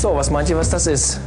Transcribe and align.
So, 0.00 0.16
was 0.16 0.30
meint 0.30 0.48
ihr, 0.48 0.56
was 0.56 0.70
das 0.70 0.86
ist? 0.86 1.20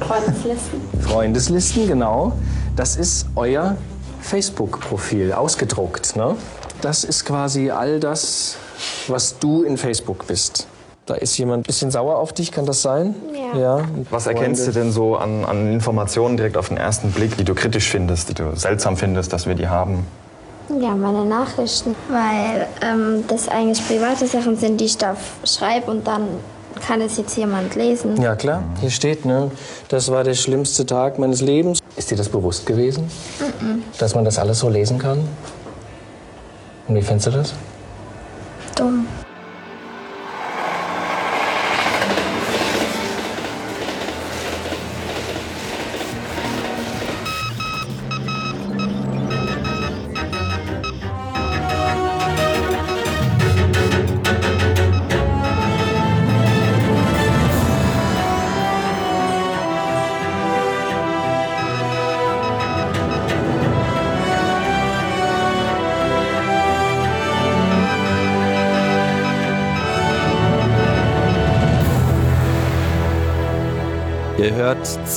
Freundeslisten. 0.00 0.80
Freundeslisten, 1.00 1.86
genau. 1.86 2.32
Das 2.74 2.96
ist 2.96 3.26
euer 3.36 3.76
Facebook-Profil, 4.20 5.32
ausgedruckt. 5.32 6.16
Ne? 6.16 6.34
Das 6.80 7.04
ist 7.04 7.24
quasi 7.24 7.70
all 7.70 8.00
das, 8.00 8.56
was 9.06 9.38
du 9.38 9.62
in 9.62 9.76
Facebook 9.76 10.26
bist. 10.26 10.66
Da 11.06 11.14
ist 11.14 11.38
jemand 11.38 11.60
ein 11.60 11.62
bisschen 11.68 11.92
sauer 11.92 12.16
auf 12.16 12.32
dich, 12.32 12.50
kann 12.50 12.66
das 12.66 12.82
sein? 12.82 13.14
Ja. 13.54 13.60
ja 13.60 13.84
Was 14.10 14.26
erkennst 14.26 14.66
du 14.66 14.72
denn 14.72 14.90
so 14.90 15.14
an, 15.14 15.44
an 15.44 15.72
Informationen 15.72 16.36
direkt 16.36 16.56
auf 16.56 16.66
den 16.66 16.78
ersten 16.78 17.12
Blick, 17.12 17.36
die 17.36 17.44
du 17.44 17.54
kritisch 17.54 17.88
findest, 17.88 18.30
die 18.30 18.34
du 18.34 18.56
seltsam 18.56 18.96
findest, 18.96 19.32
dass 19.32 19.46
wir 19.46 19.54
die 19.54 19.68
haben? 19.68 20.04
Ja, 20.80 20.96
meine 20.96 21.24
Nachrichten. 21.24 21.94
Weil 22.08 22.66
ähm, 22.82 23.22
das 23.28 23.48
eigentlich 23.48 23.86
private 23.86 24.26
Sachen 24.26 24.56
sind, 24.56 24.80
die 24.80 24.86
ich 24.86 24.98
da 24.98 25.16
schreibe 25.44 25.92
und 25.92 26.08
dann 26.08 26.26
kann 26.80 27.00
es 27.00 27.16
jetzt 27.16 27.36
jemand 27.36 27.74
lesen. 27.74 28.20
Ja, 28.20 28.34
klar. 28.36 28.62
Hier 28.80 28.90
steht, 28.90 29.24
ne? 29.24 29.50
Das 29.88 30.10
war 30.10 30.24
der 30.24 30.34
schlimmste 30.34 30.86
Tag 30.86 31.18
meines 31.18 31.40
Lebens. 31.40 31.80
Ist 31.96 32.10
dir 32.10 32.16
das 32.16 32.28
bewusst 32.28 32.66
gewesen? 32.66 33.10
Dass 33.98 34.14
man 34.14 34.24
das 34.24 34.38
alles 34.38 34.58
so 34.60 34.68
lesen 34.68 34.98
kann? 34.98 35.26
Und 36.86 36.94
wie 36.94 37.02
findest 37.02 37.26
du 37.28 37.30
das? 37.32 37.54
Dumm. 38.76 39.06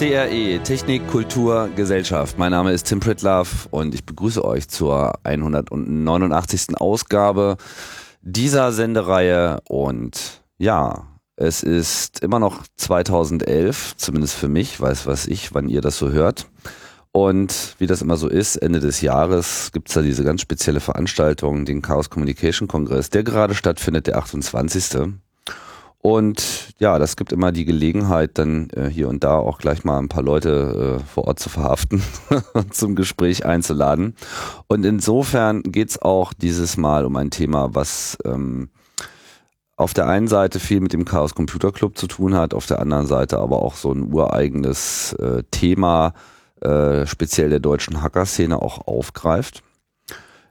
CRE, 0.01 0.59
Technik, 0.63 1.07
Kultur, 1.09 1.69
Gesellschaft. 1.75 2.39
Mein 2.39 2.49
Name 2.49 2.71
ist 2.71 2.87
Tim 2.87 2.99
Pritlove 2.99 3.67
und 3.69 3.93
ich 3.93 4.03
begrüße 4.03 4.43
euch 4.43 4.67
zur 4.67 5.13
189. 5.23 6.75
Ausgabe 6.77 7.57
dieser 8.23 8.71
Sendereihe. 8.71 9.59
Und 9.69 10.41
ja, 10.57 11.05
es 11.35 11.61
ist 11.61 12.23
immer 12.23 12.39
noch 12.39 12.63
2011, 12.77 13.95
zumindest 13.95 14.33
für 14.33 14.47
mich, 14.47 14.81
weiß 14.81 15.05
was 15.05 15.27
ich, 15.27 15.53
wann 15.53 15.69
ihr 15.69 15.81
das 15.81 15.99
so 15.99 16.09
hört. 16.09 16.47
Und 17.11 17.75
wie 17.77 17.85
das 17.85 18.01
immer 18.01 18.17
so 18.17 18.27
ist, 18.27 18.55
Ende 18.55 18.79
des 18.79 19.01
Jahres 19.01 19.69
gibt's 19.71 19.93
da 19.93 20.01
diese 20.01 20.23
ganz 20.23 20.41
spezielle 20.41 20.79
Veranstaltung, 20.79 21.63
den 21.63 21.83
Chaos 21.83 22.09
Communication 22.09 22.67
Kongress, 22.67 23.11
der 23.11 23.21
gerade 23.21 23.53
stattfindet, 23.53 24.07
der 24.07 24.17
28. 24.17 25.13
Und 26.01 26.73
ja, 26.79 26.97
das 26.97 27.15
gibt 27.15 27.31
immer 27.31 27.51
die 27.51 27.65
Gelegenheit, 27.65 28.31
dann 28.39 28.71
äh, 28.71 28.89
hier 28.89 29.07
und 29.07 29.23
da 29.23 29.37
auch 29.37 29.59
gleich 29.59 29.83
mal 29.83 29.99
ein 29.99 30.09
paar 30.09 30.23
Leute 30.23 30.99
äh, 30.99 31.03
vor 31.05 31.27
Ort 31.27 31.37
zu 31.39 31.49
verhaften 31.49 32.01
und 32.53 32.73
zum 32.73 32.95
Gespräch 32.95 33.45
einzuladen. 33.45 34.15
Und 34.67 34.83
insofern 34.83 35.61
geht's 35.61 36.01
auch 36.01 36.33
dieses 36.33 36.75
Mal 36.75 37.05
um 37.05 37.15
ein 37.17 37.29
Thema, 37.29 37.75
was 37.75 38.17
ähm, 38.25 38.69
auf 39.77 39.93
der 39.93 40.07
einen 40.07 40.27
Seite 40.27 40.59
viel 40.59 40.79
mit 40.79 40.93
dem 40.93 41.05
Chaos 41.05 41.35
Computer 41.35 41.71
Club 41.71 41.97
zu 41.97 42.07
tun 42.07 42.35
hat, 42.35 42.55
auf 42.55 42.65
der 42.65 42.79
anderen 42.79 43.05
Seite 43.05 43.37
aber 43.37 43.61
auch 43.61 43.75
so 43.75 43.91
ein 43.91 44.11
ureigenes 44.11 45.13
äh, 45.13 45.43
Thema, 45.51 46.13
äh, 46.61 47.05
speziell 47.05 47.49
der 47.49 47.59
deutschen 47.59 48.01
Hacker-Szene 48.01 48.59
auch 48.59 48.87
aufgreift. 48.87 49.63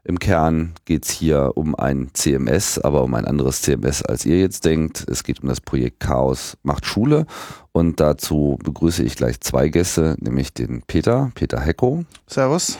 Im 0.02 0.18
Kern 0.18 0.72
geht's 0.86 1.10
hier 1.10 1.52
um 1.56 1.74
ein 1.74 2.08
CMS, 2.14 2.78
aber 2.78 3.02
um 3.02 3.14
ein 3.14 3.26
anderes 3.26 3.60
CMS, 3.62 4.02
als 4.02 4.24
ihr 4.24 4.38
jetzt 4.40 4.64
denkt. 4.64 5.04
Es 5.08 5.24
geht 5.24 5.42
um 5.42 5.48
das 5.48 5.60
Projekt 5.60 6.00
Chaos 6.00 6.56
macht 6.62 6.86
Schule 6.86 7.26
und 7.72 8.00
dazu 8.00 8.58
begrüße 8.64 9.02
ich 9.02 9.16
gleich 9.16 9.40
zwei 9.40 9.68
Gäste, 9.68 10.16
nämlich 10.18 10.54
den 10.54 10.82
Peter, 10.86 11.30
Peter 11.34 11.60
Hecko, 11.60 12.04
Servus. 12.26 12.78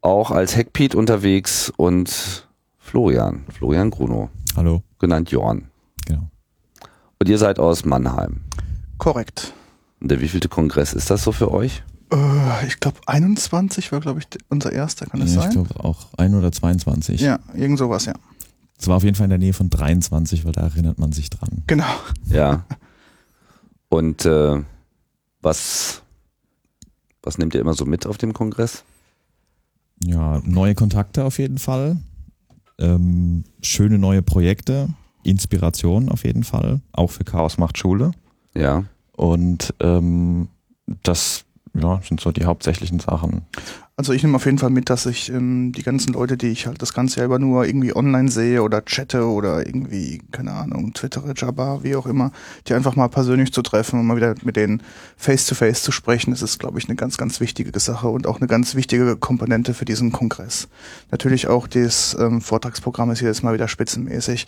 auch 0.00 0.30
als 0.30 0.56
Hackpete 0.56 0.96
unterwegs 0.96 1.70
und 1.76 2.48
Florian, 2.78 3.44
Florian 3.52 3.90
Gruno, 3.90 4.30
Hallo, 4.56 4.82
genannt 4.98 5.30
Jorn. 5.30 5.68
genau. 6.06 6.28
Und 7.18 7.28
ihr 7.28 7.38
seid 7.38 7.58
aus 7.58 7.84
Mannheim. 7.84 8.40
Korrekt. 8.98 9.52
Und 10.00 10.10
der 10.10 10.20
wievielte 10.20 10.48
Kongress 10.48 10.92
ist 10.94 11.10
das 11.10 11.22
so 11.24 11.32
für 11.32 11.50
euch? 11.50 11.82
Äh, 12.12 12.66
ich 12.66 12.80
glaube 12.80 12.98
21 13.06 13.92
war, 13.92 14.00
glaube 14.00 14.20
ich, 14.20 14.26
unser 14.48 14.72
erster, 14.72 15.06
kann 15.06 15.20
das 15.20 15.34
Ja, 15.34 15.40
ich 15.40 15.52
sein? 15.54 15.64
glaube 15.64 15.82
auch 15.84 16.08
ein 16.16 16.34
oder 16.34 16.52
22. 16.52 17.20
Ja, 17.20 17.38
irgend 17.54 17.78
sowas, 17.78 18.04
ja. 18.06 18.14
Es 18.78 18.88
war 18.88 18.96
auf 18.96 19.04
jeden 19.04 19.14
Fall 19.16 19.24
in 19.24 19.30
der 19.30 19.38
Nähe 19.38 19.52
von 19.52 19.70
23, 19.70 20.44
weil 20.44 20.52
da 20.52 20.62
erinnert 20.62 20.98
man 20.98 21.12
sich 21.12 21.30
dran. 21.30 21.62
Genau. 21.66 21.84
Ja. 22.28 22.64
Und 23.88 24.24
äh, 24.24 24.62
was, 25.40 26.02
was 27.22 27.38
nehmt 27.38 27.54
ihr 27.54 27.60
immer 27.60 27.74
so 27.74 27.84
mit 27.84 28.06
auf 28.06 28.18
dem 28.18 28.32
Kongress? 28.32 28.82
Ja, 30.02 30.40
neue 30.44 30.74
Kontakte 30.74 31.24
auf 31.24 31.38
jeden 31.38 31.58
Fall. 31.58 31.96
Ähm, 32.78 33.44
schöne 33.62 33.98
neue 33.98 34.22
Projekte. 34.22 34.88
Inspiration 35.22 36.08
auf 36.10 36.24
jeden 36.24 36.44
Fall. 36.44 36.80
Auch 36.92 37.10
für 37.12 37.24
Chaos 37.24 37.56
macht 37.56 37.78
Schule. 37.78 38.10
Ja. 38.54 38.84
Und 39.12 39.72
ähm, 39.80 40.48
das 41.02 41.43
ja, 41.74 42.00
sind 42.06 42.20
so 42.20 42.30
die 42.30 42.44
hauptsächlichen 42.44 43.00
Sachen. 43.00 43.42
Also 43.96 44.12
ich 44.12 44.24
nehme 44.24 44.36
auf 44.36 44.44
jeden 44.44 44.58
Fall 44.58 44.70
mit, 44.70 44.90
dass 44.90 45.06
ich 45.06 45.30
ähm, 45.30 45.70
die 45.70 45.84
ganzen 45.84 46.14
Leute, 46.14 46.36
die 46.36 46.48
ich 46.48 46.66
halt 46.66 46.82
das 46.82 46.94
Ganze 46.94 47.14
selber 47.14 47.38
nur 47.38 47.64
irgendwie 47.64 47.94
online 47.94 48.28
sehe 48.28 48.62
oder 48.62 48.82
chatte 48.82 49.28
oder 49.28 49.64
irgendwie, 49.64 50.20
keine 50.32 50.52
Ahnung, 50.52 50.92
twittere, 50.94 51.32
Jabba, 51.36 51.84
wie 51.84 51.94
auch 51.94 52.06
immer, 52.06 52.32
die 52.66 52.74
einfach 52.74 52.96
mal 52.96 53.08
persönlich 53.08 53.52
zu 53.52 53.62
treffen 53.62 54.00
und 54.00 54.06
mal 54.06 54.16
wieder 54.16 54.34
mit 54.42 54.56
denen 54.56 54.82
face-to-face 55.16 55.84
zu 55.84 55.92
sprechen, 55.92 56.32
das 56.32 56.42
ist, 56.42 56.58
glaube 56.58 56.78
ich, 56.80 56.88
eine 56.88 56.96
ganz, 56.96 57.18
ganz 57.18 57.38
wichtige 57.38 57.78
Sache 57.78 58.08
und 58.08 58.26
auch 58.26 58.38
eine 58.40 58.48
ganz 58.48 58.74
wichtige 58.74 59.16
Komponente 59.16 59.74
für 59.74 59.84
diesen 59.84 60.10
Kongress. 60.10 60.66
Natürlich 61.12 61.46
auch 61.46 61.68
das 61.68 62.16
ähm, 62.18 62.40
Vortragsprogramm 62.40 63.12
ist 63.12 63.20
jedes 63.20 63.44
Mal 63.44 63.54
wieder 63.54 63.68
spitzenmäßig, 63.68 64.46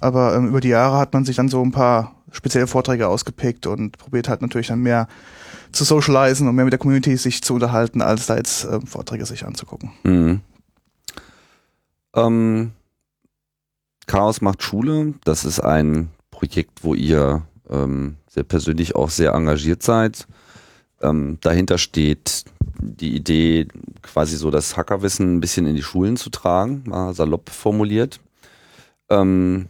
aber 0.00 0.34
ähm, 0.34 0.48
über 0.48 0.60
die 0.60 0.68
Jahre 0.68 0.98
hat 0.98 1.12
man 1.12 1.24
sich 1.24 1.36
dann 1.36 1.48
so 1.48 1.62
ein 1.62 1.70
paar 1.72 2.16
spezielle 2.32 2.66
Vorträge 2.66 3.06
ausgepickt 3.06 3.68
und 3.68 3.98
probiert 3.98 4.28
halt 4.28 4.42
natürlich 4.42 4.68
dann 4.68 4.80
mehr 4.80 5.06
zu 5.72 5.84
socialisen 5.84 6.48
und 6.48 6.54
mehr 6.54 6.64
mit 6.64 6.72
der 6.72 6.78
Community 6.78 7.16
sich 7.16 7.42
zu 7.42 7.54
unterhalten, 7.54 8.02
als 8.02 8.26
da 8.26 8.36
jetzt 8.36 8.64
ähm, 8.64 8.86
Vorträge 8.86 9.26
sich 9.26 9.44
anzugucken. 9.44 9.92
Mhm. 10.04 10.40
Ähm, 12.14 12.72
Chaos 14.06 14.40
macht 14.40 14.62
Schule. 14.62 15.14
Das 15.24 15.44
ist 15.44 15.60
ein 15.60 16.10
Projekt, 16.30 16.82
wo 16.82 16.94
ihr 16.94 17.42
ähm, 17.68 18.16
sehr 18.28 18.42
persönlich 18.42 18.96
auch 18.96 19.10
sehr 19.10 19.32
engagiert 19.32 19.82
seid. 19.82 20.26
Ähm, 21.00 21.38
dahinter 21.40 21.78
steht 21.78 22.44
die 22.80 23.14
Idee, 23.14 23.68
quasi 24.02 24.36
so 24.36 24.50
das 24.50 24.76
Hackerwissen 24.76 25.36
ein 25.36 25.40
bisschen 25.40 25.66
in 25.66 25.76
die 25.76 25.82
Schulen 25.82 26.16
zu 26.16 26.30
tragen, 26.30 26.82
mal 26.86 27.14
salopp 27.14 27.50
formuliert. 27.50 28.20
Ähm, 29.08 29.68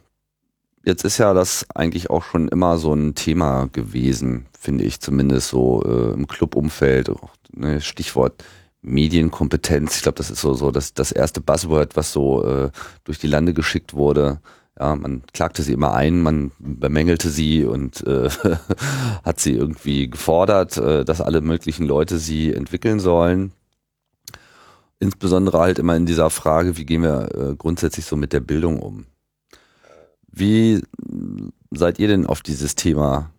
jetzt 0.85 1.05
ist 1.05 1.19
ja 1.19 1.35
das 1.35 1.67
eigentlich 1.75 2.11
auch 2.11 2.25
schon 2.25 2.49
immer 2.49 2.79
so 2.79 2.95
ein 2.95 3.15
Thema 3.15 3.69
gewesen, 3.73 4.47
finde 4.59 4.85
ich 4.85 5.01
zumindest 5.01 5.49
so 5.49 5.83
äh, 5.85 6.13
im 6.13 6.27
Clubumfeld. 6.27 7.11
Ne, 7.53 7.81
Stichwort 7.81 8.45
Medienkompetenz. 8.83 9.97
Ich 9.97 10.03
glaube, 10.03 10.17
das 10.17 10.31
ist 10.31 10.41
so 10.41 10.55
so 10.55 10.71
das 10.71 10.95
das 10.95 11.13
erste 11.13 11.41
Buzzword, 11.41 11.97
was 11.97 12.13
so 12.13 12.45
äh, 12.45 12.71
durch 13.05 13.19
die 13.19 13.27
Lande 13.27 13.53
geschickt 13.55 13.95
wurde. 13.95 14.41
Ja, 14.79 14.97
man 14.97 15.23
klagte 15.35 15.63
sie 15.63 15.75
immer 15.75 15.93
ein, 15.93 16.23
man 16.23 16.53
bemängelte 16.59 17.29
sie 17.29 17.65
und 17.65 18.07
äh, 18.07 18.31
hat 19.25 19.39
sie 19.41 19.53
irgendwie 19.53 20.09
gefordert, 20.09 20.79
äh, 20.79 21.05
dass 21.05 21.21
alle 21.21 21.43
möglichen 21.43 21.85
Leute 21.85 22.19
sie 22.19 22.55
entwickeln 22.55 23.01
sollen. 23.01 23.53
Insbesondere 24.99 25.59
halt 25.59 25.79
immer 25.79 25.97
in 25.97 26.07
dieser 26.07 26.31
Frage, 26.31 26.79
wie 26.79 26.87
gehen 26.87 27.03
wir 27.03 27.29
äh, 27.35 27.55
grundsätzlich 27.57 28.07
so 28.07 28.17
mit 28.17 28.33
der 28.33 28.41
Bildung 28.41 28.81
um? 28.81 29.07
Wie 30.33 30.83
seid 31.71 31.99
ihr 31.99 32.09
denn 32.09 32.27
auf 32.27 32.43
dieses 32.43 32.75
Thema 32.75 33.31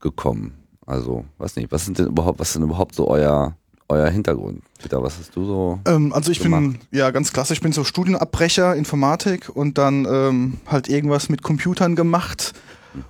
gekommen? 0.00 0.54
Also, 0.86 1.24
weiß 1.38 1.56
nicht, 1.56 1.70
was 1.70 1.84
sind 1.84 1.98
denn 1.98 2.06
überhaupt, 2.06 2.38
was 2.38 2.48
ist 2.48 2.56
denn 2.56 2.62
überhaupt 2.62 2.94
so 2.94 3.08
euer, 3.08 3.56
euer 3.88 4.08
Hintergrund? 4.08 4.62
Peter, 4.80 5.02
was 5.02 5.18
hast 5.18 5.36
du 5.36 5.44
so? 5.44 5.80
Ähm, 5.86 6.12
also 6.12 6.30
ich 6.32 6.40
gemacht? 6.40 6.62
bin, 6.62 6.78
ja 6.90 7.10
ganz 7.10 7.32
klassisch, 7.32 7.58
ich 7.58 7.62
bin 7.62 7.72
so 7.72 7.84
Studienabbrecher, 7.84 8.74
Informatik 8.74 9.50
und 9.54 9.76
dann 9.76 10.06
ähm, 10.10 10.58
halt 10.66 10.88
irgendwas 10.88 11.28
mit 11.28 11.42
Computern 11.42 11.94
gemacht 11.94 12.54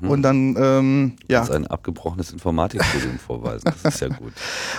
und 0.00 0.22
dann, 0.22 0.56
ähm, 0.58 1.12
ja, 1.28 1.38
Kannst 1.38 1.52
ein 1.52 1.66
abgebrochenes 1.66 2.32
Informatikstudium 2.32 3.18
vorweisen. 3.26 3.64
Das 3.82 3.94
ist 3.94 4.00
ja 4.00 4.08
gut. 4.08 4.32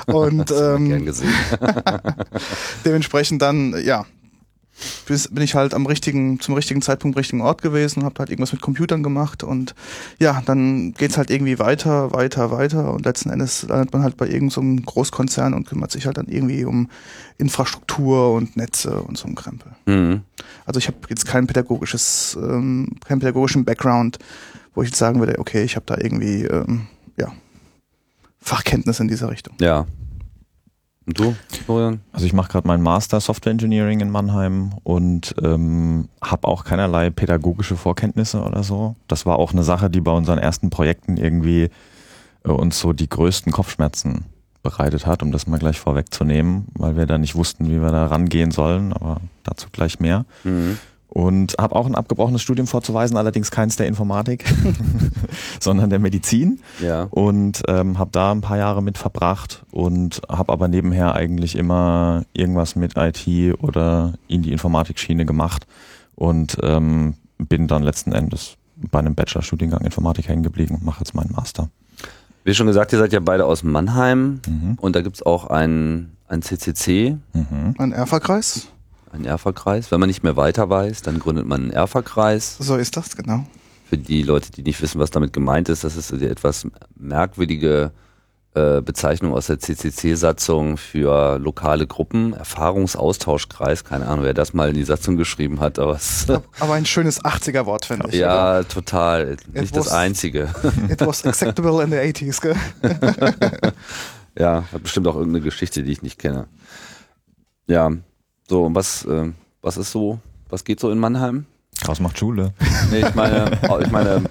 und 0.08 0.50
Das 0.50 0.52
ist 0.52 0.58
immer 0.60 0.78
gern 0.78 1.00
ähm, 1.00 1.06
gesehen. 1.06 1.34
dementsprechend 2.86 3.42
dann, 3.42 3.76
ja, 3.84 4.06
bin 5.32 5.44
ich 5.44 5.56
halt 5.56 5.74
am 5.74 5.86
richtigen, 5.86 6.40
zum 6.40 6.56
richtigen 6.56 6.82
Zeitpunkt 6.82 7.18
richtigen 7.18 7.42
Ort 7.42 7.62
gewesen 7.62 8.00
und 8.00 8.06
habe 8.06 8.20
halt 8.20 8.30
irgendwas 8.30 8.52
mit 8.52 8.62
Computern 8.62 9.04
gemacht 9.04 9.44
und 9.44 9.76
ja, 10.20 10.42
dann 10.46 10.94
geht's 10.94 11.18
halt 11.18 11.30
irgendwie 11.30 11.60
weiter, 11.60 12.14
weiter, 12.14 12.52
weiter 12.52 12.94
und 12.94 13.06
letzten 13.06 13.30
Endes 13.30 13.64
landet 13.64 13.94
man 13.94 14.04
halt 14.04 14.18
bei 14.18 14.28
irgendeinem 14.28 14.78
so 14.78 14.84
Großkonzern 14.86 15.54
und 15.54 15.68
kümmert 15.68 15.92
sich 15.92 16.06
halt 16.06 16.18
dann 16.18 16.28
irgendwie 16.28 16.66
um 16.66 16.90
Infrastruktur 17.38 18.34
und 18.34 18.58
Netze 18.58 19.02
und 19.02 19.18
so 19.18 19.28
ein 19.28 19.36
Krempel. 19.36 19.72
Mhm. 19.86 20.22
Also 20.66 20.80
ich 20.80 20.88
habe 20.88 20.98
jetzt 21.10 21.26
kein 21.26 21.48
pädagogisches, 21.48 22.38
ähm, 22.42 22.90
keinen 23.06 23.20
pädagogischen 23.20 23.66
Background, 23.66 24.20
wo 24.76 24.82
ich 24.82 24.90
jetzt 24.90 25.00
sagen 25.00 25.20
würde, 25.20 25.40
okay, 25.40 25.64
ich 25.64 25.76
habe 25.76 25.86
da 25.86 25.98
irgendwie 25.98 26.44
ähm, 26.44 26.88
ja 27.18 27.32
Fachkenntnis 28.42 29.00
in 29.00 29.08
dieser 29.08 29.30
Richtung. 29.30 29.56
Ja, 29.60 29.86
und 31.06 31.20
du, 31.20 31.36
Florian? 31.66 32.02
Also 32.12 32.26
ich 32.26 32.34
mache 32.34 32.52
gerade 32.52 32.68
meinen 32.68 32.84
Master 32.84 33.20
Software 33.20 33.52
Engineering 33.52 34.00
in 34.00 34.10
Mannheim 34.10 34.74
und 34.84 35.34
ähm, 35.42 36.08
habe 36.22 36.48
auch 36.48 36.64
keinerlei 36.64 37.10
pädagogische 37.10 37.78
Vorkenntnisse 37.78 38.42
oder 38.42 38.64
so. 38.64 38.96
Das 39.08 39.26
war 39.26 39.40
auch 39.40 39.52
eine 39.52 39.64
Sache, 39.64 39.90
die 39.90 40.02
bei 40.02 40.12
unseren 40.12 40.38
ersten 40.38 40.70
Projekten 40.70 41.18
irgendwie 41.18 41.70
äh, 42.44 42.50
uns 42.50 42.80
so 42.80 42.94
die 42.94 43.10
größten 43.10 43.52
Kopfschmerzen 43.52 44.26
bereitet 44.62 45.06
hat, 45.06 45.24
um 45.24 45.32
das 45.32 45.48
mal 45.48 45.58
gleich 45.58 45.80
vorwegzunehmen, 45.80 46.68
weil 46.74 46.98
wir 46.98 47.06
da 47.06 47.18
nicht 47.18 47.36
wussten, 47.36 47.68
wie 47.68 47.82
wir 47.82 47.92
da 47.92 48.08
rangehen 48.08 48.52
sollen, 48.52 48.94
aber 48.94 49.22
dazu 49.44 49.70
gleich 49.72 50.00
mehr. 50.00 50.26
Mhm 50.44 50.78
und 51.10 51.56
habe 51.60 51.76
auch 51.76 51.88
ein 51.88 51.96
abgebrochenes 51.96 52.42
Studium 52.42 52.68
vorzuweisen, 52.68 53.18
allerdings 53.18 53.50
keins 53.52 53.76
der 53.76 53.88
Informatik, 53.88 54.46
sondern 55.60 55.90
der 55.90 56.00
Medizin. 56.00 56.60
Ja. 56.82 57.08
Und 57.10 57.64
ähm, 57.68 57.98
habe 57.98 58.12
da 58.12 58.32
ein 58.32 58.42
paar 58.42 58.58
Jahre 58.58 58.84
mit 58.84 58.98
verbracht 58.98 59.66
und 59.72 60.22
habe 60.30 60.54
aber 60.54 60.68
nebenher 60.68 61.16
eigentlich 61.16 61.56
immer 61.56 62.24
irgendwas 62.34 62.76
mit 62.76 62.94
IT 62.96 63.28
oder 63.62 64.14
in 64.28 64.44
die 64.44 64.52
Informatikschiene 64.52 65.26
gemacht 65.26 65.66
und 66.16 66.58
ähm, 66.62 67.16
bin 67.38 67.68
dann 67.68 67.84
letzten 67.84 68.12
Endes 68.12 68.58
bei 68.76 69.00
einem 69.00 69.16
Bachelorstudiengang 69.16 69.82
Informatik 69.82 70.28
hängen 70.28 70.44
geblieben 70.44 70.76
und 70.76 70.86
mache 70.86 71.00
jetzt 71.00 71.16
meinen 71.16 71.32
Master. 71.32 71.70
Wie 72.44 72.54
schon 72.54 72.68
gesagt, 72.68 72.94
ihr 72.94 73.00
seid 73.00 73.14
ja 73.14 73.20
beide 73.20 73.46
aus 73.46 73.64
Mannheim 73.64 74.42
mhm. 74.48 74.78
und 74.80 74.96
da 74.96 75.02
gibt's 75.02 75.22
auch 75.22 75.48
ein, 75.48 76.12
ein 76.28 76.42
CCC. 76.42 77.18
Mhm. 77.34 77.76
Ein 77.78 77.92
Erfa-Kreis. 77.92 78.70
Ein 79.12 79.26
Erfa-Kreis. 79.26 79.92
Wenn 79.92 80.00
man 80.00 80.08
nicht 80.08 80.24
mehr 80.24 80.36
weiter 80.36 80.70
weiß, 80.70 81.02
dann 81.02 81.20
gründet 81.20 81.46
man 81.46 81.62
einen 81.62 81.72
Erfa-Kreis. 81.72 82.58
So 82.60 82.76
ist 82.76 82.96
das, 82.98 83.16
genau. 83.16 83.46
Für 83.90 83.98
die 83.98 84.22
Leute, 84.22 84.52
die 84.52 84.62
nicht 84.62 84.82
wissen, 84.82 85.00
was 85.00 85.10
damit 85.10 85.34
gemeint 85.34 85.68
ist, 85.70 85.84
das 85.84 85.96
ist 85.96 86.12
die 86.12 86.28
etwas 86.28 86.68
merkwürdige 86.96 87.92
äh, 88.56 88.82
Bezeichnung 88.82 89.34
aus 89.34 89.48
der 89.48 89.60
CCC-Satzung 89.60 90.78
für 90.78 91.38
lokale 91.38 91.86
Gruppen, 91.86 92.34
Erfahrungsaustauschkreis, 92.34 93.84
keine 93.84 94.08
Ahnung, 94.08 94.26
wer 94.26 94.34
das 94.34 94.54
mal 94.54 94.70
in 94.70 94.76
die 94.76 94.84
Satzung 94.84 95.18
geschrieben 95.18 95.60
hat, 95.60 95.80
aber 95.80 95.94
es 95.94 96.28
Aber 96.60 96.74
ein 96.74 96.86
schönes 96.86 97.24
80er-Wort, 97.24 97.86
finde 97.86 98.10
ich. 98.10 98.16
Ja, 98.16 98.60
oder? 98.60 98.68
total. 98.68 99.38
Nicht 99.54 99.76
was, 99.76 99.86
das 99.86 99.92
einzige. 99.92 100.50
It 100.90 101.06
was 101.06 101.26
acceptable 101.26 101.84
in 101.84 101.92
the 101.92 101.98
80s, 101.98 102.42
gell? 102.42 102.56
ja, 104.38 104.64
hat 104.72 104.84
bestimmt 104.84 105.08
auch 105.08 105.16
irgendeine 105.16 105.44
Geschichte, 105.44 105.84
die 105.84 105.92
ich 105.92 106.02
nicht 106.02 106.18
kenne. 106.18 106.48
Ja, 107.68 107.92
so, 108.50 108.66
und 108.66 108.76
was, 108.76 109.06
äh, 109.06 109.32
was 109.62 109.78
ist 109.78 109.92
so, 109.92 110.20
was 110.50 110.64
geht 110.64 110.80
so 110.80 110.90
in 110.92 110.98
Mannheim? 110.98 111.46
Chaos 111.82 112.00
macht 112.00 112.18
Schule. 112.18 112.54
Nee, 112.92 113.02
ich 113.02 113.16
meine, 113.16 113.52
ich 113.82 113.92
meine, 113.92 114.24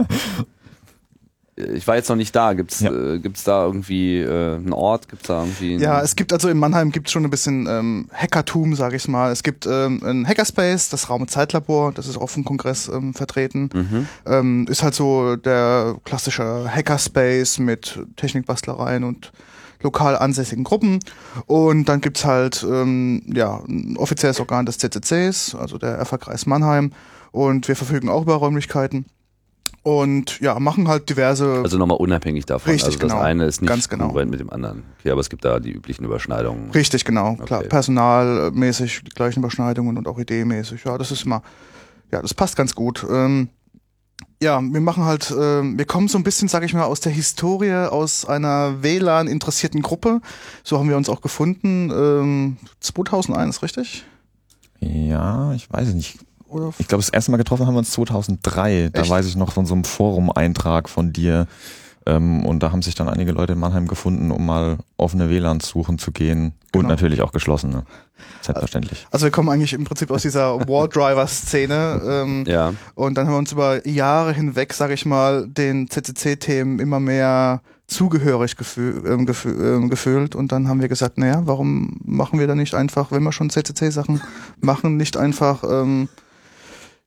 ich 1.57 1.87
war 1.87 1.97
jetzt 1.97 2.09
noch 2.09 2.17
nicht 2.17 2.35
da. 2.35 2.53
Gibt's, 2.53 2.81
ja. 2.81 2.93
äh, 2.93 3.19
gibt's 3.19 3.45
da 3.45 3.65
irgendwie 3.65 4.19
äh, 4.19 4.57
einen 4.57 4.73
Ort? 4.73 5.09
Gibt's 5.09 5.27
da 5.29 5.41
irgendwie? 5.41 5.77
Ja, 5.77 6.03
es 6.03 6.17
gibt 6.17 6.33
also 6.33 6.49
in 6.49 6.59
Mannheim 6.59 6.93
gibt's 6.93 7.11
schon 7.11 7.25
ein 7.25 7.31
bisschen 7.31 7.67
ähm, 7.69 8.09
Hackertum, 8.13 8.75
sage 8.75 8.97
ich 8.97 9.09
mal. 9.09 9.33
Es 9.33 9.43
gibt 9.43 9.67
ähm, 9.67 10.03
ein 10.05 10.27
Hackerspace, 10.27 10.89
das 10.91 11.11
Raum- 11.11 11.23
und 11.23 11.31
Zeitlabor, 11.31 11.93
das 11.93 12.07
ist 12.07 12.17
auf 12.17 12.35
dem 12.35 12.45
Kongress 12.45 12.89
ähm, 12.89 13.15
vertreten. 13.15 13.71
Mhm. 13.73 14.07
Ähm, 14.27 14.67
ist 14.69 14.83
halt 14.83 14.95
so 14.95 15.37
der 15.37 15.97
klassische 16.05 16.71
Hackerspace 16.71 17.59
mit 17.59 17.99
Technikbastlereien 18.17 19.05
und 19.05 19.33
lokal 19.83 20.17
ansässigen 20.17 20.65
Gruppen. 20.65 21.01
Und 21.47 21.89
dann 21.89 22.01
gibt's 22.01 22.25
halt 22.25 22.67
ähm, 22.69 23.23
ja, 23.27 23.61
ein 23.69 23.97
offizielles 23.97 24.41
Organ 24.41 24.67
des 24.67 24.79
CCCs, 24.79 25.55
also 25.55 25.79
der 25.79 26.05
FH-Kreis 26.05 26.47
Mannheim. 26.47 26.93
Und 27.31 27.69
wir 27.69 27.77
verfügen 27.77 28.09
auch 28.09 28.23
über 28.23 28.35
Räumlichkeiten. 28.35 29.07
Und 29.83 30.41
ja, 30.41 30.59
machen 30.59 30.89
halt 30.89 31.09
diverse. 31.09 31.61
Also 31.63 31.79
nochmal 31.79 31.99
unabhängig 31.99 32.47
davon. 32.47 32.73
Richtig, 32.73 32.89
also 32.89 32.99
das 32.99 33.13
genau. 33.13 33.23
eine 33.23 33.45
ist 33.47 33.63
nicht 33.63 33.69
Ganz 33.69 33.89
genau. 33.89 34.05
konkurrent 34.05 34.31
mit 34.31 34.41
dem 34.41 34.51
anderen. 34.51 34.83
Okay, 34.99 35.11
aber 35.11 35.21
es 35.21 35.31
gibt 35.31 35.45
da 35.45 35.61
die 35.61 35.73
üblichen 35.73 36.05
Überschneidungen. 36.05 36.71
Richtig, 36.73 37.05
genau. 37.05 37.31
Okay. 37.31 37.45
Klar, 37.47 37.63
personalmäßig 37.63 39.05
die 39.05 39.11
gleichen 39.11 39.41
Überschneidungen 39.41 39.97
und 39.97 40.09
auch 40.09 40.19
ideenmäßig. 40.19 40.85
Ja, 40.85 40.99
das 40.99 41.11
ist 41.11 41.25
immer, 41.25 41.43
ja, 42.11 42.21
das 42.21 42.35
passt 42.35 42.57
ganz 42.57 42.75
gut. 42.75 43.07
Ähm, 43.09 43.49
ja, 44.41 44.61
wir 44.61 44.81
machen 44.81 45.05
halt, 45.05 45.31
äh, 45.31 45.63
wir 45.63 45.85
kommen 45.85 46.09
so 46.09 46.17
ein 46.17 46.25
bisschen, 46.25 46.49
sag 46.49 46.63
ich 46.63 46.73
mal, 46.73 46.85
aus 46.85 47.01
der 47.01 47.13
Historie, 47.13 47.73
aus 47.73 48.25
einer 48.25 48.83
WLAN-interessierten 48.83 49.83
Gruppe. 49.83 50.21
So 50.63 50.79
haben 50.79 50.89
wir 50.89 50.97
uns 50.97 51.09
auch 51.09 51.21
gefunden. 51.21 51.91
Ähm, 51.91 52.57
2001, 52.81 53.63
richtig? 53.63 54.05
Ja, 54.81 55.53
ich 55.53 55.71
weiß 55.73 55.95
nicht. 55.95 56.19
Oder 56.49 56.73
ich 56.79 56.89
glaube, 56.89 57.03
das 57.03 57.11
erste 57.11 57.31
Mal 57.31 57.37
getroffen 57.37 57.67
haben 57.67 57.75
wir 57.75 57.81
uns 57.81 57.91
2003. 57.91 58.85
Echt? 58.85 58.97
Da 58.97 59.09
weiß 59.09 59.27
ich 59.27 59.37
noch 59.37 59.53
von 59.53 59.67
so 59.67 59.75
einem 59.75 59.85
Forum-Eintrag 59.85 60.89
von 60.89 61.13
dir. 61.13 61.47
Ähm, 62.09 62.47
und 62.47 62.63
da 62.63 62.73
haben 62.73 62.81
sich 62.81 62.95
dann 62.95 63.09
einige 63.09 63.33
Leute 63.33 63.53
in 63.53 63.59
Mannheim 63.59 63.87
gefunden, 63.87 64.31
um 64.31 64.47
mal 64.47 64.79
offene 64.97 65.29
WLANs 65.29 65.69
suchen 65.69 65.99
zu 65.99 66.11
gehen. 66.11 66.55
Genau. 66.73 66.83
Und 66.83 66.89
natürlich 66.89 67.21
auch 67.21 67.33
geschlossene. 67.33 67.85
Selbstverständlich. 68.41 69.07
Also 69.11 69.27
wir 69.27 69.31
kommen 69.31 69.51
eigentlich 69.51 69.75
im 69.75 69.85
Prinzip 69.85 70.11
aus 70.11 70.23
dieser 70.23 70.59
Wall-Driver-Szene. 70.69 72.01
Ähm, 72.05 72.45
ja. 72.47 72.73
Und 72.95 73.15
dann 73.17 73.27
haben 73.27 73.35
wir 73.35 73.39
uns 73.39 73.53
über 73.53 73.87
Jahre 73.87 74.33
hinweg, 74.33 74.73
sage 74.73 74.95
ich 74.95 75.05
mal, 75.05 75.47
den 75.47 75.91
CCC-Themen 75.91 76.79
immer 76.79 76.99
mehr 76.99 77.61
zugehörig 77.89 78.57
gefühl, 78.57 79.03
ähm, 79.07 79.27
gefühl, 79.27 79.57
ähm, 79.61 79.91
gefühlt 79.91 80.35
und 80.35 80.53
dann 80.53 80.69
haben 80.69 80.81
wir 80.81 80.89
gesagt, 80.89 81.17
naja, 81.17 81.43
warum 81.45 81.99
machen 82.05 82.39
wir 82.39 82.47
da 82.47 82.55
nicht 82.55 82.75
einfach, 82.75 83.11
wenn 83.13 83.23
wir 83.23 83.33
schon 83.33 83.49
CCC-Sachen 83.49 84.21
machen, 84.61 84.99
nicht 84.99 85.17
einfach 85.17 85.65
ähm, 85.65 86.09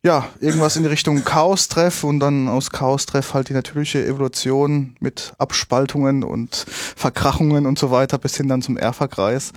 ja, 0.04 0.28
irgendwas 0.40 0.76
in 0.76 0.84
die 0.84 0.90
Richtung 0.90 1.24
Chaos-Treff 1.24 2.04
und 2.04 2.20
dann 2.20 2.48
aus 2.48 2.72
Chaos-Treff 2.72 3.34
halt 3.34 3.50
die 3.50 3.54
natürliche 3.54 4.04
Evolution 4.04 4.96
mit 5.00 5.34
Abspaltungen 5.38 6.24
und 6.24 6.56
Verkrachungen 6.56 7.68
und 7.68 7.78
so 7.78 7.92
weiter 7.92 8.18
bis 8.18 8.36
hin 8.36 8.48
dann 8.48 8.64
zum 8.64 8.78
Erfa-Kreis. 8.78 9.52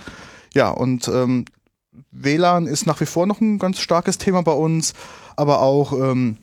Ja, 0.53 0.69
und 0.69 1.07
ähm, 1.07 1.45
WLAN 2.11 2.67
ist 2.67 2.85
nach 2.85 3.01
wie 3.01 3.07
vor 3.07 3.25
noch 3.25 3.41
ein 3.41 3.57
ganz 3.57 3.79
starkes 3.79 4.19
Thema 4.19 4.43
bei 4.43 4.51
uns, 4.51 4.93
aber 5.35 5.61
auch 5.61 5.93
ähm, 5.93 6.37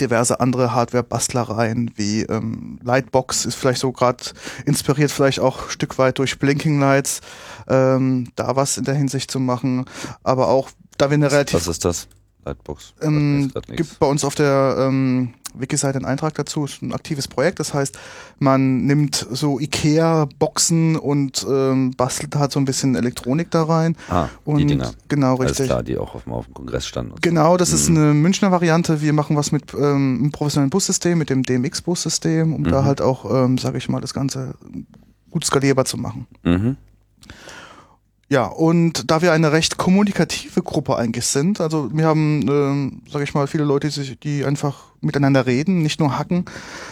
diverse 0.00 0.40
andere 0.40 0.74
Hardware-Bastlereien 0.74 1.92
wie 1.94 2.22
ähm, 2.22 2.80
Lightbox 2.82 3.46
ist 3.46 3.54
vielleicht 3.54 3.80
so 3.80 3.92
gerade 3.92 4.24
inspiriert, 4.64 5.12
vielleicht 5.12 5.38
auch 5.38 5.64
ein 5.64 5.70
Stück 5.70 5.98
weit 5.98 6.18
durch 6.18 6.40
Blinking 6.40 6.80
Lights, 6.80 7.20
ähm, 7.68 8.28
da 8.34 8.56
was 8.56 8.76
in 8.76 8.84
der 8.84 8.94
Hinsicht 8.94 9.30
zu 9.30 9.38
machen, 9.38 9.84
aber 10.24 10.48
auch 10.48 10.70
da 10.98 11.10
wir 11.10 11.14
eine 11.14 11.30
relativ... 11.30 11.54
Was 11.54 11.68
ist 11.68 11.84
das? 11.84 12.08
Lightbox. 12.46 12.94
Ähm, 13.02 13.50
gibt 13.74 13.98
bei 13.98 14.06
uns 14.06 14.24
auf 14.24 14.34
der 14.34 14.76
ähm, 14.78 15.34
Wiki-Seite 15.54 15.96
einen 15.96 16.04
Eintrag 16.04 16.34
dazu, 16.34 16.64
ist 16.64 16.80
ein 16.82 16.92
aktives 16.92 17.28
Projekt. 17.28 17.60
Das 17.60 17.74
heißt, 17.74 17.98
man 18.38 18.84
nimmt 18.86 19.26
so 19.30 19.58
IKEA-Boxen 19.58 20.96
und 20.96 21.44
ähm, 21.48 21.92
bastelt 21.96 22.36
halt 22.36 22.52
so 22.52 22.60
ein 22.60 22.64
bisschen 22.64 22.94
Elektronik 22.94 23.50
da 23.50 23.64
rein. 23.64 23.96
Ah, 24.08 24.28
und 24.44 24.58
die 24.58 24.66
Dinger. 24.66 24.92
Genau, 25.08 25.34
richtig. 25.34 25.60
Alles 25.60 25.68
klar, 25.68 25.82
die 25.82 25.98
auch 25.98 26.14
auf 26.14 26.24
dem, 26.24 26.32
auf 26.32 26.46
dem 26.46 26.54
Kongress 26.54 26.86
standen. 26.86 27.14
Genau, 27.20 27.56
das 27.56 27.70
mhm. 27.70 27.74
ist 27.74 27.88
eine 27.88 28.14
Münchner 28.14 28.52
Variante. 28.52 29.00
Wir 29.00 29.12
machen 29.12 29.36
was 29.36 29.52
mit 29.52 29.74
ähm, 29.74 30.18
einem 30.20 30.32
professionellen 30.32 30.70
Bussystem, 30.70 31.18
mit 31.18 31.30
dem 31.30 31.42
DMX-Bussystem, 31.42 32.54
um 32.54 32.60
mhm. 32.62 32.70
da 32.70 32.84
halt 32.84 33.00
auch, 33.00 33.30
ähm, 33.30 33.58
sage 33.58 33.78
ich 33.78 33.88
mal, 33.88 34.00
das 34.00 34.14
Ganze 34.14 34.54
gut 35.30 35.44
skalierbar 35.44 35.84
zu 35.84 35.96
machen. 35.96 36.26
Mhm. 36.44 36.76
Ja, 38.28 38.46
und 38.46 39.10
da 39.10 39.22
wir 39.22 39.32
eine 39.32 39.52
recht 39.52 39.76
kommunikative 39.76 40.60
Gruppe 40.62 40.96
eigentlich 40.96 41.26
sind, 41.26 41.60
also 41.60 41.90
wir 41.92 42.06
haben, 42.06 42.44
ähm, 42.48 43.02
sage 43.08 43.22
ich 43.22 43.34
mal, 43.34 43.46
viele 43.46 43.62
Leute, 43.62 43.88
die, 43.88 44.16
die 44.16 44.44
einfach 44.44 44.86
miteinander 45.00 45.46
reden, 45.46 45.82
nicht 45.82 46.00
nur 46.00 46.18
hacken, 46.18 46.44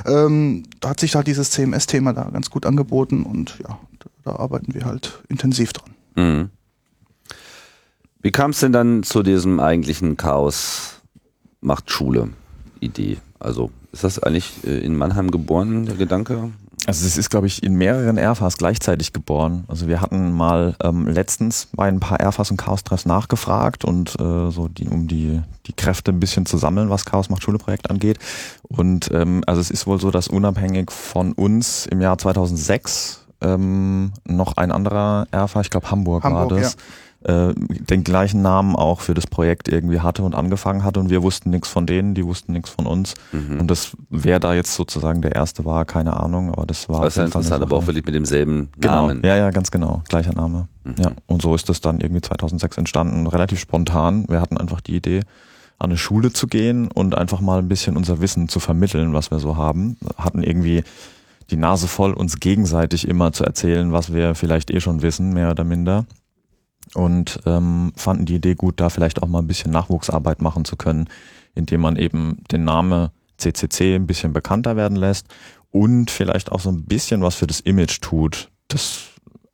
ähm, 0.07 0.63
da 0.79 0.91
hat 0.91 1.01
sich 1.01 1.11
da 1.11 1.25
dieses 1.25 1.51
CMS-Thema 1.51 2.13
da 2.13 2.31
ganz 2.31 2.51
gut 2.51 2.67
angeboten 2.67 3.25
und 3.25 3.59
ja, 3.59 3.79
da 4.23 4.37
arbeiten 4.37 4.75
wir 4.75 4.85
halt 4.85 5.23
intensiv 5.29 5.73
dran. 5.73 5.91
Mhm. 6.15 6.51
Wie 8.23 8.31
kam 8.31 8.53
es 8.53 8.61
denn 8.61 8.73
dann 8.73 9.03
zu 9.03 9.23
diesem 9.23 9.59
eigentlichen 9.59 10.17
Chaos 10.17 11.01
macht 11.61 11.91
Schule 11.91 12.31
Idee? 12.79 13.19
Also 13.41 13.71
ist 13.91 14.05
das 14.05 14.21
eigentlich 14.21 14.53
äh, 14.65 14.79
in 14.79 14.97
Mannheim 14.97 15.31
geboren, 15.33 15.85
der 15.85 15.97
Gedanke? 15.97 16.53
Also 16.87 17.07
es 17.07 17.17
ist, 17.17 17.31
glaube 17.31 17.47
ich, 17.47 17.63
in 17.63 17.75
mehreren 17.75 18.19
Airfas 18.19 18.59
gleichzeitig 18.59 19.13
geboren. 19.13 19.65
Also 19.69 19.89
wir 19.89 20.01
hatten 20.01 20.33
mal 20.33 20.77
ähm, 20.83 21.07
letztens 21.07 21.69
bei 21.73 21.89
ein 21.89 22.01
paar 22.01 22.21
Airfas 22.21 22.51
und 22.51 22.59
Chaos-Treffs 22.59 23.07
nachgefragt 23.07 23.85
und 23.85 24.19
äh, 24.21 24.51
so 24.51 24.69
die, 24.69 24.89
um 24.89 25.09
die, 25.09 25.41
die 25.67 25.73
Kräfte 25.73 26.11
ein 26.11 26.21
bisschen 26.21 26.45
zu 26.47 26.59
sammeln, 26.59 26.91
was 26.91 27.07
Chaos 27.07 27.31
macht 27.31 27.43
Schule 27.43 27.59
Projekt 27.59 27.91
angeht. 27.91 28.19
Und 28.63 29.11
ähm, 29.13 29.43
also 29.47 29.61
es 29.61 29.71
ist 29.71 29.87
wohl 29.87 29.99
so, 29.99 30.11
dass 30.11 30.29
unabhängig 30.29 30.91
von 30.91 31.33
uns 31.33 31.87
im 31.87 32.01
Jahr 32.03 32.19
2006 32.19 33.25
ähm, 33.41 34.13
noch 34.25 34.57
ein 34.57 34.73
anderer 34.73 35.27
Airfa, 35.33 35.61
ich 35.61 35.71
glaube 35.71 35.91
Hamburg, 35.91 36.25
Hamburg 36.25 36.51
war 36.51 36.59
das, 36.59 36.77
äh, 37.25 37.55
den 37.57 38.05
gleichen 38.05 38.43
Namen 38.43 38.77
auch 38.77 39.01
für 39.01 39.15
das 39.15 39.27
Projekt 39.27 39.69
irgendwie 39.69 40.01
hatte 40.01 40.23
und 40.23 40.35
angefangen 40.35 40.85
hatte 40.85 41.01
und 41.01 41.11
wir 41.11 41.23
wussten 41.23 41.51
nichts 41.51 41.69
von 41.69 41.87
denen, 41.87 42.15
die 42.15 42.25
wussten 42.25 42.53
nichts 42.53 42.71
von 42.71 42.87
uns. 42.87 43.15
Mhm. 43.33 43.61
Und 43.61 43.71
das, 43.71 43.97
wer 44.11 44.41
da 44.41 44.55
jetzt 44.55 44.75
sozusagen 44.75 45.23
der 45.23 45.35
Erste 45.35 45.65
war, 45.65 45.85
keine 45.85 46.19
Ahnung, 46.21 46.53
aber 46.53 46.67
das 46.67 46.89
war. 46.89 47.03
Das 47.03 47.15
ist 47.15 47.19
ja 47.19 47.25
interessant, 47.25 47.63
aber 47.63 47.77
auch 47.77 47.87
wirklich 47.87 48.05
mit 48.05 48.15
demselben 48.15 48.69
Genau, 48.79 49.07
Namen. 49.09 49.23
ja, 49.25 49.37
ja, 49.37 49.51
ganz 49.51 49.71
genau, 49.71 50.03
gleicher 50.09 50.35
Name. 50.35 50.69
Mhm. 50.85 50.95
Ja, 50.99 51.13
und 51.27 51.43
so 51.43 51.55
ist 51.55 51.69
es 51.71 51.81
dann 51.81 52.01
irgendwie 52.01 52.21
2006 52.21 52.77
entstanden, 52.79 53.27
relativ 53.27 53.59
spontan. 53.59 54.27
Wir 54.29 54.41
hatten 54.41 54.59
einfach 54.59 54.81
die 54.81 54.97
Idee, 54.97 55.21
an 55.79 55.91
eine 55.91 55.97
Schule 55.99 56.33
zu 56.33 56.47
gehen 56.47 56.89
und 56.91 57.17
einfach 57.17 57.41
mal 57.41 57.59
ein 57.59 57.69
bisschen 57.69 57.97
unser 57.97 58.21
Wissen 58.21 58.49
zu 58.49 58.61
vermitteln, 58.61 59.13
was 59.13 59.31
wir 59.31 59.39
so 59.39 59.57
haben. 59.57 59.97
Hatten 60.17 60.43
irgendwie 60.43 60.85
die 61.51 61.57
Nase 61.57 61.89
voll, 61.89 62.13
uns 62.13 62.39
gegenseitig 62.39 63.09
immer 63.09 63.33
zu 63.33 63.45
erzählen, 63.45 63.93
was 63.93 64.13
wir 64.15 64.35
vielleicht 64.35 64.71
eh 64.71 64.81
schon 64.81 65.03
wissen, 65.03 65.33
mehr 65.33 65.51
oder 65.51 65.65
minder. 65.65 66.07
Und 66.95 67.41
ähm, 67.47 67.93
fanden 67.97 68.27
die 68.27 68.37
Idee 68.37 68.55
gut, 68.55 68.81
da 68.81 68.91
vielleicht 68.91 69.23
auch 69.23 69.29
mal 69.29 69.41
ein 69.41 69.47
bisschen 69.47 69.71
Nachwuchsarbeit 69.71 70.43
machen 70.43 70.65
zu 70.65 70.77
können, 70.77 71.09
indem 71.55 71.81
man 71.81 71.97
eben 71.97 72.43
den 72.53 72.65
Namen 72.65 73.09
CCC 73.39 73.95
ein 73.95 74.07
bisschen 74.07 74.33
bekannter 74.33 74.77
werden 74.77 74.97
lässt 74.97 75.27
und 75.71 76.11
vielleicht 76.11 76.53
auch 76.53 76.61
so 76.61 76.71
ein 76.71 76.85
bisschen 76.85 77.23
was 77.23 77.35
für 77.35 77.47
das 77.47 77.61
Image 77.61 78.01
tut 78.01 78.51
des 78.73 79.09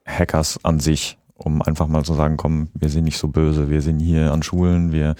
Hackers 0.06 0.62
an 0.64 0.80
sich, 0.80 1.18
um 1.34 1.62
einfach 1.62 1.86
mal 1.86 2.04
zu 2.04 2.14
sagen, 2.14 2.36
komm, 2.36 2.68
wir 2.74 2.88
sind 2.88 3.04
nicht 3.04 3.18
so 3.18 3.28
böse, 3.28 3.70
wir 3.70 3.80
sind 3.80 4.00
hier 4.00 4.32
an 4.32 4.42
Schulen, 4.42 4.92
wir 4.92 5.14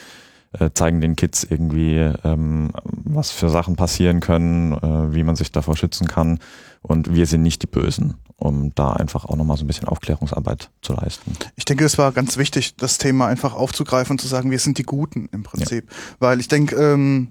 äh, 0.58 0.70
zeigen 0.74 1.00
den 1.00 1.16
Kids 1.16 1.44
irgendwie, 1.44 1.96
ähm, 2.24 2.70
was 2.84 3.30
für 3.30 3.48
Sachen 3.48 3.76
passieren 3.76 4.20
können, 4.20 4.72
äh, 4.74 5.14
wie 5.14 5.24
man 5.24 5.36
sich 5.36 5.52
davor 5.52 5.76
schützen 5.76 6.06
kann 6.06 6.38
und 6.82 7.14
wir 7.14 7.26
sind 7.26 7.42
nicht 7.42 7.62
die 7.62 7.66
Bösen, 7.66 8.16
um 8.40 8.74
da 8.74 8.94
einfach 8.94 9.26
auch 9.26 9.36
nochmal 9.36 9.56
so 9.56 9.64
ein 9.64 9.66
bisschen 9.66 9.86
Aufklärungsarbeit 9.86 10.70
zu 10.82 10.94
leisten. 10.94 11.32
Ich 11.56 11.66
denke, 11.66 11.84
es 11.84 11.98
war 11.98 12.10
ganz 12.12 12.38
wichtig, 12.38 12.74
das 12.76 12.98
Thema 12.98 13.26
einfach 13.26 13.54
aufzugreifen 13.54 14.14
und 14.14 14.20
zu 14.20 14.26
sagen, 14.26 14.50
wir 14.50 14.58
sind 14.58 14.78
die 14.78 14.82
Guten 14.82 15.28
im 15.30 15.42
Prinzip. 15.42 15.88
Weil 16.18 16.40
ich 16.40 16.48
denke, 16.48 16.74
ähm, 16.76 17.28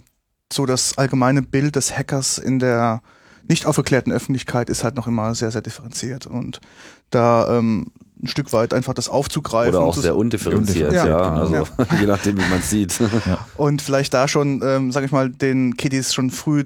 so 0.54 0.66
das 0.66 0.98
allgemeine 0.98 1.42
Bild 1.42 1.76
des 1.76 1.98
Hackers 1.98 2.38
in 2.38 2.60
der 2.60 3.02
nicht 3.48 3.66
aufgeklärten 3.66 4.14
Öffentlichkeit 4.14 4.70
ist 4.70 4.84
halt 4.84 4.96
noch 4.96 5.08
immer 5.08 5.34
sehr, 5.34 5.50
sehr 5.50 5.62
differenziert. 5.62 6.28
Und 6.28 6.62
da 7.10 7.58
ähm, 7.58 7.88
ein 8.22 8.28
Stück 8.28 8.54
weit 8.54 8.74
einfach 8.74 8.94
das 8.94 9.10
aufzugreifen. 9.10 9.76
Oder 9.76 9.84
auch 9.84 9.98
sehr 9.98 10.16
undifferenziert, 10.16 10.94
ja. 10.94 11.08
Ja, 11.08 11.34
also 11.34 11.54
ja. 11.56 11.64
je 12.00 12.06
nachdem, 12.06 12.38
wie 12.38 12.48
man 12.50 12.60
es 12.60 12.70
sieht. 12.70 13.00
Und 13.58 13.82
vielleicht 13.82 14.14
da 14.14 14.28
schon, 14.28 14.62
ähm, 14.64 14.92
sag 14.92 15.04
ich 15.04 15.12
mal, 15.12 15.30
den 15.30 15.76
Kiddies 15.76 16.14
schon 16.14 16.30
früh 16.30 16.66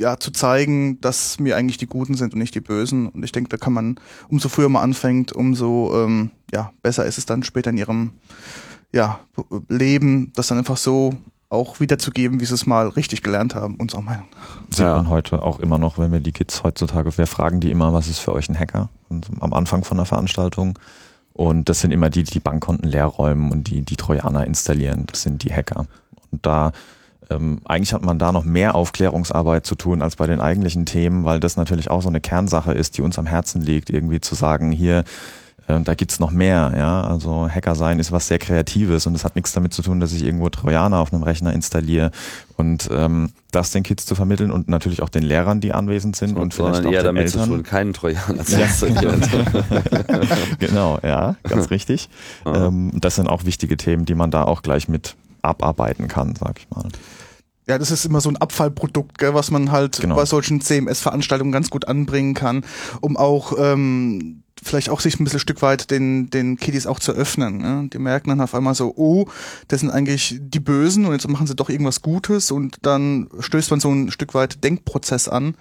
ja, 0.00 0.18
zu 0.18 0.30
zeigen, 0.30 0.98
dass 1.02 1.38
wir 1.38 1.56
eigentlich 1.56 1.76
die 1.76 1.86
Guten 1.86 2.14
sind 2.14 2.32
und 2.32 2.38
nicht 2.40 2.54
die 2.54 2.60
Bösen. 2.62 3.08
Und 3.08 3.22
ich 3.22 3.32
denke, 3.32 3.50
da 3.50 3.58
kann 3.58 3.74
man, 3.74 3.96
umso 4.28 4.48
früher 4.48 4.70
man 4.70 4.82
anfängt, 4.82 5.32
umso 5.32 5.92
ähm, 5.94 6.30
ja, 6.52 6.72
besser 6.82 7.04
ist 7.04 7.18
es 7.18 7.26
dann 7.26 7.42
später 7.42 7.68
in 7.70 7.76
ihrem 7.76 8.12
ja, 8.92 9.20
Leben, 9.68 10.32
das 10.34 10.48
dann 10.48 10.58
einfach 10.58 10.78
so 10.78 11.14
auch 11.50 11.80
wiederzugeben, 11.80 12.40
wie 12.40 12.44
sie 12.46 12.54
es 12.54 12.64
mal 12.64 12.88
richtig 12.88 13.22
gelernt 13.22 13.54
haben, 13.54 13.74
unserer 13.76 14.02
Meinung. 14.02 14.26
nach. 14.30 14.74
Sieht 14.74 14.86
Ja. 14.86 14.96
man 14.96 15.08
heute 15.10 15.42
auch 15.42 15.60
immer 15.60 15.78
noch, 15.78 15.98
wenn 15.98 16.12
wir 16.12 16.20
die 16.20 16.32
Kids 16.32 16.62
heutzutage, 16.62 17.16
wir 17.18 17.26
fragen 17.26 17.60
die 17.60 17.70
immer, 17.70 17.92
was 17.92 18.08
ist 18.08 18.20
für 18.20 18.32
euch 18.32 18.48
ein 18.48 18.58
Hacker? 18.58 18.88
Und 19.10 19.28
am 19.40 19.52
Anfang 19.52 19.84
von 19.84 19.96
der 19.98 20.06
Veranstaltung. 20.06 20.78
Und 21.34 21.68
das 21.68 21.80
sind 21.80 21.90
immer 21.90 22.08
die, 22.08 22.22
die 22.22 22.32
die 22.32 22.40
Bankkonten 22.40 22.88
leer 22.88 23.06
räumen 23.06 23.52
und 23.52 23.68
die 23.68 23.82
die 23.82 23.96
Trojaner 23.96 24.46
installieren. 24.46 25.04
Das 25.06 25.22
sind 25.22 25.42
die 25.44 25.52
Hacker. 25.52 25.86
Und 26.30 26.46
da 26.46 26.72
ähm, 27.30 27.60
eigentlich 27.64 27.92
hat 27.92 28.02
man 28.02 28.18
da 28.18 28.32
noch 28.32 28.44
mehr 28.44 28.74
Aufklärungsarbeit 28.74 29.64
zu 29.64 29.74
tun 29.76 30.02
als 30.02 30.16
bei 30.16 30.26
den 30.26 30.40
eigentlichen 30.40 30.84
Themen, 30.84 31.24
weil 31.24 31.40
das 31.40 31.56
natürlich 31.56 31.90
auch 31.90 32.02
so 32.02 32.08
eine 32.08 32.20
Kernsache 32.20 32.72
ist, 32.72 32.98
die 32.98 33.02
uns 33.02 33.18
am 33.18 33.26
Herzen 33.26 33.62
liegt, 33.62 33.90
irgendwie 33.90 34.20
zu 34.20 34.34
sagen, 34.34 34.72
hier, 34.72 35.04
äh, 35.68 35.80
da 35.80 35.94
gibt's 35.94 36.18
noch 36.18 36.32
mehr, 36.32 36.72
ja. 36.76 37.02
Also 37.02 37.48
Hacker 37.48 37.74
sein 37.76 37.98
ist 37.98 38.10
was 38.10 38.26
sehr 38.26 38.38
Kreatives 38.38 39.06
und 39.06 39.14
es 39.14 39.24
hat 39.24 39.36
nichts 39.36 39.52
damit 39.52 39.72
zu 39.72 39.82
tun, 39.82 40.00
dass 40.00 40.12
ich 40.12 40.24
irgendwo 40.24 40.48
Trojaner 40.48 40.98
auf 40.98 41.12
einem 41.12 41.22
Rechner 41.22 41.52
installiere 41.52 42.10
und 42.56 42.88
ähm, 42.92 43.30
das 43.52 43.70
den 43.70 43.84
Kids 43.84 44.06
zu 44.06 44.14
vermitteln 44.14 44.50
und 44.50 44.68
natürlich 44.68 45.02
auch 45.02 45.08
den 45.08 45.22
Lehrern, 45.22 45.60
die 45.60 45.72
anwesend 45.72 46.16
sind 46.16 46.36
und, 46.36 46.54
vielleicht 46.54 46.76
sondern 46.76 46.86
auch 46.86 46.92
eher 46.92 47.02
den 47.02 47.14
damit 47.14 47.30
zu 47.30 47.38
Eltern. 47.38 47.54
tun, 47.54 47.62
keinen 47.62 47.92
Trojaner 47.92 48.44
zu 48.44 48.60
installieren. 48.60 49.22
genau, 50.58 50.98
ja, 51.02 51.36
ganz 51.44 51.70
richtig. 51.70 52.08
Ähm, 52.44 52.90
das 52.94 53.14
sind 53.14 53.28
auch 53.28 53.44
wichtige 53.44 53.76
Themen, 53.76 54.04
die 54.04 54.14
man 54.14 54.30
da 54.30 54.44
auch 54.44 54.62
gleich 54.62 54.88
mit 54.88 55.14
abarbeiten 55.42 56.08
kann, 56.08 56.34
sag 56.36 56.58
ich 56.58 56.68
mal. 56.70 56.86
Ja, 57.70 57.78
das 57.78 57.92
ist 57.92 58.04
immer 58.04 58.20
so 58.20 58.28
ein 58.28 58.36
Abfallprodukt, 58.36 59.16
gell, 59.18 59.32
was 59.32 59.52
man 59.52 59.70
halt 59.70 60.00
Genau. 60.00 60.16
bei 60.16 60.24
solchen 60.24 60.60
CMS-Veranstaltungen 60.60 61.52
ganz 61.52 61.70
gut 61.70 61.86
anbringen 61.86 62.34
kann, 62.34 62.64
um 63.00 63.16
auch 63.16 63.52
ähm, 63.58 64.42
vielleicht 64.62 64.90
auch 64.90 64.98
sich 64.98 65.18
ein 65.20 65.24
bisschen 65.24 65.36
ein 65.38 65.40
Stück 65.40 65.62
weit 65.62 65.90
den, 65.92 66.30
den 66.30 66.56
Kiddies 66.56 66.88
auch 66.88 66.98
zu 66.98 67.12
öffnen. 67.12 67.58
Ne? 67.58 67.88
Die 67.92 67.98
merken 67.98 68.28
dann 68.30 68.40
auf 68.40 68.54
einmal 68.56 68.74
so, 68.74 68.92
oh, 68.96 69.26
das 69.68 69.80
sind 69.80 69.90
eigentlich 69.90 70.38
die 70.40 70.58
Bösen 70.58 71.04
und 71.06 71.12
jetzt 71.12 71.28
machen 71.28 71.46
sie 71.46 71.54
doch 71.54 71.68
irgendwas 71.70 72.02
Gutes 72.02 72.50
und 72.50 72.78
dann 72.82 73.28
stößt 73.38 73.70
man 73.70 73.78
so 73.78 73.88
ein 73.90 74.10
Stück 74.10 74.34
weit 74.34 74.64
Denkprozess 74.64 75.28
an 75.28 75.54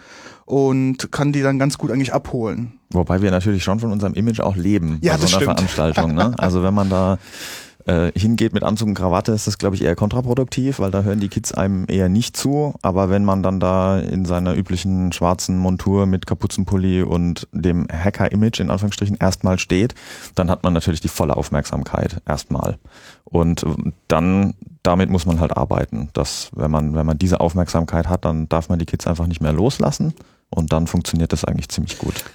und 0.45 1.11
kann 1.11 1.31
die 1.31 1.41
dann 1.43 1.59
ganz 1.59 1.77
gut 1.77 1.91
eigentlich 1.91 2.11
abholen. 2.13 2.73
Wobei 2.89 3.21
wir 3.21 3.29
natürlich 3.29 3.63
schon 3.63 3.79
von 3.79 3.91
unserem 3.91 4.15
Image 4.15 4.39
auch 4.39 4.55
leben 4.55 4.97
Ja, 5.01 5.13
bei 5.13 5.19
so 5.19 5.27
einer 5.27 5.43
stimmt. 5.43 5.43
Veranstaltung. 5.59 6.15
Ne? 6.15 6.33
Also 6.39 6.63
wenn 6.63 6.73
man 6.73 6.89
da 6.89 7.19
äh, 7.89 8.11
hingeht 8.17 8.53
mit 8.53 8.63
Anzug 8.63 8.87
und 8.87 8.93
Krawatte, 8.93 9.31
ist 9.31 9.47
das, 9.47 9.57
glaube 9.57 9.75
ich, 9.75 9.83
eher 9.83 9.95
kontraproduktiv, 9.95 10.79
weil 10.79 10.91
da 10.91 11.01
hören 11.01 11.19
die 11.19 11.27
Kids 11.27 11.53
einem 11.53 11.85
eher 11.87 12.07
nicht 12.07 12.37
zu. 12.37 12.75
Aber 12.83 13.09
wenn 13.09 13.25
man 13.25 13.41
dann 13.41 13.59
da 13.59 13.97
in 13.99 14.25
seiner 14.25 14.55
üblichen 14.55 15.11
schwarzen 15.11 15.57
Montur 15.57 16.05
mit 16.05 16.27
Kapuzenpulli 16.27 17.01
und 17.01 17.47
dem 17.51 17.87
Hacker-Image 17.91 18.59
in 18.59 18.69
Anführungsstrichen 18.69 19.17
erstmal 19.19 19.57
steht, 19.57 19.95
dann 20.35 20.51
hat 20.51 20.63
man 20.63 20.73
natürlich 20.73 21.01
die 21.01 21.07
volle 21.07 21.35
Aufmerksamkeit 21.35 22.21
erstmal. 22.27 22.77
Und 23.23 23.63
ähm, 23.63 23.93
dann 24.07 24.53
damit 24.83 25.09
muss 25.09 25.25
man 25.25 25.39
halt 25.39 25.57
arbeiten. 25.57 26.09
Dass, 26.13 26.51
wenn 26.55 26.71
man, 26.71 26.95
wenn 26.95 27.05
man 27.05 27.17
diese 27.17 27.39
Aufmerksamkeit 27.41 28.07
hat, 28.07 28.23
dann 28.23 28.47
darf 28.49 28.69
man 28.69 28.79
die 28.79 28.85
Kids 28.85 29.07
einfach 29.07 29.27
nicht 29.27 29.41
mehr 29.41 29.53
loslassen. 29.53 30.13
Und 30.51 30.73
dann 30.73 30.87
funktioniert 30.87 31.31
das 31.31 31.45
eigentlich 31.45 31.69
ziemlich 31.69 31.97
gut. 31.99 32.25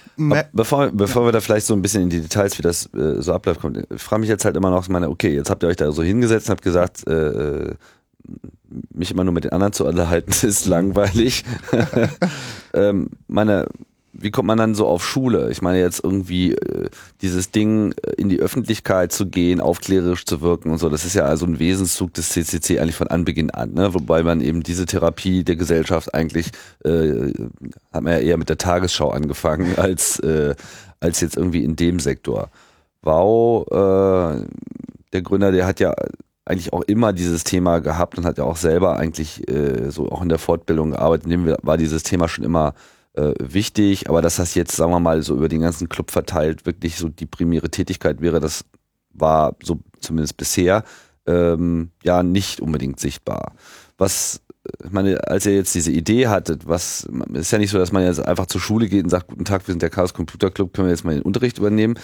Bevor, 0.53 0.89
bevor 0.91 1.25
wir 1.25 1.33
da 1.33 1.41
vielleicht 1.41 1.65
so 1.65 1.73
ein 1.73 1.81
bisschen 1.81 2.03
in 2.03 2.09
die 2.09 2.21
Details, 2.21 2.57
wie 2.57 2.61
das 2.61 2.85
äh, 2.93 3.21
so 3.21 3.33
abläuft, 3.33 3.59
kommt, 3.59 3.85
ich 3.93 4.01
frage 4.01 4.21
mich 4.21 4.29
jetzt 4.29 4.45
halt 4.45 4.55
immer 4.55 4.69
noch, 4.69 4.83
ich 4.83 4.89
meine, 4.89 5.09
okay, 5.09 5.35
jetzt 5.35 5.49
habt 5.49 5.63
ihr 5.63 5.67
euch 5.67 5.75
da 5.75 5.91
so 5.91 6.01
hingesetzt 6.01 6.47
und 6.47 6.51
habt 6.51 6.63
gesagt, 6.63 7.05
äh, 7.07 7.73
mich 8.93 9.11
immer 9.11 9.23
nur 9.23 9.33
mit 9.33 9.43
den 9.43 9.51
anderen 9.51 9.73
zu 9.73 9.85
unterhalten, 9.85 10.31
ist 10.47 10.65
langweilig. 10.65 11.43
ähm, 12.73 13.09
meine, 13.27 13.67
wie 14.17 14.31
kommt 14.31 14.47
man 14.47 14.57
dann 14.57 14.75
so 14.75 14.87
auf 14.87 15.05
Schule? 15.05 15.51
Ich 15.51 15.61
meine 15.61 15.79
jetzt 15.79 16.03
irgendwie 16.03 16.53
äh, 16.53 16.89
dieses 17.21 17.51
Ding 17.51 17.93
äh, 17.93 18.11
in 18.17 18.29
die 18.29 18.39
Öffentlichkeit 18.39 19.11
zu 19.11 19.27
gehen, 19.27 19.59
aufklärerisch 19.59 20.25
zu 20.25 20.41
wirken 20.41 20.71
und 20.71 20.77
so, 20.77 20.89
das 20.89 21.05
ist 21.05 21.15
ja 21.15 21.25
also 21.25 21.45
ein 21.45 21.59
Wesenszug 21.59 22.13
des 22.13 22.29
CCC 22.29 22.79
eigentlich 22.79 22.95
von 22.95 23.07
Anbeginn 23.07 23.51
an, 23.51 23.73
ne? 23.73 23.93
wobei 23.93 24.23
man 24.23 24.41
eben 24.41 24.63
diese 24.63 24.85
Therapie 24.85 25.43
der 25.43 25.55
Gesellschaft 25.55 26.13
eigentlich, 26.13 26.51
äh, 26.83 27.33
hat 27.91 28.03
man 28.03 28.13
ja 28.13 28.19
eher 28.19 28.37
mit 28.37 28.49
der 28.49 28.57
Tagesschau 28.57 29.09
angefangen 29.09 29.75
als, 29.77 30.19
äh, 30.19 30.55
als 30.99 31.21
jetzt 31.21 31.37
irgendwie 31.37 31.63
in 31.63 31.75
dem 31.75 31.99
Sektor. 31.99 32.49
Wow, 33.01 33.67
äh, 33.67 34.45
der 35.13 35.21
Gründer, 35.21 35.51
der 35.51 35.65
hat 35.65 35.79
ja 35.79 35.93
eigentlich 36.45 36.73
auch 36.73 36.81
immer 36.81 37.11
dieses 37.11 37.43
Thema 37.43 37.79
gehabt 37.79 38.17
und 38.17 38.25
hat 38.25 38.37
ja 38.37 38.43
auch 38.43 38.57
selber 38.57 38.97
eigentlich 38.97 39.47
äh, 39.49 39.89
so 39.89 40.09
auch 40.09 40.21
in 40.21 40.29
der 40.29 40.37
Fortbildung 40.37 40.91
gearbeitet, 40.91 41.25
in 41.25 41.31
dem 41.31 41.55
war 41.61 41.77
dieses 41.77 42.03
Thema 42.03 42.27
schon 42.27 42.45
immer 42.45 42.73
äh, 43.15 43.33
wichtig, 43.39 44.09
aber 44.09 44.21
dass 44.21 44.37
das 44.37 44.55
jetzt, 44.55 44.75
sagen 44.75 44.91
wir 44.91 44.99
mal, 44.99 45.21
so 45.23 45.35
über 45.35 45.49
den 45.49 45.61
ganzen 45.61 45.89
Club 45.89 46.11
verteilt 46.11 46.65
wirklich 46.65 46.97
so 46.97 47.09
die 47.09 47.25
primäre 47.25 47.69
Tätigkeit 47.69 48.21
wäre, 48.21 48.39
das 48.39 48.65
war 49.11 49.55
so 49.63 49.79
zumindest 49.99 50.37
bisher 50.37 50.83
ähm, 51.25 51.91
ja 52.03 52.23
nicht 52.23 52.59
unbedingt 52.59 52.99
sichtbar. 52.99 53.53
Was, 53.97 54.41
ich 54.83 54.91
meine, 54.91 55.27
als 55.27 55.45
ihr 55.45 55.53
jetzt 55.55 55.73
diese 55.75 55.91
Idee 55.91 56.27
hattet, 56.27 56.67
was 56.67 57.07
ist 57.33 57.51
ja 57.51 57.57
nicht 57.57 57.71
so, 57.71 57.77
dass 57.77 57.91
man 57.91 58.03
jetzt 58.03 58.19
einfach 58.25 58.45
zur 58.47 58.61
Schule 58.61 58.87
geht 58.87 59.03
und 59.03 59.09
sagt, 59.09 59.27
guten 59.27 59.45
Tag, 59.45 59.67
wir 59.67 59.71
sind 59.73 59.81
der 59.81 59.89
Chaos 59.89 60.13
Computer 60.13 60.49
Club, 60.51 60.73
können 60.73 60.87
wir 60.87 60.91
jetzt 60.93 61.03
mal 61.05 61.13
den 61.15 61.23
Unterricht 61.23 61.57
übernehmen? 61.57 61.95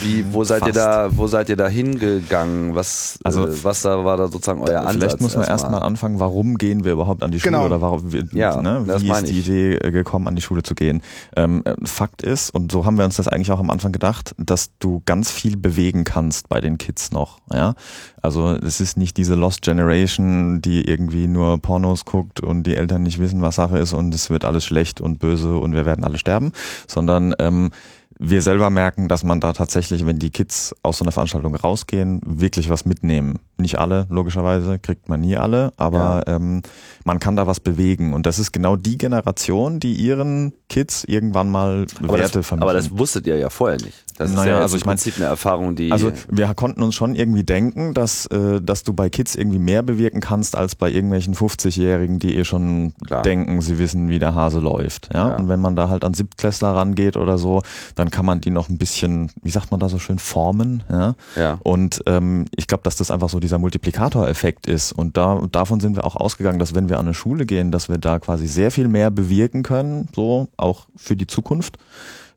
Wie, 0.00 0.24
wo 0.32 0.44
seid 0.44 0.62
ihr 0.62 0.74
Fast. 0.74 0.76
da, 0.76 1.08
wo 1.16 1.26
seid 1.26 1.48
ihr 1.48 1.56
da 1.56 1.68
hingegangen? 1.68 2.74
Was, 2.74 3.18
Also, 3.24 3.46
äh, 3.46 3.64
was 3.64 3.82
da 3.82 4.04
war 4.04 4.16
da 4.16 4.28
sozusagen 4.28 4.60
euer 4.62 4.80
Ansatz? 4.80 4.94
Vielleicht 4.96 5.20
muss 5.20 5.34
man 5.34 5.44
erstmal? 5.46 5.72
erstmal 5.72 5.82
anfangen, 5.82 6.20
warum 6.20 6.58
gehen 6.58 6.84
wir 6.84 6.92
überhaupt 6.92 7.22
an 7.22 7.30
die 7.30 7.40
Schule 7.40 7.52
Genau. 7.52 7.66
oder 7.66 7.80
warum 7.80 8.12
wir, 8.12 8.24
Ja, 8.32 8.60
ne, 8.60 8.84
wie 9.00 9.10
ist 9.10 9.26
die 9.28 9.38
ich. 9.38 9.48
Idee 9.48 9.74
äh, 9.76 9.90
gekommen, 9.90 10.28
an 10.28 10.36
die 10.36 10.42
Schule 10.42 10.62
zu 10.62 10.74
gehen. 10.74 11.02
Ähm, 11.36 11.62
äh, 11.64 11.74
Fakt 11.84 12.22
ist, 12.22 12.50
und 12.50 12.72
so 12.72 12.84
haben 12.84 12.98
wir 12.98 13.04
uns 13.04 13.16
das 13.16 13.28
eigentlich 13.28 13.50
auch 13.52 13.60
am 13.60 13.70
Anfang 13.70 13.92
gedacht, 13.92 14.34
dass 14.38 14.70
du 14.78 15.02
ganz 15.06 15.30
viel 15.30 15.56
bewegen 15.56 16.04
kannst 16.04 16.48
bei 16.48 16.60
den 16.60 16.78
Kids 16.78 17.12
noch. 17.12 17.38
Ja? 17.52 17.74
Also 18.22 18.50
es 18.54 18.80
ist 18.80 18.96
nicht 18.96 19.16
diese 19.16 19.34
Lost 19.34 19.62
Generation, 19.62 20.60
die 20.60 20.86
irgendwie 20.88 21.26
nur 21.28 21.45
Pornos 21.60 22.04
guckt 22.04 22.40
und 22.40 22.64
die 22.64 22.76
Eltern 22.76 23.02
nicht 23.02 23.18
wissen, 23.18 23.42
was 23.42 23.56
Sache 23.56 23.78
ist 23.78 23.92
und 23.92 24.14
es 24.14 24.30
wird 24.30 24.44
alles 24.44 24.64
schlecht 24.64 25.00
und 25.00 25.18
böse 25.18 25.56
und 25.56 25.72
wir 25.72 25.86
werden 25.86 26.04
alle 26.04 26.18
sterben, 26.18 26.52
sondern 26.86 27.34
ähm, 27.38 27.70
wir 28.18 28.40
selber 28.42 28.70
merken, 28.70 29.08
dass 29.08 29.24
man 29.24 29.40
da 29.40 29.52
tatsächlich, 29.52 30.06
wenn 30.06 30.18
die 30.18 30.30
Kids 30.30 30.74
aus 30.82 30.98
so 30.98 31.04
einer 31.04 31.12
Veranstaltung 31.12 31.54
rausgehen, 31.54 32.20
wirklich 32.24 32.70
was 32.70 32.84
mitnehmen. 32.86 33.38
Nicht 33.58 33.78
alle, 33.78 34.06
logischerweise, 34.10 34.78
kriegt 34.78 35.08
man 35.08 35.20
nie 35.20 35.36
alle, 35.36 35.72
aber 35.76 36.24
ähm, 36.26 36.62
man 37.04 37.18
kann 37.20 37.36
da 37.36 37.46
was 37.46 37.60
bewegen. 37.60 38.12
Und 38.14 38.26
das 38.26 38.38
ist 38.38 38.52
genau 38.52 38.76
die 38.76 38.98
Generation, 38.98 39.80
die 39.80 39.94
ihren 39.94 40.52
Kids 40.68 41.04
irgendwann 41.04 41.50
mal 41.50 41.86
aber 42.02 42.18
Werte 42.18 42.38
das, 42.38 42.46
vermitteln. 42.46 42.62
aber 42.62 42.72
das 42.72 42.96
wusstet 42.98 43.26
ihr 43.26 43.36
ja 43.38 43.50
vorher 43.50 43.78
nicht. 43.78 44.04
Das 44.18 44.30
Naja, 44.30 44.42
ist 44.42 44.48
ja 44.48 44.58
also 44.60 44.76
im 44.76 44.78
ich 44.80 44.86
mein- 44.86 44.96
Prinzip 44.96 45.16
eine 45.16 45.26
Erfahrung, 45.26 45.76
die. 45.76 45.92
Also 45.92 46.10
wir 46.30 46.52
konnten 46.54 46.82
uns 46.82 46.94
schon 46.94 47.14
irgendwie 47.14 47.44
denken, 47.44 47.92
dass, 47.92 48.24
äh, 48.26 48.60
dass 48.62 48.82
du 48.82 48.94
bei 48.94 49.10
Kids 49.10 49.34
irgendwie 49.34 49.58
mehr 49.58 49.82
bewirken 49.82 50.20
kannst 50.20 50.56
als 50.56 50.74
bei 50.74 50.90
irgendwelchen 50.90 51.34
50-Jährigen, 51.34 52.18
die 52.18 52.34
eh 52.36 52.44
schon 52.44 52.94
Klar. 53.06 53.22
denken, 53.22 53.60
sie 53.60 53.78
wissen, 53.78 54.08
wie 54.08 54.18
der 54.18 54.34
Hase 54.34 54.58
läuft. 54.60 55.10
Ja? 55.12 55.28
Ja. 55.30 55.36
Und 55.36 55.48
wenn 55.48 55.60
man 55.60 55.76
da 55.76 55.88
halt 55.90 56.02
an 56.04 56.14
Siebtklässler 56.14 56.74
rangeht 56.74 57.16
oder 57.18 57.36
so, 57.36 57.62
dann 57.94 58.05
kann 58.10 58.26
man 58.26 58.40
die 58.40 58.50
noch 58.50 58.68
ein 58.68 58.78
bisschen, 58.78 59.30
wie 59.42 59.50
sagt 59.50 59.70
man 59.70 59.80
da 59.80 59.88
so 59.88 59.98
schön, 59.98 60.18
formen. 60.18 60.82
Ja? 60.90 61.14
ja. 61.36 61.58
Und 61.62 62.02
ähm, 62.06 62.46
ich 62.56 62.66
glaube, 62.66 62.82
dass 62.84 62.96
das 62.96 63.10
einfach 63.10 63.28
so 63.28 63.40
dieser 63.40 63.58
Multiplikatoreffekt 63.58 64.66
ist. 64.66 64.92
Und 64.92 65.16
da, 65.16 65.40
davon 65.50 65.80
sind 65.80 65.96
wir 65.96 66.04
auch 66.04 66.16
ausgegangen, 66.16 66.58
dass 66.58 66.74
wenn 66.74 66.88
wir 66.88 66.98
an 66.98 67.06
eine 67.06 67.14
Schule 67.14 67.46
gehen, 67.46 67.70
dass 67.70 67.88
wir 67.88 67.98
da 67.98 68.18
quasi 68.18 68.46
sehr 68.46 68.70
viel 68.70 68.88
mehr 68.88 69.10
bewirken 69.10 69.62
können, 69.62 70.08
so 70.14 70.48
auch 70.56 70.86
für 70.96 71.16
die 71.16 71.26
Zukunft, 71.26 71.78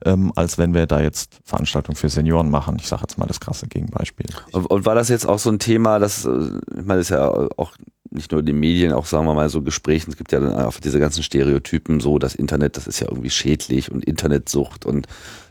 ähm, 0.05 0.31
als 0.35 0.57
wenn 0.57 0.73
wir 0.73 0.85
da 0.85 1.01
jetzt 1.01 1.39
Veranstaltungen 1.43 1.95
für 1.95 2.09
Senioren 2.09 2.49
machen. 2.49 2.77
Ich 2.79 2.87
sage 2.87 3.03
jetzt 3.03 3.17
mal 3.17 3.25
das 3.25 3.39
krasse 3.39 3.67
Gegenbeispiel. 3.67 4.27
Und, 4.51 4.65
und 4.65 4.85
war 4.85 4.95
das 4.95 5.09
jetzt 5.09 5.27
auch 5.27 5.39
so 5.39 5.49
ein 5.49 5.59
Thema, 5.59 5.99
das, 5.99 6.25
äh, 6.25 6.29
ich 6.29 6.85
meine, 6.85 6.99
das 6.99 7.07
ist 7.07 7.09
ja 7.09 7.29
auch 7.57 7.73
nicht 8.11 8.31
nur 8.31 8.39
in 8.39 8.45
den 8.45 8.59
Medien, 8.59 8.93
auch 8.93 9.05
sagen 9.05 9.25
wir 9.25 9.33
mal 9.33 9.49
so 9.49 9.61
Gesprächen, 9.61 10.11
es 10.11 10.17
gibt 10.17 10.31
ja 10.31 10.39
dann 10.39 10.53
auch 10.53 10.79
diese 10.79 10.99
ganzen 10.99 11.23
Stereotypen, 11.23 11.99
so 11.99 12.17
das 12.17 12.35
Internet, 12.35 12.77
das 12.77 12.87
ist 12.87 12.99
ja 12.99 13.07
irgendwie 13.07 13.29
schädlich 13.29 13.91
und 13.91 14.03
Internetsucht 14.03 14.85
und 14.85 15.07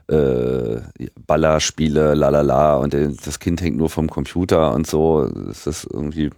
äh, 0.08 0.80
Ballerspiele, 1.26 2.14
lalala 2.14 2.76
und 2.76 2.94
das 3.24 3.38
Kind 3.38 3.60
hängt 3.60 3.76
nur 3.76 3.90
vom 3.90 4.08
Computer 4.08 4.74
und 4.74 4.86
so. 4.86 5.22
Ist 5.50 5.66
das 5.66 5.84
irgendwie 5.84 6.30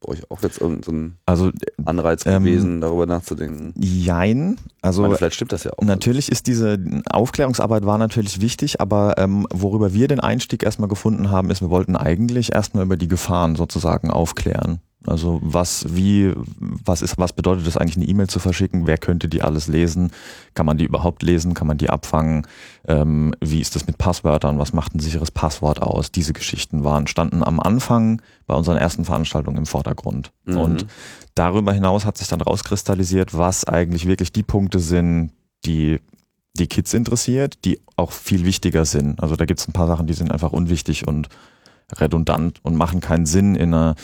bei 0.00 0.12
euch 0.12 0.30
auch 0.30 0.42
jetzt 0.42 0.60
irgendein 0.60 0.82
so 0.84 0.92
ein 0.92 1.16
Also 1.26 1.50
Anreiz 1.84 2.24
Ähm, 2.26 2.44
gewesen, 2.44 2.80
darüber 2.80 3.06
nachzudenken? 3.06 3.74
jein. 3.76 4.56
Also 4.80 5.02
meine, 5.02 5.16
vielleicht 5.16 5.34
stimmt 5.34 5.52
das 5.52 5.64
ja 5.64 5.72
auch. 5.76 5.82
Natürlich 5.82 6.30
ist 6.30 6.46
diese 6.46 6.78
Aufklärungsarbeit 7.10 7.84
war 7.84 7.98
natürlich 7.98 8.40
wichtig, 8.40 8.80
aber 8.80 9.14
ähm, 9.18 9.46
worüber 9.52 9.92
wir 9.92 10.06
den 10.06 10.20
Einstieg 10.20 10.62
erstmal 10.62 10.88
gefunden 10.88 11.30
haben, 11.30 11.50
ist, 11.50 11.60
wir 11.60 11.70
wollten 11.70 11.96
eigentlich 11.96 12.54
erstmal 12.54 12.84
über 12.84 12.96
die 12.96 13.08
Gefahren 13.08 13.56
sozusagen 13.56 14.10
aufklären. 14.10 14.80
Also 15.06 15.38
was, 15.42 15.86
wie, 15.94 16.34
was 16.58 17.02
ist, 17.02 17.18
was 17.18 17.32
bedeutet 17.32 17.66
es 17.66 17.76
eigentlich, 17.76 17.96
eine 17.96 18.06
E-Mail 18.06 18.26
zu 18.26 18.40
verschicken? 18.40 18.86
Wer 18.86 18.98
könnte 18.98 19.28
die 19.28 19.42
alles 19.42 19.68
lesen? 19.68 20.10
Kann 20.54 20.66
man 20.66 20.76
die 20.76 20.84
überhaupt 20.84 21.22
lesen? 21.22 21.54
Kann 21.54 21.68
man 21.68 21.78
die 21.78 21.88
abfangen? 21.88 22.46
Ähm, 22.86 23.32
wie 23.40 23.60
ist 23.60 23.76
das 23.76 23.86
mit 23.86 23.96
Passwörtern? 23.96 24.58
Was 24.58 24.72
macht 24.72 24.94
ein 24.94 25.00
sicheres 25.00 25.30
Passwort 25.30 25.80
aus? 25.80 26.10
Diese 26.10 26.32
Geschichten 26.32 26.82
waren, 26.82 27.06
standen 27.06 27.44
am 27.44 27.60
Anfang 27.60 28.20
bei 28.46 28.54
unseren 28.54 28.76
ersten 28.76 29.04
Veranstaltungen 29.04 29.58
im 29.58 29.66
Vordergrund. 29.66 30.32
Mhm. 30.46 30.56
Und 30.56 30.86
darüber 31.36 31.72
hinaus 31.72 32.04
hat 32.04 32.18
sich 32.18 32.28
dann 32.28 32.40
rauskristallisiert, 32.40 33.38
was 33.38 33.64
eigentlich 33.64 34.06
wirklich 34.06 34.32
die 34.32 34.42
Punkte 34.42 34.80
sind, 34.80 35.30
die 35.64 36.00
die 36.58 36.66
Kids 36.66 36.92
interessiert, 36.92 37.64
die 37.64 37.80
auch 37.94 38.10
viel 38.10 38.44
wichtiger 38.44 38.84
sind. 38.84 39.22
Also 39.22 39.36
da 39.36 39.44
gibt 39.44 39.60
es 39.60 39.68
ein 39.68 39.72
paar 39.72 39.86
Sachen, 39.86 40.08
die 40.08 40.14
sind 40.14 40.32
einfach 40.32 40.52
unwichtig 40.52 41.06
und 41.06 41.28
redundant 41.96 42.58
und 42.62 42.76
machen 42.76 43.00
keinen 43.00 43.26
Sinn 43.26 43.54
in 43.54 43.72
einer, 43.72 43.94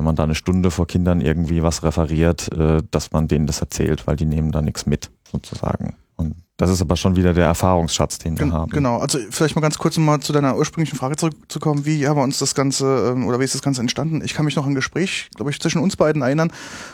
wenn 0.00 0.06
man 0.06 0.16
da 0.16 0.22
eine 0.22 0.34
Stunde 0.34 0.70
vor 0.70 0.86
Kindern 0.86 1.20
irgendwie 1.20 1.62
was 1.62 1.82
referiert, 1.82 2.50
äh, 2.54 2.82
dass 2.90 3.12
man 3.12 3.28
denen 3.28 3.46
das 3.46 3.60
erzählt, 3.60 4.06
weil 4.06 4.16
die 4.16 4.24
nehmen 4.24 4.50
da 4.50 4.62
nichts 4.62 4.86
mit, 4.86 5.10
sozusagen. 5.30 5.94
Und 6.16 6.36
das 6.56 6.70
ist 6.70 6.80
aber 6.80 6.96
schon 6.96 7.16
wieder 7.16 7.34
der 7.34 7.44
Erfahrungsschatz, 7.44 8.16
den 8.16 8.38
wir 8.38 8.46
Gen 8.46 8.54
haben. 8.54 8.70
Genau, 8.70 8.96
also 8.96 9.18
vielleicht 9.30 9.56
mal 9.56 9.60
ganz 9.60 9.76
kurz 9.76 9.98
um 9.98 10.06
mal 10.06 10.20
zu 10.20 10.32
deiner 10.32 10.56
ursprünglichen 10.56 10.96
Frage 10.96 11.16
zurückzukommen. 11.16 11.84
Wie 11.84 12.08
haben 12.08 12.16
wir 12.16 12.22
uns 12.22 12.38
das 12.38 12.54
Ganze 12.54 13.12
ähm, 13.12 13.26
oder 13.26 13.40
wie 13.40 13.44
ist 13.44 13.54
das 13.54 13.60
Ganze 13.60 13.82
entstanden? 13.82 14.22
Ich 14.24 14.32
kann 14.32 14.46
mich 14.46 14.56
noch 14.56 14.64
an 14.64 14.72
ein 14.72 14.74
Gespräch, 14.74 15.28
glaube 15.34 15.50
ich, 15.50 15.60
zwischen 15.60 15.82
uns 15.82 15.96
beiden 15.96 16.22
erinnern. 16.22 16.50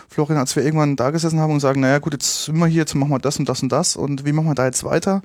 Florian, 0.09 0.39
als 0.39 0.57
wir 0.57 0.65
irgendwann 0.65 0.97
da 0.97 1.11
gesessen 1.11 1.39
haben 1.39 1.53
und 1.53 1.61
sagen, 1.61 1.81
naja 1.81 2.01
gut, 2.01 2.13
jetzt 2.13 2.47
sind 2.47 2.59
wir 2.59 2.67
hier, 2.67 2.81
jetzt 2.81 2.97
machen 2.97 3.11
wir 3.11 3.21
das 3.21 3.39
und 3.39 3.49
das 3.49 3.63
und 3.63 3.71
das 3.71 3.95
und 3.95 4.25
wie 4.25 4.33
machen 4.33 4.49
wir 4.49 4.55
da 4.57 4.65
jetzt 4.65 4.83
weiter? 4.83 5.23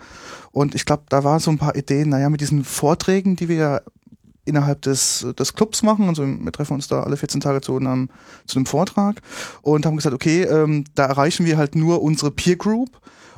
Und 0.52 0.76
ich 0.76 0.86
glaube, 0.86 1.04
da 1.10 1.24
waren 1.24 1.40
so 1.40 1.50
ein 1.50 1.58
paar 1.58 1.76
Ideen, 1.76 2.10
naja, 2.10 2.30
mit 2.30 2.42
diesen 2.42 2.64
Vorträgen, 2.64 3.36
die 3.36 3.50
wir 3.50 3.56
ja 3.56 3.82
innerhalb 4.46 4.82
des, 4.82 5.26
des 5.38 5.54
Clubs 5.54 5.84
machen. 5.84 6.08
Also 6.10 6.26
wir 6.26 6.52
treffen 6.52 6.74
uns 6.74 6.88
da 6.88 7.04
alle 7.04 7.18
14 7.18 7.42
Tage 7.42 7.62
zu 7.62 7.78
einem, 7.78 8.10
zu 8.46 8.58
einem 8.58 8.66
Vortrag 8.66 9.22
und 9.62 9.86
haben 9.86 9.96
gesagt, 9.96 10.16
okay, 10.16 10.44
ähm, 10.44 10.86
da 10.96 11.06
erreichen 11.06 11.46
wir 11.46 11.58
halt 11.58 11.76
nur 11.76 12.02
unsere 12.02 12.32
Peer 12.32 12.56
Group 12.56 12.90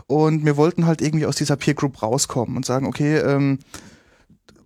und 0.08 0.46
wir 0.46 0.58
wollten 0.58 0.86
halt 0.86 1.02
irgendwie 1.02 1.26
aus 1.26 1.36
dieser 1.36 1.56
Peer 1.56 1.74
Group 1.74 2.02
rauskommen 2.02 2.56
und 2.56 2.66
sagen, 2.66 2.86
okay, 2.86 3.18
ähm, 3.18 3.60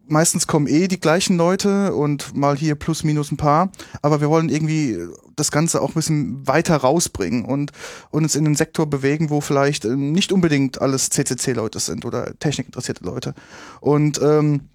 meistens 0.08 0.48
kommen 0.48 0.68
eh 0.68 0.88
die 0.88 1.00
gleichen 1.00 1.38
Leute 1.38 1.94
und 1.94 2.36
mal 2.36 2.56
hier 2.56 2.76
plus 2.76 3.04
minus 3.04 3.32
ein 3.32 3.38
paar, 3.38 3.72
aber 4.02 4.22
wir 4.22 4.30
wollen 4.30 4.50
irgendwie 4.50 4.98
das 5.36 5.52
Ganze 5.52 5.82
auch 5.82 5.90
ein 5.90 5.96
bisschen 5.96 6.48
weiter 6.48 6.78
rausbringen 6.78 7.46
und, 7.46 7.72
und 8.10 8.24
uns 8.24 8.36
in 8.36 8.46
einen 8.46 8.56
Sektor 8.56 8.88
bewegen, 8.88 9.30
wo 9.30 9.42
vielleicht 9.42 9.86
äh, 9.86 9.96
nicht 9.96 10.32
unbedingt 10.32 10.82
alles 10.82 11.10
CCC-Leute 11.10 11.80
sind 11.80 12.06
oder 12.06 12.38
technikinteressierte 12.40 13.04
Leute. 13.04 13.34
Und 13.80 14.20
ähm, 14.22 14.70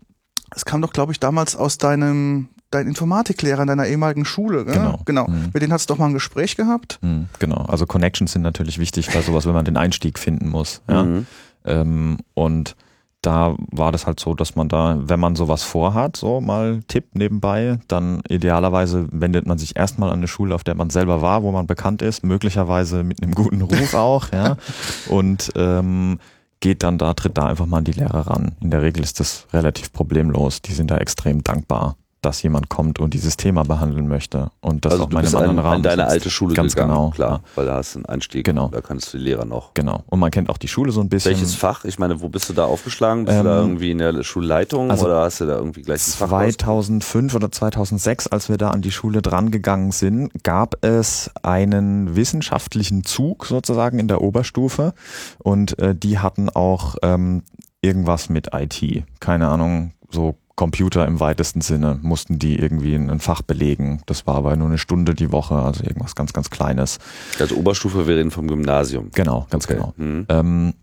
es 0.55 0.65
kam 0.65 0.83
doch, 0.83 0.93
glaube 0.93 1.13
ich, 1.13 1.21
damals 1.21 1.57
aus 1.57 1.79
deinem 1.79 2.49
dein 2.71 2.87
Informatiklehrer 2.87 3.63
in 3.63 3.69
deiner 3.69 3.87
ehemaligen 3.87 4.25
Schule, 4.25 4.65
gell? 4.65 4.75
Genau. 4.75 5.01
genau. 5.05 5.29
Mhm. 5.29 5.51
Mit 5.53 5.63
denen 5.63 5.73
hast 5.73 5.89
du 5.89 5.95
doch 5.95 5.99
mal 5.99 6.07
ein 6.07 6.15
Gespräch 6.15 6.57
gehabt. 6.57 6.99
Hm, 7.03 7.27
Genau, 7.39 7.67
also 7.67 7.87
Connections 7.87 8.33
sind 8.33 8.43
natürlich 8.43 8.79
wichtig 8.79 9.11
bei 9.13 9.21
sowas, 9.21 9.47
wenn 9.47 9.53
man 9.53 9.65
den 9.65 9.77
Einstieg 9.77 10.19
finden 10.19 10.49
muss. 10.49 10.81
Ja? 10.89 11.03
Mhm. 11.03 11.27
Ähm, 11.65 12.19
und 12.35 12.75
da 13.21 13.55
war 13.71 13.93
das 13.93 14.07
halt 14.07 14.19
so, 14.19 14.35
dass 14.35 14.57
man 14.57 14.69
da, 14.69 14.99
wenn 15.01 15.21
man 15.21 15.37
sowas 15.37 15.63
vorhat, 15.63 16.17
so 16.17 16.41
mal 16.41 16.81
Tipp 16.89 17.15
nebenbei, 17.15 17.79
dann 17.87 18.21
idealerweise 18.29 19.07
wendet 19.13 19.47
man 19.47 19.59
sich 19.59 19.77
erstmal 19.77 20.11
an 20.11 20.19
eine 20.19 20.29
Schule, 20.29 20.55
auf 20.55 20.65
der 20.65 20.75
man 20.75 20.91
selber 20.91 21.23
war, 21.23 21.45
wo 21.45 21.53
man 21.53 21.69
bekannt 21.69 22.03
ist, 22.03 22.25
möglicherweise 22.25 23.05
mit 23.05 23.23
einem 23.23 23.35
guten 23.35 23.63
Ruf 23.63 23.95
auch, 23.95 24.33
ja. 24.33 24.57
Und 25.09 25.53
ähm, 25.55 26.19
geht 26.63 26.83
dann 26.83 26.97
da, 26.97 27.13
tritt 27.13 27.37
da 27.37 27.47
einfach 27.47 27.67
mal 27.67 27.79
an 27.79 27.85
die 27.85 27.93
Lehrer 27.93 28.29
ran. 28.29 28.53
In 28.63 28.71
der 28.71 28.81
Regel 28.81 29.03
ist 29.03 29.21
das 29.21 29.47
relativ 29.53 29.93
problemlos. 29.93 30.63
Die 30.63 30.73
sind 30.73 30.91
da 30.91 30.97
extrem 30.97 31.43
dankbar, 31.43 31.97
dass 32.23 32.43
jemand 32.43 32.69
kommt 32.69 32.99
und 33.01 33.13
dieses 33.15 33.37
Thema 33.37 33.65
behandeln 33.65 34.09
möchte. 34.09 34.51
Und 34.61 34.85
das 34.85 34.93
also 34.93 35.05
auch 35.05 35.09
du 35.11 35.15
mal 35.15 35.21
in 35.21 35.25
bist 35.25 35.35
einem 35.35 35.43
an, 35.45 35.51
anderen 35.51 35.67
Rahmen. 35.67 35.77
an 35.77 35.83
deine 35.83 36.07
alte 36.07 36.31
Schule 36.31 36.55
Ganz 36.55 36.75
gegangen, 36.75 36.91
genau, 36.95 37.11
klar, 37.11 37.43
weil 37.57 37.67
da 37.67 37.75
hast 37.77 37.95
du 37.95 37.99
einen 37.99 38.07
Einstieg, 38.07 38.45
Genau. 38.45 38.69
da 38.69 38.81
kannst 38.81 39.13
du 39.13 39.19
die 39.19 39.25
Lehrer 39.25 39.45
noch. 39.45 39.75
Genau. 39.75 40.05
Und 40.07 40.21
man 40.21 40.31
kennt 40.31 40.49
auch 40.49 40.57
die 40.59 40.69
Schule 40.69 40.93
so 40.93 41.01
ein 41.01 41.09
bisschen. 41.09 41.33
Welches 41.33 41.55
Fach? 41.55 41.85
Ich 41.85 41.99
meine, 41.99 42.21
wo 42.21 42.29
bist 42.29 42.49
du 42.49 42.53
da 42.55 42.65
aufgeschlagen? 42.65 43.25
Bist 43.25 43.39
du 43.41 43.45
da 43.45 43.59
Ähm, 43.61 43.67
irgendwie 43.69 43.91
in 43.91 43.99
der 43.99 44.23
Schulleitung 44.23 44.91
also 44.91 45.07
oder 45.07 45.23
hast 45.23 45.41
du 45.41 45.47
da 45.47 45.57
irgendwie 45.57 45.83
gleich 45.83 46.07
ein 46.07 46.11
Fach? 46.13 46.31
raus- 46.31 46.57
2005 46.57 47.35
oder 47.35 47.51
2006, 47.51 48.29
als 48.29 48.49
wir 48.49 48.57
da 48.57 48.71
an 48.71 48.83
die 48.83 48.93
Schule 48.93 49.21
drangegangen 49.21 49.91
sind, 49.93 50.31
gab 50.45 50.85
es 50.85 51.31
einen 51.43 52.15
wissenschaftlichen 52.17 53.05
Zug 53.05 53.47
sozusagen 53.47 53.99
in 53.99 54.09
der 54.09 54.23
Oberstufe 54.23 54.95
und 55.39 55.79
äh, 55.79 55.95
die 55.95 56.19
hatten 56.19 56.49
auch 56.51 56.97
ähm, 57.03 57.43
irgendwas 57.81 58.29
mit 58.29 58.51
IT. 58.55 59.05
Keine 59.21 59.49
Ahnung, 59.49 59.93
so 60.11 60.37
Computer 60.57 61.07
im 61.07 61.21
weitesten 61.21 61.61
Sinne 61.61 61.99
mussten 62.03 62.39
die 62.39 62.59
irgendwie 62.59 62.95
ein 62.95 63.21
Fach 63.21 63.43
belegen. 63.43 64.03
Das 64.07 64.27
war 64.27 64.37
aber 64.37 64.57
nur 64.57 64.69
eine 64.69 64.79
Stunde 64.79 65.15
die 65.15 65.33
Woche, 65.33 65.55
also 65.55 65.83
irgendwas 65.85 66.15
ganz, 66.15 66.33
ganz 66.33 66.51
Kleines. 66.51 66.99
Also 67.39 67.57
Oberstufe, 67.57 68.07
wir 68.07 68.17
reden 68.17 68.31
vom 68.31 68.49
Gymnasium. 68.49 69.11
Genau, 69.15 69.47
ganz 69.51 69.65
Okay. 69.65 69.75
genau. 69.75 69.95
Mhm. 69.97 70.27
Ähm, 70.29 70.75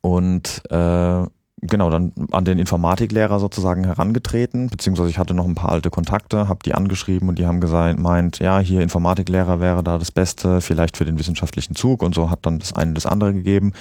und 0.00 0.62
äh, 0.70 1.26
genau, 1.62 1.90
dann 1.90 2.12
an 2.30 2.44
den 2.44 2.58
Informatiklehrer 2.58 3.40
sozusagen 3.40 3.84
herangetreten, 3.84 4.68
beziehungsweise 4.68 5.10
ich 5.10 5.18
hatte 5.18 5.34
noch 5.34 5.46
ein 5.46 5.54
paar 5.54 5.72
alte 5.72 5.90
Kontakte, 5.90 6.48
habe 6.48 6.60
die 6.64 6.74
angeschrieben 6.74 7.28
und 7.28 7.38
die 7.38 7.46
haben 7.46 7.60
gesagt, 7.60 7.98
meint, 7.98 8.38
ja, 8.38 8.58
hier 8.60 8.82
Informatiklehrer 8.82 9.60
wäre 9.60 9.82
da 9.82 9.98
das 9.98 10.10
Beste, 10.12 10.60
vielleicht 10.60 10.96
für 10.96 11.04
den 11.04 11.18
wissenschaftlichen 11.18 11.74
Zug 11.74 12.02
und 12.02 12.14
so 12.14 12.30
hat 12.30 12.40
dann 12.46 12.58
das 12.58 12.72
eine 12.72 12.94
das 12.94 13.06
andere 13.06 13.32
gegeben. 13.34 13.72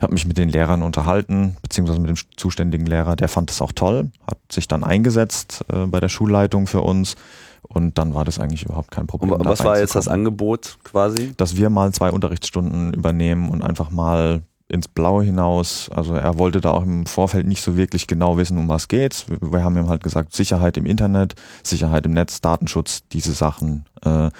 Habe 0.00 0.12
mich 0.12 0.26
mit 0.26 0.38
den 0.38 0.48
Lehrern 0.48 0.82
unterhalten, 0.82 1.56
beziehungsweise 1.60 2.00
mit 2.00 2.10
dem 2.10 2.16
zuständigen 2.36 2.86
Lehrer, 2.86 3.16
der 3.16 3.28
fand 3.28 3.50
es 3.50 3.60
auch 3.60 3.72
toll, 3.72 4.10
hat 4.26 4.38
sich 4.50 4.68
dann 4.68 4.84
eingesetzt 4.84 5.64
äh, 5.72 5.86
bei 5.86 5.98
der 5.98 6.08
Schulleitung 6.08 6.66
für 6.68 6.82
uns 6.82 7.16
und 7.62 7.98
dann 7.98 8.14
war 8.14 8.24
das 8.24 8.38
eigentlich 8.38 8.64
überhaupt 8.64 8.90
kein 8.90 9.06
Problem. 9.06 9.32
Und 9.32 9.44
was 9.44 9.64
war 9.64 9.78
jetzt 9.78 9.94
das 9.94 10.08
Angebot 10.08 10.78
quasi? 10.84 11.32
dass 11.36 11.56
wir 11.56 11.70
mal 11.70 11.92
zwei 11.92 12.10
Unterrichtsstunden 12.10 12.94
übernehmen 12.94 13.48
und 13.48 13.62
einfach 13.62 13.90
mal 13.90 14.42
ins 14.68 14.86
Blaue 14.86 15.24
hinaus. 15.24 15.90
Also 15.94 16.14
er 16.14 16.38
wollte 16.38 16.60
da 16.60 16.72
auch 16.72 16.82
im 16.82 17.06
Vorfeld 17.06 17.46
nicht 17.46 17.62
so 17.62 17.76
wirklich 17.76 18.06
genau 18.06 18.36
wissen, 18.36 18.58
um 18.58 18.68
was 18.68 18.88
geht's. 18.88 19.26
Wir, 19.28 19.52
wir 19.52 19.64
haben 19.64 19.76
ihm 19.76 19.88
halt 19.88 20.02
gesagt, 20.02 20.34
Sicherheit 20.34 20.76
im 20.76 20.86
Internet, 20.86 21.34
Sicherheit 21.62 22.04
im 22.06 22.12
Netz, 22.12 22.40
Datenschutz, 22.40 23.02
diese 23.10 23.32
Sachen 23.32 23.86
äh, 24.04 24.30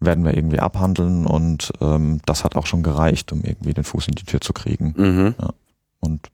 werden 0.00 0.24
wir 0.24 0.36
irgendwie 0.36 0.60
abhandeln 0.60 1.26
und 1.26 1.72
ähm, 1.80 2.20
das 2.26 2.44
hat 2.44 2.56
auch 2.56 2.66
schon 2.66 2.82
gereicht, 2.82 3.32
um 3.32 3.42
irgendwie 3.42 3.74
den 3.74 3.84
Fuß 3.84 4.08
in 4.08 4.14
die 4.14 4.24
Tür 4.24 4.40
zu 4.40 4.52
kriegen. 4.52 4.94
Mhm. 4.96 5.34
Und 6.00 6.28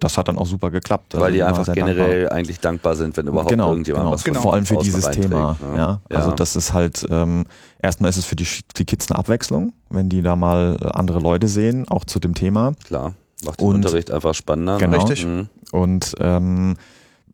das 0.00 0.16
hat 0.16 0.28
dann 0.28 0.38
auch 0.38 0.46
super 0.46 0.70
geklappt. 0.70 1.14
Also 1.14 1.24
Weil 1.24 1.32
die 1.32 1.38
wir 1.38 1.44
waren 1.46 1.54
einfach 1.54 1.64
sehr 1.64 1.74
dankbar. 1.74 1.94
generell 1.94 2.28
eigentlich 2.28 2.60
dankbar 2.60 2.94
sind, 2.96 3.16
wenn 3.16 3.26
überhaupt 3.26 3.50
genau, 3.50 3.70
irgendjemand 3.70 4.04
genau. 4.04 4.12
was 4.14 4.22
von 4.22 4.34
Vor 4.34 4.54
allem 4.54 4.66
für 4.66 4.76
dieses 4.76 5.10
Thema. 5.10 5.56
ne? 5.60 5.76
Ja. 5.76 6.00
Also 6.10 6.30
das 6.32 6.54
ist 6.54 6.72
halt, 6.72 7.06
ähm, 7.10 7.44
erstmal 7.80 8.10
ist 8.10 8.16
es 8.18 8.24
für 8.24 8.36
die, 8.36 8.46
die 8.76 8.84
Kids 8.84 9.10
eine 9.10 9.18
Abwechslung, 9.18 9.72
wenn 9.90 10.08
die 10.08 10.22
da 10.22 10.36
mal 10.36 10.76
äh, 10.80 10.86
andere 10.90 11.18
Leute 11.18 11.48
sehen, 11.48 11.88
auch 11.88 12.04
zu 12.04 12.20
dem 12.20 12.34
Thema. 12.34 12.72
Klar, 12.84 13.14
macht 13.44 13.60
den 13.60 13.66
Und- 13.68 13.74
Unterricht 13.76 14.10
einfach 14.12 14.34
spannender. 14.34 14.78
Genau. 14.78 14.98
Richtig. 14.98 15.26
Mhm. 15.26 15.48
Und 15.72 16.14
ähm, 16.20 16.76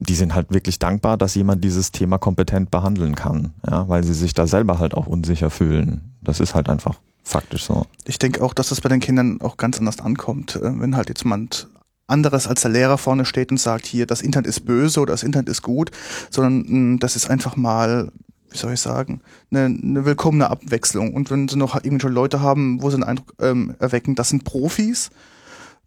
die 0.09 0.15
sind 0.15 0.35
halt 0.35 0.53
wirklich 0.53 0.79
dankbar, 0.79 1.17
dass 1.17 1.35
jemand 1.35 1.65
dieses 1.65 1.93
Thema 1.93 2.19
kompetent 2.19 2.71
behandeln 2.71 3.15
kann, 3.15 3.53
ja, 3.69 3.89
weil 3.89 4.05
sie 4.05 4.15
sich 4.15 4.35
da 4.35 4.47
selber 4.47 4.79
halt 4.79 4.95
auch 4.95 5.07
unsicher 5.07 5.51
fühlen. 5.51 6.15
Das 6.23 6.41
ist 6.41 6.55
halt 6.55 6.69
einfach 6.69 7.01
faktisch 7.23 7.65
so. 7.65 7.87
Ich 8.05 8.19
denke 8.19 8.43
auch, 8.43 8.55
dass 8.55 8.69
das 8.69 8.81
bei 8.81 8.89
den 8.89 9.01
Kindern 9.01 9.41
auch 9.41 9.57
ganz 9.57 9.79
anders 9.79 10.01
ankommt, 10.01 10.57
äh, 10.57 10.81
wenn 10.81 10.97
halt 10.97 11.09
jetzt 11.09 11.25
jemand 11.25 11.69
anderes 12.07 12.47
als 12.47 12.61
der 12.61 12.71
Lehrer 12.71 12.99
vorne 12.99 13.25
steht 13.25 13.51
und 13.51 13.59
sagt, 13.59 13.87
hier, 13.87 14.07
das 14.07 14.21
Internet 14.21 14.47
ist 14.47 14.67
böse 14.67 15.01
oder 15.01 15.13
das 15.13 15.23
Internet 15.23 15.49
ist 15.49 15.63
gut, 15.63 15.91
sondern 16.31 16.65
mh, 16.67 16.99
das 17.01 17.17
ist 17.17 17.31
einfach 17.31 17.57
mal, 17.57 18.13
wie 18.51 18.59
soll 18.59 18.75
ich 18.75 18.81
sagen, 18.81 19.21
eine, 19.51 19.65
eine 19.65 20.05
willkommene 20.05 20.51
Abwechslung. 20.51 21.15
Und 21.15 21.31
wenn 21.31 21.49
sie 21.49 21.57
noch 21.57 21.75
irgendwelche 21.77 22.09
Leute 22.09 22.41
haben, 22.41 22.83
wo 22.83 22.91
sie 22.91 22.97
den 22.97 23.05
Eindruck 23.05 23.35
ähm, 23.41 23.75
erwecken, 23.79 24.15
das 24.15 24.29
sind 24.29 24.45
Profis, 24.45 25.11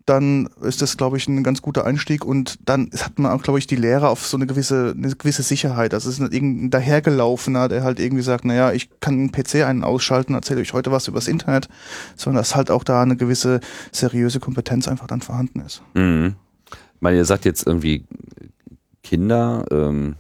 dann 0.08 0.50
ist 0.62 0.82
das, 0.82 0.96
glaube 0.96 1.18
ich, 1.18 1.28
ein 1.28 1.44
ganz 1.44 1.62
guter 1.62 1.86
Einstieg 1.86 2.24
und 2.24 2.58
dann 2.66 2.90
hat 2.98 3.20
man 3.20 3.32
auch, 3.34 3.44
glaube 3.44 3.60
ich, 3.60 3.68
die 3.68 3.76
Lehrer 3.76 4.10
auf 4.10 4.26
so 4.26 4.38
eine 4.38 4.48
gewisse, 4.48 4.96
eine 4.98 5.14
gewisse 5.14 5.44
Sicherheit. 5.44 5.92
Das 5.92 6.06
ist 6.06 6.20
nicht 6.20 6.34
irgendein 6.34 6.70
dahergelaufener, 6.70 7.68
der 7.68 7.84
halt 7.84 8.00
irgendwie 8.00 8.24
sagt, 8.24 8.46
naja, 8.46 8.72
ich 8.72 8.90
kann 9.02 9.16
einen 9.16 9.32
PC 9.34 9.66
einen 9.66 9.84
ausschalten, 9.84 10.34
erzähle 10.34 10.62
euch 10.62 10.72
heute 10.72 10.94
was 10.94 11.10
übers 11.10 11.28
Internet, 11.28 11.68
sondern 12.16 12.40
dass 12.40 12.56
halt 12.56 12.72
auch 12.72 12.86
da 12.86 13.02
eine 13.02 13.18
gewisse 13.18 13.60
seriöse 13.92 14.40
Kompetenz 14.40 14.88
einfach 14.88 15.08
dann 15.08 15.22
vorhanden 15.22 15.60
ist. 15.60 15.84
Mhm. 15.94 16.36
Ich 16.70 17.02
meine, 17.02 17.18
ihr 17.18 17.26
sagt 17.26 17.44
jetzt 17.44 17.68
irgendwie 17.68 18.06
Kinder, 19.04 19.66
ähm, 19.72 20.16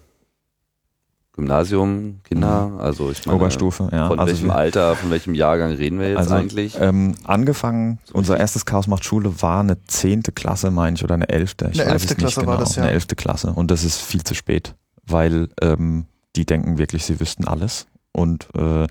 Gymnasium, 1.37 2.19
Kinder, 2.23 2.71
also 2.79 3.11
ich 3.11 3.23
meine, 3.27 3.37
Oberstufe, 3.37 3.89
ja. 3.91 4.07
von 4.07 4.19
Also 4.19 4.33
welchem 4.33 4.49
Alter, 4.49 4.95
von 4.95 5.11
welchem 5.11 5.35
Jahrgang 5.35 5.71
reden 5.71 5.99
wir 5.99 6.09
jetzt 6.09 6.17
Also 6.17 6.33
eigentlich? 6.33 6.75
ähm, 6.79 7.13
angefangen, 7.25 7.99
unser 8.11 8.37
erstes 8.39 8.65
Chaos 8.65 8.87
macht 8.87 9.05
Schule 9.05 9.39
war 9.39 9.59
eine 9.59 9.81
zehnte 9.85 10.31
Klasse, 10.31 10.71
meine 10.71 10.95
ich, 10.95 11.03
oder 11.03 11.13
eine 11.13 11.29
elfte. 11.29 11.69
Ich 11.71 11.79
Eine 11.79 11.91
weiß 11.91 12.03
es 12.03 12.09
elfte 12.09 12.13
nicht 12.15 12.19
Klasse 12.19 12.39
genau. 12.39 12.51
war 12.53 12.57
das, 12.57 12.75
ja. 12.75 12.83
Eine 12.83 12.91
elfte 12.91 13.15
Klasse. 13.15 13.53
Und 13.53 13.69
das 13.69 13.83
ist 13.83 14.01
viel 14.01 14.23
zu 14.23 14.33
spät, 14.33 14.73
weil 15.05 15.49
ähm, 15.61 16.07
die 16.35 16.47
denken 16.47 16.79
wirklich, 16.79 17.05
sie 17.05 17.19
wüssten 17.19 17.45
alles. 17.45 17.85
Und 18.13 18.47
äh, 18.55 18.87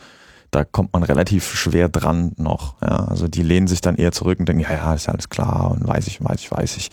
da 0.53 0.65
kommt 0.65 0.93
man 0.93 1.03
relativ 1.03 1.53
schwer 1.53 1.89
dran 1.89 2.31
noch. 2.37 2.81
Ja? 2.81 3.07
Also 3.09 3.27
die 3.27 3.43
lehnen 3.43 3.67
sich 3.67 3.81
dann 3.81 3.97
eher 3.97 4.13
zurück 4.13 4.39
und 4.39 4.49
denken, 4.49 4.63
ja, 4.63 4.73
ja, 4.73 4.95
ist 4.95 5.07
ja 5.07 5.13
alles 5.15 5.29
klar 5.31 5.73
und 5.73 5.87
weiß 5.87 6.07
ich, 6.07 6.23
weiß 6.23 6.41
ich, 6.41 6.51
weiß 6.53 6.77
ich. 6.77 6.91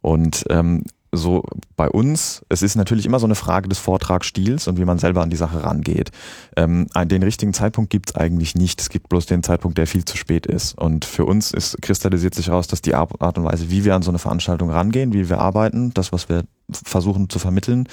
Und 0.00 0.44
ähm, 0.48 0.84
so 1.12 1.44
bei 1.76 1.90
uns, 1.90 2.42
es 2.48 2.62
ist 2.62 2.74
natürlich 2.74 3.04
immer 3.04 3.20
so 3.20 3.26
eine 3.26 3.34
Frage 3.34 3.68
des 3.68 3.78
Vortragsstils 3.78 4.66
und 4.66 4.78
wie 4.78 4.84
man 4.86 4.98
selber 4.98 5.22
an 5.22 5.28
die 5.28 5.36
Sache 5.36 5.62
rangeht. 5.62 6.10
Ähm, 6.56 6.86
den 7.04 7.22
richtigen 7.22 7.52
Zeitpunkt 7.52 7.90
gibt 7.90 8.10
es 8.10 8.16
eigentlich 8.16 8.54
nicht. 8.54 8.80
Es 8.80 8.88
gibt 8.88 9.10
bloß 9.10 9.26
den 9.26 9.42
Zeitpunkt, 9.42 9.76
der 9.76 9.86
viel 9.86 10.06
zu 10.06 10.16
spät 10.16 10.46
ist. 10.46 10.76
Und 10.78 11.04
für 11.04 11.26
uns 11.26 11.52
ist, 11.52 11.80
kristallisiert 11.82 12.34
sich 12.34 12.48
heraus, 12.48 12.66
dass 12.66 12.80
die 12.80 12.94
Art 12.94 13.12
und 13.12 13.44
Weise, 13.44 13.70
wie 13.70 13.84
wir 13.84 13.94
an 13.94 14.02
so 14.02 14.10
eine 14.10 14.18
Veranstaltung 14.18 14.70
rangehen, 14.70 15.12
wie 15.12 15.28
wir 15.28 15.38
arbeiten, 15.38 15.92
das, 15.92 16.12
was 16.12 16.30
wir 16.30 16.44
versuchen 16.70 17.28
zu 17.28 17.38
vermitteln, 17.38 17.88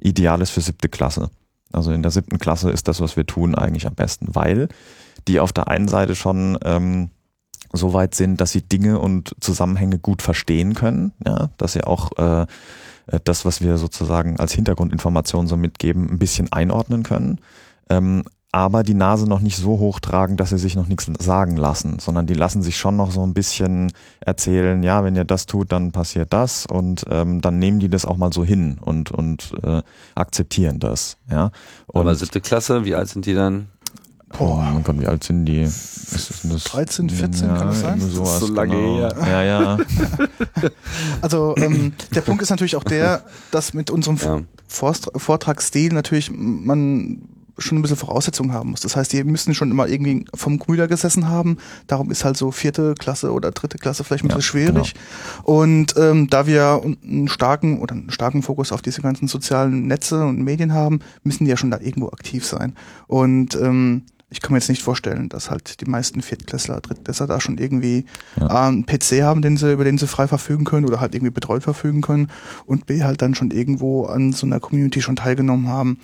ideal 0.00 0.40
ist 0.40 0.50
für 0.50 0.62
siebte 0.62 0.88
Klasse. 0.88 1.30
Also 1.72 1.92
in 1.92 2.02
der 2.02 2.10
siebten 2.10 2.38
Klasse 2.38 2.70
ist 2.70 2.88
das, 2.88 3.00
was 3.00 3.16
wir 3.16 3.26
tun, 3.26 3.54
eigentlich 3.54 3.86
am 3.86 3.94
besten, 3.94 4.34
weil 4.34 4.68
die 5.28 5.40
auf 5.40 5.52
der 5.52 5.68
einen 5.68 5.88
Seite 5.88 6.14
schon 6.14 6.58
ähm, 6.64 7.10
so 7.72 7.92
weit 7.92 8.14
sind, 8.14 8.40
dass 8.40 8.52
sie 8.52 8.62
Dinge 8.62 8.98
und 8.98 9.34
Zusammenhänge 9.40 9.98
gut 9.98 10.22
verstehen 10.22 10.74
können, 10.74 11.12
ja, 11.26 11.50
dass 11.56 11.72
sie 11.72 11.84
auch 11.84 12.12
äh, 12.18 12.46
das, 13.24 13.44
was 13.44 13.60
wir 13.60 13.78
sozusagen 13.78 14.38
als 14.38 14.52
Hintergrundinformation 14.52 15.46
so 15.46 15.56
mitgeben, 15.56 16.08
ein 16.10 16.18
bisschen 16.18 16.52
einordnen 16.52 17.02
können, 17.02 17.40
ähm, 17.88 18.24
aber 18.54 18.82
die 18.82 18.94
Nase 18.94 19.26
noch 19.26 19.40
nicht 19.40 19.56
so 19.56 19.78
hoch 19.78 19.98
tragen, 19.98 20.36
dass 20.36 20.50
sie 20.50 20.58
sich 20.58 20.76
noch 20.76 20.86
nichts 20.86 21.10
sagen 21.18 21.56
lassen, 21.56 21.98
sondern 21.98 22.26
die 22.26 22.34
lassen 22.34 22.62
sich 22.62 22.76
schon 22.76 22.96
noch 22.96 23.10
so 23.10 23.26
ein 23.26 23.32
bisschen 23.32 23.92
erzählen, 24.20 24.82
ja, 24.82 25.02
wenn 25.04 25.16
ihr 25.16 25.24
das 25.24 25.46
tut, 25.46 25.72
dann 25.72 25.90
passiert 25.90 26.34
das 26.34 26.66
und 26.66 27.04
ähm, 27.10 27.40
dann 27.40 27.58
nehmen 27.58 27.80
die 27.80 27.88
das 27.88 28.04
auch 28.04 28.18
mal 28.18 28.30
so 28.30 28.44
hin 28.44 28.78
und 28.78 29.10
und 29.10 29.52
äh, 29.62 29.80
akzeptieren 30.14 30.80
das, 30.80 31.16
ja. 31.30 31.50
Und 31.86 32.02
Aber 32.02 32.14
siebte 32.14 32.42
Klasse, 32.42 32.84
wie 32.84 32.94
alt 32.94 33.08
sind 33.08 33.24
die 33.24 33.34
dann? 33.34 33.68
Mein 34.40 34.82
Gott, 34.82 35.00
wie 35.00 35.06
alt 35.06 35.24
sind 35.24 35.46
die? 35.46 35.62
Ist 35.62 36.44
das? 36.44 36.64
13, 36.64 37.10
14, 37.10 37.48
kann 37.48 37.66
das 37.68 37.80
sein? 37.80 38.00
so 38.00 38.46
lange 38.52 38.74
genau. 38.74 38.96
her. 38.96 39.14
Ja, 39.28 39.42
ja. 39.42 39.78
Also 41.20 41.54
ähm, 41.56 41.92
der 42.14 42.20
Punkt 42.20 42.42
ist 42.42 42.50
natürlich 42.50 42.76
auch 42.76 42.84
der, 42.84 43.24
dass 43.50 43.74
mit 43.74 43.90
unserem 43.90 44.16
Ja. 44.16 44.40
Vortragsstil 44.68 45.92
natürlich 45.92 46.30
man 46.32 47.22
schon 47.58 47.78
ein 47.78 47.82
bisschen 47.82 47.96
Voraussetzungen 47.96 48.52
haben 48.52 48.70
muss. 48.70 48.80
Das 48.80 48.96
heißt, 48.96 49.12
die 49.12 49.22
müssen 49.24 49.54
schon 49.54 49.70
immer 49.70 49.86
irgendwie 49.88 50.24
vom 50.34 50.58
Brüder 50.58 50.88
gesessen 50.88 51.28
haben. 51.28 51.58
Darum 51.86 52.10
ist 52.10 52.24
halt 52.24 52.36
so 52.36 52.50
vierte 52.50 52.94
Klasse 52.98 53.32
oder 53.32 53.50
dritte 53.50 53.78
Klasse 53.78 54.04
vielleicht 54.04 54.24
ein 54.24 54.30
Ja, 54.30 54.36
bisschen 54.36 54.50
schwierig. 54.50 54.94
Und 55.42 55.94
ähm, 55.96 56.28
da 56.28 56.46
wir 56.46 56.82
einen 56.82 57.28
starken 57.28 57.80
oder 57.80 57.94
einen 57.94 58.10
starken 58.10 58.42
Fokus 58.42 58.72
auf 58.72 58.82
diese 58.82 59.02
ganzen 59.02 59.28
sozialen 59.28 59.86
Netze 59.86 60.24
und 60.24 60.42
Medien 60.42 60.72
haben, 60.72 61.00
müssen 61.24 61.44
die 61.44 61.50
ja 61.50 61.56
schon 61.56 61.70
da 61.70 61.78
irgendwo 61.78 62.08
aktiv 62.08 62.44
sein. 62.46 62.74
Und 63.06 63.54
ähm, 63.56 64.02
ich 64.32 64.40
kann 64.40 64.52
mir 64.52 64.58
jetzt 64.58 64.68
nicht 64.68 64.82
vorstellen, 64.82 65.28
dass 65.28 65.50
halt 65.50 65.80
die 65.80 65.84
meisten 65.84 66.22
Viertklässler, 66.22 66.80
Drittklässler 66.80 67.26
da 67.26 67.40
schon 67.40 67.58
irgendwie 67.58 68.06
Ja. 68.40 68.48
A, 68.48 68.68
einen 68.68 68.86
PC 68.86 69.22
haben, 69.22 69.42
den 69.42 69.56
sie, 69.56 69.72
über 69.72 69.84
den 69.84 69.98
sie 69.98 70.06
frei 70.06 70.26
verfügen 70.26 70.64
können 70.64 70.86
oder 70.86 71.00
halt 71.00 71.14
irgendwie 71.14 71.30
betreut 71.30 71.62
verfügen 71.62 72.00
können 72.00 72.28
und 72.64 72.86
B, 72.86 73.04
halt 73.04 73.20
dann 73.20 73.34
schon 73.34 73.50
irgendwo 73.50 74.06
an 74.06 74.32
so 74.32 74.46
einer 74.46 74.58
Community 74.58 75.02
schon 75.02 75.16
teilgenommen 75.16 75.68
haben. 75.68 75.98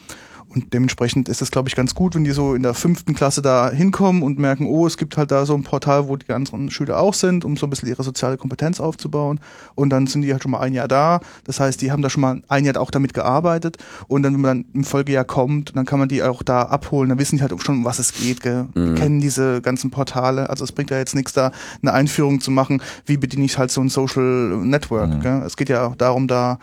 Und 0.54 0.72
dementsprechend 0.72 1.28
ist 1.28 1.42
es, 1.42 1.50
glaube 1.50 1.68
ich, 1.68 1.76
ganz 1.76 1.94
gut, 1.94 2.14
wenn 2.14 2.24
die 2.24 2.30
so 2.30 2.54
in 2.54 2.62
der 2.62 2.72
fünften 2.72 3.14
Klasse 3.14 3.42
da 3.42 3.70
hinkommen 3.70 4.22
und 4.22 4.38
merken, 4.38 4.66
oh, 4.66 4.86
es 4.86 4.96
gibt 4.96 5.16
halt 5.16 5.30
da 5.30 5.44
so 5.44 5.54
ein 5.54 5.62
Portal, 5.62 6.08
wo 6.08 6.16
die 6.16 6.32
anderen 6.32 6.70
Schüler 6.70 6.98
auch 6.98 7.12
sind, 7.12 7.44
um 7.44 7.56
so 7.56 7.66
ein 7.66 7.70
bisschen 7.70 7.88
ihre 7.88 8.02
soziale 8.02 8.38
Kompetenz 8.38 8.80
aufzubauen. 8.80 9.40
Und 9.74 9.90
dann 9.90 10.06
sind 10.06 10.22
die 10.22 10.32
halt 10.32 10.42
schon 10.42 10.52
mal 10.52 10.60
ein 10.60 10.72
Jahr 10.72 10.88
da. 10.88 11.20
Das 11.44 11.60
heißt, 11.60 11.80
die 11.82 11.92
haben 11.92 12.02
da 12.02 12.08
schon 12.08 12.22
mal 12.22 12.42
ein 12.48 12.64
Jahr 12.64 12.80
auch 12.80 12.90
damit 12.90 13.12
gearbeitet. 13.12 13.76
Und 14.06 14.22
dann, 14.22 14.34
wenn 14.34 14.40
man 14.40 14.62
dann 14.62 14.72
im 14.72 14.84
Folgejahr 14.84 15.24
kommt, 15.24 15.76
dann 15.76 15.84
kann 15.84 15.98
man 15.98 16.08
die 16.08 16.22
auch 16.22 16.42
da 16.42 16.62
abholen. 16.62 17.10
Dann 17.10 17.18
wissen 17.18 17.36
die 17.36 17.42
halt 17.42 17.52
auch 17.52 17.60
schon, 17.60 17.76
um 17.76 17.84
was 17.84 17.98
es 17.98 18.14
geht. 18.14 18.40
Gell? 18.40 18.68
Die 18.74 18.94
kennen 18.94 19.20
diese 19.20 19.60
ganzen 19.60 19.90
Portale. 19.90 20.48
Also 20.48 20.64
es 20.64 20.72
bringt 20.72 20.90
ja 20.90 20.98
jetzt 20.98 21.14
nichts 21.14 21.34
da, 21.34 21.52
eine 21.82 21.92
Einführung 21.92 22.40
zu 22.40 22.50
machen, 22.50 22.80
wie 23.04 23.18
bediene 23.18 23.44
ich 23.44 23.58
halt 23.58 23.70
so 23.70 23.82
ein 23.82 23.90
Social 23.90 24.56
Network. 24.56 25.20
Gell? 25.20 25.42
Es 25.44 25.56
geht 25.56 25.68
ja 25.68 25.86
auch 25.86 25.96
darum, 25.96 26.26
da 26.26 26.58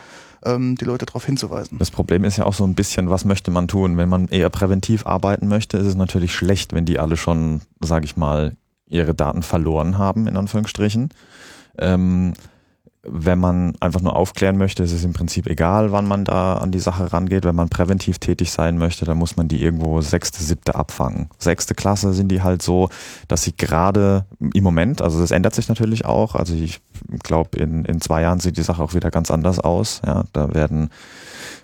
ähm, 0.46 0.76
die 0.76 0.86
Leute 0.86 1.06
darauf 1.06 1.26
hinzuweisen. 1.26 1.78
Das 1.78 1.92
Problem 1.92 2.24
ist 2.24 2.38
ja 2.38 2.46
auch 2.46 2.54
so 2.54 2.64
ein 2.66 2.76
bisschen, 2.76 3.10
was 3.10 3.26
möchte 3.26 3.52
man 3.52 3.68
tun? 3.68 3.98
Wenn 3.98 4.10
man 4.10 4.28
eher 4.28 4.50
präventiv 4.50 5.06
arbeiten 5.06 5.48
möchte, 5.48 5.78
ist 5.78 5.88
es 5.88 5.96
natürlich 5.96 6.34
schlecht, 6.34 6.74
wenn 6.74 6.86
die 6.86 7.00
alle 7.00 7.18
schon, 7.18 7.62
sage 7.82 8.06
ich 8.06 8.16
mal, 8.16 8.56
ihre 8.88 9.16
Daten 9.16 9.42
verloren 9.44 9.98
haben, 9.98 10.28
in 10.28 10.38
Anführungsstrichen. 10.38 11.10
Ähm, 11.78 12.34
wenn 13.08 13.40
man 13.40 13.74
einfach 13.80 14.02
nur 14.02 14.16
aufklären 14.16 14.58
möchte, 14.58 14.84
ist 14.84 14.92
es 14.92 15.04
im 15.04 15.14
Prinzip 15.14 15.48
egal, 15.48 15.92
wann 15.92 16.08
man 16.08 16.26
da 16.26 16.58
an 16.58 16.72
die 16.72 16.80
Sache 16.80 17.14
rangeht. 17.14 17.46
Wenn 17.46 17.56
man 17.56 17.70
präventiv 17.70 18.20
tätig 18.20 18.52
sein 18.52 18.78
möchte, 18.78 19.06
dann 19.06 19.18
muss 19.18 19.38
man 19.38 19.48
die 19.48 19.62
irgendwo 19.62 20.02
sechste, 20.02 20.44
siebte 20.44 20.76
abfangen. 20.76 21.30
Sechste 21.38 21.76
Klasse 21.76 22.14
sind 22.14 22.30
die 22.30 22.42
halt 22.42 22.62
so, 22.62 22.90
dass 23.28 23.44
sie 23.44 23.56
gerade 23.56 24.26
im 24.54 24.64
Moment, 24.64 25.02
also 25.02 25.20
das 25.20 25.32
ändert 25.32 25.56
sich 25.56 25.70
natürlich 25.70 26.06
auch, 26.06 26.36
also 26.36 26.54
ich 26.54 26.82
glaube, 27.24 27.58
in, 27.58 27.86
in 27.86 28.02
zwei 28.02 28.22
Jahren 28.22 28.40
sieht 28.40 28.58
die 28.58 28.64
Sache 28.64 28.84
auch 28.84 28.94
wieder 28.94 29.12
ganz 29.12 29.32
anders 29.32 29.60
aus. 29.60 30.02
Ja, 30.06 30.24
da 30.34 30.54
werden 30.54 30.90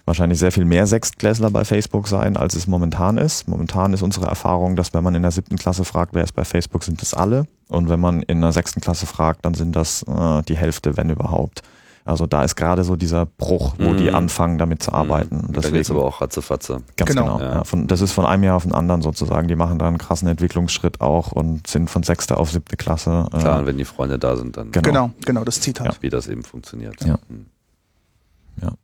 wahrscheinlich 0.06 0.40
sehr 0.40 0.52
viel 0.52 0.66
mehr 0.66 0.88
Sechstklässler 0.88 1.50
bei 1.52 1.64
Facebook 1.66 2.08
sein, 2.08 2.38
als 2.38 2.56
es 2.56 2.68
momentan 2.68 3.18
ist. 3.18 3.48
Momentan 3.48 3.94
ist 3.94 4.02
unsere 4.02 4.26
Erfahrung, 4.28 4.76
dass 4.76 4.94
wenn 4.94 5.04
man 5.04 5.16
in 5.16 5.22
der 5.22 5.32
siebten 5.32 5.58
Klasse 5.58 5.86
fragt, 5.86 6.14
wer 6.14 6.24
ist 6.24 6.34
bei 6.34 6.46
Facebook, 6.46 6.84
sind 6.84 7.02
das 7.02 7.14
alle. 7.14 7.46
Und 7.68 7.90
wenn 7.90 8.00
man 8.00 8.22
in 8.24 8.42
der 8.42 8.52
sechsten 8.52 8.82
Klasse 8.82 9.06
fragt, 9.06 9.46
dann 9.46 9.54
sind 9.54 9.76
das 9.76 10.04
äh, 10.04 10.42
die 10.44 10.58
Hälfte, 10.58 10.98
wenn 10.98 11.10
überhaupt. 11.10 11.62
Also 12.04 12.26
da 12.26 12.44
ist 12.44 12.56
gerade 12.56 12.84
so 12.84 12.96
dieser 12.96 13.28
Bruch, 13.28 13.76
wo 13.78 13.90
Mhm. 13.92 13.98
die 13.98 14.12
anfangen, 14.12 14.58
damit 14.58 14.82
zu 14.82 14.92
arbeiten. 14.92 15.36
Mhm. 15.36 15.42
Und 15.42 15.50
Da 15.50 15.62
deswegen, 15.62 15.76
geht's 15.78 15.92
aber 15.92 16.04
auch 16.04 16.20
ratzefatze. 16.20 16.82
Ganz 16.98 17.08
Genau. 17.12 17.38
genau. 17.38 17.40
Ja. 17.40 17.54
Ja. 17.58 17.64
von, 17.64 17.86
das 17.86 18.02
ist 18.02 18.12
von 18.12 18.26
einem 18.26 18.44
Jahr 18.44 18.56
auf 18.56 18.64
den 18.64 18.74
anderen 18.74 19.04
sozusagen. 19.04 19.48
Die 19.48 19.56
machen 19.56 19.78
da 19.78 19.88
einen 19.88 20.00
krassen 20.00 20.28
Entwicklungsschritt 20.28 21.00
auch 21.00 21.32
und 21.32 21.68
sind 21.68 21.92
von 21.92 22.02
sechster 22.02 22.40
auf 22.40 22.50
siebte 22.52 22.76
Klasse. 22.76 23.28
äh, 23.32 23.38
Klar, 23.38 23.60
und 23.60 23.68
wenn 23.68 23.78
die 23.78 23.86
Freunde 23.86 24.18
da 24.18 24.36
sind, 24.36 24.58
dann 24.58 24.72
Genau. 24.72 24.82
Genau, 24.90 25.12
genau, 25.26 25.44
das 25.44 25.62
zieht 25.62 25.80
halt. 25.80 26.02
wie 26.02 26.10
das 26.10 26.28
eben 26.28 26.42
funktioniert. 26.44 26.96
Ja. 27.06 27.20
Mhm. 27.30 27.46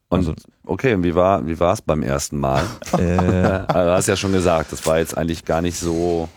Und 0.10 0.20
Also, 0.20 0.34
okay, 0.65 0.93
und 0.93 1.04
wie 1.04 1.15
war 1.15 1.46
wie 1.46 1.60
war 1.60 1.74
es 1.74 1.82
beim 1.82 2.02
ersten 2.04 2.39
Mal? 2.39 2.63
äh, 2.98 3.02
Also, 3.04 3.74
du 3.74 3.91
hast 3.93 4.08
ja 4.08 4.15
schon 4.15 4.32
gesagt, 4.32 4.72
das 4.72 4.86
war 4.86 5.00
jetzt 5.00 5.17
eigentlich 5.17 5.43
gar 5.46 5.62
nicht 5.62 5.78
so. 5.78 6.30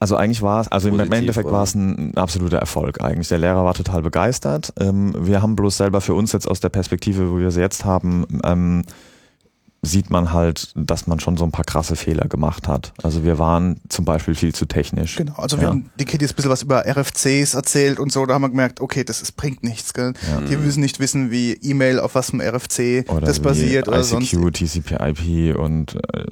Also 0.00 0.16
eigentlich 0.16 0.42
war 0.42 0.60
es, 0.60 0.68
also 0.68 0.88
im 0.88 0.96
Positiv, 0.96 1.18
Endeffekt 1.18 1.46
oder? 1.46 1.56
war 1.56 1.62
es 1.62 1.74
ein 1.74 2.14
absoluter 2.16 2.58
Erfolg 2.58 3.00
eigentlich. 3.02 3.28
Der 3.28 3.38
Lehrer 3.38 3.64
war 3.64 3.72
total 3.74 4.02
begeistert. 4.02 4.72
Ähm, 4.78 5.14
wir 5.18 5.40
haben 5.40 5.56
bloß 5.56 5.78
selber 5.78 6.00
für 6.02 6.14
uns 6.14 6.32
jetzt 6.32 6.46
aus 6.46 6.60
der 6.60 6.68
Perspektive, 6.68 7.30
wo 7.30 7.38
wir 7.38 7.50
sie 7.50 7.60
jetzt 7.60 7.84
haben, 7.86 8.26
ähm, 8.44 8.84
sieht 9.84 10.10
man 10.10 10.32
halt, 10.32 10.72
dass 10.74 11.06
man 11.06 11.20
schon 11.20 11.36
so 11.36 11.44
ein 11.44 11.50
paar 11.52 11.64
krasse 11.64 11.96
Fehler 11.96 12.26
gemacht 12.28 12.68
hat. 12.68 12.92
Also 13.02 13.24
wir 13.24 13.38
waren 13.38 13.80
zum 13.88 14.04
Beispiel 14.04 14.34
viel 14.34 14.54
zu 14.54 14.66
technisch. 14.66 15.16
Genau, 15.16 15.34
also 15.36 15.56
wir 15.58 15.64
Ja. 15.64 15.70
haben 15.70 15.90
die 15.98 16.04
Kitties 16.04 16.32
ein 16.32 16.36
bisschen 16.36 16.50
was 16.50 16.62
über 16.62 16.84
RFCs 16.86 17.54
erzählt 17.54 17.98
und 18.00 18.10
so, 18.12 18.26
da 18.26 18.34
haben 18.34 18.42
wir 18.42 18.48
gemerkt, 18.50 18.80
okay, 18.80 19.04
das 19.04 19.22
ist, 19.22 19.36
bringt 19.36 19.62
nichts. 19.62 19.94
Gell? 19.94 20.12
Die 20.48 20.56
müssen 20.56 20.80
nicht 20.80 21.00
wissen, 21.00 21.30
wie 21.30 21.52
E-Mail 21.52 22.00
auf 22.00 22.14
was 22.14 22.30
vom 22.30 22.40
RFC 22.40 23.04
Oder 23.08 23.20
das 23.26 23.38
wie 23.40 23.42
basiert 23.44 23.88
oder 23.88 24.02
sonst. 24.04 24.32
ICQ, 24.32 24.52
TCP/IP 24.52 25.56
und 25.58 25.94
äh, 26.14 26.24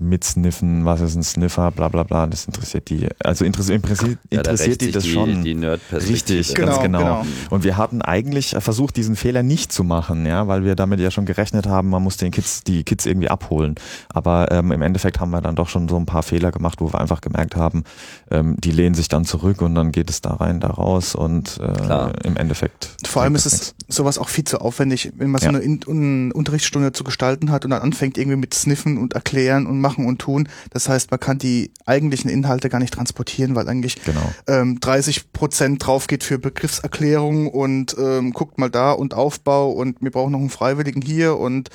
mitsniffen, 0.00 0.84
was 0.84 1.00
ist 1.00 1.14
ein 1.16 1.22
Sniffer, 1.22 1.70
bla 1.70 1.88
bla 1.88 2.02
bla, 2.02 2.26
das 2.26 2.46
interessiert 2.46 2.88
die, 2.90 3.06
also 3.24 3.44
interessiert, 3.44 3.76
interessiert, 3.82 4.18
Ja, 4.30 4.42
da 4.42 4.50
interessiert 4.52 4.80
die 4.80 4.90
das 4.92 5.04
die, 5.04 5.10
schon. 5.10 5.44
Die. 5.44 5.54
Richtig, 5.92 6.54
Genau, 6.54 6.66
ganz 6.72 6.82
genau. 6.82 6.98
genau. 6.98 7.26
Und 7.50 7.64
wir 7.64 7.76
hatten 7.76 8.02
eigentlich 8.02 8.54
versucht, 8.58 8.96
diesen 8.96 9.16
Fehler 9.16 9.42
nicht 9.42 9.72
zu 9.72 9.84
machen, 9.84 10.26
ja, 10.26 10.46
weil 10.48 10.64
wir 10.64 10.74
damit 10.74 11.00
ja 11.00 11.10
schon 11.10 11.24
gerechnet 11.26 11.66
haben, 11.66 11.88
man 11.90 12.02
muss 12.02 12.16
den 12.16 12.30
Kids, 12.30 12.62
die 12.64 12.84
Kids 12.84 12.97
irgendwie 13.06 13.28
abholen. 13.28 13.74
Aber 14.08 14.50
ähm, 14.52 14.72
im 14.72 14.82
Endeffekt 14.82 15.20
haben 15.20 15.30
wir 15.30 15.40
dann 15.40 15.56
doch 15.56 15.68
schon 15.68 15.88
so 15.88 15.96
ein 15.96 16.06
paar 16.06 16.22
Fehler 16.22 16.50
gemacht, 16.52 16.80
wo 16.80 16.92
wir 16.92 17.00
einfach 17.00 17.20
gemerkt 17.20 17.56
haben, 17.56 17.84
ähm, 18.30 18.56
die 18.58 18.70
lehnen 18.70 18.94
sich 18.94 19.08
dann 19.08 19.24
zurück 19.24 19.62
und 19.62 19.74
dann 19.74 19.92
geht 19.92 20.10
es 20.10 20.20
da 20.20 20.34
rein, 20.34 20.60
da 20.60 20.68
raus 20.68 21.14
und 21.14 21.58
äh, 21.62 21.72
Klar. 21.72 22.12
im 22.24 22.36
Endeffekt. 22.36 22.90
Vor 23.06 23.22
allem 23.22 23.34
ist 23.34 23.46
es 23.46 23.74
sowas 23.88 24.18
auch 24.18 24.28
viel 24.28 24.44
zu 24.44 24.60
aufwendig, 24.60 25.12
wenn 25.16 25.30
man 25.30 25.40
so 25.40 25.46
Ja. 25.46 25.50
eine 25.50 25.60
In 25.60 25.80
Un 25.86 26.32
Unterrichtsstunde 26.32 26.92
zu 26.92 27.04
gestalten 27.04 27.50
hat 27.50 27.64
und 27.64 27.70
dann 27.70 27.82
anfängt 27.82 28.18
irgendwie 28.18 28.36
mit 28.36 28.54
Sniffen 28.54 28.98
und 28.98 29.14
erklären 29.14 29.66
und 29.66 29.80
machen 29.80 30.06
und 30.06 30.18
tun. 30.18 30.48
Das 30.70 30.88
heißt, 30.88 31.10
man 31.10 31.20
kann 31.20 31.38
die 31.38 31.70
eigentlichen 31.86 32.30
Inhalte 32.30 32.68
gar 32.68 32.78
nicht 32.78 32.94
transportieren, 32.94 33.54
weil 33.54 33.68
eigentlich 33.68 34.02
Genau. 34.04 34.32
ähm, 34.46 34.78
30 34.80 35.32
Prozent 35.32 35.86
drauf 35.86 36.06
geht 36.06 36.24
für 36.24 36.38
Begriffserklärung 36.38 37.48
und 37.48 37.96
ähm, 37.98 38.32
guckt 38.32 38.58
mal 38.58 38.70
da 38.70 38.92
und 38.92 39.14
Aufbau 39.14 39.70
und 39.70 40.00
wir 40.00 40.10
brauchen 40.10 40.32
noch 40.32 40.38
einen 40.40 40.50
Freiwilligen 40.50 41.02
hier 41.02 41.36
und 41.38 41.70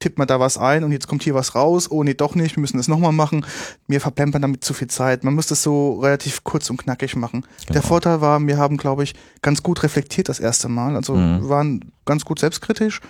tippt 0.00 0.18
mal 0.18 0.26
da 0.26 0.38
was 0.38 0.58
ein 0.58 0.84
und 0.84 0.92
jetzt 0.92 1.08
kommt 1.08 1.22
hier 1.22 1.34
was 1.34 1.54
raus. 1.54 1.90
Oh 1.90 2.02
nee, 2.04 2.14
doch 2.14 2.34
nicht, 2.34 2.56
wir 2.56 2.60
müssen 2.60 2.76
das 2.76 2.86
nochmal 2.88 3.12
machen. 3.12 3.44
Wir 3.86 4.00
verplempern 4.00 4.42
damit 4.42 4.62
zu 4.64 4.74
viel 4.74 4.88
Zeit. 4.88 5.24
Man 5.24 5.34
muss 5.34 5.46
das 5.48 5.62
so 5.62 6.00
relativ 6.00 6.44
kurz 6.44 6.70
und 6.70 6.76
knackig 6.76 7.16
machen. 7.16 7.44
Der 7.68 7.74
Genau. 7.76 7.86
Vorteil 7.86 8.20
war, 8.20 8.40
wir 8.46 8.58
haben, 8.58 8.76
glaube 8.76 9.02
ich, 9.02 9.14
ganz 9.42 9.62
gut 9.62 9.82
reflektiert 9.82 10.28
das 10.28 10.38
erste 10.40 10.68
Mal. 10.68 10.94
Also 10.96 11.14
Mhm. 11.16 11.48
waren 11.48 11.92
ganz 12.04 12.24
gut 12.24 12.38
selbstkritisch. 12.38 13.00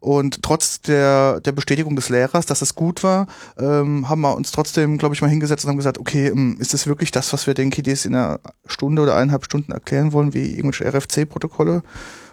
Und 0.00 0.42
trotz 0.42 0.82
der, 0.82 1.40
der 1.40 1.52
Bestätigung 1.52 1.96
des 1.96 2.10
Lehrers, 2.10 2.44
dass 2.44 2.60
es 2.60 2.74
gut 2.74 3.02
war, 3.02 3.26
ähm, 3.58 4.06
haben 4.10 4.20
wir 4.20 4.36
uns 4.36 4.52
trotzdem, 4.52 4.98
glaube 4.98 5.14
ich, 5.14 5.22
mal 5.22 5.28
hingesetzt 5.30 5.64
und 5.64 5.70
haben 5.70 5.78
gesagt, 5.78 5.96
okay, 5.98 6.26
ähm, 6.26 6.58
ist 6.60 6.74
das 6.74 6.86
wirklich 6.86 7.10
das, 7.10 7.32
was 7.32 7.46
wir 7.46 7.54
den 7.54 7.70
Kiddies 7.70 8.04
in 8.04 8.14
einer 8.14 8.38
Stunde 8.66 9.00
oder 9.00 9.14
eineinhalb 9.16 9.46
Stunden 9.46 9.72
erklären 9.72 10.12
wollen, 10.12 10.34
wie 10.34 10.56
irgendwelche 10.56 10.84
RFC-Protokolle 10.84 11.82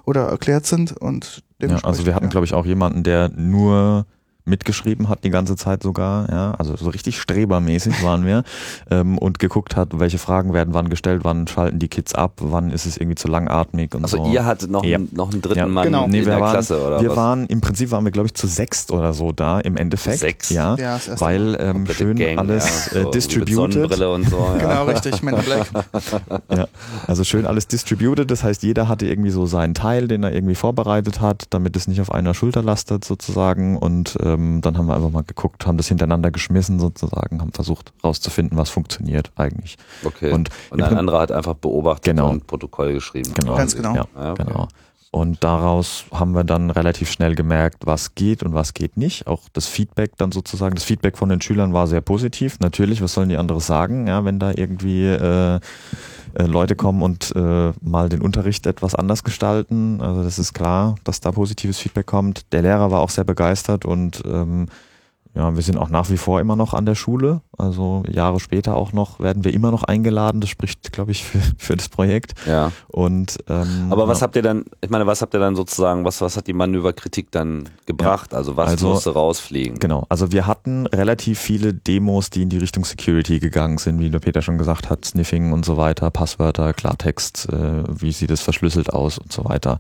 oder 0.06 0.28
erklärt 0.28 0.66
sind? 0.66 0.94
Und 0.94 1.44
Ja, 1.62 1.78
also 1.84 2.06
wir 2.06 2.16
hatten, 2.16 2.30
glaube 2.30 2.46
ich, 2.46 2.54
auch 2.54 2.66
jemanden, 2.66 3.04
der 3.04 3.30
nur 3.30 4.06
mitgeschrieben 4.46 5.10
hat 5.10 5.24
die 5.24 5.30
ganze 5.30 5.56
Zeit 5.56 5.84
sogar, 5.84 6.30
ja, 6.32 6.52
also 6.58 6.76
so 6.76 6.90
richtig 6.90 7.20
strebermäßig 7.20 8.04
waren 8.04 8.26
wir 8.26 8.44
ähm, 8.92 9.18
und 9.18 9.40
geguckt 9.40 9.76
hat, 9.76 10.00
welche 10.00 10.18
Fragen 10.18 10.54
werden 10.54 10.74
wann 10.74 10.90
gestellt, 10.90 11.22
wann 11.24 11.48
schalten 11.48 11.80
die 11.80 11.88
Kids 11.88 12.16
ab, 12.16 12.34
wann 12.42 12.72
ist 12.72 12.86
es 12.86 12.98
irgendwie 12.98 13.16
zu 13.16 13.28
langatmig 13.28 13.94
und 13.96 14.04
Also 14.04 14.18
so. 14.26 14.32
ihr 14.32 14.46
hattet 14.46 14.72
noch, 14.72 14.84
Ja. 14.84 14.98
einen, 14.98 15.10
noch 15.14 15.32
einen 15.32 15.42
dritten 15.42 15.60
Ja, 15.60 15.68
Mann 15.68 15.86
genau. 15.86 16.06
in 16.06 16.12
Nee, 16.12 16.20
wir 16.20 16.26
der 16.26 16.40
waren, 16.42 16.52
Klasse 16.54 16.86
oder 16.86 17.02
wir 17.02 17.10
was? 17.12 17.18
waren, 17.18 17.46
im 17.48 17.62
Prinzip 17.62 17.92
waren 17.92 18.04
wir, 18.04 18.12
glaube 18.12 18.28
ich, 18.28 18.34
zu 18.34 18.48
sechst 18.48 18.92
oder 18.92 19.14
so 19.14 19.32
da 19.32 19.60
im 19.60 19.78
Endeffekt. 19.78 20.20
Sechs? 20.20 20.50
Ja, 20.50 20.76
Ja, 20.76 21.00
weil 21.18 21.56
ähm, 21.60 21.86
schön 21.88 22.18
Gang, 22.18 22.40
alles 22.40 22.90
ja, 22.92 22.98
äh, 22.98 23.02
so 23.02 23.06
Mit 23.06 23.16
distributed. 23.16 23.74
Sonnenbrille 23.74 24.12
und 24.12 24.30
so. 24.30 24.38
Ja. 24.52 24.58
Genau, 24.58 24.84
richtig, 24.86 25.22
Men 25.24 25.36
in 25.36 25.44
Black. 25.44 25.68
Ja, 26.56 26.68
also 27.08 27.24
schön 27.24 27.46
alles 27.46 27.68
distributed, 27.68 28.30
das 28.32 28.44
heißt, 28.44 28.64
jeder 28.64 28.88
hatte 28.88 29.06
irgendwie 29.08 29.30
so 29.30 29.46
seinen 29.46 29.74
Teil, 29.74 30.08
den 30.08 30.24
er 30.24 30.34
irgendwie 30.34 30.56
vorbereitet 30.56 31.22
hat, 31.22 31.46
damit 31.52 31.76
es 31.76 31.88
nicht 31.88 32.02
auf 32.02 32.12
einer 32.12 32.34
Schulter 32.34 32.64
lastet 32.64 33.06
sozusagen 33.06 33.78
und 33.78 34.16
ähm, 34.34 34.62
dann 34.62 34.78
haben 34.78 34.88
wir 34.88 34.96
einfach 34.96 35.10
mal 35.12 35.24
geguckt, 35.24 35.66
haben 35.66 35.78
das 35.78 35.88
hintereinander 35.88 36.32
geschmissen 36.32 36.80
sozusagen, 36.80 37.42
haben 37.42 37.52
versucht 37.52 37.94
rauszufinden, 38.04 38.58
was 38.58 38.70
funktioniert 38.70 39.32
eigentlich. 39.36 39.78
Okay. 40.04 40.32
Und 40.32 40.50
Und, 40.70 40.82
ein 40.82 40.98
anderer 40.98 41.20
hat 41.22 41.32
einfach 41.32 41.54
beobachtet 41.56 42.06
Genau. 42.16 42.30
und 42.30 42.48
Protokoll 42.48 42.94
geschrieben. 42.94 43.34
Genau. 43.34 43.56
Ganz 43.56 43.76
genau. 43.76 43.96
Ja, 43.96 44.06
Ja, 44.16 44.32
okay. 44.32 44.44
genau. 44.46 44.68
Und 45.14 45.44
daraus 45.44 46.06
haben 46.14 46.34
wir 46.34 46.46
dann 46.46 46.70
relativ 46.70 47.12
schnell 47.12 47.36
gemerkt, 47.36 47.86
was 47.86 48.16
geht 48.16 48.44
und 48.44 48.54
was 48.54 48.74
geht 48.74 48.96
nicht. 48.96 49.28
Auch 49.28 49.42
das 49.52 49.68
Feedback 49.68 50.16
dann 50.18 50.32
sozusagen, 50.32 50.76
das 50.76 50.86
Feedback 50.86 51.18
von 51.18 51.28
den 51.28 51.42
Schülern 51.42 51.74
war 51.74 51.88
sehr 51.88 52.00
positiv. 52.00 52.60
Natürlich, 52.62 53.02
was 53.02 53.14
sollen 53.14 53.28
die 53.28 53.36
anderes 53.36 53.68
sagen, 53.68 54.08
ja, 54.08 54.24
wenn 54.24 54.40
da 54.40 54.54
irgendwie 54.56 55.06
äh, 55.06 55.60
äh, 56.34 56.44
Leute 56.44 56.76
kommen 56.76 57.02
und 57.02 57.34
äh, 57.36 57.74
mal 57.82 58.08
den 58.08 58.22
Unterricht 58.22 58.66
etwas 58.66 58.96
anders 58.96 59.26
gestalten. 59.26 60.00
Also 60.00 60.24
das 60.24 60.40
ist 60.40 60.54
klar, 60.54 60.96
dass 61.04 61.20
da 61.20 61.32
positives 61.32 61.78
Feedback 61.78 62.06
kommt. 62.06 62.46
Der 62.54 62.62
Lehrer 62.62 62.90
war 62.92 63.02
auch 63.02 63.10
sehr 63.10 63.26
begeistert 63.26 63.84
und 63.84 64.24
ähm, 64.26 64.68
ja, 65.34 65.56
wir 65.56 65.62
sind 65.64 65.78
auch 65.78 65.90
nach 65.90 66.10
wie 66.10 66.18
vor 66.18 66.40
immer 66.42 66.56
noch 66.56 66.74
an 66.74 66.86
der 66.86 66.96
Schule. 66.96 67.42
Also 67.58 68.04
Jahre 68.10 68.40
später 68.40 68.76
auch 68.76 68.92
noch 68.92 69.20
werden 69.20 69.44
wir 69.46 69.54
immer 69.54 69.72
noch 69.72 69.84
eingeladen. 69.84 70.42
Das 70.42 70.50
spricht, 70.50 70.92
glaube 70.92 71.12
ich, 71.12 71.24
für, 71.24 71.40
für 71.58 71.76
das 71.78 71.88
Projekt. 71.90 72.34
Ja. 72.46 72.72
Und 72.88 73.38
ähm, 73.48 73.88
Aber 73.90 74.08
was 74.08 74.20
ja. 74.20 74.24
habt 74.26 74.36
ihr 74.36 74.42
dann, 74.42 74.66
ich 74.82 74.90
meine, 74.90 75.08
was 75.08 75.22
habt 75.22 75.34
ihr 75.34 75.40
dann 75.40 75.56
sozusagen, 75.56 76.04
was, 76.04 76.20
was 76.22 76.36
hat 76.36 76.48
die 76.48 76.54
Manöverkritik 76.54 77.32
dann 77.32 77.70
gebracht? 77.86 78.34
Also 78.34 78.58
was 78.58 78.72
Also- 78.72 78.90
musste 78.90 79.14
rausfliegen? 79.14 79.80
Genau, 79.80 80.06
also 80.10 80.32
wir 80.32 80.48
hatten 80.48 80.86
relativ 80.88 81.40
viele 81.40 81.74
Demos, 81.74 82.30
die 82.30 82.42
in 82.42 82.50
die 82.50 82.58
Richtung 82.58 82.84
Security 82.84 83.40
gegangen 83.40 83.78
sind, 83.78 84.00
wie 84.00 84.10
der 84.10 84.20
Peter 84.20 84.42
schon 84.42 84.58
gesagt 84.58 84.90
hat, 84.90 85.06
Sniffing 85.06 85.54
und 85.54 85.64
so 85.66 85.78
weiter, 85.78 86.10
Passwörter, 86.12 86.74
Klartext, 86.74 87.48
äh, 87.52 87.84
wie 87.88 88.12
sieht 88.12 88.32
es 88.32 88.42
verschlüsselt 88.42 88.92
aus 88.92 89.18
und 89.18 89.32
so 89.32 89.46
weiter. 89.46 89.80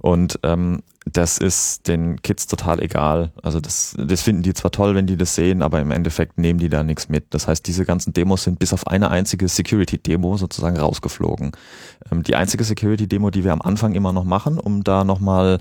Und 0.00 0.38
ähm, 0.44 0.82
das 1.04 1.38
ist 1.38 1.88
den 1.88 2.22
Kids 2.22 2.46
total 2.46 2.80
egal. 2.80 3.32
Also 3.42 3.60
das, 3.60 3.94
das 3.98 4.22
finden 4.22 4.42
die 4.42 4.54
zwar 4.54 4.70
toll, 4.70 4.94
wenn 4.94 5.06
die 5.06 5.16
das 5.16 5.34
sehen, 5.34 5.62
aber 5.62 5.80
im 5.80 5.90
Endeffekt 5.90 6.38
nehmen 6.38 6.58
die 6.58 6.68
da 6.68 6.84
nichts 6.84 7.08
mit. 7.08 7.34
Das 7.34 7.48
heißt, 7.48 7.66
diese 7.66 7.84
ganzen 7.84 8.12
Demos 8.12 8.44
sind 8.44 8.58
bis 8.58 8.72
auf 8.72 8.86
eine 8.86 9.10
einzige 9.10 9.48
Security-Demo 9.48 10.36
sozusagen 10.36 10.76
rausgeflogen. 10.76 11.52
Ähm, 12.10 12.22
die 12.22 12.36
einzige 12.36 12.62
Security-Demo, 12.62 13.30
die 13.30 13.42
wir 13.42 13.52
am 13.52 13.62
Anfang 13.62 13.94
immer 13.94 14.12
noch 14.12 14.24
machen, 14.24 14.58
um 14.58 14.84
da 14.84 15.02
nochmal 15.04 15.58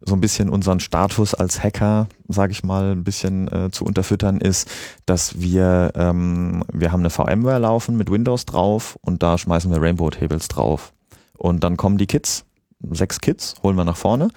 so 0.00 0.14
ein 0.14 0.20
bisschen 0.20 0.48
unseren 0.48 0.80
Status 0.80 1.34
als 1.34 1.62
Hacker, 1.62 2.06
sage 2.28 2.52
ich 2.52 2.62
mal, 2.62 2.92
ein 2.92 3.04
bisschen 3.04 3.48
äh, 3.48 3.70
zu 3.70 3.84
unterfüttern, 3.84 4.40
ist, 4.40 4.70
dass 5.06 5.40
wir, 5.40 5.92
ähm, 5.96 6.64
wir 6.72 6.92
haben 6.92 7.00
eine 7.00 7.10
VMware 7.10 7.58
laufen 7.58 7.96
mit 7.96 8.10
Windows 8.10 8.46
drauf 8.46 8.96
und 9.02 9.22
da 9.22 9.36
schmeißen 9.36 9.70
wir 9.70 9.82
Rainbow 9.82 10.08
Tables 10.10 10.48
drauf. 10.48 10.92
Und 11.36 11.64
dann 11.64 11.76
kommen 11.76 11.98
die 11.98 12.06
Kids, 12.06 12.44
sechs 12.90 13.20
Kids, 13.20 13.56
holen 13.62 13.76
wir 13.76 13.84
nach 13.84 13.96
vorne. 13.96 14.28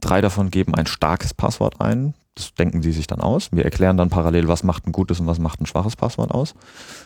Drei 0.00 0.20
davon 0.20 0.50
geben 0.50 0.74
ein 0.74 0.86
starkes 0.86 1.34
Passwort 1.34 1.80
ein. 1.80 2.14
Das 2.34 2.54
denken 2.54 2.80
sie 2.80 2.92
sich 2.92 3.06
dann 3.06 3.20
aus. 3.20 3.50
Wir 3.52 3.64
erklären 3.64 3.96
dann 3.96 4.08
parallel, 4.08 4.48
was 4.48 4.62
macht 4.62 4.86
ein 4.86 4.92
gutes 4.92 5.20
und 5.20 5.26
was 5.26 5.38
macht 5.38 5.60
ein 5.60 5.66
schwaches 5.66 5.96
Passwort 5.96 6.30
aus. 6.30 6.54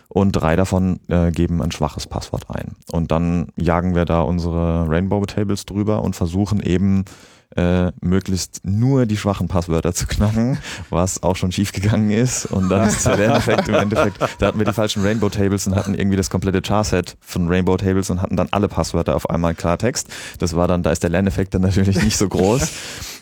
Und 0.08 0.32
drei 0.32 0.54
davon 0.54 1.00
äh, 1.08 1.32
geben 1.32 1.62
ein 1.62 1.72
schwaches 1.72 2.06
Passwort 2.06 2.44
ein. 2.48 2.76
Und 2.92 3.10
dann 3.10 3.48
jagen 3.56 3.94
wir 3.94 4.04
da 4.04 4.20
unsere 4.20 4.88
Rainbow 4.88 5.24
Tables 5.24 5.66
drüber 5.66 6.02
und 6.02 6.14
versuchen 6.14 6.60
eben 6.60 7.04
äh, 7.56 7.92
möglichst 8.00 8.60
nur 8.64 9.06
die 9.06 9.16
schwachen 9.16 9.48
Passwörter 9.48 9.94
zu 9.94 10.06
knacken, 10.06 10.58
was 10.90 11.22
auch 11.22 11.36
schon 11.36 11.52
schief 11.52 11.72
gegangen 11.72 12.10
ist. 12.10 12.46
Und 12.46 12.68
dann 12.68 12.88
ist 12.88 13.06
der 13.06 13.16
Lerneffekt 13.16 13.68
im 13.68 13.74
Endeffekt, 13.74 14.20
da 14.38 14.46
hatten 14.46 14.58
wir 14.58 14.66
die 14.66 14.72
falschen 14.72 15.02
Rainbow 15.02 15.28
Tables 15.28 15.66
und 15.66 15.74
hatten 15.74 15.94
irgendwie 15.94 16.16
das 16.16 16.30
komplette 16.30 16.62
Charset 16.62 17.16
von 17.20 17.48
Rainbow 17.48 17.76
Tables 17.76 18.10
und 18.10 18.22
hatten 18.22 18.36
dann 18.36 18.48
alle 18.50 18.68
Passwörter 18.68 19.14
auf 19.16 19.30
einmal 19.30 19.54
Klartext. 19.54 20.08
Das 20.38 20.56
war 20.56 20.68
dann, 20.68 20.82
da 20.82 20.90
ist 20.90 21.02
der 21.02 21.10
Lerneffekt 21.10 21.54
dann 21.54 21.62
natürlich 21.62 22.02
nicht 22.02 22.16
so 22.16 22.28
groß. 22.28 22.68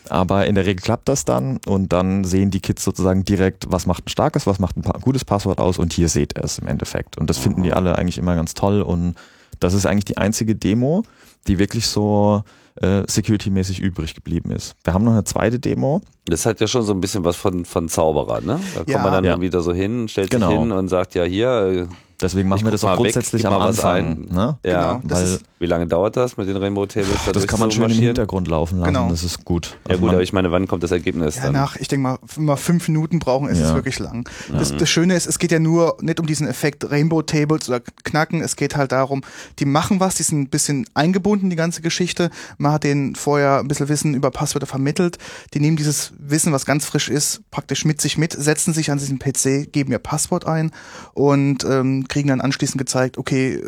Aber 0.09 0.47
in 0.47 0.55
der 0.55 0.65
Regel 0.65 0.81
klappt 0.81 1.07
das 1.07 1.25
dann 1.25 1.59
und 1.65 1.93
dann 1.93 2.23
sehen 2.23 2.51
die 2.51 2.59
Kids 2.59 2.83
sozusagen 2.83 3.23
direkt, 3.23 3.65
was 3.69 3.85
macht 3.85 4.05
ein 4.05 4.09
starkes, 4.09 4.45
was 4.45 4.59
macht 4.59 4.75
ein 4.75 4.83
gutes 5.01 5.23
Passwort 5.23 5.59
aus 5.59 5.79
und 5.79 5.93
hier 5.93 6.09
seht 6.09 6.37
ihr 6.37 6.43
es 6.43 6.59
im 6.59 6.67
Endeffekt. 6.67 7.17
Und 7.17 7.29
das 7.29 7.37
finden 7.37 7.63
die 7.63 7.73
alle 7.73 7.97
eigentlich 7.97 8.17
immer 8.17 8.35
ganz 8.35 8.53
toll 8.53 8.81
und 8.81 9.15
das 9.59 9.73
ist 9.73 9.85
eigentlich 9.85 10.05
die 10.05 10.17
einzige 10.17 10.55
Demo, 10.55 11.03
die 11.47 11.57
wirklich 11.57 11.87
so 11.87 12.43
äh, 12.81 13.03
security-mäßig 13.07 13.79
übrig 13.79 14.15
geblieben 14.15 14.51
ist. 14.51 14.75
Wir 14.83 14.93
haben 14.93 15.03
noch 15.05 15.11
eine 15.13 15.23
zweite 15.23 15.59
Demo. 15.59 16.01
Das 16.25 16.45
hat 16.45 16.59
ja 16.59 16.67
schon 16.67 16.83
so 16.83 16.93
ein 16.93 17.01
bisschen 17.01 17.23
was 17.23 17.35
von, 17.35 17.65
von 17.65 17.87
Zauberer, 17.89 18.41
ne? 18.41 18.59
Da 18.73 18.79
kommt 18.79 18.89
Ja. 18.89 18.99
man 19.03 19.11
dann 19.11 19.23
Ja. 19.25 19.41
wieder 19.41 19.61
so 19.61 19.73
hin, 19.73 20.07
stellt 20.07 20.29
Genau. 20.31 20.49
sich 20.49 20.59
hin 20.59 20.71
und 20.71 20.87
sagt, 20.87 21.15
ja 21.15 21.23
hier, 21.23 21.87
äh, 21.89 21.93
Deswegen 22.23 22.49
machen 22.49 22.59
Ich 22.61 22.65
wir 22.65 22.71
das 22.71 22.83
auch 22.83 22.91
weg, 22.91 22.97
grundsätzlich 23.13 23.43
gib 23.43 23.51
am 23.51 23.61
Anfang. 23.61 23.95
ein. 23.95 24.27
Ne? 24.31 24.57
ja. 24.65 24.93
Genau, 24.93 25.01
das 25.03 25.19
Weil 25.19 25.25
ist- 25.35 25.43
Wie 25.59 25.65
lange 25.67 25.87
dauert 25.87 26.17
das 26.17 26.35
mit 26.37 26.47
den 26.47 26.57
Rainbow 26.57 26.85
Tables? 26.85 27.09
da 27.25 27.31
das 27.31 27.47
kann 27.47 27.59
man 27.59 27.69
zu 27.69 27.75
schön 27.75 27.83
im 27.83 27.87
marschieren? 27.89 28.05
Hintergrund 28.07 28.47
laufen 28.49 28.79
lassen, 28.79 28.93
Genau. 28.93 29.09
das 29.09 29.23
ist 29.23 29.45
gut. 29.45 29.77
Ja 29.85 29.91
Also 29.91 29.99
gut, 30.01 30.07
man- 30.07 30.15
aber 30.15 30.23
ich 30.23 30.33
meine, 30.33 30.51
wann 30.51 30.67
kommt 30.67 30.83
das 30.83 30.91
Ergebnis 30.91 31.35
Ja, 31.37 31.43
dann? 31.43 31.53
nach, 31.53 31.75
ich 31.77 31.87
denke 31.87 32.03
mal, 32.03 32.17
wenn 32.35 32.45
wir 32.45 32.57
fünf 32.57 32.87
Minuten 32.87 33.19
brauchen, 33.19 33.47
ist 33.49 33.59
es 33.59 33.69
Ja. 33.69 33.75
wirklich 33.75 33.99
lang. 33.99 34.27
Das, 34.51 34.75
das 34.75 34.89
Schöne 34.89 35.15
ist, 35.15 35.25
es 35.27 35.39
geht 35.39 35.51
ja 35.51 35.59
nur 35.59 35.97
nicht 36.01 36.19
um 36.19 36.25
diesen 36.25 36.47
Effekt 36.47 36.89
Rainbow 36.89 37.21
Tables 37.21 37.69
oder 37.69 37.79
Knacken, 38.03 38.41
es 38.41 38.55
geht 38.55 38.75
halt 38.75 38.91
darum, 38.91 39.21
die 39.59 39.65
machen 39.65 39.99
was, 39.99 40.15
die 40.15 40.23
sind 40.23 40.39
ein 40.41 40.49
bisschen 40.49 40.85
eingebunden, 40.93 41.49
die 41.49 41.55
ganze 41.55 41.81
Geschichte. 41.81 42.29
Man 42.57 42.71
hat 42.73 42.83
denen 42.83 43.15
vorher 43.15 43.59
ein 43.59 43.67
bisschen 43.67 43.89
Wissen 43.89 44.13
über 44.13 44.31
Passwörter 44.31 44.67
vermittelt. 44.67 45.17
Die 45.53 45.59
nehmen 45.59 45.77
dieses 45.77 46.13
Wissen, 46.17 46.51
was 46.53 46.65
ganz 46.65 46.85
frisch 46.85 47.09
ist, 47.09 47.41
praktisch 47.51 47.85
mit 47.85 48.01
sich 48.01 48.17
mit, 48.17 48.33
setzen 48.33 48.73
sich 48.73 48.91
an 48.91 48.97
diesen 48.97 49.19
PC, 49.19 49.71
geben 49.71 49.91
ihr 49.91 49.99
Passwort 49.99 50.45
ein 50.45 50.71
und 51.13 51.63
ähm, 51.63 52.05
kriegen 52.13 52.29
dann 52.29 52.41
anschließend 52.41 52.77
gezeigt, 52.77 53.17
okay, 53.17 53.55
äh, 53.55 53.61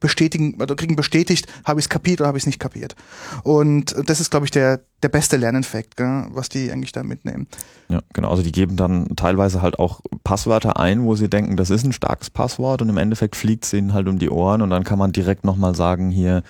bestätigen, 0.00 0.54
oder 0.54 0.74
kriegen 0.74 0.96
bestätigt, 0.96 1.46
habe 1.64 1.80
ich 1.80 1.84
es 1.84 1.90
kapiert 1.90 2.20
oder 2.20 2.28
habe 2.28 2.38
ich 2.38 2.42
es 2.42 2.46
nicht 2.46 2.58
kapiert. 2.58 2.96
Und 3.42 3.92
äh, 3.92 4.02
das 4.02 4.20
ist, 4.20 4.30
glaube 4.30 4.46
ich, 4.46 4.50
der, 4.50 4.80
der 5.02 5.10
beste 5.10 5.36
Lerneffekt, 5.36 6.00
was 6.00 6.48
die 6.48 6.72
eigentlich 6.72 6.92
da 6.92 7.02
mitnehmen. 7.02 7.46
Ja, 7.88 8.00
genau. 8.14 8.30
Also 8.30 8.42
die 8.42 8.52
geben 8.52 8.76
dann 8.76 9.14
teilweise 9.16 9.60
halt 9.60 9.78
auch 9.78 10.00
Passwörter 10.24 10.78
ein, 10.78 11.04
wo 11.04 11.14
sie 11.14 11.28
denken, 11.28 11.56
das 11.56 11.68
ist 11.68 11.84
ein 11.84 11.92
starkes 11.92 12.30
Passwort 12.30 12.80
und 12.80 12.88
im 12.88 12.96
Endeffekt 12.96 13.36
fliegt 13.36 13.64
es 13.64 13.72
ihnen 13.74 13.92
halt 13.92 14.08
um 14.08 14.18
die 14.18 14.30
Ohren 14.30 14.62
und 14.62 14.70
dann 14.70 14.84
kann 14.84 14.98
man 14.98 15.12
direkt 15.12 15.44
nochmal 15.44 15.74
sagen, 15.74 16.10
hier, 16.10 16.42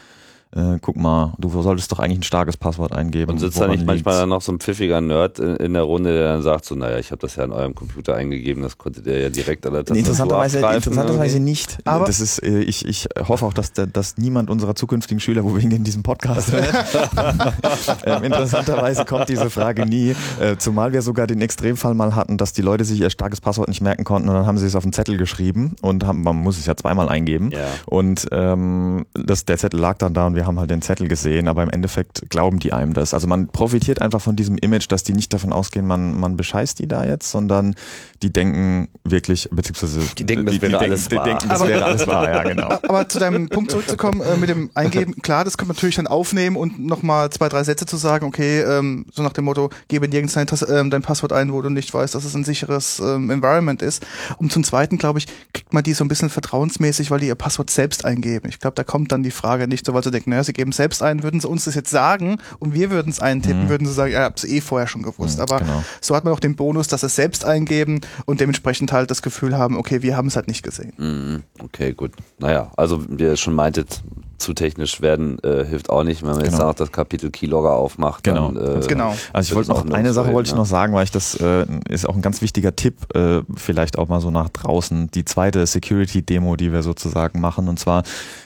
äh, 0.52 0.78
guck 0.80 0.96
mal, 0.96 1.32
du 1.38 1.48
solltest 1.62 1.92
doch 1.92 2.00
eigentlich 2.00 2.18
ein 2.18 2.24
starkes 2.24 2.56
Passwort 2.56 2.92
eingeben. 2.92 3.32
Und 3.32 3.38
sitzt 3.38 3.60
da 3.60 3.68
nicht 3.68 3.86
manchmal 3.86 4.18
dann 4.18 4.30
noch 4.30 4.42
so 4.42 4.50
ein 4.50 4.58
pfiffiger 4.58 5.00
Nerd 5.00 5.38
in, 5.38 5.56
in 5.56 5.74
der 5.74 5.82
Runde, 5.82 6.12
der 6.12 6.32
dann 6.32 6.42
sagt 6.42 6.64
so, 6.64 6.74
naja, 6.74 6.98
ich 6.98 7.12
habe 7.12 7.20
das 7.20 7.36
ja 7.36 7.44
in 7.44 7.52
eurem 7.52 7.74
Computer 7.74 8.16
eingegeben, 8.16 8.62
das 8.62 8.76
konnte 8.76 9.00
der 9.00 9.20
ja 9.20 9.28
direkt 9.28 9.64
an 9.66 9.74
der 9.74 9.84
Tastatur 9.84 9.98
Interessanterweise, 9.98 10.58
interessanterweise 10.58 11.40
nicht. 11.40 11.78
Aber- 11.84 12.06
das 12.06 12.20
ist, 12.20 12.42
äh, 12.42 12.60
ich, 12.60 12.84
ich 12.84 13.08
hoffe 13.28 13.46
auch, 13.46 13.52
dass, 13.52 13.72
dass 13.72 14.18
niemand 14.18 14.50
unserer 14.50 14.74
zukünftigen 14.74 15.20
Schüler, 15.20 15.44
wo 15.44 15.54
wir 15.54 15.60
hingehen, 15.60 15.84
diesen 15.84 16.02
Podcast 16.02 16.52
ähm, 18.04 18.24
interessanterweise 18.24 19.04
kommt 19.04 19.28
diese 19.28 19.50
Frage 19.50 19.86
nie, 19.86 20.16
äh, 20.40 20.56
zumal 20.56 20.92
wir 20.92 21.02
sogar 21.02 21.28
den 21.28 21.40
Extremfall 21.42 21.94
mal 21.94 22.16
hatten, 22.16 22.38
dass 22.38 22.52
die 22.52 22.62
Leute 22.62 22.84
sich 22.84 23.00
ihr 23.00 23.10
starkes 23.10 23.40
Passwort 23.40 23.68
nicht 23.68 23.82
merken 23.82 24.02
konnten 24.02 24.28
und 24.28 24.34
dann 24.34 24.46
haben 24.46 24.58
sie 24.58 24.66
es 24.66 24.74
auf 24.74 24.82
einen 24.82 24.92
Zettel 24.92 25.16
geschrieben 25.16 25.76
und 25.80 26.04
haben, 26.04 26.22
man 26.22 26.36
muss 26.36 26.58
es 26.58 26.66
ja 26.66 26.74
zweimal 26.74 27.08
eingeben. 27.08 27.50
Ja. 27.52 27.66
Und 27.86 28.26
ähm, 28.32 29.06
das, 29.14 29.44
der 29.44 29.56
Zettel 29.58 29.78
lag 29.78 29.98
dann 29.98 30.12
da 30.12 30.26
und 30.26 30.34
wir 30.34 30.39
haben 30.46 30.58
halt 30.58 30.70
den 30.70 30.82
Zettel 30.82 31.08
gesehen, 31.08 31.48
aber 31.48 31.62
im 31.62 31.70
Endeffekt 31.70 32.28
glauben 32.30 32.58
die 32.58 32.72
einem 32.72 32.94
das. 32.94 33.14
Also 33.14 33.26
man 33.26 33.48
profitiert 33.48 34.00
einfach 34.00 34.20
von 34.20 34.36
diesem 34.36 34.56
Image, 34.58 34.90
dass 34.90 35.02
die 35.02 35.12
nicht 35.12 35.32
davon 35.32 35.52
ausgehen, 35.52 35.86
man, 35.86 36.18
man 36.18 36.36
bescheißt 36.36 36.78
die 36.78 36.88
da 36.88 37.04
jetzt, 37.04 37.30
sondern 37.30 37.74
die 38.22 38.32
denken 38.32 38.88
wirklich, 39.04 39.48
beziehungsweise 39.50 40.00
Die 40.16 40.24
denken, 40.24 40.46
das 40.46 40.60
wäre 40.60 40.72
denken, 40.72 40.84
alles 40.84 41.08
die 41.08 41.16
wahr. 41.16 41.24
denken, 41.24 41.48
das 41.48 41.66
wäre 41.66 41.84
alles 41.84 42.06
wahr, 42.06 42.30
ja 42.30 42.42
genau. 42.42 42.68
Aber 42.88 43.08
zu 43.08 43.18
deinem 43.18 43.48
Punkt 43.48 43.70
zurückzukommen, 43.70 44.20
äh, 44.20 44.36
mit 44.36 44.48
dem 44.48 44.70
Eingeben, 44.74 45.14
klar, 45.22 45.44
das 45.44 45.56
kann 45.56 45.68
man 45.68 45.76
natürlich 45.76 45.96
dann 45.96 46.06
aufnehmen 46.06 46.56
und 46.56 46.78
nochmal 46.78 47.30
zwei, 47.30 47.48
drei 47.48 47.64
Sätze 47.64 47.86
zu 47.86 47.96
sagen, 47.96 48.26
okay, 48.26 48.60
ähm, 48.60 49.06
so 49.12 49.22
nach 49.22 49.32
dem 49.32 49.44
Motto, 49.44 49.70
gebe 49.88 50.08
nirgends 50.08 50.34
dein, 50.34 50.46
ähm, 50.68 50.90
dein 50.90 51.02
Passwort 51.02 51.32
ein, 51.32 51.52
wo 51.52 51.62
du 51.62 51.70
nicht 51.70 51.92
weißt, 51.92 52.14
dass 52.14 52.24
es 52.24 52.34
ein 52.34 52.44
sicheres 52.44 53.00
ähm, 53.00 53.30
Environment 53.30 53.82
ist. 53.82 54.06
Und 54.38 54.52
zum 54.52 54.64
Zweiten, 54.64 54.98
glaube 54.98 55.18
ich, 55.18 55.26
kriegt 55.52 55.72
man 55.72 55.82
die 55.82 55.94
so 55.94 56.04
ein 56.04 56.08
bisschen 56.08 56.30
vertrauensmäßig, 56.30 57.10
weil 57.10 57.20
die 57.20 57.26
ihr 57.26 57.34
Passwort 57.34 57.70
selbst 57.70 58.04
eingeben. 58.04 58.48
Ich 58.48 58.58
glaube, 58.60 58.74
da 58.74 58.84
kommt 58.84 59.12
dann 59.12 59.22
die 59.22 59.30
Frage 59.30 59.68
nicht 59.68 59.86
so, 59.86 59.94
weil 59.94 60.04
sie 60.04 60.10
denken, 60.10 60.29
naja, 60.30 60.42
sie 60.44 60.52
geben 60.52 60.72
selbst 60.72 61.02
ein, 61.02 61.22
würden 61.22 61.40
sie 61.40 61.48
uns 61.48 61.64
das 61.66 61.74
jetzt 61.74 61.90
sagen 61.90 62.38
und 62.58 62.74
wir 62.74 62.90
würden 62.90 63.10
es 63.10 63.20
eintippen, 63.20 63.68
würden 63.68 63.86
sie 63.86 63.92
sagen, 63.92 64.12
ja, 64.12 64.20
ich 64.20 64.24
hab's 64.24 64.44
eh 64.44 64.60
vorher 64.60 64.86
schon 64.88 65.02
gewusst. 65.02 65.36
Mhm, 65.38 65.42
Aber 65.42 65.58
genau. 65.58 65.84
so 66.00 66.16
hat 66.16 66.24
man 66.24 66.32
auch 66.32 66.40
den 66.40 66.56
Bonus, 66.56 66.88
dass 66.88 67.00
sie 67.02 67.06
es 67.06 67.16
selbst 67.16 67.44
eingeben 67.44 68.00
und 68.26 68.40
dementsprechend 68.40 68.92
halt 68.92 69.10
das 69.10 69.22
Gefühl 69.22 69.56
haben, 69.56 69.76
okay, 69.76 70.02
wir 70.02 70.16
haben 70.16 70.28
es 70.28 70.36
halt 70.36 70.48
nicht 70.48 70.62
gesehen. 70.62 70.92
Mhm, 70.96 71.42
Okay, 71.62 71.92
gut. 71.92 72.12
Naja, 72.38 72.72
also 72.76 73.04
wie 73.08 73.24
ihr 73.24 73.36
schon 73.36 73.54
meintet, 73.54 74.02
zu 74.40 74.54
technisch 74.54 75.00
werden 75.00 75.38
äh, 75.44 75.64
hilft 75.64 75.90
auch 75.90 76.02
nicht, 76.02 76.22
wenn 76.22 76.30
man 76.30 76.40
jetzt 76.40 76.52
Genau. 76.54 76.66
sagt, 76.66 76.80
das 76.80 76.92
Kapitel 76.92 77.30
Keylogger 77.30 77.72
aufmacht. 77.74 78.24
Genau. 78.24 78.50
Dann, 78.50 78.82
äh, 78.82 78.86
Genau. 78.86 79.14
Also 79.32 79.50
ich 79.50 79.54
wollte 79.54 79.70
noch 79.70 79.88
eine 79.90 80.12
Sache 80.12 80.32
wollte 80.32 80.48
ich 80.50 80.56
noch 80.56 80.66
sagen, 80.66 80.94
weil 80.94 81.04
ich 81.04 81.10
das 81.10 81.34
äh, 81.40 81.66
ist 81.88 82.08
auch 82.08 82.14
ein 82.14 82.22
ganz 82.22 82.42
wichtiger 82.42 82.74
Tipp, 82.74 83.14
äh, 83.14 83.42
vielleicht 83.54 83.98
auch 83.98 84.08
mal 84.08 84.20
so 84.20 84.30
nach 84.30 84.48
draußen. 84.48 85.10
Die 85.12 85.24
zweite 85.24 85.64
Security-Demo, 85.66 86.56
die 86.56 86.72
wir 86.72 86.82
sozusagen 86.82 87.40
machen, 87.40 87.68
und 87.68 87.78
zwar 87.78 88.02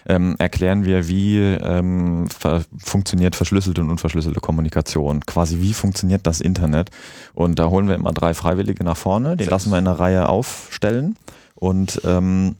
ähm, 0.07 0.37
erklären 0.39 0.85
wir, 0.85 1.09
wie 1.09 1.39
ähm, 1.39 2.27
ver 2.29 2.63
funktioniert 2.79 3.37
verschlüsselte 3.37 3.81
und 3.81 3.91
unverschlüsselte 3.91 4.41
Kommunikation. 4.41 5.21
Quasi 5.27 5.61
wie 5.61 5.73
funktioniert 5.73 6.27
das 6.27 6.41
Internet? 6.41 6.91
Und 7.35 7.59
da 7.59 7.69
holen 7.69 7.89
wir 7.89 7.95
immer 7.95 8.13
drei 8.13 8.35
Freiwillige 8.35 8.85
nach 8.85 8.97
vorne, 8.97 9.37
die 9.37 9.45
lassen 9.45 9.71
wir 9.71 9.79
in 9.79 9.87
einer 9.87 9.99
Reihe 9.99 10.29
aufstellen 10.29 11.17
und 11.55 12.01
ähm, 12.05 12.57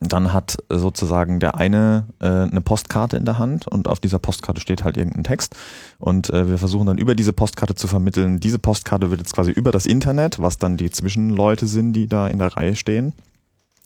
dann 0.00 0.32
hat 0.32 0.56
sozusagen 0.68 1.40
der 1.40 1.56
eine 1.56 2.06
äh, 2.20 2.26
eine 2.26 2.60
Postkarte 2.60 3.16
in 3.16 3.24
der 3.24 3.38
Hand 3.38 3.66
und 3.66 3.88
auf 3.88 4.00
dieser 4.00 4.18
Postkarte 4.18 4.60
steht 4.60 4.84
halt 4.84 4.96
irgendein 4.96 5.24
Text 5.24 5.54
und 5.98 6.30
äh, 6.30 6.48
wir 6.48 6.58
versuchen 6.58 6.86
dann 6.86 6.98
über 6.98 7.14
diese 7.14 7.32
Postkarte 7.32 7.74
zu 7.74 7.86
vermitteln. 7.88 8.38
Diese 8.40 8.58
Postkarte 8.58 9.10
wird 9.10 9.20
jetzt 9.20 9.34
quasi 9.34 9.50
über 9.50 9.72
das 9.72 9.86
Internet, 9.86 10.40
was 10.40 10.58
dann 10.58 10.76
die 10.76 10.90
Zwischenleute 10.90 11.66
sind, 11.66 11.94
die 11.94 12.06
da 12.06 12.28
in 12.28 12.38
der 12.38 12.56
Reihe 12.56 12.76
stehen, 12.76 13.14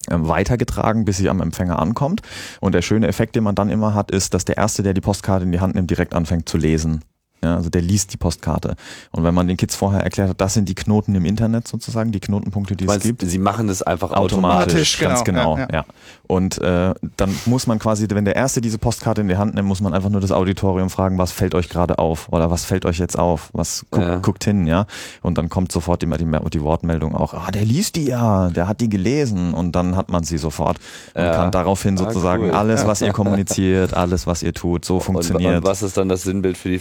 ähm, 0.08 0.26
weitergetragen, 0.26 1.04
bis 1.04 1.18
sie 1.18 1.28
am 1.28 1.40
Empfänger 1.40 1.78
ankommt. 1.78 2.22
Und 2.60 2.74
der 2.74 2.82
schöne 2.82 3.06
Effekt, 3.06 3.36
den 3.36 3.44
man 3.44 3.54
dann 3.54 3.70
immer 3.70 3.94
hat, 3.94 4.10
ist, 4.10 4.34
dass 4.34 4.44
der 4.44 4.56
Erste, 4.56 4.82
der 4.82 4.94
die 4.94 5.00
Postkarte 5.00 5.44
in 5.44 5.52
die 5.52 5.60
Hand 5.60 5.74
nimmt, 5.74 5.90
direkt 5.90 6.14
anfängt 6.14 6.48
zu 6.48 6.58
lesen. 6.58 7.02
Ja, 7.42 7.56
also 7.56 7.70
der 7.70 7.80
liest 7.82 8.12
die 8.12 8.16
Postkarte. 8.18 8.74
Und 9.12 9.24
wenn 9.24 9.32
man 9.34 9.48
den 9.48 9.56
Kids 9.56 9.74
vorher 9.74 10.02
erklärt 10.02 10.28
hat, 10.28 10.40
das 10.40 10.54
sind 10.54 10.68
die 10.68 10.74
Knoten 10.74 11.14
im 11.14 11.24
Internet 11.24 11.66
sozusagen, 11.66 12.12
die 12.12 12.20
Knotenpunkte, 12.20 12.76
die 12.76 12.84
Du 12.86 12.92
es 12.92 13.00
gibt. 13.02 13.22
sie 13.22 13.38
machen 13.38 13.66
das 13.66 13.82
einfach 13.82 14.10
Automatisch, 14.12 14.96
automatisch. 14.96 14.98
ganz 14.98 15.24
genau, 15.24 15.54
genau, 15.54 15.58
ja, 15.58 15.68
ja. 15.72 15.74
ja. 15.78 15.84
Und 16.26 16.58
äh, 16.58 16.92
dann 17.16 17.34
muss 17.46 17.66
man 17.66 17.78
quasi, 17.78 18.06
wenn 18.10 18.24
der 18.24 18.36
Erste 18.36 18.60
diese 18.60 18.78
Postkarte 18.78 19.22
in 19.22 19.28
die 19.28 19.36
Hand 19.36 19.54
nimmt, 19.54 19.66
muss 19.68 19.80
man 19.80 19.94
einfach 19.94 20.10
nur 20.10 20.20
das 20.20 20.32
Auditorium 20.32 20.90
fragen, 20.90 21.16
was 21.18 21.32
fällt 21.32 21.54
euch 21.54 21.68
gerade 21.68 21.98
auf 21.98 22.28
oder 22.30 22.50
was 22.50 22.64
fällt 22.64 22.84
euch 22.84 22.98
jetzt 22.98 23.18
auf, 23.18 23.48
was 23.52 23.86
guckt, 23.90 24.06
Ja. 24.06 24.16
guckt 24.16 24.44
hin, 24.44 24.66
ja. 24.66 24.86
Und 25.22 25.38
dann 25.38 25.48
kommt 25.48 25.72
sofort 25.72 26.02
immer 26.02 26.18
die, 26.18 26.26
die 26.52 26.60
Wortmeldung 26.62 27.14
auch, 27.14 27.32
ah, 27.34 27.50
der 27.50 27.64
liest 27.64 27.96
die 27.96 28.04
ja, 28.04 28.50
der 28.50 28.68
hat 28.68 28.80
die 28.80 28.88
gelesen 28.90 29.54
und 29.54 29.72
dann 29.72 29.96
hat 29.96 30.10
man 30.10 30.24
sie 30.24 30.38
sofort 30.38 30.78
und 31.14 31.22
kann 31.24 31.50
daraufhin 31.50 31.94
Ah, 31.94 32.04
sozusagen 32.04 32.44
cool. 32.44 32.50
alles, 32.50 32.86
was 32.86 33.00
ihr 33.02 33.12
kommuniziert, 33.12 33.94
alles, 33.94 34.26
was 34.26 34.42
ihr 34.42 34.52
tut, 34.52 34.84
so 34.84 34.96
Und, 34.96 35.02
funktioniert. 35.02 35.56
und 35.56 35.64
was 35.64 35.82
ist 35.82 35.96
dann 35.96 36.08
das 36.08 36.22
Sinnbild 36.22 36.56
für 36.58 36.68
die 36.68 36.78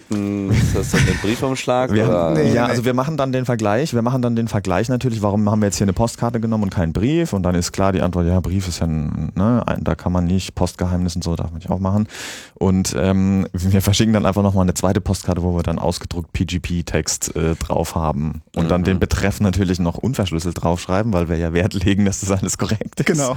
Verschlüsselten? 0.00 0.50
Ist 0.50 0.76
das 0.76 0.90
dann 0.92 1.06
der 1.06 1.14
Briefumschlag? 1.14 1.92
Wir, 1.92 2.08
oder? 2.08 2.30
Nee, 2.30 2.52
ja, 2.52 2.64
nee. 2.64 2.70
also 2.70 2.84
wir 2.84 2.94
machen 2.94 3.16
dann 3.16 3.32
den 3.32 3.44
Vergleich. 3.44 3.94
Wir 3.94 4.02
machen 4.02 4.22
dann 4.22 4.36
den 4.36 4.48
Vergleich 4.48 4.88
natürlich. 4.88 5.22
Warum 5.22 5.48
haben 5.50 5.60
wir 5.60 5.66
jetzt 5.66 5.76
hier 5.78 5.84
eine 5.84 5.92
Postkarte 5.92 6.40
genommen 6.40 6.64
und 6.64 6.70
keinen 6.70 6.92
Brief? 6.92 7.32
Und 7.32 7.42
dann 7.42 7.54
ist 7.54 7.72
klar 7.72 7.92
die 7.92 8.00
Antwort: 8.02 8.26
Ja, 8.26 8.40
Brief 8.40 8.68
ist 8.68 8.80
ja, 8.80 8.86
ein, 8.86 9.32
ne, 9.34 9.62
ein- 9.66 9.84
da 9.84 9.94
kann 9.94 10.12
man 10.12 10.24
nicht 10.24 10.54
Postgeheimnis 10.54 11.16
und 11.16 11.24
so 11.24 11.36
darf 11.36 11.50
man 11.50 11.58
nicht 11.58 11.70
auch 11.70 11.78
machen. 11.80 12.06
Und 12.54 12.94
ähm, 12.98 13.46
wir 13.52 13.82
verschicken 13.82 14.12
dann 14.12 14.26
einfach 14.26 14.42
nochmal 14.42 14.62
eine 14.62 14.74
zweite 14.74 15.00
Postkarte, 15.00 15.42
wo 15.42 15.54
wir 15.56 15.62
dann 15.62 15.78
ausgedruckt 15.78 16.32
PGP-Text 16.32 17.36
äh, 17.36 17.54
drauf 17.56 17.94
haben 17.94 18.42
und 18.56 18.70
dann 18.70 18.78
Mhm. 18.82 18.84
den 18.84 19.00
Betreff 19.00 19.40
natürlich 19.40 19.78
noch 19.80 19.96
unverschlüsselt 19.98 20.62
draufschreiben, 20.62 21.12
weil 21.12 21.28
wir 21.28 21.36
ja 21.36 21.52
Wert 21.52 21.74
legen, 21.74 22.04
dass 22.04 22.20
das 22.20 22.30
alles 22.30 22.58
korrekt 22.58 23.00
ist. 23.00 23.06
Genau. 23.06 23.36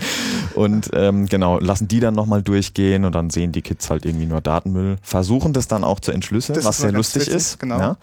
Und 0.55 0.89
ähm, 0.93 1.25
genau 1.27 1.59
lassen 1.59 1.87
die 1.87 1.99
dann 1.99 2.13
nochmal 2.13 2.41
durchgehen 2.43 3.05
und 3.05 3.15
dann 3.15 3.29
sehen 3.29 3.51
die 3.51 3.61
Kids 3.61 3.89
halt 3.89 4.05
irgendwie 4.05 4.25
nur 4.27 4.41
Datenmüll. 4.41 4.97
Versuchen 5.01 5.53
das 5.53 5.67
dann 5.67 5.83
auch 5.83 5.99
zu 5.99 6.11
entschlüsseln, 6.11 6.50
Das 6.53 6.65
was 6.65 6.77
sehr 6.77 6.91
lustig 6.91 7.23
witzig, 7.23 7.35
ist. 7.35 7.59
genau. 7.59 7.79
Ja? 7.79 7.97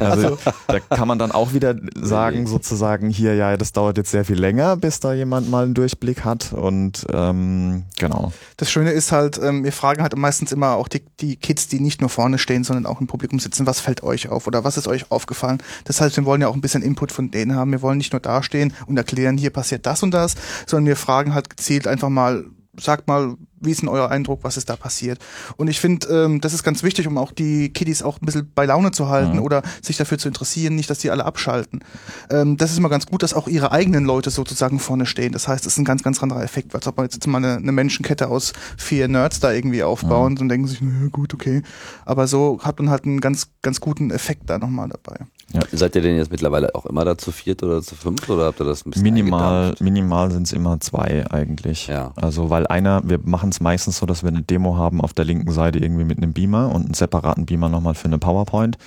Also 0.00 0.38
da 0.66 0.80
kann 0.80 1.08
man 1.08 1.18
dann 1.18 1.32
auch 1.32 1.52
wieder 1.52 1.74
sagen, 2.00 2.46
sozusagen, 2.46 3.10
hier, 3.10 3.34
ja, 3.34 3.56
das 3.56 3.72
dauert 3.72 3.96
jetzt 3.96 4.10
sehr 4.10 4.24
viel 4.24 4.38
länger, 4.38 4.76
bis 4.76 5.00
da 5.00 5.12
jemand 5.12 5.50
mal 5.50 5.64
einen 5.64 5.74
Durchblick 5.74 6.24
hat. 6.24 6.52
Und 6.52 7.06
ähm, 7.12 7.84
genau. 7.98 8.32
Das 8.56 8.70
Schöne 8.70 8.92
ist 8.92 9.12
halt, 9.12 9.38
ähm, 9.42 9.64
wir 9.64 9.72
fragen 9.72 10.02
halt 10.02 10.16
meistens 10.16 10.52
immer 10.52 10.74
auch 10.74 10.88
die, 10.88 11.04
die 11.20 11.36
Kids, 11.36 11.68
die 11.68 11.80
nicht 11.80 12.00
nur 12.00 12.10
vorne 12.10 12.38
stehen, 12.38 12.64
sondern 12.64 12.86
auch 12.86 13.00
im 13.00 13.06
Publikum 13.06 13.38
sitzen, 13.38 13.66
was 13.66 13.80
fällt 13.80 14.02
euch 14.02 14.28
auf 14.28 14.46
oder 14.46 14.64
was 14.64 14.76
ist 14.76 14.88
euch 14.88 15.10
aufgefallen? 15.10 15.58
Das 15.84 16.00
heißt, 16.00 16.16
wir 16.16 16.24
wollen 16.24 16.40
ja 16.40 16.48
auch 16.48 16.54
ein 16.54 16.60
bisschen 16.60 16.82
Input 16.82 17.12
von 17.12 17.30
denen 17.30 17.54
haben. 17.54 17.72
Wir 17.72 17.82
wollen 17.82 17.98
nicht 17.98 18.12
nur 18.12 18.20
dastehen 18.20 18.72
und 18.86 18.96
erklären, 18.96 19.36
hier 19.36 19.50
passiert 19.50 19.86
das 19.86 20.02
und 20.02 20.12
das, 20.12 20.34
sondern 20.66 20.86
wir 20.86 20.96
fragen 20.96 21.34
halt 21.34 21.50
gezielt 21.50 21.86
einfach 21.86 22.08
mal, 22.08 22.44
sagt 22.78 23.08
mal, 23.08 23.36
wie 23.64 23.70
ist 23.70 23.82
denn 23.82 23.88
euer 23.88 24.10
Eindruck, 24.10 24.40
was 24.42 24.56
ist 24.56 24.70
da 24.70 24.76
passiert? 24.76 25.18
Und 25.56 25.68
ich 25.68 25.80
finde, 25.80 26.06
ähm, 26.08 26.40
das 26.40 26.52
ist 26.52 26.62
ganz 26.62 26.82
wichtig, 26.82 27.06
um 27.06 27.18
auch 27.18 27.32
die 27.32 27.72
Kiddies 27.72 28.02
auch 28.02 28.20
ein 28.20 28.26
bisschen 28.26 28.50
bei 28.54 28.66
Laune 28.66 28.90
zu 28.90 29.08
halten 29.08 29.38
oder 29.38 29.62
sich 29.82 29.96
dafür 29.96 30.18
zu 30.18 30.28
interessieren, 30.28 30.74
nicht, 30.74 30.90
dass 30.90 30.98
die 30.98 31.10
alle 31.10 31.24
abschalten. 31.24 31.80
Ähm, 32.30 32.56
das 32.56 32.70
ist 32.70 32.78
immer 32.78 32.88
ganz 32.88 33.06
gut, 33.06 33.22
dass 33.22 33.34
auch 33.34 33.48
ihre 33.48 33.72
eigenen 33.72 34.04
Leute 34.04 34.30
sozusagen 34.30 34.78
vorne 34.78 35.06
stehen. 35.06 35.32
Das 35.32 35.48
heißt, 35.48 35.66
es 35.66 35.74
ist 35.74 35.78
ein 35.78 35.84
ganz, 35.84 36.02
ganz 36.02 36.22
anderer 36.22 36.42
Effekt, 36.42 36.74
als 36.74 36.86
ob 36.86 36.96
man 36.96 37.06
jetzt 37.06 37.26
mal 37.26 37.38
eine, 37.38 37.56
eine 37.56 37.72
Menschenkette 37.72 38.28
aus 38.28 38.52
vier 38.76 39.08
Nerds 39.08 39.40
da 39.40 39.52
irgendwie 39.52 39.82
aufbauen 39.82 40.38
und 40.38 40.48
denken 40.48 40.66
sich, 40.66 40.80
na 40.80 41.08
gut, 41.08 41.34
okay. 41.34 41.62
Aber 42.04 42.26
so 42.26 42.60
hat 42.62 42.78
man 42.78 42.90
halt 42.90 43.04
einen 43.04 43.20
ganz, 43.20 43.48
ganz 43.62 43.80
guten 43.80 44.10
Effekt 44.10 44.48
da 44.50 44.58
nochmal 44.58 44.88
dabei. 44.88 45.26
Seid 45.72 45.94
ihr 45.94 46.02
denn 46.02 46.16
jetzt 46.16 46.30
mittlerweile 46.30 46.74
auch 46.74 46.86
immer 46.86 47.04
da 47.04 47.16
zu 47.16 47.30
viert 47.30 47.62
oder 47.62 47.80
zu 47.82 47.94
fünft 47.94 48.28
oder 48.28 48.46
habt 48.46 48.60
ihr 48.60 48.64
das 48.64 48.84
ein 48.84 48.90
bisschen 48.90 49.04
Minimal, 49.04 49.54
eingedampft? 49.56 49.80
minimal 49.82 50.30
sind 50.30 50.46
es 50.46 50.52
immer 50.52 50.80
zwei 50.80 51.24
eigentlich. 51.30 51.86
Ja. 51.86 52.12
Also 52.16 52.50
weil 52.50 52.66
einer, 52.66 53.02
wir 53.04 53.20
machen 53.24 53.50
es 53.50 53.60
meistens 53.60 53.98
so, 53.98 54.06
dass 54.06 54.22
wir 54.22 54.28
eine 54.28 54.42
Demo 54.42 54.76
haben 54.76 55.00
auf 55.00 55.12
der 55.12 55.24
linken 55.24 55.52
Seite 55.52 55.78
irgendwie 55.78 56.04
mit 56.04 56.18
einem 56.18 56.32
Beamer 56.32 56.74
und 56.74 56.86
einen 56.86 56.94
separaten 56.94 57.46
Beamer 57.46 57.68
nochmal 57.68 57.94
für 57.94 58.06
eine 58.06 58.18
PowerPoint. 58.18 58.78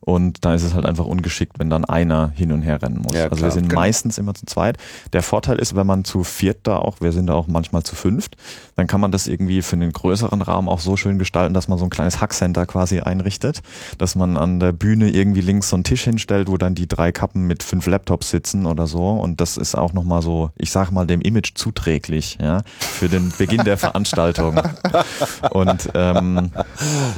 Und 0.00 0.44
da 0.44 0.54
ist 0.54 0.62
es 0.62 0.74
halt 0.74 0.86
einfach 0.86 1.04
ungeschickt, 1.04 1.58
wenn 1.58 1.68
dann 1.70 1.84
einer 1.84 2.30
hin 2.34 2.52
und 2.52 2.62
her 2.62 2.80
rennen 2.80 2.98
muss. 3.02 3.14
Ja, 3.14 3.24
also 3.24 3.36
klar. 3.36 3.48
wir 3.48 3.52
sind 3.52 3.68
Genau. 3.68 3.80
meistens 3.80 4.18
immer 4.18 4.34
zu 4.34 4.46
zweit. 4.46 4.76
Der 5.12 5.22
Vorteil 5.22 5.58
ist, 5.58 5.74
wenn 5.74 5.86
man 5.86 6.04
zu 6.04 6.22
viert 6.22 6.58
da 6.64 6.76
auch, 6.78 7.00
wir 7.00 7.12
sind 7.12 7.26
da 7.26 7.34
auch 7.34 7.48
manchmal 7.48 7.82
zu 7.82 7.96
fünft, 7.96 8.36
dann 8.76 8.86
kann 8.86 9.00
man 9.00 9.10
das 9.10 9.26
irgendwie 9.26 9.62
für 9.62 9.74
einen 9.76 9.92
größeren 9.92 10.42
Rahmen 10.42 10.68
auch 10.68 10.80
so 10.80 10.96
schön 10.96 11.18
gestalten, 11.18 11.54
dass 11.54 11.66
man 11.68 11.78
so 11.78 11.84
ein 11.84 11.90
kleines 11.90 12.20
Hackcenter 12.20 12.66
quasi 12.66 13.00
einrichtet, 13.00 13.62
dass 13.98 14.14
man 14.14 14.36
an 14.36 14.60
der 14.60 14.72
Bühne 14.72 15.08
irgendwie 15.10 15.40
links 15.40 15.70
so 15.70 15.76
einen 15.76 15.84
Tisch 15.84 16.04
hinstellt, 16.04 16.48
wo 16.48 16.56
dann 16.56 16.74
die 16.74 16.86
drei 16.86 17.10
Kappen 17.10 17.46
mit 17.46 17.62
fünf 17.62 17.86
Laptops 17.86 18.30
sitzen 18.30 18.66
oder 18.66 18.86
so. 18.86 19.08
Und 19.10 19.40
das 19.40 19.56
ist 19.56 19.74
auch 19.74 19.92
nochmal 19.92 20.22
so, 20.22 20.50
ich 20.56 20.70
sag 20.70 20.90
mal, 20.90 21.06
dem 21.06 21.20
Image 21.20 21.52
zuträglich, 21.54 22.38
ja, 22.40 22.62
für 22.78 23.08
den 23.08 23.32
Beginn 23.36 23.64
der 23.64 23.76
Veranstaltung. 23.76 24.60
Und 25.50 25.88
ähm, 25.94 26.50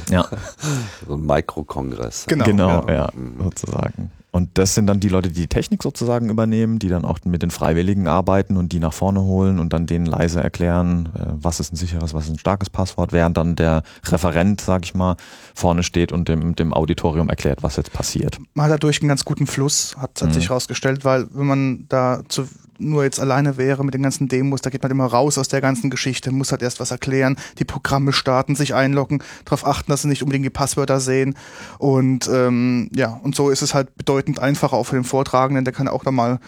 ja. 0.09 0.25
So 1.07 1.13
ein 1.15 1.25
Mikrokongress. 1.25 2.25
Genau. 2.27 2.45
Genau, 2.45 2.68
ja. 2.69 2.93
ja, 2.93 3.09
sozusagen. 3.43 4.11
Und 4.31 4.59
das 4.59 4.75
sind 4.75 4.85
dann 4.85 4.99
die 4.99 5.09
Leute, 5.09 5.29
die 5.29 5.41
die 5.41 5.47
Technik 5.47 5.81
sozusagen 5.81 6.29
übernehmen, 6.29 6.77
die 6.77 6.87
dann 6.87 7.03
auch 7.03 7.17
mit 7.25 7.41
den 7.41 7.49
Freiwilligen 7.49 8.07
arbeiten 8.07 8.57
und 8.57 8.71
die 8.73 8.79
nach 8.79 8.93
vorne 8.93 9.21
holen 9.23 9.57
und 9.57 9.73
dann 9.73 9.87
denen 9.87 10.05
leise 10.05 10.39
erklären, 10.43 11.09
äh, 11.15 11.25
was 11.33 11.59
ist 11.59 11.73
ein 11.73 11.77
sicheres, 11.77 12.13
was 12.13 12.25
ist 12.25 12.29
ein 12.33 12.37
starkes 12.37 12.69
Passwort, 12.69 13.11
während 13.11 13.37
dann 13.37 13.55
der 13.55 13.81
Referent, 14.05 14.61
sag 14.61 14.85
ich 14.85 14.93
mal, 14.93 15.15
vorne 15.55 15.81
steht 15.81 16.11
und 16.11 16.29
dem, 16.29 16.55
dem 16.55 16.73
Auditorium 16.75 17.27
erklärt, 17.29 17.63
was 17.63 17.75
jetzt 17.77 17.91
passiert. 17.91 18.37
Man 18.53 18.65
hat 18.65 18.73
dadurch 18.73 19.01
einen 19.01 19.09
ganz 19.09 19.25
guten 19.25 19.47
Fluss, 19.47 19.95
hat, 19.97 20.21
hat 20.21 20.29
Mhm. 20.29 20.33
sich 20.33 20.49
herausgestellt, 20.49 21.03
weil 21.03 21.25
wenn 21.33 21.47
man 21.47 21.85
da 21.89 22.21
zu 22.27 22.47
nur 22.79 23.03
jetzt 23.03 23.19
alleine 23.19 23.57
wäre 23.57 23.83
mit 23.83 23.93
den 23.93 24.03
ganzen 24.03 24.27
Demos, 24.27 24.61
da 24.61 24.69
geht 24.69 24.83
man 24.83 24.91
immer 24.91 25.05
raus 25.05 25.37
aus 25.37 25.47
der 25.47 25.61
ganzen 25.61 25.89
Geschichte, 25.89 26.31
muss 26.31 26.51
halt 26.51 26.61
erst 26.61 26.79
was 26.79 26.91
erklären, 26.91 27.37
die 27.59 27.65
Programme 27.65 28.13
starten, 28.13 28.55
sich 28.55 28.73
einloggen, 28.73 29.23
darauf 29.45 29.65
achten, 29.65 29.91
dass 29.91 30.03
sie 30.03 30.07
nicht 30.07 30.23
unbedingt 30.23 30.45
die 30.45 30.49
Passwörter 30.49 30.99
sehen. 30.99 31.35
Und 31.77 32.29
ähm, 32.31 32.89
ja, 32.93 33.19
und 33.23 33.35
so 33.35 33.49
ist 33.49 33.61
es 33.61 33.73
halt 33.73 33.95
bedeutend 33.95 34.39
einfacher 34.39 34.77
auch 34.77 34.85
für 34.85 34.95
den 34.95 35.03
Vortragenden, 35.03 35.65
der 35.65 35.73
kann 35.73 35.87
auch 35.87 36.03
da 36.03 36.11
mal 36.11 36.39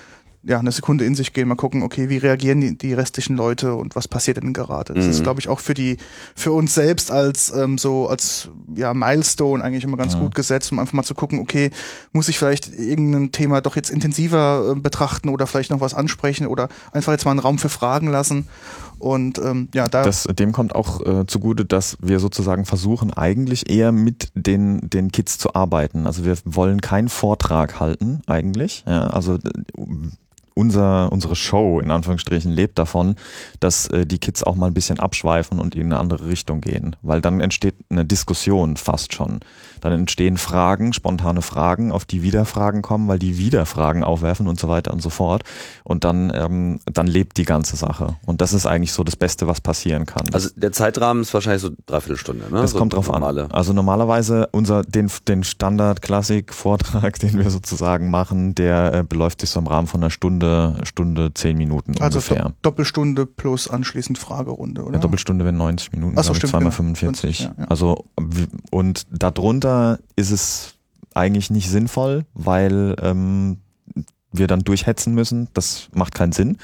ja, 0.44 0.58
eine 0.60 0.72
Sekunde 0.72 1.06
in 1.06 1.14
sich 1.16 1.34
gehen, 1.34 1.48
mal 1.48 1.56
gucken, 1.56 1.84
okay, 1.84 2.10
wie 2.10 2.18
reagieren 2.18 2.62
die, 2.62 2.78
die 2.78 2.94
restlichen 2.94 3.36
Leute 3.36 3.76
und 3.76 3.96
was 3.96 4.08
passiert 4.08 4.38
denn 4.38 4.54
gerade? 4.54 4.94
Das 4.94 5.06
Mhm. 5.06 5.12
ist, 5.12 5.24
glaube 5.24 5.40
ich, 5.40 5.50
auch 5.50 5.60
für 5.60 5.74
die, 5.76 5.98
für 6.36 6.52
uns 6.52 6.74
selbst 6.74 7.12
als 7.12 7.54
ähm, 7.56 7.78
so 7.78 8.08
als 8.08 8.50
ja 8.76 8.94
Milestone 8.94 9.64
eigentlich 9.64 9.84
immer 9.84 9.98
ganz 9.98 10.18
gut 10.18 10.34
gesetzt, 10.36 10.72
um 10.72 10.80
einfach 10.80 10.94
mal 10.94 11.04
zu 11.04 11.14
gucken, 11.14 11.40
okay, 11.40 11.70
muss 12.12 12.28
ich 12.28 12.40
vielleicht 12.40 12.68
irgendein 12.78 13.32
Thema 13.32 13.62
doch 13.62 13.76
jetzt 13.76 13.92
intensiver 13.92 14.74
äh, 14.76 14.80
betrachten 14.80 15.30
oder 15.30 15.46
vielleicht 15.48 15.70
noch 15.72 15.80
was 15.82 15.94
ansprechen 15.94 16.48
oder 16.48 16.70
einfach 16.92 17.12
jetzt 17.12 17.26
mal 17.26 17.32
einen 17.32 17.40
Raum 17.40 17.60
für 17.60 17.70
Fragen 17.70 18.08
lassen. 18.08 18.48
Und 18.98 19.40
ähm, 19.40 19.70
ja, 19.74 19.88
da 19.88 20.04
Das, 20.04 20.24
dem 20.24 20.52
kommt 20.52 20.76
auch 20.76 21.02
äh, 21.06 21.26
zugute, 21.26 21.66
dass 21.66 21.98
wir 22.02 22.20
sozusagen 22.20 22.66
versuchen, 22.66 23.12
eigentlich 23.14 23.70
eher 23.70 23.92
mit 23.92 24.30
den, 24.36 24.90
den 24.90 25.12
Kids 25.12 25.40
zu 25.40 25.56
arbeiten. 25.56 26.06
Also 26.06 26.24
wir 26.24 26.38
wollen 26.46 26.82
keinen 26.82 27.10
Vortrag 27.10 27.80
halten, 27.80 28.22
eigentlich. 28.28 28.84
Ja, 28.88 29.08
also 29.08 29.36
äh, 29.36 29.40
unser, 30.54 31.12
unsere 31.12 31.36
Show 31.36 31.80
in 31.80 31.92
Anführungsstrichen 31.92 32.52
lebt 32.52 32.78
davon, 32.78 33.16
dass 33.60 33.88
äh, 33.88 34.06
die 34.06 34.20
Kids 34.20 34.44
auch 34.44 34.56
mal 34.56 34.68
ein 34.68 34.74
bisschen 34.74 35.00
abschweifen 35.00 35.60
und 35.60 35.76
in 35.76 35.88
eine 35.88 36.00
andere 36.00 36.28
Richtung 36.28 36.62
gehen. 36.62 36.96
Weil 37.02 37.22
dann 37.22 37.40
entsteht 37.40 37.76
eine 37.90 38.06
Diskussion 38.06 38.78
fast 38.78 39.14
schon. 39.14 39.40
Dann 39.82 39.94
entstehen 39.94 40.38
Fragen, 40.38 40.94
spontane 40.94 41.42
Fragen, 41.42 41.92
auf 41.92 42.06
die 42.06 42.24
wieder 42.24 42.46
Fragen 42.46 42.82
kommen, 42.82 43.08
weil 43.08 43.20
die 43.20 43.38
wieder 43.38 43.66
Fragen 43.66 44.04
aufwerfen 44.04 44.48
und 44.48 44.60
so 44.60 44.70
weiter 44.70 44.94
und 44.94 45.02
so 45.02 45.10
fort. 45.10 45.44
Und 45.84 46.04
dann, 46.04 46.32
ähm, 46.34 46.80
dann 46.86 47.08
lebt 47.08 47.38
die 47.38 47.46
ganze 47.46 47.76
Sache. 47.76 48.16
Und 48.26 48.42
das 48.42 48.54
ist 48.54 48.66
eigentlich 48.66 48.94
so 48.94 49.04
das 49.04 49.16
Beste, 49.16 49.48
was 49.48 49.62
passieren 49.62 50.06
kann. 50.06 50.26
Also 50.32 50.50
der 50.56 50.72
Zeitrahmen 50.72 51.24
ist 51.24 51.34
wahrscheinlich 51.34 51.62
so 51.62 51.72
dreiviertel 51.86 52.18
Stunde, 52.18 52.46
ne? 52.52 52.62
Das 52.62 52.72
so 52.72 52.78
kommt 52.78 52.94
drauf 52.94 53.08
normale. 53.08 53.46
an. 53.46 53.52
Also 53.52 53.74
normalerweise 53.74 54.48
unser 54.52 54.84
den 54.84 55.10
den 55.28 55.44
Standard 55.44 56.02
Klassik 56.02 56.54
Vortrag, 56.54 57.20
den 57.20 57.38
wir 57.38 57.50
sozusagen 57.50 58.10
machen, 58.10 58.56
der 58.56 58.94
äh, 58.94 59.04
beläuft 59.04 59.42
sich 59.42 59.50
so 59.50 59.60
im 59.60 59.68
Rahmen 59.68 59.88
von 59.88 60.02
einer 60.02 60.10
Stunde, 60.10 60.78
Stunde 60.84 61.34
zehn 61.34 61.58
Minuten 61.58 61.94
also 62.00 62.20
ungefähr. 62.20 62.54
Do 62.62 62.72
Doppelstunde 62.72 63.26
plus 63.26 63.68
anschließend 63.70 64.18
Fragerunde, 64.18 64.82
oder? 64.82 64.94
Eine 64.94 65.00
Doppelstunde 65.00 65.44
wären 65.44 65.58
90 65.58 65.92
Minuten, 65.92 66.16
Ach 66.18 66.24
so, 66.24 66.32
ich, 66.32 66.38
stimmt, 66.38 66.52
zweimal 66.52 66.70
genau. 66.70 66.76
45. 66.76 67.38
50, 67.38 67.40
ja, 67.40 67.64
ja. 67.64 67.70
Also 67.70 68.06
und 68.72 69.06
darunter 69.12 69.71
ist 70.16 70.32
es 70.32 70.76
eigentlich 71.14 71.50
nicht 71.50 71.70
sinnvoll, 71.70 72.26
weil 72.34 72.96
ähm, 73.02 73.58
wir 74.34 74.48
dann 74.48 74.62
durchhetzen 74.62 75.14
müssen. 75.14 75.50
Das 75.54 75.90
macht 75.94 76.16
keinen 76.16 76.32
Sinn. 76.32 76.58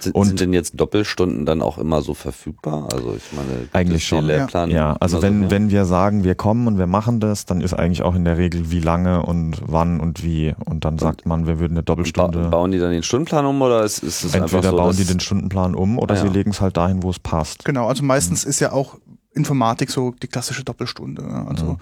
Sind, 0.00 0.14
und- 0.14 0.26
sind 0.26 0.40
denn 0.40 0.52
jetzt 0.52 0.78
Doppelstunden 0.78 1.46
dann 1.46 1.62
auch 1.62 1.78
immer 1.78 2.02
so 2.02 2.12
verfügbar? 2.12 2.86
Also 2.92 3.14
ich 3.16 3.32
meine, 3.34 3.66
Eigentlich 3.72 4.04
schon, 4.06 4.28
ja. 4.28 4.46
Ja, 4.66 4.96
also 5.00 5.16
immer 5.16 5.26
so 5.28 5.32
wenn, 5.42 5.50
wenn 5.50 5.70
wir 5.70 5.86
sagen, 5.86 6.22
wir 6.22 6.34
kommen 6.34 6.66
und 6.66 6.76
wir 6.76 6.86
machen 6.86 7.20
das, 7.20 7.46
dann 7.46 7.62
ist 7.62 7.72
eigentlich 7.72 8.02
auch 8.02 8.14
in 8.14 8.26
der 8.26 8.36
Regel 8.36 8.70
wie 8.70 8.80
lange 8.80 9.24
und 9.24 9.62
wann 9.64 10.00
und 10.00 10.22
wie. 10.22 10.54
Und 10.66 10.84
dann 10.84 10.98
sagt 10.98 11.24
man, 11.24 11.46
wir 11.46 11.58
würden 11.58 11.72
eine 11.72 11.82
ba 11.82 11.94
Doppelstunde. 11.94 12.50
bauen 12.50 12.72
die 12.72 12.78
dann 12.78 12.90
den 12.92 13.02
Stundenplan 13.02 13.46
um 13.46 13.62
oder 13.62 13.82
ist, 13.84 14.02
ist 14.02 14.22
es 14.24 14.34
Entweder 14.34 14.58
einfach 14.58 14.70
so, 14.70 14.76
bauen 14.76 14.88
dass- 14.88 14.96
die 14.98 15.04
den 15.06 15.20
Stundenplan 15.20 15.74
um 15.74 15.98
oder 15.98 16.14
Ah, 16.14 16.18
ja. 16.18 16.22
sie 16.24 16.28
legen 16.28 16.50
es 16.50 16.60
halt 16.60 16.76
dahin, 16.76 17.02
wo 17.02 17.08
es 17.08 17.18
passt. 17.18 17.64
Genau, 17.64 17.88
also 17.88 18.02
meistens 18.04 18.44
ist 18.44 18.60
ja 18.60 18.72
auch 18.72 18.98
Informatik 19.32 19.90
so 19.90 20.14
die 20.22 20.26
klassische 20.28 20.62
Doppelstunde. 20.62 21.22
ja. 21.22 21.46
Also 21.46 21.78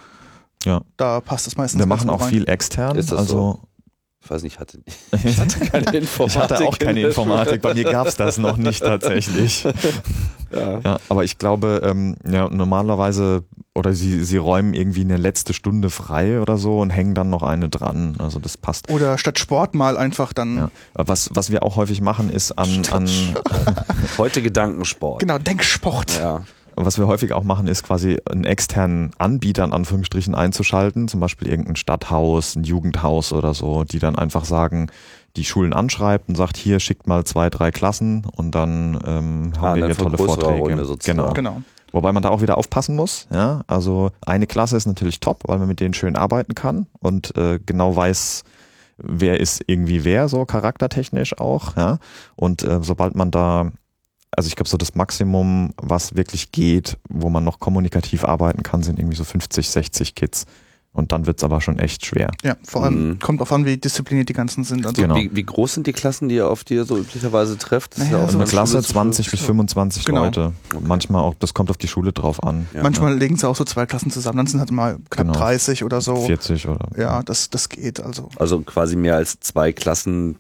Ja. 0.64 0.82
da 0.96 1.20
passt 1.20 1.46
es 1.46 1.56
meistens. 1.56 1.78
Wir 1.80 1.86
machen 1.86 2.10
auch 2.10 2.20
rein. 2.20 2.30
viel 2.30 2.48
extern. 2.48 2.96
Ist 2.96 3.12
das 3.12 3.18
also 3.18 3.60
Ich 4.22 4.30
weiß 4.30 4.42
nicht, 4.42 4.54
ich 4.54 4.60
hatte, 4.60 4.78
ich 5.24 5.38
hatte 5.38 5.60
keine 5.60 5.96
Informatik. 5.96 6.34
ich 6.34 6.38
hatte 6.38 6.66
auch 6.66 6.78
in 6.78 6.86
keine 6.86 7.00
Informatik. 7.02 7.62
Bei 7.62 7.74
mir 7.74 7.84
gab 7.84 8.06
es 8.06 8.16
das 8.16 8.38
noch 8.38 8.56
nicht 8.56 8.80
tatsächlich. 8.80 9.66
Ja. 10.54 10.80
Ja, 10.84 10.98
aber 11.08 11.24
ich 11.24 11.38
glaube, 11.38 11.80
ähm, 11.82 12.16
ja, 12.30 12.46
normalerweise 12.50 13.44
oder 13.74 13.94
sie, 13.94 14.22
sie 14.22 14.36
räumen 14.36 14.74
irgendwie 14.74 15.00
eine 15.00 15.16
letzte 15.16 15.54
Stunde 15.54 15.88
frei 15.88 16.40
oder 16.40 16.58
so 16.58 16.78
und 16.80 16.90
hängen 16.90 17.14
dann 17.14 17.30
noch 17.30 17.42
eine 17.42 17.70
dran. 17.70 18.16
Also 18.18 18.38
das 18.38 18.58
passt. 18.58 18.90
Oder 18.90 19.16
statt 19.16 19.38
Sport 19.38 19.74
mal 19.74 19.96
einfach 19.96 20.34
dann. 20.34 20.56
Ja. 20.56 20.70
Was, 20.92 21.30
was 21.32 21.50
wir 21.50 21.62
auch 21.62 21.76
häufig 21.76 22.02
machen, 22.02 22.28
ist 22.28 22.52
an, 22.58 22.82
an 22.90 23.08
Heute 24.18 24.42
Gedankensport. 24.42 25.20
Genau, 25.20 25.38
Denksport. 25.38 26.18
Ja. 26.18 26.44
Was 26.77 26.99
wir 26.99 27.07
häufig 27.07 27.33
auch 27.33 27.45
machen, 27.45 27.66
ist 27.66 27.83
quasi 27.83 28.18
einen 28.31 28.45
externen 28.45 29.11
Anbieter 29.18 29.64
in 29.64 29.73
Anführungsstrichen 29.73 30.35
einzuschalten, 30.35 31.09
zum 31.09 31.20
Beispiel 31.20 31.49
irgendein 31.49 31.77
Stadthaus, 31.77 32.57
ein 32.57 32.64
Jugendhaus 32.64 33.33
oder 33.33 33.55
so, 33.55 33.85
die 33.85 33.99
dann 33.99 34.16
einfach 34.16 34.45
sagen, 34.45 34.91
die 35.37 35.45
Schulen 35.45 35.73
anschreibt 35.73 36.29
und 36.29 36.37
sagt, 36.37 36.57
hier 36.57 36.79
schickt 36.81 37.07
mal 37.07 37.25
zwei, 37.25 37.49
drei 37.51 37.70
Klassen 37.70 38.27
und 38.37 38.55
dann 38.55 38.99
ähm, 39.07 39.53
haben 39.57 39.64
Ah, 39.64 39.75
wir 39.75 39.81
dann 39.83 39.91
hier 39.91 39.97
tolle 39.97 40.18
Vorträge. 40.18 40.97
Genau. 41.05 41.33
Genau. 41.33 41.62
Wobei 41.93 42.12
man 42.12 42.23
da 42.23 42.31
auch 42.31 42.41
wieder 42.41 42.57
aufpassen 42.59 42.97
muss. 42.97 43.29
Ja? 43.31 43.62
Also 43.66 44.11
eine 44.25 44.47
Klasse 44.47 44.77
ist 44.77 44.87
natürlich 44.87 45.20
top, 45.20 45.43
weil 45.47 45.59
man 45.59 45.68
mit 45.68 45.81
denen 45.81 45.95
schön 45.95 46.16
arbeiten 46.16 46.55
kann 46.55 46.87
und 47.01 47.37
äh, 47.37 47.61
genau 47.64 47.95
weiß, 47.95 48.45
wer 48.97 49.41
ist 49.41 49.62
irgendwie 49.66 50.05
wer, 50.05 50.29
so 50.29 50.45
charaktertechnisch 50.45 51.39
auch. 51.39 51.77
Ja? 51.77 51.99
Und 52.35 52.62
äh, 52.62 52.79
sobald 52.83 53.14
man 53.14 53.31
da, 53.31 53.73
also 54.37 54.49
ich 54.49 54.57
glaube, 54.57 54.68
so 54.68 54.76
das 54.76 54.95
Maximum, 54.95 55.72
was 55.76 56.14
wirklich 56.16 56.53
geht, 56.53 56.99
wo 57.09 57.28
man 57.30 57.45
noch 57.45 57.59
kommunikativ 57.61 58.24
arbeiten 58.24 58.62
kann, 58.62 58.83
sind 58.83 58.99
irgendwie 58.99 59.16
so 59.16 59.24
50, 59.24 59.68
60 59.68 60.14
Kids. 60.14 60.47
Und 60.95 61.11
dann 61.12 61.24
wird's 61.26 61.43
aber 61.43 61.62
schon 61.62 61.78
echt 61.78 62.05
schwer. 62.05 62.30
Ja, 62.45 62.55
vor 62.64 62.85
allem 62.85 63.09
Mhm. 63.12 63.18
kommt 63.18 63.41
drauf 63.41 63.51
an, 63.51 63.64
wie 63.64 63.78
diszipliniert 63.78 64.28
die 64.28 64.35
ganzen 64.35 64.62
sind. 64.62 64.85
Also 64.85 65.01
Genau. 65.01 65.14
Wie, 65.16 65.35
wie 65.35 65.43
groß 65.43 65.72
sind 65.72 65.87
die 65.87 65.95
Klassen, 65.95 66.28
die 66.28 66.35
ihr 66.35 66.47
auf 66.51 66.64
die 66.64 66.74
ihr 66.74 66.85
so 66.85 66.99
üblicherweise 66.99 67.57
trefft? 67.57 67.95
Das 67.97 68.05
ist 68.05 68.11
Naja, 68.11 68.22
auch 68.24 68.28
so 68.28 68.35
Eine 68.37 68.43
immer 68.43 68.51
Klasse 68.51 68.72
Schule 68.72 68.83
zu 68.83 68.89
Schule. 68.93 69.03
20 69.05 69.30
bis 69.30 69.41
25 69.41 70.05
Genau. 70.05 70.24
Leute. 70.24 70.53
Manchmal 70.83 71.22
auch, 71.22 71.35
das 71.39 71.55
kommt 71.55 71.70
auf 71.70 71.78
die 71.78 71.89
Schule 71.89 72.12
drauf 72.12 72.43
an. 72.43 72.66
Ja. 72.74 72.83
manchmal 72.83 73.16
legen 73.16 73.39
sie 73.39 73.49
auch 73.49 73.57
so 73.57 73.64
zwei 73.64 73.87
Klassen 73.87 74.11
zusammen, 74.11 74.37
dann 74.37 74.47
sind 74.49 74.61
halt 74.61 74.70
mal 74.70 74.99
knapp 75.09 75.28
Genau. 75.28 75.33
30 75.39 75.83
oder 75.83 76.03
so. 76.03 76.16
40 76.26 76.68
oder. 76.68 76.87
Ja, 76.99 77.22
das, 77.22 77.49
das 77.49 77.70
geht. 77.70 77.99
Also 78.01 78.28
Also 78.37 78.61
quasi 78.61 78.95
mehr 78.97 79.16
als 79.16 79.41
zwei 79.41 79.72
Klassen 79.72 80.37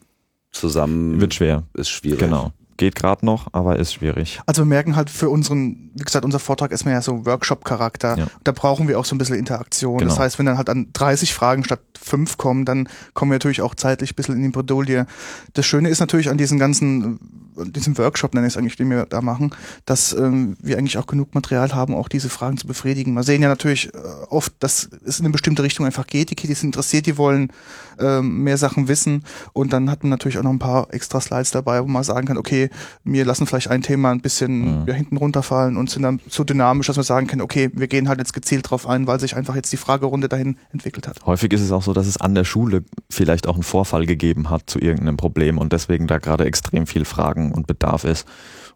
zusammen 0.50 1.18
Wird 1.18 1.32
schwer. 1.32 1.62
ist 1.72 1.88
schwierig. 1.88 2.18
Genau. 2.18 2.52
Geht 2.82 2.96
gerade 2.96 3.24
noch, 3.24 3.46
aber 3.52 3.78
ist 3.78 3.92
schwierig. 3.92 4.40
Also 4.44 4.62
wir 4.62 4.66
merken 4.66 4.96
halt 4.96 5.08
für 5.08 5.30
unseren, 5.30 5.92
wie 5.94 6.02
gesagt, 6.02 6.24
unser 6.24 6.40
Vortrag 6.40 6.72
ist 6.72 6.84
mehr 6.84 7.00
so 7.00 7.24
Workshop-Charakter. 7.24 8.18
Ja. 8.18 8.26
Da 8.42 8.50
brauchen 8.50 8.88
wir 8.88 8.98
auch 8.98 9.04
so 9.04 9.14
ein 9.14 9.18
bisschen 9.18 9.36
Interaktion. 9.36 9.98
Genau. 9.98 10.08
Das 10.08 10.18
heißt, 10.18 10.40
wenn 10.40 10.46
dann 10.46 10.56
halt 10.58 10.68
an 10.68 10.88
30 10.92 11.32
Fragen 11.32 11.62
statt 11.62 11.78
5 12.02 12.38
kommen, 12.38 12.64
dann 12.64 12.88
kommen 13.14 13.30
wir 13.30 13.36
natürlich 13.36 13.62
auch 13.62 13.76
zeitlich 13.76 14.10
ein 14.10 14.14
bisschen 14.16 14.34
in 14.34 14.42
die 14.42 14.48
Bredouille. 14.48 15.06
Das 15.52 15.64
Schöne 15.64 15.90
ist 15.90 16.00
natürlich 16.00 16.28
an 16.28 16.38
diesen 16.38 16.58
ganzen, 16.58 17.20
an 17.56 17.72
diesem 17.72 17.96
Workshop, 17.98 18.34
nenne 18.34 18.48
ich 18.48 18.54
es 18.54 18.56
eigentlich, 18.56 18.74
den 18.74 18.90
wir 18.90 19.06
da 19.06 19.20
machen, 19.20 19.54
dass 19.86 20.12
ähm, 20.12 20.56
wir 20.60 20.76
eigentlich 20.76 20.98
auch 20.98 21.06
genug 21.06 21.36
Material 21.36 21.72
haben, 21.76 21.94
auch 21.94 22.08
diese 22.08 22.30
Fragen 22.30 22.56
zu 22.56 22.66
befriedigen. 22.66 23.14
Wir 23.14 23.22
sehen 23.22 23.42
ja 23.42 23.48
natürlich 23.48 23.94
äh, 23.94 23.98
oft, 24.28 24.54
dass 24.58 24.90
es 25.04 25.20
in 25.20 25.26
eine 25.26 25.32
bestimmte 25.32 25.62
Richtung 25.62 25.86
einfach 25.86 26.08
geht. 26.08 26.30
Die 26.30 26.34
Kiddies 26.34 26.60
sind 26.60 26.70
interessiert, 26.70 27.06
die 27.06 27.16
wollen 27.16 27.52
ähm, 28.00 28.42
mehr 28.42 28.58
Sachen 28.58 28.88
wissen. 28.88 29.22
Und 29.52 29.72
dann 29.72 29.88
hat 29.88 30.02
man 30.02 30.10
natürlich 30.10 30.38
auch 30.38 30.42
noch 30.42 30.50
ein 30.50 30.58
paar 30.58 30.92
extra 30.92 31.20
Slides 31.20 31.52
dabei, 31.52 31.80
wo 31.80 31.86
man 31.86 32.02
sagen 32.02 32.26
kann, 32.26 32.38
okay, 32.38 32.70
wir 33.04 33.24
lassen 33.24 33.46
vielleicht 33.46 33.68
ein 33.68 33.82
Thema 33.82 34.10
ein 34.10 34.20
bisschen 34.20 34.86
ja, 34.86 34.94
hinten 34.94 35.16
runterfallen 35.16 35.76
und 35.76 35.90
sind 35.90 36.02
dann 36.02 36.20
so 36.28 36.44
dynamisch, 36.44 36.86
dass 36.86 36.96
wir 36.96 37.02
sagen 37.02 37.26
können, 37.26 37.42
okay, 37.42 37.70
wir 37.74 37.88
gehen 37.88 38.08
halt 38.08 38.18
jetzt 38.18 38.32
gezielt 38.32 38.70
drauf 38.70 38.88
ein, 38.88 39.06
weil 39.06 39.20
sich 39.20 39.36
einfach 39.36 39.54
jetzt 39.54 39.72
die 39.72 39.76
Fragerunde 39.76 40.28
dahin 40.28 40.56
entwickelt 40.72 41.06
hat. 41.08 41.24
Häufig 41.26 41.52
ist 41.52 41.60
es 41.60 41.72
auch 41.72 41.82
so, 41.82 41.92
dass 41.92 42.06
es 42.06 42.16
an 42.16 42.34
der 42.34 42.44
Schule 42.44 42.84
vielleicht 43.10 43.46
auch 43.46 43.54
einen 43.54 43.62
Vorfall 43.62 44.06
gegeben 44.06 44.50
hat 44.50 44.68
zu 44.70 44.78
irgendeinem 44.78 45.16
Problem 45.16 45.58
und 45.58 45.72
deswegen 45.72 46.06
da 46.06 46.18
gerade 46.18 46.44
extrem 46.44 46.86
viel 46.86 47.04
Fragen 47.04 47.52
und 47.52 47.66
Bedarf 47.66 48.04
ist. 48.04 48.26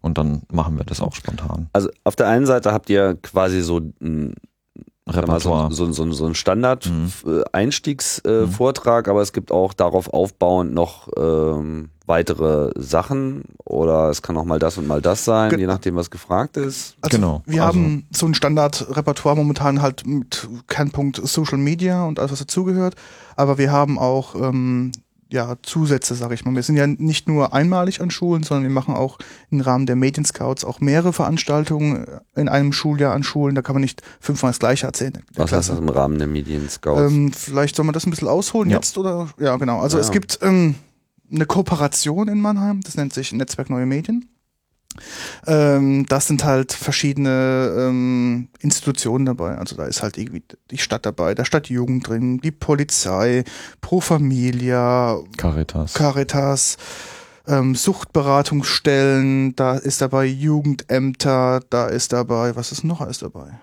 Und 0.03 0.18
dann 0.18 0.42
machen 0.53 0.76
wir 0.78 0.84
das 0.84 1.01
auch 1.01 1.14
spontan. 1.14 1.68
Also 1.72 1.88
auf 2.05 2.16
der 2.16 2.28
einen 2.28 2.47
Seite 2.47 2.72
habt 2.72 2.90
ihr 2.90 3.16
quasi 3.22 3.62
so 3.62 3.80
ein 4.01 4.34
Repertoire. 5.09 5.72
so, 5.72 5.90
so, 5.92 6.11
so 6.12 6.24
ein 6.26 6.30
Mhm. 6.30 6.34
Standard-Einstiegsvortrag, 6.34 9.09
aber 9.09 9.22
es 9.22 9.32
gibt 9.32 9.53
auch 9.53 9.72
darauf 9.72 10.12
aufbauend 10.12 10.74
noch 10.74 11.09
ähm, 11.16 11.90
weitere 12.07 12.71
Sachen 12.77 13.43
oder 13.65 14.11
es 14.11 14.23
kann 14.23 14.37
auch 14.37 14.45
mal 14.45 14.59
das 14.59 14.79
und 14.79 14.87
mal 14.87 15.03
das 15.03 15.25
sein, 15.25 15.51
Ge- 15.51 15.59
je 15.61 15.67
nachdem, 15.67 15.97
was 15.97 16.11
gefragt 16.11 16.57
ist. 16.57 16.97
Also 17.01 17.17
Genau, 17.17 17.43
Wir 17.47 17.65
also- 17.65 17.79
haben 17.79 18.07
so 18.13 18.27
ein 18.27 18.35
Standardrepertoire 18.35 19.37
momentan 19.37 19.83
halt 19.83 20.07
mit 20.07 20.49
Kernpunkt 20.69 21.21
Social 21.27 21.59
Media 21.59 22.05
und 22.05 22.19
alles, 22.19 22.33
was 22.33 22.39
dazugehört. 22.41 22.95
Aber 23.37 23.59
wir 23.59 23.73
haben 23.73 23.99
auch 23.99 24.35
ähm, 24.35 24.93
ja, 25.29 25.57
Zusätze, 25.63 26.15
sage 26.15 26.35
ich 26.35 26.45
mal. 26.45 26.55
Wir 26.55 26.63
sind 26.63 26.77
ja 26.77 26.87
nicht 26.87 27.27
nur 27.27 27.53
einmalig 27.53 28.01
an 28.01 28.13
Schulen, 28.13 28.45
sondern 28.45 28.63
wir 28.63 28.71
machen 28.71 28.95
auch 28.95 29.19
im 29.51 29.61
Rahmen 29.61 29.85
der 29.87 29.97
Medienscouts 29.97 30.65
auch 30.65 30.79
mehrere 30.79 31.13
Veranstaltungen 31.13 32.07
in 32.37 32.49
einem 32.49 32.73
Schuljahr 32.73 33.13
an 33.13 33.25
Schulen. 33.25 33.57
Da 33.57 33.63
kann 33.63 33.75
man 33.75 33.83
nicht 33.83 34.03
fünfmal 34.21 34.51
das 34.53 34.61
Gleiche 34.61 34.87
erzählen. 34.87 35.15
Was 35.35 35.43
heißt 35.45 35.49
Klasse. 35.51 35.71
das 35.73 35.81
im 35.81 35.89
Rahmen 35.89 36.19
der 36.19 36.29
Medien-Scouts? 36.29 37.13
Ähm, 37.13 37.33
vielleicht 37.33 37.75
soll 37.75 37.85
man 37.85 37.93
das 37.93 38.07
ein 38.07 38.11
bisschen 38.11 38.29
ausholen 38.29 38.71
Ja. 38.71 38.77
jetzt 38.77 38.97
oder? 38.97 39.29
Ja, 39.41 39.57
genau. 39.57 39.81
Also 39.81 39.97
Ja. 39.99 40.05
es 40.05 40.13
gibt 40.13 40.39
ähm, 40.43 40.77
eine 41.33 41.47
Kooperation 41.47 42.29
in 42.29 42.41
Mannheim, 42.41 42.81
das 42.83 42.97
nennt 42.97 43.12
sich 43.12 43.33
Netzwerk 43.33 43.70
Neue 43.70 43.87
Medien. 43.87 44.29
Ähm, 45.47 46.07
das 46.09 46.27
sind 46.27 46.45
halt 46.45 46.72
verschiedene 46.72 47.74
ähm, 47.79 48.49
Institutionen 48.61 49.27
dabei. 49.27 49.59
Also 49.59 49.77
da 49.77 49.85
ist 49.85 50.03
halt 50.03 50.18
irgendwie 50.18 50.43
die 50.70 50.79
Stadt 50.79 51.07
dabei, 51.07 51.35
der 51.35 51.45
Stadtjugend 51.45 52.09
drin, 52.09 52.39
die 52.39 52.51
Polizei, 52.51 53.45
Pro 53.81 54.01
Familia, 54.01 55.18
Caritas. 55.37 55.95
Caritas, 55.95 56.77
ähm, 57.47 57.74
Suchtberatungsstellen, 57.74 59.55
da 59.57 59.77
ist 59.77 60.01
dabei 60.01 60.24
Jugendämter, 60.24 61.61
da 61.70 61.87
ist 61.87 62.12
dabei, 62.12 62.57
was 62.57 62.72
ist 62.72 62.85
noch 62.85 63.01
alles 63.01 63.18
dabei? 63.18 63.61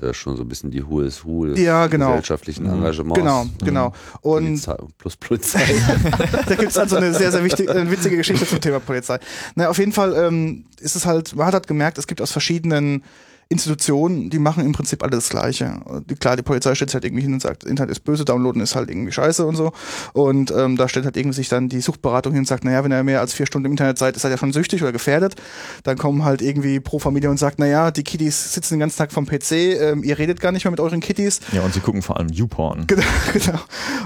Ja 0.00 0.14
schon 0.14 0.36
so 0.36 0.42
ein 0.42 0.48
bisschen 0.48 0.70
die 0.70 0.86
Who 0.86 1.00
is 1.00 1.24
Who 1.24 1.46
Ja, 1.54 1.86
genau. 1.86 2.08
gesellschaftlichen 2.08 2.66
Engagements. 2.66 3.18
Genau, 3.18 3.46
genau. 3.64 3.92
Und 4.20 4.44
Polizei 4.44 4.76
plus 4.98 5.16
Polizei. 5.16 5.60
da 6.46 6.54
gibt's 6.54 6.78
also 6.78 6.96
eine 6.96 7.14
sehr, 7.14 7.32
sehr 7.32 7.44
wichtige, 7.44 7.70
eine 7.70 7.90
witzige 7.90 8.16
Geschichte 8.16 8.46
zum 8.46 8.60
Thema 8.60 8.80
Polizei. 8.80 9.18
Na, 9.54 9.68
auf 9.68 9.78
jeden 9.78 9.92
Fall 9.92 10.14
ähm, 10.14 10.64
ist 10.80 10.96
es 10.96 11.06
halt, 11.06 11.34
man 11.34 11.46
hat 11.46 11.54
halt 11.54 11.66
gemerkt, 11.66 11.98
es 11.98 12.06
gibt 12.06 12.20
aus 12.20 12.32
verschiedenen 12.32 13.02
Institutionen, 13.50 14.28
die 14.28 14.38
machen 14.38 14.64
im 14.64 14.72
Prinzip 14.72 15.02
alle 15.02 15.12
das 15.12 15.30
Gleiche. 15.30 15.80
Klar, 16.20 16.36
die 16.36 16.42
Polizei 16.42 16.74
stellt 16.74 16.90
sich 16.90 16.94
halt 16.94 17.06
irgendwie 17.06 17.22
hin 17.22 17.32
und 17.32 17.40
sagt, 17.40 17.64
Internet 17.64 17.92
ist 17.92 18.04
böse, 18.04 18.26
downloaden 18.26 18.60
ist 18.60 18.76
halt 18.76 18.90
irgendwie 18.90 19.10
scheiße 19.10 19.46
und 19.46 19.56
so. 19.56 19.72
Und 20.12 20.50
ähm, 20.50 20.76
da 20.76 20.86
stellt 20.86 21.06
halt 21.06 21.16
irgendwie 21.16 21.34
sich 21.34 21.48
dann 21.48 21.70
die 21.70 21.80
Suchtberatung 21.80 22.34
hin 22.34 22.40
und 22.40 22.46
sagt, 22.46 22.64
naja, 22.64 22.84
wenn 22.84 22.92
ihr 22.92 23.02
mehr 23.02 23.20
als 23.20 23.32
vier 23.32 23.46
Stunden 23.46 23.64
im 23.64 23.72
Internet 23.72 23.96
seid, 23.96 24.16
ist 24.16 24.24
er 24.24 24.30
ja 24.30 24.36
schon 24.36 24.52
süchtig 24.52 24.82
oder 24.82 24.92
gefährdet. 24.92 25.36
Dann 25.82 25.96
kommen 25.96 26.26
halt 26.26 26.42
irgendwie 26.42 26.78
pro 26.78 26.98
Familie 26.98 27.30
und 27.30 27.38
sagt, 27.38 27.58
naja, 27.58 27.90
die 27.90 28.02
Kiddies 28.02 28.52
sitzen 28.52 28.74
den 28.74 28.80
ganzen 28.80 28.98
Tag 28.98 29.12
vom 29.12 29.24
PC, 29.24 29.52
ähm, 29.52 30.04
ihr 30.04 30.18
redet 30.18 30.40
gar 30.40 30.52
nicht 30.52 30.64
mehr 30.64 30.70
mit 30.70 30.80
euren 30.80 31.00
Kiddies. 31.00 31.40
Ja, 31.52 31.62
und 31.62 31.72
sie 31.72 31.80
gucken 31.80 32.02
vor 32.02 32.18
allem 32.18 32.28
YouPorn. 32.28 32.86
Genau, 32.86 33.02
genau. 33.32 33.60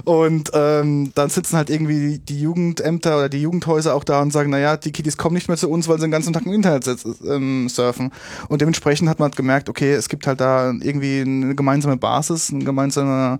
Und 0.04 0.52
ähm, 0.54 1.10
dann 1.16 1.30
sitzen 1.30 1.56
halt 1.56 1.68
irgendwie 1.68 2.20
die 2.20 2.40
Jugendämter 2.40 3.16
oder 3.16 3.28
die 3.28 3.42
Jugendhäuser 3.42 3.96
auch 3.96 4.04
da 4.04 4.22
und 4.22 4.32
sagen, 4.32 4.50
naja, 4.50 4.76
die 4.76 4.92
Kiddies 4.92 5.16
kommen 5.16 5.34
nicht 5.34 5.48
mehr 5.48 5.56
zu 5.56 5.68
uns, 5.68 5.88
weil 5.88 5.96
sie 5.96 6.06
den 6.06 6.12
ganzen 6.12 6.32
Tag 6.32 6.46
im 6.46 6.52
Internet 6.52 6.84
sitzen, 6.84 7.16
ähm, 7.26 7.68
surfen. 7.68 8.12
Und 8.48 8.60
dementsprechend 8.60 9.08
hat 9.08 9.18
man 9.18 9.31
halt 9.32 9.36
gemerkt, 9.36 9.68
okay, 9.68 9.92
es 9.92 10.08
gibt 10.08 10.26
halt 10.26 10.40
da 10.40 10.70
irgendwie 10.70 11.20
eine 11.20 11.54
gemeinsame 11.54 11.96
Basis, 11.96 12.52
eine 12.52 12.64
gemeinsame 12.64 13.38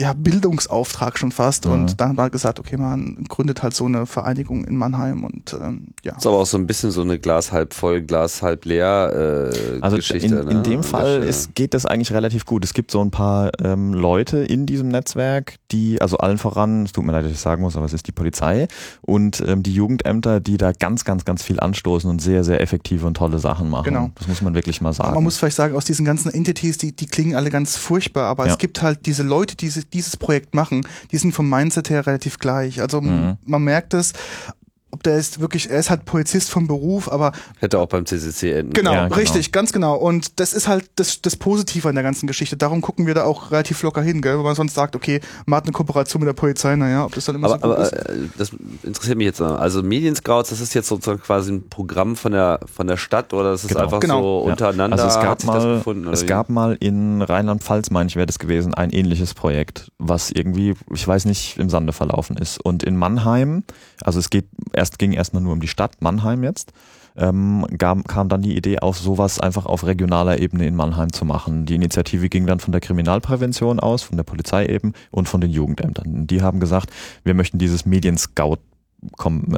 ja, 0.00 0.14
Bildungsauftrag 0.14 1.18
schon 1.18 1.30
fast. 1.30 1.66
Mhm. 1.66 1.72
Und 1.72 2.00
dann 2.00 2.10
hat 2.10 2.16
man 2.16 2.30
gesagt, 2.30 2.58
okay, 2.58 2.76
man 2.76 3.22
gründet 3.28 3.62
halt 3.62 3.74
so 3.74 3.84
eine 3.84 4.06
Vereinigung 4.06 4.64
in 4.64 4.76
Mannheim 4.76 5.24
und 5.24 5.54
ähm, 5.60 5.88
ja. 6.02 6.16
ist 6.16 6.26
aber 6.26 6.38
auch 6.38 6.46
so 6.46 6.56
ein 6.58 6.66
bisschen 6.66 6.90
so 6.90 7.02
eine 7.02 7.18
Glas 7.18 7.52
halb 7.52 7.74
voll, 7.74 8.02
Glas 8.02 8.42
halb 8.42 8.64
leer 8.64 9.50
äh, 9.52 9.80
Also 9.80 9.96
Geschichte. 9.96 10.26
in, 10.26 10.32
in 10.32 10.46
ne? 10.46 10.50
dem 10.50 10.56
An 10.56 10.62
der 10.62 10.82
Fall 10.82 11.22
ist, 11.22 11.54
geht 11.54 11.74
das 11.74 11.86
eigentlich 11.86 12.12
relativ 12.12 12.46
gut. 12.46 12.64
Es 12.64 12.74
gibt 12.74 12.90
so 12.90 13.02
ein 13.02 13.10
paar 13.10 13.50
ähm, 13.62 13.92
Leute 13.92 14.38
in 14.38 14.66
diesem 14.66 14.88
Netzwerk, 14.88 15.56
die, 15.70 16.00
also 16.00 16.18
allen 16.18 16.38
voran, 16.38 16.84
es 16.84 16.92
tut 16.92 17.04
mir 17.04 17.12
leid, 17.12 17.24
dass 17.24 17.32
ich 17.32 17.40
sagen 17.40 17.62
muss, 17.62 17.76
aber 17.76 17.84
es 17.86 17.92
ist 17.92 18.06
die 18.06 18.12
Polizei 18.12 18.68
und 19.02 19.42
ähm, 19.46 19.62
die 19.62 19.74
Jugendämter, 19.74 20.40
die 20.40 20.56
da 20.56 20.72
ganz, 20.72 21.04
ganz, 21.04 21.24
ganz 21.24 21.42
viel 21.42 21.60
anstoßen 21.60 22.08
und 22.08 22.20
sehr, 22.22 22.44
sehr 22.44 22.60
effektive 22.60 23.06
und 23.06 23.14
tolle 23.14 23.38
Sachen 23.38 23.68
machen. 23.68 23.84
Genau. 23.84 24.10
Das 24.14 24.28
muss 24.28 24.40
man 24.40 24.54
wirklich 24.54 24.80
mal 24.80 24.92
sagen. 24.92 25.14
Man 25.14 25.24
muss 25.24 25.36
vielleicht 25.36 25.56
sagen, 25.56 25.74
aus 25.74 25.84
diesen 25.84 26.04
ganzen 26.06 26.32
Entities, 26.32 26.78
die, 26.78 26.94
die 26.94 27.06
klingen 27.06 27.34
alle 27.34 27.50
ganz 27.50 27.76
furchtbar, 27.76 28.24
aber 28.24 28.46
Ja. 28.46 28.52
es 28.52 28.58
gibt 28.58 28.82
halt 28.82 29.04
diese 29.06 29.22
Leute, 29.22 29.56
die 29.56 29.70
diese, 29.70 29.84
dieses 29.92 30.16
Projekt 30.16 30.54
machen, 30.54 30.86
die 31.12 31.16
sind 31.18 31.32
vom 31.32 31.48
Mindset 31.48 31.90
her 31.90 32.06
relativ 32.06 32.38
gleich. 32.38 32.80
Also 32.80 33.00
Mhm. 33.00 33.36
man 33.44 33.62
merkt 33.64 33.94
es, 33.94 34.12
ob 34.92 35.02
der 35.02 35.16
ist 35.16 35.40
wirklich, 35.40 35.70
er 35.70 35.78
ist 35.78 35.90
halt 35.90 36.04
Polizist 36.04 36.50
vom 36.50 36.66
Beruf, 36.66 37.10
aber 37.10 37.32
Hätte 37.58 37.78
auch 37.78 37.86
beim 37.86 38.06
CCC 38.06 38.52
enden 38.52 38.72
genau, 38.72 38.92
Ja, 38.92 39.04
genau. 39.04 39.16
richtig, 39.16 39.52
ganz 39.52 39.72
genau. 39.72 39.94
Und 39.96 40.40
das 40.40 40.52
ist 40.52 40.68
halt 40.68 40.90
das, 40.96 41.22
das 41.22 41.36
Positive 41.36 41.88
an 41.88 41.94
der 41.94 42.04
ganzen 42.04 42.26
Geschichte. 42.26 42.56
Darum 42.56 42.80
gucken 42.80 43.06
wir 43.06 43.14
da 43.14 43.24
auch 43.24 43.50
relativ 43.50 43.82
locker 43.82 44.02
hin, 44.02 44.20
gell? 44.22 44.36
Wenn 44.36 44.44
man 44.44 44.54
sonst 44.54 44.74
sagt, 44.74 44.96
okay, 44.96 45.20
man 45.46 45.58
hat 45.58 45.64
eine 45.64 45.72
Kooperation 45.72 46.20
mit 46.20 46.26
der 46.28 46.32
Polizei, 46.34 46.74
naja, 46.76 47.04
ob 47.04 47.14
das 47.14 47.24
dann 47.26 47.36
immer 47.36 47.46
Aber, 47.52 47.56
so 47.56 47.60
gut 47.68 47.76
aber 47.76 47.82
ist. 47.84 47.92
äh, 47.92 48.28
das 48.38 48.50
interessiert 48.82 49.16
mich 49.18 49.26
jetzt. 49.26 49.40
Also 49.40 49.82
Medienscouts, 49.82 50.50
das 50.50 50.60
ist 50.60 50.74
jetzt 50.74 50.88
sozusagen 50.88 51.20
quasi 51.20 51.52
ein 51.52 51.68
Programm 51.68 52.16
von 52.16 52.32
der 52.32 52.60
von 52.72 52.86
der 52.86 52.96
Stadt 52.96 53.32
oder 53.32 53.52
das 53.52 53.62
ist 53.64 53.68
Genau. 53.70 53.80
einfach 53.82 54.00
Genau. 54.00 54.20
so 54.42 54.46
Ja. 54.46 54.52
untereinander 54.52 54.96
Also 54.96 55.06
es 55.08 55.16
hat 55.16 55.22
gab 55.22 55.44
mal, 55.44 55.76
gefunden? 55.76 56.04
oder 56.04 56.12
es 56.14 56.22
wie? 56.22 56.26
gab 56.26 56.48
mal 56.48 56.76
in 56.80 57.22
Rheinland-Pfalz, 57.22 57.90
meine 57.90 58.08
ich, 58.08 58.16
wäre 58.16 58.26
das 58.26 58.38
gewesen, 58.38 58.74
ein 58.74 58.90
ähnliches 58.90 59.34
Projekt, 59.34 59.90
was 59.98 60.30
irgendwie, 60.30 60.74
ich 60.92 61.06
weiß 61.06 61.24
nicht, 61.26 61.58
im 61.58 61.70
Sande 61.70 61.92
verlaufen 61.92 62.36
ist. 62.36 62.58
Und 62.60 62.82
in 62.82 62.96
Mannheim, 62.96 63.64
also 64.02 64.18
es 64.18 64.30
geht 64.30 64.46
erst 64.80 64.98
ging 64.98 65.12
erstmal 65.12 65.42
nur 65.42 65.52
um 65.52 65.60
die 65.60 65.68
Stadt 65.68 66.00
Mannheim 66.00 66.42
jetzt, 66.42 66.72
ähm, 67.16 67.66
gab, 67.76 68.08
kam 68.08 68.28
dann 68.28 68.42
die 68.42 68.56
Idee 68.56 68.78
auf, 68.78 68.98
sowas 68.98 69.38
einfach 69.38 69.66
auf 69.66 69.84
regionaler 69.84 70.40
Ebene 70.40 70.66
in 70.66 70.74
Mannheim 70.74 71.12
zu 71.12 71.24
machen. 71.24 71.66
Die 71.66 71.74
Initiative 71.74 72.28
ging 72.28 72.46
dann 72.46 72.60
von 72.60 72.72
der 72.72 72.80
Kriminalprävention 72.80 73.78
aus, 73.78 74.02
von 74.02 74.16
der 74.16 74.24
Polizei 74.24 74.66
eben 74.66 74.94
und 75.10 75.28
von 75.28 75.40
den 75.40 75.50
Jugendämtern. 75.50 76.26
Die 76.26 76.42
haben 76.42 76.60
gesagt, 76.60 76.90
wir 77.22 77.34
möchten 77.34 77.58
dieses 77.58 77.84
Medienscout 77.84 78.58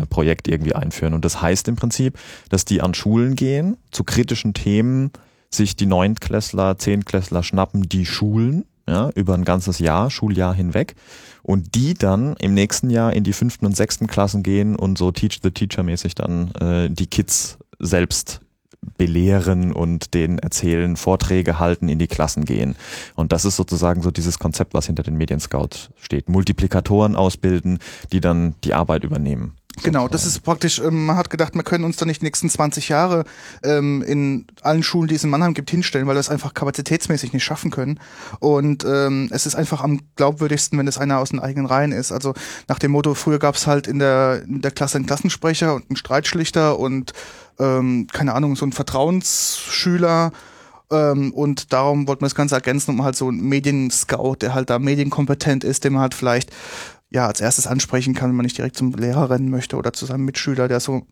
Projekt 0.09 0.47
irgendwie 0.47 0.75
einführen. 0.75 1.15
Und 1.15 1.25
das 1.25 1.43
heißt 1.43 1.67
im 1.67 1.77
Prinzip, 1.77 2.19
dass 2.49 2.65
die 2.65 2.81
an 2.81 2.95
Schulen 2.95 3.35
gehen, 3.35 3.77
zu 3.91 4.05
kritischen 4.05 4.55
Themen 4.55 5.11
sich 5.51 5.77
die 5.77 5.87
Neuntklässler, 5.87 6.79
Zehntklässler 6.79 7.43
schnappen, 7.43 7.89
die 7.89 8.07
Schulen, 8.07 8.65
ja, 8.89 9.11
über 9.15 9.35
ein 9.35 9.45
ganzes 9.45 9.79
Jahr, 9.79 10.11
Schuljahr 10.11 10.55
hinweg, 10.55 10.95
und 11.43 11.75
die 11.75 11.95
dann 11.95 12.37
im 12.37 12.55
nächsten 12.55 12.91
Jahr 12.91 13.13
in 13.13 13.25
die 13.25 13.33
fünften 13.33 13.67
und 13.67 13.77
sechsten 13.77 14.07
Klassen 14.07 14.43
gehen 14.43 14.77
und 14.77 14.99
so 14.99 15.11
Teach 15.13 15.41
the 15.43 15.51
Teacher 15.51 15.83
mäßig 15.83 16.15
dann 16.15 16.53
äh, 16.55 16.89
die 16.91 17.07
Kids 17.07 17.59
selbst 17.79 18.41
belehren 18.99 19.73
und 19.73 20.15
denen 20.15 20.39
erzählen, 20.39 20.97
Vorträge 20.97 21.59
halten, 21.59 21.89
in 21.89 21.99
die 21.99 22.09
Klassen 22.09 22.45
gehen. 22.45 22.75
Und 23.15 23.33
das 23.33 23.45
ist 23.45 23.57
sozusagen 23.57 24.03
so 24.03 24.11
dieses 24.11 24.39
Konzept, 24.39 24.75
was 24.75 24.87
hinter 24.87 25.03
den 25.03 25.17
Medienscouts 25.17 25.91
steht. 26.01 26.29
Multiplikatoren 26.29 27.15
ausbilden, 27.15 27.79
die 28.13 28.21
dann 28.21 28.55
die 28.65 28.75
Arbeit 28.75 29.05
übernehmen. 29.05 29.55
Genau, 29.83 30.07
das 30.07 30.27
ist 30.27 30.41
praktisch, 30.41 30.81
ähm, 30.81 31.07
man 31.07 31.17
hat 31.17 31.31
gedacht, 31.31 31.55
wir 31.55 31.63
können 31.63 31.85
uns 31.85 31.97
da 31.97 32.05
nicht 32.05 32.21
die 32.21 32.27
nächsten 32.27 32.51
20 32.51 32.89
Jahre 32.91 33.25
ähm, 33.65 34.03
in 34.03 34.47
allen 34.61 34.83
Schulen, 34.83 35.09
die 35.09 35.15
es 35.15 35.25
in 35.25 35.31
Mannheim 35.31 35.55
gibt, 35.55 35.71
hinstellen, 35.71 36.07
weil 36.07 36.15
wir 36.15 36.21
es 36.21 36.29
einfach 36.29 36.53
kapazitätsmäßig 36.53 37.33
nicht 37.33 37.45
schaffen 37.45 37.71
können. 37.71 37.99
Und 38.39 38.85
ähm, 38.85 39.29
es 39.33 39.47
ist 39.47 39.55
einfach 39.55 39.83
am 39.83 40.01
glaubwürdigsten, 40.17 40.79
wenn 40.79 40.89
es 40.89 40.99
einer 40.99 41.19
aus 41.19 41.31
den 41.31 41.41
eigenen 41.41 41.67
Reihen 41.67 41.93
ist. 41.93 42.13
Also 42.13 42.35
nach 42.69 42.79
dem 42.79 42.93
Motto, 42.93 43.15
früher 43.15 43.39
gab 43.39 43.55
es 43.55 43.67
halt 43.67 43.87
in 43.87 43.99
der, 43.99 44.43
in 44.47 44.61
der 44.61 44.73
Klasse 44.73 44.99
einen 44.99 45.07
Klassensprecher 45.07 45.75
und 45.75 45.89
einen 45.89 45.97
Streitschlichter 45.97 46.79
und 46.79 47.13
ähm, 47.59 48.07
keine 48.13 48.35
Ahnung, 48.35 48.57
so 48.57 48.65
einen 48.67 48.73
Vertrauensschüler. 48.73 50.33
Ähm, 50.91 51.33
und 51.33 51.73
darum 51.73 52.07
wollten 52.07 52.21
wir 52.21 52.27
das 52.27 52.35
Ganze 52.35 52.55
ergänzen, 52.57 52.91
um 52.91 53.03
halt 53.03 53.17
so 53.17 53.29
einen 53.29 53.41
Medienscout, 53.41 54.37
der 54.43 54.55
halt 54.55 54.69
da 54.69 54.79
medienkompetent 54.79 55.65
ist, 55.65 55.85
den 55.85 55.95
man 55.95 56.03
halt 56.03 56.15
vielleicht 56.15 56.51
ja 57.13 57.27
als 57.27 57.41
erstes 57.41 57.67
ansprechen 57.67 58.15
kann, 58.15 58.31
wenn 58.31 58.37
man 58.37 58.45
nicht 58.45 58.59
direkt 58.59 58.77
zum 58.77 58.93
Lehrer 58.95 59.31
rennen 59.31 59.51
möchte 59.51 59.77
oder 59.77 59.93
zu 59.93 60.07
seinem 60.07 60.25
Mitschüler, 60.25 60.69
der 60.69 60.81
so, 60.81 61.07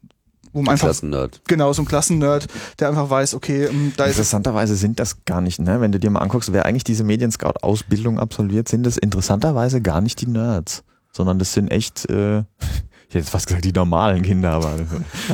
wo 0.52 0.62
man 0.62 0.72
einfach 0.72 0.88
Klassennerd. 0.88 1.40
genau 1.46 1.72
so 1.72 1.82
ein 1.82 1.86
Klassennerd, 1.86 2.46
der 2.78 2.88
einfach 2.88 3.10
weiß, 3.10 3.34
okay, 3.34 3.64
ähm, 3.66 3.92
da 3.96 4.04
ist 4.04 4.12
Interessanterweise 4.12 4.76
sind 4.76 4.98
das 4.98 5.24
gar 5.24 5.40
nicht, 5.40 5.60
ne? 5.60 5.80
wenn 5.80 5.92
du 5.92 5.98
dir 5.98 6.10
mal 6.10 6.20
anguckst, 6.20 6.52
wer 6.52 6.66
eigentlich 6.66 6.84
diese 6.84 7.04
Medienscout-Ausbildung 7.04 8.18
absolviert, 8.18 8.68
sind 8.68 8.84
das 8.84 8.96
interessanterweise 8.96 9.80
gar 9.80 10.00
nicht 10.00 10.20
die 10.20 10.26
Nerds, 10.26 10.82
sondern 11.12 11.38
das 11.38 11.52
sind 11.52 11.70
echt, 11.70 12.08
äh, 12.10 12.44
hätte 13.10 13.18
jetzt 13.18 13.30
fast 13.30 13.46
gesagt, 13.46 13.64
die 13.64 13.72
normalen 13.72 14.22
Kinder, 14.22 14.52
aber 14.52 14.74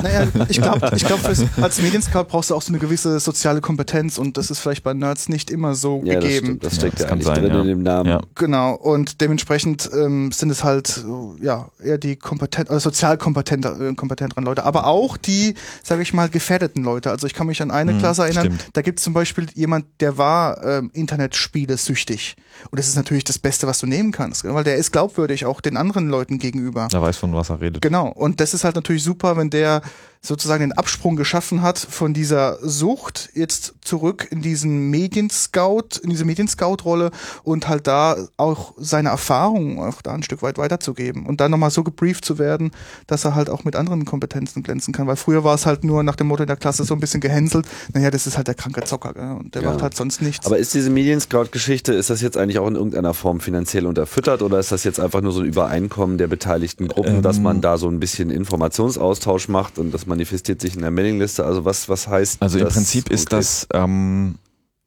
Naja, 0.03 0.27
ich 0.49 0.61
glaube, 0.61 0.91
ich 0.97 1.05
glaub, 1.05 1.21
als 1.25 1.81
Medienscout 1.83 2.25
brauchst 2.25 2.51
du 2.51 2.55
auch 2.55 2.63
so 2.63 2.71
eine 2.71 2.79
gewisse 2.79 3.21
soziale 3.21 3.61
Kompetenz 3.61 4.19
und 4.19 4.37
das 4.37 4.51
ist 4.51 4.59
vielleicht 4.61 4.83
bei 4.83 4.95
Nerds 4.95 5.29
nicht 5.29 5.51
immer 5.51 5.75
so 5.75 6.03
Ja, 6.05 6.15
das 6.15 6.25
gegeben. 6.25 6.47
stimmt. 6.47 6.65
Das 6.65 6.73
Ja, 6.75 6.79
steckt 6.81 6.95
das 6.95 7.01
ja, 7.03 7.07
kann 7.09 7.15
eigentlich 7.19 7.27
sein, 7.27 7.41
drin 7.43 7.53
ja. 7.53 7.61
in 7.61 7.67
dem 7.69 7.83
Namen. 7.83 8.09
ja. 8.11 8.21
Genau, 8.35 8.75
und 8.75 9.21
dementsprechend 9.21 9.91
ähm, 9.93 10.33
sind 10.33 10.51
es 10.51 10.65
halt 10.65 11.05
ja 11.41 11.69
eher 11.83 11.99
die 11.99 12.17
kompetent, 12.17 12.71
also 12.71 12.89
sozial 12.91 13.19
kompetenter, 13.19 13.81
äh, 13.81 13.95
kompetenteren 13.95 14.45
Leute, 14.45 14.65
aber 14.65 14.87
auch 14.87 15.17
die, 15.17 15.55
sage 15.83 16.03
ich 16.03 16.13
mal, 16.15 16.29
gefährdeten 16.29 16.83
Leute. 16.83 17.11
Also 17.11 17.27
ich 17.27 17.35
kann 17.35 17.47
mich 17.47 17.61
an 17.63 17.71
eine 17.71 17.93
Mhm, 17.93 17.99
Klasse 17.99 18.23
erinnern, 18.23 18.45
stimmt. 18.47 18.69
da 18.73 18.83
gibt 18.83 18.99
es 18.99 19.05
zum 19.05 19.13
Beispiel 19.13 19.47
jemand, 19.55 19.87
der 20.01 20.19
war 20.19 20.63
ähm, 20.65 20.91
Internetspiele 20.95 21.77
süchtig. 21.77 22.37
Und 22.71 22.79
das 22.79 22.89
ist 22.89 22.97
natürlich 22.97 23.25
das 23.25 23.39
Beste, 23.39 23.67
was 23.67 23.81
du 23.81 23.87
nehmen 23.87 24.13
kannst, 24.13 24.45
weil 24.45 24.65
der 24.65 24.77
ist 24.77 24.91
glaubwürdig 24.93 25.45
auch 25.45 25.61
den 25.61 25.77
anderen 25.77 26.09
Leuten 26.09 26.39
gegenüber. 26.39 26.89
er 26.91 27.03
weiß, 27.03 27.17
von 27.19 27.33
was 27.35 27.51
er 27.51 27.61
redet. 27.61 27.66
Genau, 27.81 28.09
und 28.09 28.41
das 28.41 28.55
ist 28.55 28.65
halt 28.65 28.77
natürlich 28.77 29.03
super, 29.03 29.37
wenn 29.37 29.51
der 29.51 29.83
sozusagen 30.27 30.61
den 30.61 30.73
Absprung 30.73 31.17
geschaffen 31.17 31.63
hat 31.63 31.79
von 31.79 32.13
dieser 32.15 32.59
Sucht 32.67 33.31
jetzt 33.35 33.75
zurück 33.81 34.27
in 34.31 34.43
diesen 34.43 34.91
Medienscout, 34.91 36.01
in 36.03 36.11
diese 36.11 36.25
Medienscout-Rolle 36.25 37.11
und 37.45 37.69
halt 37.69 37.87
da 37.87 38.17
auch 38.37 38.75
seine 38.77 39.11
Erfahrungen 39.11 39.79
auch 39.79 40.03
da 40.03 40.13
ein 40.13 40.23
Stück 40.23 40.43
weit 40.43 40.59
weiterzugeben 40.59 41.27
und 41.27 41.41
dann 41.41 41.51
nochmal 41.51 41.71
so 41.71 41.85
gebrieft 41.85 42.25
zu 42.25 42.39
werden, 42.39 42.73
dass 43.07 43.25
er 43.25 43.35
halt 43.35 43.49
auch 43.51 43.65
mit 43.65 43.77
anderen 43.77 44.05
Kompetenzen 44.05 44.63
glänzen 44.63 44.93
kann, 44.93 45.07
weil 45.07 45.17
früher 45.17 45.45
war 45.45 45.55
es 45.55 45.67
halt 45.67 45.85
nur 45.85 46.03
nach 46.03 46.17
dem 46.17 46.27
Motto 46.27 46.43
in 46.43 46.49
der 46.49 46.57
Klasse 46.57 46.85
so 46.85 46.95
ein 46.95 47.01
bisschen 47.01 47.21
gehänselt, 47.21 47.67
naja, 47.95 48.11
das 48.11 48.27
ist 48.27 48.37
halt 48.37 48.49
der 48.49 48.55
kranke 48.55 48.83
Zocker 48.85 49.13
gell? 49.15 49.37
und 49.39 49.55
der 49.55 49.63
Ja. 49.63 49.71
macht 49.71 49.83
halt 49.83 49.97
sonst 49.97 50.21
nichts. 50.23 50.47
Aber 50.47 50.59
ist 50.59 50.75
diese 50.75 50.91
Medienscout-Geschichte, 50.91 51.93
ist 51.95 52.11
das 52.11 52.21
jetzt 52.21 52.37
eigentlich 52.37 52.59
auch 52.59 52.67
in 52.69 52.75
irgendeiner 52.75 53.15
Form 53.15 53.41
finanziell 53.41 53.87
unterfüttert 53.87 54.43
oder 54.43 54.59
ist 54.59 54.73
das 54.73 54.85
jetzt 54.85 54.99
einfach 55.01 55.21
nur 55.21 55.33
so 55.33 55.41
ein 55.41 55.47
Übereinkommen 55.47 56.19
der 56.19 56.27
beteiligten 56.27 56.89
Gruppen, 56.89 57.17
Ähm. 57.17 57.23
dass 57.23 57.39
man 57.39 57.61
da 57.61 57.79
so 57.79 57.89
ein 57.89 58.01
bisschen 58.01 58.31
Informationsaustausch 58.31 59.49
macht 59.49 59.79
und 59.79 59.93
das 59.93 60.07
manifestiert 60.21 60.61
sich 60.61 60.75
in 60.75 60.83
der 60.83 60.91
Mailingliste? 60.91 61.45
Also 61.45 61.65
was, 61.65 61.89
was 61.89 62.09
heißt 62.09 62.43
Also 62.43 62.59
im 62.59 62.69
Prinzip 62.69 63.11
ist 63.11 63.29
konkret? 63.31 63.39
das, 63.39 63.67
ähm, 63.75 64.37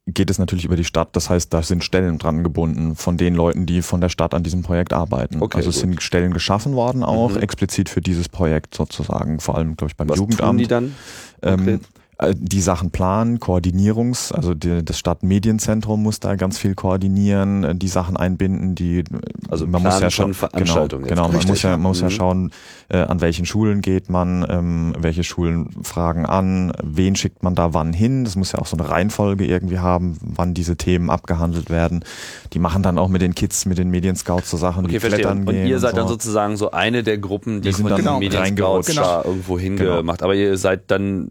geht 0.06 0.28
es 0.30 0.38
natürlich 0.38 0.64
über 0.64 0.74
die 0.76 0.84
Stadt. 0.84 1.10
Das 1.12 1.30
heißt, 1.30 1.54
da 1.54 1.62
sind 1.62 1.84
Stellen 1.84 2.18
dran 2.18 2.42
gebunden 2.42 2.96
von 2.96 3.16
den 3.16 3.34
Leuten, 3.36 3.64
die 3.66 3.80
von 3.80 4.00
der 4.00 4.08
Stadt 4.08 4.34
an 4.34 4.42
diesem 4.42 4.62
Projekt 4.62 4.92
arbeiten. 4.92 5.40
Okay, 5.40 5.58
also 5.58 5.68
es 5.70 5.76
gut. 5.76 5.82
sind 5.82 6.02
Stellen 6.02 6.32
geschaffen 6.32 6.72
worden 6.74 7.04
auch, 7.04 7.30
Mhm. 7.36 7.42
explizit 7.42 7.88
für 7.88 8.00
dieses 8.00 8.28
Projekt 8.28 8.74
sozusagen, 8.74 9.38
vor 9.38 9.56
allem, 9.56 9.76
glaube 9.76 9.90
ich, 9.92 9.96
beim 9.96 10.08
Was 10.08 10.18
Jugendamt. 10.18 10.48
tun 10.50 10.58
die 10.58 10.66
dann? 10.66 10.94
Ähm, 11.42 11.56
konkret? 11.56 11.80
äh, 11.82 11.99
die 12.36 12.60
Sachen 12.60 12.90
planen, 12.90 13.40
Koordinierungs, 13.40 14.32
also 14.32 14.52
die, 14.54 14.84
das 14.84 14.98
Stadtmedienzentrum 14.98 16.02
muss 16.02 16.20
da 16.20 16.34
ganz 16.34 16.58
viel 16.58 16.74
koordinieren, 16.74 17.64
äh, 17.64 17.74
die 17.74 17.88
Sachen 17.88 18.16
einbinden, 18.16 18.74
die 18.74 19.04
Also 19.48 19.66
man 19.66 19.82
muss 19.82 20.00
ja 20.00 20.10
schon 20.10 20.34
Veranstaltungen 20.34 21.04
Genau, 21.04 21.22
genau 21.22 21.28
man 21.28 21.36
Richtig, 21.36 21.50
muss 21.50 21.62
ja, 21.62 21.70
man 21.70 21.80
muss 21.82 22.00
ja 22.00 22.06
Mhm. 22.08 22.10
schauen, 22.10 22.50
äh, 22.88 22.98
an 22.98 23.20
welchen 23.20 23.46
Schulen 23.46 23.80
geht 23.80 24.10
man, 24.10 24.44
ähm, 24.48 24.94
welche 24.98 25.24
Schulen 25.24 25.70
fragen 25.82 26.26
an, 26.26 26.72
wen 26.82 27.16
schickt 27.16 27.42
man 27.42 27.54
da 27.54 27.72
wann 27.74 27.92
hin. 27.92 28.24
Das 28.24 28.36
muss 28.36 28.52
ja 28.52 28.58
auch 28.58 28.66
so 28.66 28.76
eine 28.76 28.88
Reihenfolge 28.88 29.46
irgendwie 29.46 29.78
haben, 29.78 30.18
wann 30.20 30.52
diese 30.54 30.76
Themen 30.76 31.08
abgehandelt 31.10 31.70
werden. 31.70 32.04
Die 32.52 32.58
machen 32.58 32.82
dann 32.82 32.98
auch 32.98 33.08
mit 33.08 33.22
den 33.22 33.34
Kids, 33.34 33.64
mit 33.66 33.78
den 33.78 33.90
Medienscouts 33.90 34.50
so 34.50 34.56
Sachen 34.56 34.84
Okay, 34.84 34.94
wie 34.94 35.00
verstehe. 35.00 35.20
Klettern 35.20 35.38
Und 35.48 35.54
gehen. 35.54 35.66
ihr 35.66 35.78
seid 35.78 35.92
so. 35.92 35.96
dann 35.96 36.08
sozusagen 36.08 36.56
so 36.56 36.70
eine 36.72 37.02
der 37.02 37.18
Gruppen, 37.18 37.60
die 37.62 37.66
Wir 37.66 37.72
sind 37.74 37.88
dann 37.90 37.96
Genau. 37.98 38.18
Medien-Scouts 38.18 38.88
reingerutscht. 38.88 38.98
da 38.98 39.22
irgendwo 39.24 39.54
Genau. 39.54 39.62
hingemacht. 39.94 40.22
Aber 40.22 40.34
ihr 40.34 40.56
seid 40.58 40.90
dann, 40.90 41.30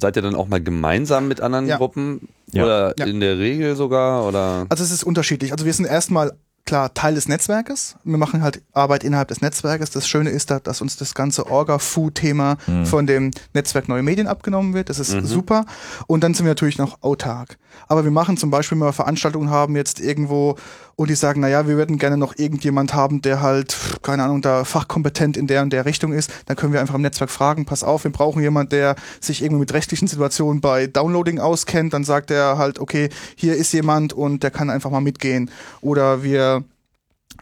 seid 0.00 0.16
ihr 0.16 0.22
dann 0.22 0.34
auch 0.34 0.48
mal 0.48 0.62
gemeinsam 0.62 1.28
mit 1.28 1.40
anderen 1.40 1.66
Ja. 1.66 1.76
Gruppen? 1.76 2.28
Ja. 2.52 2.64
Oder 2.64 2.94
Ja. 2.98 3.06
in 3.06 3.20
der 3.20 3.38
Regel 3.38 3.76
sogar? 3.76 4.26
Oder? 4.26 4.66
Also 4.68 4.84
es 4.84 4.90
ist 4.90 5.04
unterschiedlich. 5.04 5.52
Also 5.52 5.64
wir 5.64 5.72
sind 5.72 5.86
erstmal 5.86 6.32
klar 6.66 6.94
Teil 6.94 7.14
des 7.14 7.28
Netzwerkes. 7.28 7.96
Wir 8.04 8.16
machen 8.16 8.42
halt 8.42 8.62
Arbeit 8.72 9.04
innerhalb 9.04 9.28
des 9.28 9.42
Netzwerkes. 9.42 9.90
Das 9.90 10.08
Schöne 10.08 10.30
ist 10.30 10.50
da, 10.50 10.60
dass 10.60 10.80
uns 10.80 10.96
das 10.96 11.14
ganze 11.14 11.46
Orga-Fu-Thema 11.50 12.56
von 12.84 13.06
dem 13.06 13.32
Netzwerk 13.52 13.88
Neue 13.88 14.02
Medien 14.02 14.26
abgenommen 14.26 14.72
wird. 14.72 14.88
Das 14.88 14.98
ist 14.98 15.10
super. 15.26 15.66
Und 16.06 16.22
dann 16.24 16.32
sind 16.32 16.46
wir 16.46 16.50
natürlich 16.50 16.78
noch 16.78 17.02
autark. 17.02 17.58
Aber 17.88 18.04
wir 18.04 18.10
machen 18.10 18.36
zum 18.36 18.50
Beispiel, 18.50 18.78
wenn 18.78 18.86
wir 18.86 18.92
Veranstaltungen 18.92 19.50
haben 19.50 19.76
jetzt 19.76 20.00
irgendwo 20.00 20.56
und 20.96 21.10
die 21.10 21.14
sagen, 21.14 21.40
naja, 21.40 21.66
wir 21.66 21.76
würden 21.76 21.98
gerne 21.98 22.16
noch 22.16 22.36
irgendjemand 22.36 22.94
haben, 22.94 23.20
der 23.20 23.42
halt, 23.42 23.76
keine 24.02 24.22
Ahnung, 24.22 24.42
da 24.42 24.64
fachkompetent 24.64 25.36
in 25.36 25.46
der 25.46 25.62
und 25.62 25.72
der 25.72 25.84
Richtung 25.86 26.12
ist, 26.12 26.30
dann 26.46 26.56
können 26.56 26.72
wir 26.72 26.80
einfach 26.80 26.94
im 26.94 27.02
Netzwerk 27.02 27.30
fragen, 27.30 27.64
pass 27.64 27.82
auf, 27.82 28.04
wir 28.04 28.12
brauchen 28.12 28.42
jemand, 28.42 28.72
der 28.72 28.94
sich 29.20 29.42
irgendwie 29.42 29.60
mit 29.60 29.72
rechtlichen 29.72 30.06
Situationen 30.06 30.60
bei 30.60 30.86
Downloading 30.86 31.40
auskennt. 31.40 31.92
Dann 31.92 32.04
sagt 32.04 32.30
er 32.30 32.58
halt, 32.58 32.78
okay, 32.78 33.08
hier 33.34 33.56
ist 33.56 33.72
jemand 33.72 34.12
und 34.12 34.42
der 34.42 34.50
kann 34.50 34.70
einfach 34.70 34.90
mal 34.90 35.00
mitgehen. 35.00 35.50
Oder 35.80 36.22
wir 36.22 36.64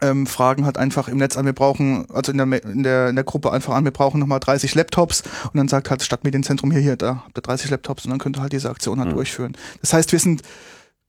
ähm, 0.03 0.27
fragen 0.27 0.67
halt 0.67 0.77
einfach 0.77 1.09
im 1.09 1.17
Netz 1.19 1.37
an, 1.37 1.47
wir 1.47 1.53
brauchen, 1.53 2.07
also 2.13 2.33
in 2.33 2.39
der, 2.39 2.65
in 2.65 2.83
der, 2.83 3.09
in 3.09 3.15
der 3.15 3.25
Gruppe 3.25 3.53
einfach 3.53 3.75
an, 3.75 3.85
wir 3.85 3.93
brauchen 3.93 4.21
nochmal 4.21 4.41
30 4.41 4.75
Laptops 4.75 5.23
und 5.45 5.57
dann 5.57 5.69
sagt 5.69 5.91
halt 5.91 6.03
Stadtmedienzentrum 6.03 6.71
hier, 6.71 6.81
hier, 6.81 6.97
da 6.97 7.23
habt 7.25 7.39
ihr 7.39 7.43
30 7.43 7.71
Laptops 7.71 8.05
und 8.05 8.11
dann 8.11 8.19
könnt 8.19 8.37
ihr 8.37 8.43
halt 8.43 8.53
diese 8.53 8.69
Aktion 8.69 9.01
halt 9.01 9.13
durchführen. 9.13 9.57
Das 9.81 9.93
heißt, 9.93 10.13
wir 10.13 10.19
sind 10.19 10.43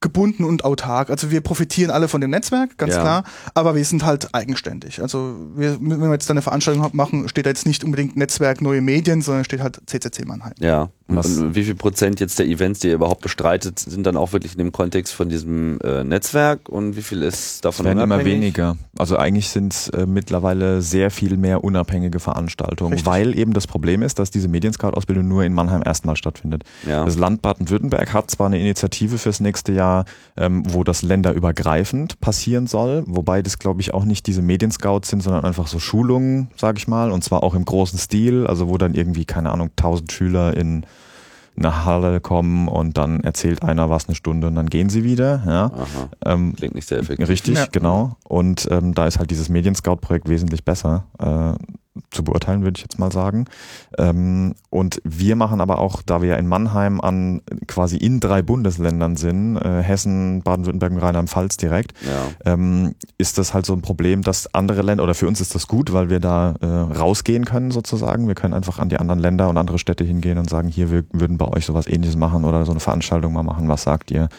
gebunden 0.03 0.43
und 0.43 0.63
autark. 0.63 1.09
Also 1.09 1.31
wir 1.31 1.41
profitieren 1.41 1.89
alle 1.89 2.07
von 2.07 2.21
dem 2.21 2.29
Netzwerk, 2.29 2.77
ganz 2.77 2.93
Ja. 2.93 3.01
klar, 3.01 3.23
aber 3.55 3.73
wir 3.75 3.83
sind 3.85 4.05
halt 4.05 4.35
eigenständig. 4.35 5.01
Also 5.01 5.35
wir, 5.55 5.77
wenn 5.81 5.99
wir 5.99 6.11
jetzt 6.11 6.29
da 6.29 6.33
eine 6.33 6.43
Veranstaltung 6.43 6.87
machen, 6.93 7.27
steht 7.29 7.47
da 7.47 7.49
jetzt 7.49 7.65
nicht 7.65 7.83
unbedingt 7.83 8.15
Netzwerk 8.15 8.61
Neue 8.61 8.81
Medien, 8.81 9.21
sondern 9.23 9.43
steht 9.45 9.61
halt 9.61 9.79
CCC 9.87 10.25
Mannheim. 10.25 10.53
Ja. 10.59 10.89
Und, 11.07 11.17
Was- 11.17 11.37
und 11.37 11.55
wie 11.55 11.63
viel 11.63 11.75
Prozent 11.75 12.19
jetzt 12.19 12.39
der 12.39 12.45
Events, 12.47 12.79
die 12.81 12.87
ihr 12.89 12.93
überhaupt 12.95 13.21
bestreitet, 13.21 13.77
sind 13.79 14.05
dann 14.05 14.15
auch 14.17 14.31
wirklich 14.33 14.53
in 14.53 14.57
dem 14.59 14.71
Kontext 14.71 15.13
von 15.13 15.27
diesem 15.29 15.79
äh, 15.81 16.03
Netzwerk 16.03 16.69
und 16.69 16.95
wie 16.95 17.01
viel 17.01 17.21
ist 17.23 17.65
davon 17.65 17.85
Es 17.85 17.89
werden 17.89 17.99
immer 18.03 18.15
unabhängig? 18.15 18.41
weniger. 18.57 18.77
Also 18.97 19.17
eigentlich 19.17 19.49
sind 19.49 19.73
es 19.73 19.89
äh, 19.89 20.05
mittlerweile 20.05 20.81
sehr 20.81 21.11
viel 21.11 21.37
mehr 21.37 21.63
unabhängige 21.63 22.19
Veranstaltungen, 22.19 22.93
Richtig. 22.93 23.05
weil 23.05 23.37
eben 23.37 23.53
das 23.53 23.67
Problem 23.67 24.01
ist, 24.01 24.17
dass 24.19 24.31
diese 24.31 24.47
Medienscout-Ausbildung 24.47 25.27
nur 25.27 25.43
in 25.43 25.53
Mannheim 25.53 25.81
erstmal 25.85 26.15
stattfindet. 26.15 26.63
Ja. 26.87 27.03
Das 27.05 27.15
Land 27.17 27.41
Baden-Württemberg 27.41 28.13
hat 28.13 28.31
zwar 28.31 28.47
eine 28.47 28.59
Initiative 28.59 29.17
fürs 29.17 29.39
nächste 29.39 29.71
Jahr, 29.73 29.92
ähm, 30.37 30.63
wo 30.73 30.83
das 30.83 31.01
länderübergreifend 31.01 32.19
passieren 32.21 32.67
soll, 32.67 33.03
wobei 33.07 33.41
das 33.41 33.59
glaube 33.59 33.81
ich 33.81 33.93
auch 33.93 34.05
nicht 34.05 34.27
diese 34.27 34.41
Medienscouts 34.41 35.09
sind, 35.09 35.21
sondern 35.23 35.45
einfach 35.45 35.67
so 35.67 35.79
Schulungen, 35.79 36.49
sage 36.57 36.77
ich 36.77 36.87
mal, 36.87 37.11
und 37.11 37.23
zwar 37.23 37.43
auch 37.43 37.53
im 37.55 37.65
großen 37.65 37.99
Stil, 37.99 38.47
also 38.47 38.67
wo 38.69 38.77
dann 38.77 38.93
irgendwie, 38.93 39.25
keine 39.25 39.51
Ahnung, 39.51 39.69
1000 39.77 40.11
Schüler 40.11 40.55
in 40.55 40.85
eine 41.55 41.85
Halle 41.85 42.19
kommen 42.19 42.67
und 42.67 42.97
dann 42.97 43.19
erzählt 43.19 43.61
einer 43.61 43.87
was 43.91 44.07
eine 44.07 44.15
Stunde 44.15 44.47
und 44.47 44.55
dann 44.55 44.69
gehen 44.69 44.89
sie 44.89 45.03
wieder. 45.03 45.43
Ja. 45.45 45.71
Ähm, 46.25 46.55
Klingt 46.55 46.73
nicht 46.73 46.87
sehr 46.87 46.97
effektiv. 46.97 47.29
Richtig, 47.29 47.55
Ja. 47.57 47.67
genau. 47.71 48.15
Und 48.23 48.67
ähm, 48.71 48.95
da 48.95 49.05
ist 49.05 49.19
halt 49.19 49.29
dieses 49.29 49.49
Medienscout-Projekt 49.49 50.27
wesentlich 50.29 50.65
besser 50.65 51.05
äh, 51.19 51.53
zu 52.09 52.23
beurteilen, 52.23 52.63
würde 52.63 52.77
ich 52.77 52.81
jetzt 52.83 52.97
mal 52.97 53.11
sagen. 53.11 53.45
Ähm, 53.97 54.55
und 54.69 54.99
wir 55.03 55.35
machen 55.35 55.61
aber 55.61 55.77
auch, 55.77 56.01
da 56.01 56.21
wir 56.21 56.29
ja 56.29 56.35
in 56.37 56.47
Mannheim 56.47 56.99
an 57.01 57.41
quasi 57.67 57.97
in 57.97 58.19
drei 58.19 58.41
Bundesländern 58.41 59.15
sind, 59.15 59.57
äh, 59.57 59.81
Hessen, 59.83 60.41
Baden-Württemberg 60.41 60.91
und 60.93 60.99
Rheinland-Pfalz 60.99 61.57
direkt, 61.57 61.93
Ja. 62.01 62.51
ähm, 62.53 62.95
ist 63.17 63.37
das 63.37 63.53
halt 63.53 63.65
so 63.65 63.73
ein 63.73 63.81
Problem, 63.81 64.23
dass 64.23 64.53
andere 64.55 64.81
Länder, 64.81 65.03
oder 65.03 65.13
für 65.13 65.27
uns 65.27 65.39
ist 65.39 65.53
das 65.53 65.67
gut, 65.67 65.93
weil 65.93 66.09
wir 66.09 66.19
da 66.19 66.55
äh, 66.61 66.65
rausgehen 66.65 67.45
können 67.45 67.69
sozusagen. 67.71 68.27
Wir 68.27 68.35
können 68.35 68.53
einfach 68.53 68.79
an 68.79 68.89
die 68.89 68.97
anderen 68.97 69.19
Länder 69.19 69.49
und 69.49 69.57
andere 69.57 69.77
Städte 69.79 70.03
hingehen 70.03 70.37
und 70.37 70.49
sagen, 70.49 70.69
hier, 70.69 70.89
wir 70.91 71.03
würden 71.11 71.37
bei 71.37 71.47
euch 71.47 71.65
sowas 71.65 71.87
ähnliches 71.87 72.15
machen 72.15 72.43
oder 72.45 72.65
so 72.65 72.71
eine 72.71 72.79
Veranstaltung 72.79 73.33
mal 73.33 73.43
machen, 73.43 73.69
was 73.69 73.83
sagt 73.83 74.09
ihr? 74.11 74.29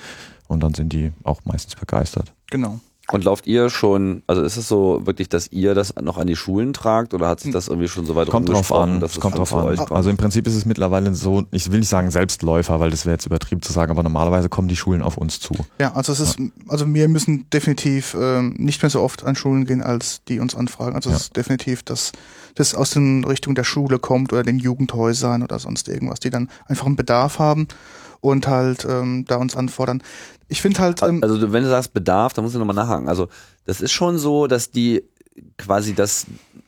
Und 0.49 0.63
dann 0.63 0.75
sind 0.75 0.93
die 0.93 1.13
auch 1.23 1.41
meistens 1.45 1.77
begeistert. 1.77 2.33
Genau. 2.51 2.81
Und 3.13 3.23
lauft 3.25 3.47
ihr 3.47 3.69
schon, 3.69 4.23
also 4.27 4.43
ist 4.43 4.57
es 4.57 4.67
so 4.67 5.03
wirklich, 5.05 5.29
dass 5.29 5.53
ihr 5.53 5.75
das 5.75 5.95
noch 6.01 6.17
an 6.17 6.27
die 6.27 6.37
Schulen 6.37 6.73
tragt 6.73 7.13
oder 7.13 7.29
hat 7.29 7.41
sich 7.41 7.53
das 7.53 7.69
irgendwie 7.69 7.89
schon 7.89 8.07
so 8.07 8.17
weit 8.17 8.29
Kommt 8.31 8.49
drauf 8.49 8.73
an, 8.73 9.01
dass 9.01 9.13
es 9.13 9.21
kommt 9.21 9.37
drauf 9.37 9.53
an. 9.53 9.79
Also 9.91 10.09
im 10.09 10.17
Prinzip 10.17 10.47
ist 10.47 10.55
es 10.55 10.65
mittlerweile 10.65 11.15
so, 11.15 11.45
ich 11.51 11.71
will 11.71 11.81
nicht 11.81 11.89
sagen 11.89 12.11
Selbstläufer, 12.11 12.81
weil 12.81 12.91
das 12.91 13.05
wäre 13.05 13.15
jetzt 13.15 13.27
übertrieben 13.27 13.61
zu 13.61 13.73
sagen, 13.73 13.91
aber 13.91 14.03
normalerweise 14.03 14.49
kommen 14.49 14.69
die 14.69 14.77
Schulen 14.77 15.03
auf 15.03 15.19
uns 15.19 15.39
zu. 15.39 15.55
Ja, 15.79 15.93
also 15.93 16.13
es 16.13 16.21
ist, 16.21 16.39
also 16.69 16.93
wir 16.93 17.09
müssen 17.09 17.45
definitiv 17.53 18.17
ähm, 18.19 18.55
nicht 18.59 18.83
mehr 18.83 18.91
so 18.91 19.03
oft 19.03 19.25
an 19.25 19.37
Schulen 19.37 19.67
gehen, 19.67 19.83
als 19.83 20.23
die 20.25 20.41
uns 20.41 20.55
anfragen. 20.55 20.97
Also 20.97 21.11
Ja. 21.11 21.17
es 21.17 21.23
ist 21.25 21.37
definitiv, 21.37 21.83
dass 21.83 22.13
das 22.55 22.75
aus 22.75 22.91
den 22.91 23.25
Richtung 23.25 23.55
der 23.55 23.65
Schule 23.65 23.99
kommt 23.99 24.33
oder 24.33 24.45
den 24.45 24.59
Jugendhäusern 24.59 25.43
oder 25.43 25.59
sonst 25.59 25.89
irgendwas, 25.89 26.21
die 26.21 26.31
dann 26.31 26.49
einfach 26.69 26.87
einen 26.87 26.97
Bedarf 26.97 27.39
haben 27.39 27.69
und 28.21 28.47
halt 28.49 28.87
ähm, 28.89 29.25
da 29.27 29.37
uns 29.37 29.57
anfordern. 29.57 30.03
Ich 30.49 30.61
finde 30.63 30.81
halt, 30.81 31.03
ähm, 31.03 31.21
Also 31.23 31.53
wenn 31.53 31.63
du 31.63 31.69
sagst 31.69 31.93
Bedarf, 31.95 32.33
dann 32.33 32.45
muss 32.45 32.53
ich 32.53 32.59
nochmal 32.59 32.77
nachhaken. 32.77 33.09
Also 33.09 33.29
das 33.67 33.81
ist 33.81 33.93
schon 33.93 34.19
so, 34.19 34.47
dass 34.47 34.71
die 34.71 35.03
quasi 35.59 35.95
das 35.95 36.27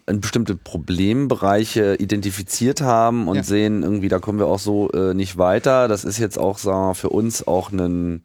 in 0.08 0.20
bestimmte 0.20 0.56
Problembereiche 0.56 1.96
identifiziert 1.96 2.80
haben 2.80 3.28
und 3.28 3.36
Ja. 3.36 3.42
sehen, 3.42 3.82
irgendwie, 3.82 4.08
da 4.08 4.18
kommen 4.18 4.38
wir 4.38 4.46
auch 4.46 4.58
so 4.58 4.90
äh, 4.92 5.14
nicht 5.14 5.36
weiter. 5.38 5.88
Das 5.88 6.04
ist 6.04 6.18
jetzt 6.18 6.38
auch 6.38 6.58
sagen 6.58 6.88
wir, 6.90 6.94
für 6.94 7.10
uns 7.10 7.46
auch 7.46 7.70
ein 7.70 8.22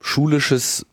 schulisches 0.00 0.86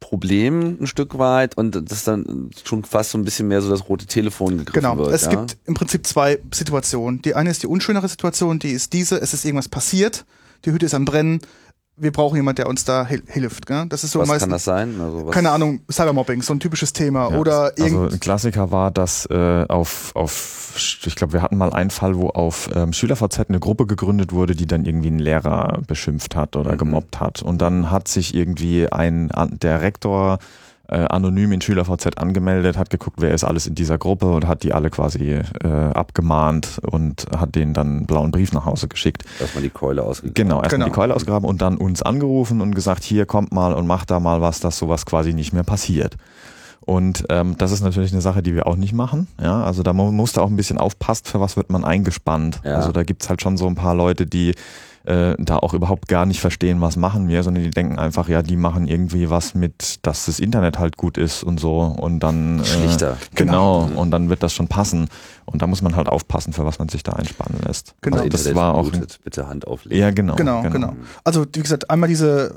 Problem 0.00 0.76
ein 0.80 0.86
Stück 0.86 1.18
weit 1.18 1.56
und 1.56 1.90
das 1.90 2.04
dann 2.04 2.50
schon 2.64 2.84
fast 2.84 3.10
so 3.12 3.18
ein 3.18 3.24
bisschen 3.24 3.48
mehr 3.48 3.62
so 3.62 3.70
das 3.70 3.88
rote 3.88 4.04
Telefon 4.06 4.58
gegriffen 4.58 4.82
Genau, 4.82 4.98
wird. 4.98 5.14
es 5.14 5.22
ja? 5.24 5.30
gibt 5.30 5.56
im 5.64 5.74
Prinzip 5.74 6.06
zwei 6.06 6.38
Situationen. 6.52 7.22
Die 7.22 7.34
eine 7.34 7.50
ist 7.50 7.62
die 7.62 7.66
unschönere 7.66 8.08
Situation, 8.08 8.58
die 8.58 8.70
ist 8.72 8.92
diese, 8.92 9.18
es 9.20 9.32
ist 9.32 9.44
irgendwas 9.46 9.68
passiert, 9.68 10.26
die 10.64 10.72
Hütte 10.72 10.86
ist 10.86 10.94
am 10.94 11.04
Brennen, 11.04 11.40
wir 11.96 12.10
brauchen 12.10 12.34
jemand, 12.36 12.58
der 12.58 12.68
uns 12.68 12.84
da 12.84 13.06
hil 13.06 13.22
hilft. 13.26 13.66
Gell? 13.66 13.86
Das 13.88 14.02
ist 14.02 14.10
so 14.10 14.18
was 14.18 14.26
meistens, 14.26 14.42
kann 14.42 14.50
das 14.50 14.64
sein? 14.64 15.00
Also 15.00 15.26
was, 15.26 15.34
keine 15.34 15.50
Ahnung, 15.52 15.82
Cybermobbing, 15.90 16.42
so 16.42 16.52
ein 16.52 16.58
typisches 16.58 16.92
Thema. 16.92 17.30
Ja, 17.30 17.38
oder 17.38 17.72
also 17.80 18.08
ein 18.08 18.18
Klassiker 18.20 18.72
war, 18.72 18.90
dass 18.90 19.26
äh, 19.26 19.64
auf, 19.68 20.10
auf, 20.16 20.72
ich 21.06 21.14
glaube, 21.14 21.34
wir 21.34 21.42
hatten 21.42 21.56
mal 21.56 21.72
einen 21.72 21.90
Fall, 21.90 22.16
wo 22.16 22.30
auf 22.30 22.68
ähm, 22.74 22.92
SchülerVZ 22.92 23.48
eine 23.48 23.60
Gruppe 23.60 23.86
gegründet 23.86 24.32
wurde, 24.32 24.56
die 24.56 24.66
dann 24.66 24.84
irgendwie 24.84 25.06
einen 25.06 25.20
Lehrer 25.20 25.82
beschimpft 25.86 26.34
hat 26.34 26.56
oder 26.56 26.72
Mhm. 26.72 26.78
gemobbt 26.78 27.20
hat. 27.20 27.42
Und 27.42 27.62
dann 27.62 27.92
hat 27.92 28.08
sich 28.08 28.34
irgendwie 28.34 28.90
ein 28.90 29.30
der 29.62 29.80
Rektor 29.82 30.38
äh, 30.88 30.96
anonym 30.96 31.52
in 31.52 31.60
SchülerVZ 31.60 32.18
angemeldet, 32.18 32.76
hat 32.76 32.90
geguckt, 32.90 33.16
wer 33.20 33.32
ist 33.32 33.44
alles 33.44 33.66
in 33.66 33.74
dieser 33.74 33.96
Gruppe 33.98 34.26
und 34.32 34.46
hat 34.46 34.62
die 34.62 34.72
alle 34.72 34.90
quasi 34.90 35.32
äh, 35.32 35.42
abgemahnt 35.68 36.78
und 36.82 37.26
hat 37.36 37.54
denen 37.54 37.72
dann 37.74 37.86
einen 37.88 38.06
blauen 38.06 38.30
Brief 38.30 38.52
nach 38.52 38.64
Hause 38.66 38.88
geschickt. 38.88 39.24
Erstmal 39.40 39.62
die 39.62 39.70
Keule 39.70 40.02
ausgegeben. 40.02 40.34
Genau, 40.34 40.56
erstmal 40.62 40.70
Genau. 40.80 40.84
die 40.86 40.92
Keule 40.92 41.14
ausgraben 41.14 41.48
und 41.48 41.62
dann 41.62 41.76
uns 41.76 42.02
angerufen 42.02 42.60
und 42.60 42.74
gesagt, 42.74 43.02
hier 43.04 43.26
kommt 43.26 43.52
mal 43.52 43.72
und 43.72 43.86
macht 43.86 44.10
da 44.10 44.20
mal 44.20 44.40
was, 44.40 44.60
dass 44.60 44.78
sowas 44.78 45.06
quasi 45.06 45.32
nicht 45.32 45.52
mehr 45.52 45.62
passiert. 45.64 46.16
Und 46.80 47.24
ähm, 47.30 47.56
das 47.56 47.72
ist 47.72 47.80
natürlich 47.82 48.12
eine 48.12 48.20
Sache, 48.20 48.42
die 48.42 48.54
wir 48.54 48.66
auch 48.66 48.76
nicht 48.76 48.92
machen. 48.92 49.26
Ja, 49.40 49.62
also 49.64 49.82
da 49.82 49.94
mu- 49.94 50.12
muss 50.12 50.32
da 50.34 50.42
auch 50.42 50.50
ein 50.50 50.56
bisschen 50.56 50.76
aufpassen, 50.76 51.24
für 51.24 51.40
was 51.40 51.56
wird 51.56 51.70
man 51.70 51.82
eingespannt. 51.82 52.60
Ja. 52.62 52.74
Also 52.76 52.92
da 52.92 53.04
gibt's 53.04 53.30
halt 53.30 53.40
schon 53.40 53.56
so 53.56 53.66
ein 53.66 53.74
paar 53.74 53.94
Leute, 53.94 54.26
die 54.26 54.54
äh, 55.04 55.34
da 55.38 55.58
auch 55.58 55.74
überhaupt 55.74 56.08
gar 56.08 56.26
nicht 56.26 56.40
verstehen, 56.40 56.80
was 56.80 56.96
machen 56.96 57.28
wir, 57.28 57.42
sondern 57.42 57.62
die 57.62 57.70
denken 57.70 57.98
einfach, 57.98 58.28
ja, 58.28 58.42
die 58.42 58.56
machen 58.56 58.86
irgendwie 58.86 59.30
was 59.30 59.54
mit, 59.54 59.98
dass 60.02 60.26
das 60.26 60.40
Internet 60.40 60.78
halt 60.78 60.96
gut 60.96 61.18
ist 61.18 61.42
und 61.42 61.60
so 61.60 61.80
und 61.80 62.20
dann 62.20 62.60
äh, 62.60 62.64
Schlichter. 62.64 63.16
Genau, 63.34 63.88
und 63.94 64.10
dann 64.10 64.30
wird 64.30 64.42
das 64.42 64.52
schon 64.52 64.68
passen. 64.68 65.08
Und 65.46 65.62
da 65.62 65.66
muss 65.66 65.82
man 65.82 65.94
halt 65.96 66.08
aufpassen, 66.08 66.52
für 66.52 66.64
was 66.64 66.78
man 66.78 66.88
sich 66.88 67.02
da 67.02 67.12
einspannen 67.12 67.60
lässt. 67.66 67.94
Genau. 68.00 68.16
also 68.18 68.28
das 68.28 68.40
Internet 68.46 68.56
war 68.62 68.74
auch 68.74 68.90
blutet, 68.90 69.20
bitte 69.24 69.46
Hand 69.48 69.66
auflegen. 69.66 69.98
ja 70.00 70.10
genau, 70.10 70.34
Genau, 70.36 70.62
genau, 70.62 70.94
Also 71.22 71.44
wie 71.52 71.60
gesagt, 71.62 71.90
einmal 71.90 72.08
diese, 72.08 72.54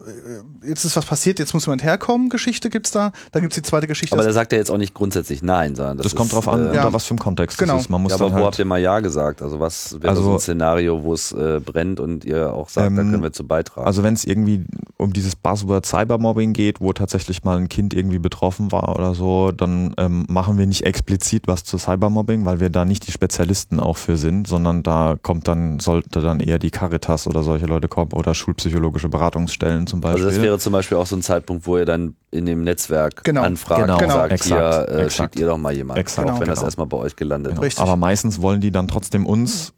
äh, 0.63 0.67
jetzt 0.69 0.85
ist 0.85 0.95
was 0.95 1.05
passiert, 1.05 1.39
jetzt 1.39 1.53
muss 1.53 1.65
jemand 1.65 1.83
herkommen, 1.83 2.29
Geschichte 2.29 2.69
gibt's 2.69 2.91
da. 2.91 3.11
Dann 3.31 3.41
gibt's 3.41 3.55
die 3.55 3.61
zweite 3.61 3.87
Geschichte. 3.87 4.15
Aber 4.15 4.23
da 4.23 4.31
sagt 4.33 4.53
er 4.53 4.59
jetzt 4.59 4.71
auch 4.71 4.77
nicht 4.77 4.93
grundsätzlich 4.93 5.41
nein, 5.43 5.75
sondern 5.75 5.97
das, 5.97 6.05
Das, 6.05 6.15
kommt 6.15 6.29
ist, 6.29 6.35
drauf 6.35 6.47
an, 6.47 6.59
Äh, 6.61 6.69
unter 6.69 6.75
Ja. 6.75 6.93
was 6.93 7.05
für 7.05 7.15
ein 7.15 7.19
Kontext 7.19 7.57
Genau. 7.57 7.73
das 7.73 7.83
ist. 7.83 7.89
Man 7.89 8.01
muss 8.01 8.11
ja, 8.11 8.15
aber 8.15 8.25
dann 8.25 8.33
wo 8.33 8.35
halt, 8.37 8.45
habt 8.45 8.59
ihr 8.59 8.65
mal 8.65 8.79
Ja 8.79 8.99
gesagt? 8.99 9.41
Also 9.41 9.59
was 9.59 9.93
wäre 10.01 10.09
Also- 10.09 10.23
so 10.23 10.33
ein 10.33 10.39
Szenario, 10.39 11.03
wo 11.03 11.13
es 11.13 11.31
äh, 11.33 11.59
brennt 11.63 11.99
und 11.99 12.25
ihr 12.25 12.53
auch 12.53 12.69
sagt, 12.69 12.85
da 12.87 13.01
Ähm, 13.01 13.11
können 13.11 13.23
wir 13.23 13.31
zu 13.33 13.45
beitragen. 13.45 13.85
Also 13.85 14.03
wenn 14.03 14.13
es 14.13 14.23
irgendwie 14.25 14.63
um 14.97 15.13
dieses 15.13 15.35
Buzzword 15.35 15.85
Cybermobbing 15.85 16.53
geht, 16.53 16.81
wo 16.81 16.93
tatsächlich 16.93 17.43
mal 17.43 17.57
ein 17.57 17.69
Kind 17.69 17.93
irgendwie 17.93 18.19
betroffen 18.19 18.71
war 18.71 18.95
oder 18.95 19.13
so, 19.13 19.51
dann 19.51 19.93
ähm, 19.97 20.25
machen 20.29 20.57
wir 20.57 20.65
nicht 20.65 20.83
explizit 20.85 21.47
was 21.47 21.63
zu 21.63 21.77
Cybermobbing, 21.77 22.45
weil 22.45 22.59
wir 22.59 22.69
da 22.77 22.85
nicht 22.85 23.07
die 23.07 23.11
Spezialisten 23.11 23.79
auch 23.79 23.97
für 23.97 24.15
sind, 24.17 24.47
sondern 24.47 24.83
da 24.83 25.15
kommt 25.21 25.47
dann, 25.47 25.79
sollte 25.79 26.21
dann 26.21 26.39
eher 26.39 26.59
die 26.59 26.71
Caritas 26.71 27.27
oder 27.27 27.43
solche 27.43 27.65
Leute 27.65 27.87
kommen 27.87 28.13
oder 28.13 28.33
schulpsychologische 28.33 29.09
Beratungsstellen 29.09 29.87
zum 29.87 29.99
Beispiel. 30.01 30.25
Also 30.25 30.35
das 30.37 30.43
wäre 30.45 30.59
zum 30.59 30.73
Beispiel 30.73 30.97
auch 30.97 31.05
so 31.07 31.15
ein 31.15 31.21
Zeitpunkt, 31.21 31.65
wo 31.67 31.77
ihr 31.77 31.85
dann 31.85 32.15
in 32.31 32.45
dem 32.45 32.63
Netzwerk 32.63 33.23
Genau. 33.23 33.41
anfragt 33.43 33.81
Genau. 33.81 33.99
und 33.99 34.09
sagt, 34.09 34.31
Exakt. 34.33 34.87
hier 34.89 34.95
äh, 34.97 35.03
Exakt. 35.03 35.13
schickt 35.33 35.39
ihr 35.39 35.47
doch 35.47 35.57
mal 35.57 35.73
jemanden, 35.73 35.99
Exakt. 36.01 36.29
auch 36.29 36.39
wenn 36.39 36.47
das 36.47 36.59
Genau. 36.59 36.67
erstmal 36.67 36.87
bei 36.87 36.97
euch 36.97 37.15
gelandet 37.15 37.57
ist. 37.61 37.79
Aber 37.79 37.95
meistens 37.95 38.41
wollen 38.41 38.61
die 38.61 38.71
dann 38.71 38.87
trotzdem 38.87 39.25
uns, 39.25 39.73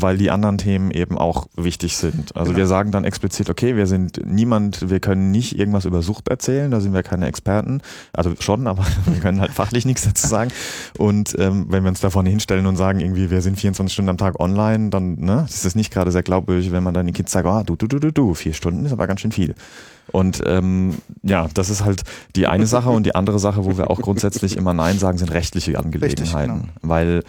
weil 0.00 0.16
die 0.16 0.30
anderen 0.30 0.58
Themen 0.58 0.90
eben 0.90 1.18
auch 1.18 1.46
wichtig 1.56 1.96
sind. 1.96 2.36
Also 2.36 2.50
Genau. 2.50 2.58
wir 2.58 2.66
sagen 2.66 2.90
dann 2.90 3.04
explizit, 3.04 3.50
okay, 3.50 3.76
wir 3.76 3.86
sind 3.86 4.20
niemand, 4.24 4.90
wir 4.90 5.00
können 5.00 5.30
nicht 5.30 5.58
irgendwas 5.58 5.84
über 5.84 6.02
Sucht 6.02 6.28
erzählen, 6.28 6.70
da 6.70 6.80
sind 6.80 6.92
wir 6.92 7.02
keine 7.02 7.26
Experten. 7.26 7.80
Also 8.12 8.34
schon, 8.40 8.66
aber 8.68 8.84
wir 9.06 9.20
können 9.20 9.40
halt 9.40 9.52
fachlich 9.52 9.84
nichts 9.86 10.04
dazu 10.04 10.26
sagen. 10.26 10.50
Und 10.98 11.34
ähm, 11.38 11.66
wenn 11.68 11.84
wir 11.84 11.88
uns 11.90 12.00
da 12.00 12.10
vorne 12.10 12.30
hinstellen 12.30 12.66
und 12.66 12.76
sagen, 12.76 13.00
irgendwie, 13.00 13.30
wir 13.30 13.40
sind 13.42 13.58
24 13.58 13.92
Stunden 13.92 14.10
am 14.10 14.18
Tag 14.18 14.40
online, 14.40 14.90
dann 14.90 15.14
ne, 15.20 15.46
ist 15.48 15.64
es 15.64 15.74
nicht 15.74 15.92
gerade 15.92 16.10
sehr 16.10 16.22
glaubwürdig, 16.22 16.72
wenn 16.72 16.82
man 16.82 16.94
dann 16.94 17.06
den 17.06 17.14
Kids 17.14 17.32
sagt, 17.32 17.46
ah, 17.46 17.62
du, 17.62 17.76
du, 17.76 17.86
du, 17.86 17.98
du, 18.00 18.12
du, 18.12 18.34
vier 18.34 18.52
Stunden 18.52 18.84
ist 18.84 18.92
aber 18.92 19.06
ganz 19.06 19.20
schön 19.20 19.32
viel. 19.32 19.54
Und 20.12 20.42
ähm, 20.46 20.96
ja, 21.22 21.48
das 21.54 21.70
ist 21.70 21.84
halt 21.84 22.02
die 22.36 22.46
eine 22.46 22.66
Sache 22.66 22.90
und 22.90 23.04
die 23.06 23.14
andere 23.14 23.38
Sache, 23.38 23.64
wo 23.64 23.78
wir 23.78 23.90
auch 23.90 24.00
grundsätzlich 24.00 24.56
immer 24.56 24.74
Nein 24.74 24.98
sagen, 24.98 25.16
sind 25.18 25.32
rechtliche 25.32 25.78
Angelegenheiten. 25.78 26.60
genau. 26.60 26.72
Weil 26.82 27.22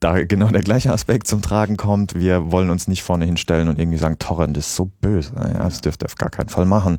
da 0.00 0.24
genau 0.24 0.48
der 0.48 0.62
gleiche 0.62 0.92
Aspekt 0.92 1.26
zum 1.26 1.40
Tragen 1.40 1.76
kommt. 1.76 2.14
Wir 2.14 2.52
wollen 2.52 2.70
uns 2.70 2.86
nicht 2.86 3.02
vorne 3.02 3.24
hinstellen 3.24 3.68
und 3.68 3.78
irgendwie 3.78 3.98
sagen, 3.98 4.18
Torrent 4.18 4.56
ist 4.56 4.76
so 4.76 4.90
böse. 5.00 5.32
Ja, 5.34 5.64
das 5.64 5.80
dürft 5.80 6.02
ihr 6.02 6.06
auf 6.06 6.16
gar 6.16 6.30
keinen 6.30 6.50
Fall 6.50 6.66
machen. 6.66 6.98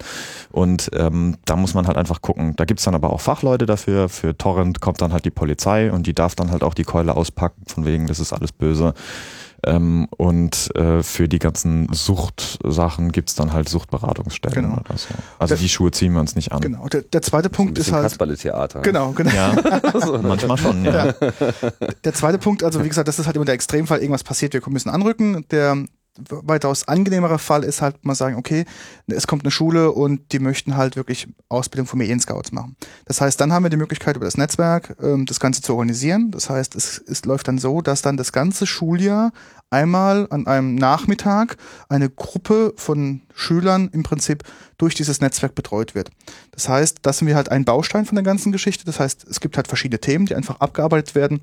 Und 0.52 0.90
ähm, 0.94 1.38
da 1.46 1.56
muss 1.56 1.74
man 1.74 1.86
halt 1.86 1.98
einfach 1.98 2.22
gucken. 2.22 2.56
Da 2.56 2.66
gibt's 2.66 2.86
dann 2.86 2.96
aber 2.96 3.14
auch 3.14 3.22
Fachleute 3.22 3.66
dafür. 3.66 4.10
Für 4.10 4.36
Torrent 4.36 4.82
kommt 4.82 5.02
dann 5.02 5.14
halt 5.14 5.26
die 5.26 5.32
Polizei 5.32 5.92
und 5.92 6.08
die 6.08 6.16
darf 6.16 6.34
dann 6.34 6.50
halt 6.50 6.64
auch 6.64 6.74
die 6.74 6.84
Keule 6.84 7.16
auspacken, 7.16 7.64
von 7.68 7.86
wegen, 7.86 8.08
das 8.08 8.20
ist 8.20 8.34
alles 8.34 8.52
böse. 8.52 8.94
Ähm, 9.68 10.08
und 10.18 10.74
äh, 10.76 11.04
für 11.04 11.28
die 11.28 11.40
ganzen 11.40 11.88
Suchtsachen 11.94 13.12
gibt's 13.12 13.36
dann 13.36 13.54
halt 13.54 13.68
Suchtberatungsstellen 13.70 14.64
Genau. 14.64 14.76
oder 14.80 14.98
so. 14.98 15.08
Also 15.40 15.56
Der- 15.56 15.62
die 15.62 15.70
Schuhe 15.70 15.92
ziehen 15.92 16.14
wir 16.14 16.20
uns 16.22 16.36
nicht 16.36 16.52
an. 16.52 16.62
Genau. 16.62 16.88
Der, 16.88 17.02
der 17.02 17.22
zweite 17.22 17.50
Punkt 17.50 17.78
ist 17.78 17.86
bisschen 17.86 17.96
halt. 17.96 18.04
Kasperle-Theater. 18.06 18.82
Genau, 18.82 19.12
genau. 19.12 19.32
Ja, 19.32 19.54
manchmal 20.22 20.58
schon, 20.58 20.86
ja. 20.86 21.14
Der 22.04 22.14
zweite 22.14 22.38
Punkt, 22.38 22.64
also 22.64 22.84
wie 22.84 22.88
gesagt, 22.90 23.08
das 23.08 23.20
ist 23.20 23.26
halt 23.26 23.36
immer 23.36 23.46
der 23.46 23.56
Extremfall, 23.56 24.00
irgendwas 24.00 24.24
passiert, 24.24 24.54
wir 24.54 24.62
müssen 24.70 24.90
anrücken. 24.90 25.46
Der 25.52 25.78
weitaus 26.30 26.88
angenehmere 26.88 27.40
Fall 27.40 27.64
ist 27.64 27.82
halt 27.82 28.06
mal 28.06 28.16
sagen, 28.16 28.36
okay, 28.36 28.66
es 29.08 29.28
kommt 29.28 29.44
eine 29.44 29.52
Schule 29.52 29.92
und 29.92 30.32
die 30.32 30.40
möchten 30.40 30.78
halt 30.78 30.96
wirklich 30.96 31.28
Ausbildung 31.50 31.88
von 31.88 32.00
Medien-Scouts 32.00 32.52
machen. 32.52 32.76
Das 33.06 33.22
heißt, 33.22 33.40
dann 33.40 33.54
haben 33.54 33.64
wir 33.64 33.70
die 33.70 33.78
Möglichkeit 33.78 34.16
über 34.16 34.26
das 34.26 34.38
Netzwerk 34.38 34.96
ähm, 35.02 35.26
das 35.26 35.40
Ganze 35.40 35.62
zu 35.62 35.74
organisieren. 35.74 36.32
Das 36.32 36.50
heißt, 36.50 36.76
es, 36.76 36.98
es 37.08 37.26
läuft 37.26 37.48
dann 37.48 37.58
so, 37.58 37.82
dass 37.82 38.02
dann 38.02 38.18
das 38.18 38.32
ganze 38.32 38.66
Schuljahr 38.66 39.32
einmal 39.70 40.28
an 40.30 40.48
einem 40.48 40.76
Nachmittag 40.76 41.58
eine 41.90 42.10
Gruppe 42.10 42.74
von 42.78 43.22
Schülern 43.34 43.90
im 43.92 44.04
Prinzip 44.04 44.44
durch 44.78 44.96
dieses 44.96 45.22
Netzwerk 45.22 45.56
betreut 45.56 45.96
wird. 45.96 46.10
Das 46.52 46.70
heißt, 46.70 47.00
das 47.02 47.18
sind 47.18 47.28
wir 47.28 47.36
halt 47.36 47.50
ein 47.50 47.66
Baustein 47.66 48.06
von 48.06 48.16
der 48.16 48.24
ganzen 48.24 48.52
Geschichte. 48.52 48.86
Das 48.86 49.00
heißt, 49.00 49.26
es 49.28 49.40
gibt 49.40 49.58
halt 49.58 49.68
verschiedene 49.68 50.00
Themen, 50.00 50.26
die 50.26 50.36
einfach 50.36 50.60
abgearbeitet 50.60 51.16
werden 51.16 51.42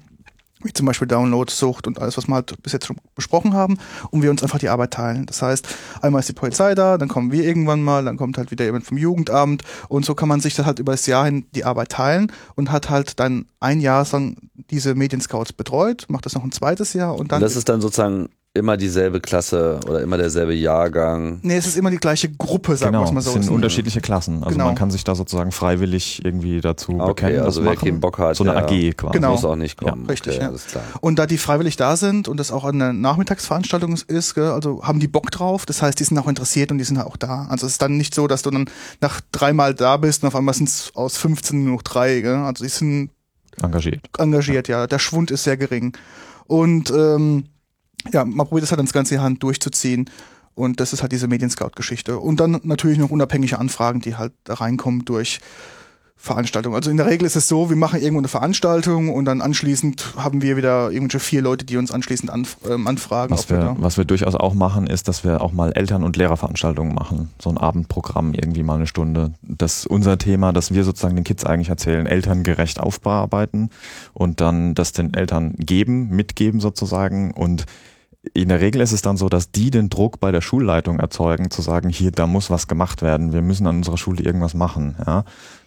wie 0.65 0.73
zum 0.73 0.87
Beispiel 0.87 1.07
Download, 1.09 1.51
Sucht 1.51 1.87
und 1.87 2.01
alles, 2.01 2.17
was 2.17 2.27
wir 2.27 2.35
halt 2.35 2.61
bis 2.63 2.73
jetzt 2.73 2.87
schon 2.87 2.97
besprochen 3.15 3.55
haben, 3.55 3.79
und 4.11 4.23
wir 4.23 4.31
uns 4.31 4.43
einfach 4.43 4.59
die 4.59 4.69
Arbeit 4.69 4.93
teilen. 4.93 5.27
Das 5.27 5.43
heißt, 5.43 5.67
einmal 6.03 6.21
ist 6.21 6.29
die 6.29 6.35
Polizei 6.35 6.75
da, 6.75 6.99
dann 6.99 7.09
kommen 7.09 7.33
wir 7.33 7.45
irgendwann 7.45 7.83
mal, 7.83 8.05
dann 8.05 8.17
kommt 8.17 8.39
halt 8.39 8.51
wieder 8.51 8.65
jemand 8.65 8.85
vom 8.85 8.99
Jugendamt 8.99 9.63
und 9.89 10.05
so 10.05 10.15
kann 10.15 10.29
man 10.29 10.41
sich 10.41 10.55
dann 10.55 10.67
halt 10.67 10.79
über 10.79 10.93
das 10.93 11.07
Jahr 11.07 11.25
hin 11.27 11.47
die 11.55 11.65
Arbeit 11.65 11.91
teilen 11.91 12.33
und 12.55 12.73
hat 12.73 12.91
halt 12.91 13.21
dann 13.21 13.47
ein 13.61 13.81
Jahr 13.81 14.07
lang 14.13 14.37
diese 14.71 14.95
Medienscouts 14.95 15.53
betreut, 15.53 16.07
macht 16.09 16.27
das 16.27 16.35
noch 16.35 16.45
ein 16.45 16.53
zweites 16.53 16.93
Jahr 16.93 17.17
und 17.17 17.33
dann. 17.33 17.39
Und 17.39 17.43
das 17.43 17.57
ist 17.57 17.69
dann 17.69 17.81
sozusagen 17.81 18.29
immer 18.57 18.77
dieselbe 18.77 19.21
Klasse 19.21 19.81
oder 19.89 20.01
immer 20.01 20.17
derselbe 20.17 20.55
Jahrgang. 20.55 21.41
nee, 21.43 21.57
es 21.57 21.67
ist 21.67 21.77
immer 21.77 21.91
die 21.91 21.97
gleiche 21.97 22.29
Gruppe, 22.31 22.77
sagen 22.77 22.93
wir 22.93 22.99
Genau, 23.01 23.05
es 23.09 23.13
mal 23.13 23.19
es 23.19 23.25
so. 23.27 23.33
sind 23.33 23.43
Es 23.43 23.49
unterschiedliche 23.49 24.01
Klassen. 24.01 24.45
Also 24.45 24.51
Genau. 24.51 24.67
man 24.67 24.77
kann 24.77 24.93
sich 24.93 25.03
da 25.03 25.17
sozusagen 25.17 25.51
freiwillig 25.51 26.25
irgendwie 26.25 26.61
dazu 26.61 26.93
Okay, 27.01 27.27
bekennen, 27.27 27.41
also 27.41 27.61
was 27.61 27.65
wer 27.67 27.75
machen. 27.75 27.85
keinen 27.89 28.01
Bock 28.01 28.19
hat, 28.19 28.37
so 28.37 28.45
eine 28.45 28.57
AG 28.57 28.93
quasi. 28.97 29.13
Genau. 29.15 29.33
muss 29.33 29.45
auch 29.45 29.57
nicht 29.57 29.77
kommen. 29.77 30.07
richtig, 30.07 30.37
okay, 30.41 30.53
ja. 30.75 30.81
Und 31.01 31.19
da 31.19 31.27
die 31.27 31.37
freiwillig 31.37 31.77
da 31.77 31.97
sind 31.97 32.29
und 32.29 32.39
das 32.39 32.53
auch 32.53 32.65
eine 32.65 32.95
Nachmittagsveranstaltung 32.95 33.99
ist, 34.07 34.35
gell, 34.35 34.45
also 34.51 34.85
haben 34.85 35.01
die 35.01 35.09
Bock 35.09 35.33
drauf. 35.33 35.67
Das 35.67 35.83
heißt, 35.83 35.99
die 35.99 36.05
sind 36.05 36.17
auch 36.19 36.29
interessiert 36.29 36.71
und 36.71 36.79
die 36.79 36.85
sind 36.85 36.99
auch 36.99 37.17
da. 37.17 37.47
Also 37.51 37.67
es 37.67 37.73
ist 37.73 37.83
dann 37.83 37.97
nicht 37.97 38.15
so, 38.15 38.29
dass 38.29 38.43
du 38.43 38.51
dann 38.51 38.67
nach 39.01 39.21
dreimal 39.33 39.75
da 39.75 39.97
bist 39.97 40.23
und 40.23 40.29
auf 40.29 40.37
einmal 40.37 40.55
sind 40.55 40.69
es 40.69 40.93
aus 40.95 41.17
15 41.17 41.65
nur 41.65 41.75
noch 41.75 41.83
drei. 41.83 42.21
Gell. 42.21 42.37
Also 42.37 42.63
die 42.63 42.71
sind 42.71 43.11
Engagiert. 43.61 44.01
engagiert, 44.19 44.69
ja. 44.69 44.87
Der 44.87 45.01
Schwund 45.01 45.33
ist 45.33 45.43
sehr 45.43 45.57
gering. 45.57 45.97
Und 46.47 46.91
ähm, 46.91 47.47
ja, 48.13 48.25
man 48.25 48.47
probiert 48.47 48.65
es 48.65 48.71
halt 48.71 48.81
ins 48.81 48.93
ganze 48.93 49.21
Hand 49.21 49.43
durchzuziehen. 49.43 50.11
Und 50.55 50.79
das 50.79 50.93
ist 50.93 51.03
halt 51.03 51.11
diese 51.11 51.27
Medienscout-Geschichte. 51.27 52.19
Und 52.19 52.39
dann 52.39 52.61
natürlich 52.63 52.99
noch 52.99 53.11
unabhängige 53.11 53.59
Anfragen, 53.59 54.01
die 54.01 54.15
halt 54.15 54.33
da 54.45 54.55
reinkommen 54.55 55.05
durch 55.05 55.41
Veranstaltungen. 56.17 56.75
Also 56.75 56.91
in 56.91 56.97
der 56.97 57.07
Regel 57.07 57.27
ist 57.27 57.37
es 57.37 57.49
so, 57.49 57.69
wir 57.69 57.77
machen 57.77 58.01
irgendwo 58.01 58.21
eine 58.21 58.29
Veranstaltung 58.29 59.13
und 59.13 59.27
dann 59.27 59.43
anschließend 59.43 60.15
haben 60.17 60.41
wir 60.41 60.57
wieder 60.57 60.91
irgendwelche 60.91 61.21
vier 61.21 61.43
Leute, 61.43 61.67
die 61.67 61.77
uns 61.77 61.93
anschließend 61.93 62.31
anf 62.31 62.57
ähm, 62.69 62.87
anfragen. 62.87 63.35
Was 63.35 63.51
wir 63.51 63.77
was 63.79 63.99
wir 63.99 64.05
durchaus 64.05 64.35
auch 64.35 64.55
machen, 64.55 64.87
ist, 64.87 65.09
dass 65.09 65.23
wir 65.23 65.43
auch 65.43 65.53
mal 65.53 65.73
Eltern- 65.73 66.03
und 66.03 66.17
Lehrerveranstaltungen 66.17 66.95
machen. 66.95 67.31
So 67.43 67.51
ein 67.51 67.59
Abendprogramm, 67.59 68.33
irgendwie 68.33 68.63
mal 68.63 68.77
eine 68.77 68.87
Stunde. 68.87 69.35
Das 69.43 69.81
ist 69.81 69.87
unser 69.87 70.17
Thema, 70.17 70.53
dass 70.53 70.73
wir 70.73 70.85
sozusagen 70.85 71.17
den 71.17 71.25
Kids 71.25 71.45
eigentlich 71.45 71.69
erzählen, 71.69 72.07
elterngerecht 72.07 72.81
aufbearbeiten 72.81 73.69
und 74.15 74.41
dann 74.41 74.75
das 74.75 74.93
den 74.93 75.13
Eltern 75.13 75.55
geben, 75.59 76.09
mitgeben 76.09 76.61
sozusagen 76.61 77.33
und 77.33 77.67
in 78.33 78.49
der 78.49 78.61
Regel 78.61 78.81
ist 78.81 78.93
es 78.93 79.03
dann 79.03 79.17
so, 79.17 79.29
dass 79.29 79.51
die 79.51 79.71
den 79.71 79.91
Druck 79.91 80.19
bei 80.19 80.33
der 80.33 80.41
Schulleitung 80.41 80.99
erzeugen, 80.99 81.51
zu 81.51 81.61
sagen, 81.61 81.91
hier, 81.91 82.11
da 82.11 82.27
muss 82.27 82.49
was 82.49 82.69
gemacht 82.69 83.03
werden, 83.03 83.33
wir 83.33 83.43
müssen 83.43 83.67
an 83.67 83.77
unserer 83.77 83.99
Schule 83.99 84.23
irgendwas 84.23 84.55
machen, 84.55 84.97
ja. 85.07 85.25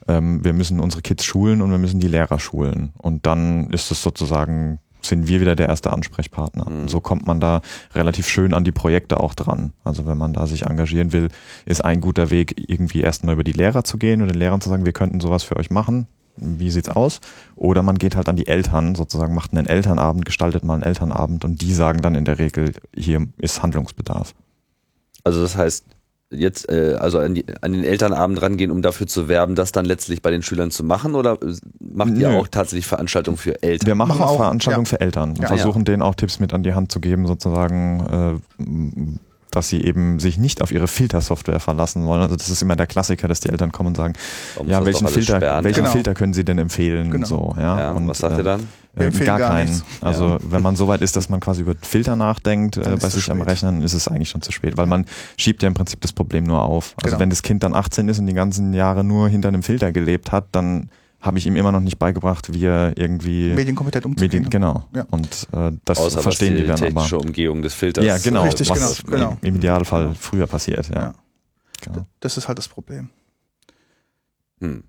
Ähm, 0.07 0.43
wir 0.43 0.53
müssen 0.53 0.79
unsere 0.79 1.01
Kids 1.01 1.25
schulen 1.25 1.61
und 1.61 1.71
wir 1.71 1.77
müssen 1.77 1.99
die 1.99 2.07
Lehrer 2.07 2.39
schulen. 2.39 2.93
Und 2.97 3.25
dann 3.25 3.69
ist 3.71 3.91
es 3.91 4.01
sozusagen, 4.01 4.79
sind 5.01 5.27
wir 5.27 5.41
wieder 5.41 5.55
der 5.55 5.69
erste 5.69 5.91
Ansprechpartner. 5.91 6.67
Und 6.67 6.89
so 6.89 6.99
kommt 6.99 7.27
man 7.27 7.39
da 7.39 7.61
relativ 7.93 8.27
schön 8.27 8.53
an 8.53 8.63
die 8.63 8.71
Projekte 8.71 9.19
auch 9.19 9.33
dran. 9.33 9.73
Also 9.83 10.05
wenn 10.05 10.17
man 10.17 10.33
da 10.33 10.47
sich 10.47 10.63
engagieren 10.63 11.13
will, 11.13 11.29
ist 11.65 11.83
ein 11.83 12.01
guter 12.01 12.29
Weg, 12.29 12.69
irgendwie 12.69 13.01
erstmal 13.01 13.33
über 13.33 13.43
die 13.43 13.53
Lehrer 13.53 13.83
zu 13.83 13.97
gehen 13.97 14.21
und 14.21 14.29
den 14.29 14.39
Lehrern 14.39 14.61
zu 14.61 14.69
sagen, 14.69 14.85
wir 14.85 14.93
könnten 14.93 15.19
sowas 15.19 15.43
für 15.43 15.57
euch 15.57 15.69
machen. 15.69 16.07
Wie 16.37 16.69
sieht's 16.69 16.89
aus? 16.89 17.19
Oder 17.55 17.81
man 17.81 17.97
geht 17.97 18.15
halt 18.15 18.29
an 18.29 18.35
die 18.35 18.47
Eltern, 18.47 18.93
sozusagen 18.93 19.33
macht 19.33 19.53
einen 19.53 19.65
Elternabend, 19.65 20.23
gestaltet 20.23 20.63
mal 20.63 20.75
einen 20.75 20.83
Elternabend 20.83 21.43
und 21.43 21.61
die 21.61 21.73
sagen 21.73 22.01
dann 22.01 22.13
in 22.13 22.25
der 22.25 22.37
Regel, 22.37 22.73
hier 22.95 23.27
ist 23.39 23.63
Handlungsbedarf. 23.63 24.35
Also 25.23 25.41
das 25.41 25.57
heißt, 25.57 25.85
jetzt 26.29 26.69
äh, 26.69 26.95
also 26.99 27.19
an, 27.19 27.35
die, 27.35 27.45
an 27.61 27.73
den 27.73 27.83
Elternabend 27.83 28.41
rangehen, 28.41 28.71
um 28.71 28.81
dafür 28.81 29.07
zu 29.07 29.27
werben, 29.27 29.55
das 29.55 29.71
dann 29.71 29.85
letztlich 29.85 30.21
bei 30.21 30.31
den 30.31 30.41
Schülern 30.41 30.71
zu 30.71 30.83
machen? 30.83 31.15
Oder 31.15 31.33
äh, 31.41 31.53
macht 31.79 32.17
ihr 32.17 32.29
Nö. 32.29 32.37
auch 32.37 32.47
tatsächlich 32.47 32.87
Veranstaltungen 32.87 33.37
für 33.37 33.61
Eltern? 33.63 33.87
Wir 33.87 33.95
machen, 33.95 34.09
Machen 34.09 34.23
auch 34.23 34.37
Veranstaltungen 34.37 34.85
ja. 34.85 34.89
für 34.89 35.01
Eltern 35.01 35.29
und 35.31 35.39
Ja. 35.39 35.47
versuchen 35.47 35.85
denen 35.85 36.01
auch 36.01 36.15
Tipps 36.15 36.39
mit 36.39 36.53
an 36.53 36.63
die 36.63 36.73
Hand 36.73 36.91
zu 36.91 36.99
geben, 36.99 37.27
sozusagen, 37.27 38.39
äh, 38.59 38.63
dass 39.57 39.67
sie 39.69 39.83
eben 39.83 40.19
sich 40.19 40.37
nicht 40.37 40.61
auf 40.61 40.71
ihre 40.71 40.87
Filtersoftware 40.87 41.59
verlassen 41.59 42.05
wollen. 42.05 42.21
Also 42.21 42.35
das 42.35 42.49
ist 42.49 42.61
immer 42.61 42.75
der 42.75 42.87
Klassiker, 42.87 43.27
dass 43.27 43.39
die 43.41 43.49
Eltern 43.49 43.71
kommen 43.71 43.87
und 43.87 43.97
sagen, 43.97 44.13
Warum 44.55 44.69
ja, 44.69 44.85
welchen 44.85 45.07
Filter, 45.07 45.37
sperren? 45.37 45.63
welchen 45.63 45.79
Genau. 45.83 45.91
Filter 45.91 46.13
können 46.13 46.33
Sie 46.33 46.45
denn 46.45 46.57
empfehlen? 46.57 47.11
Genau. 47.11 47.27
So, 47.27 47.55
ja. 47.57 47.79
Ja, 47.79 47.91
und 47.91 48.07
was 48.07 48.19
sagt 48.19 48.35
äh, 48.35 48.37
ihr 48.37 48.43
dann? 48.43 48.67
Äh, 48.95 49.11
gar 49.11 49.37
gar 49.37 49.49
keinen. 49.49 49.69
nichts. 49.69 49.83
Also 50.01 50.37
wenn 50.41 50.61
man 50.63 50.75
so 50.75 50.87
weit 50.87 51.01
ist, 51.01 51.15
dass 51.15 51.29
man 51.29 51.39
quasi 51.39 51.61
über 51.61 51.75
Filter 51.81 52.15
nachdenkt 52.15 52.77
äh, 52.77 52.97
bei 52.99 53.09
sich 53.09 53.29
am. 53.29 53.41
Rechnen, 53.41 53.81
ist 53.83 53.93
es 53.93 54.07
eigentlich 54.07 54.29
schon 54.29 54.41
zu 54.41 54.51
spät, 54.51 54.77
weil 54.77 54.87
man 54.87 55.05
schiebt 55.37 55.61
ja 55.61 55.67
im 55.67 55.73
Prinzip 55.75 56.01
das 56.01 56.13
Problem 56.13 56.45
nur 56.45 56.63
auf. 56.63 56.93
Also 56.97 57.07
Genau. 57.11 57.19
wenn 57.19 57.29
das 57.29 57.43
Kind 57.43 57.63
dann 57.63 57.75
18 57.75 58.09
ist 58.09 58.19
und 58.19 58.25
die 58.27 58.33
ganzen 58.33 58.73
Jahre 58.73 59.03
nur 59.03 59.29
hinter 59.29 59.49
einem 59.49 59.61
Filter 59.63 59.91
gelebt 59.91 60.31
hat, 60.31 60.45
dann 60.51 60.89
habe 61.27 61.37
ich 61.37 61.45
ihm 61.45 61.55
immer 61.55 61.71
noch 61.71 61.81
nicht 61.81 61.99
beigebracht, 61.99 62.53
wie 62.53 62.65
er 62.65 62.97
irgendwie 62.97 63.53
medienkompetent 63.53 64.05
umzugehen. 64.05 64.43
Medien, 64.43 64.49
genau. 64.49 64.85
Ja. 64.95 65.05
Und 65.11 65.47
äh, 65.51 65.71
das 65.85 65.99
Außer 65.99 66.21
verstehen 66.21 66.53
was 66.53 66.61
die 66.61 66.67
dann 66.67 66.77
aber. 66.77 66.85
technische 66.87 67.17
Umgehung 67.19 67.61
des 67.61 67.75
Filters. 67.75 68.03
Ja, 68.03 68.17
genau. 68.17 68.43
Richtig, 68.43 68.69
was 68.69 69.03
genau, 69.03 69.17
genau. 69.17 69.37
Im, 69.41 69.49
Im 69.49 69.55
Idealfall 69.57 70.15
früher 70.15 70.47
passiert, 70.47 70.89
ja. 70.89 70.95
Ja. 70.95 71.13
Genau. 71.81 72.07
Das 72.19 72.37
ist 72.37 72.47
halt 72.47 72.57
das 72.57 72.67
Problem. 72.67 73.09
Hm. 74.59 74.83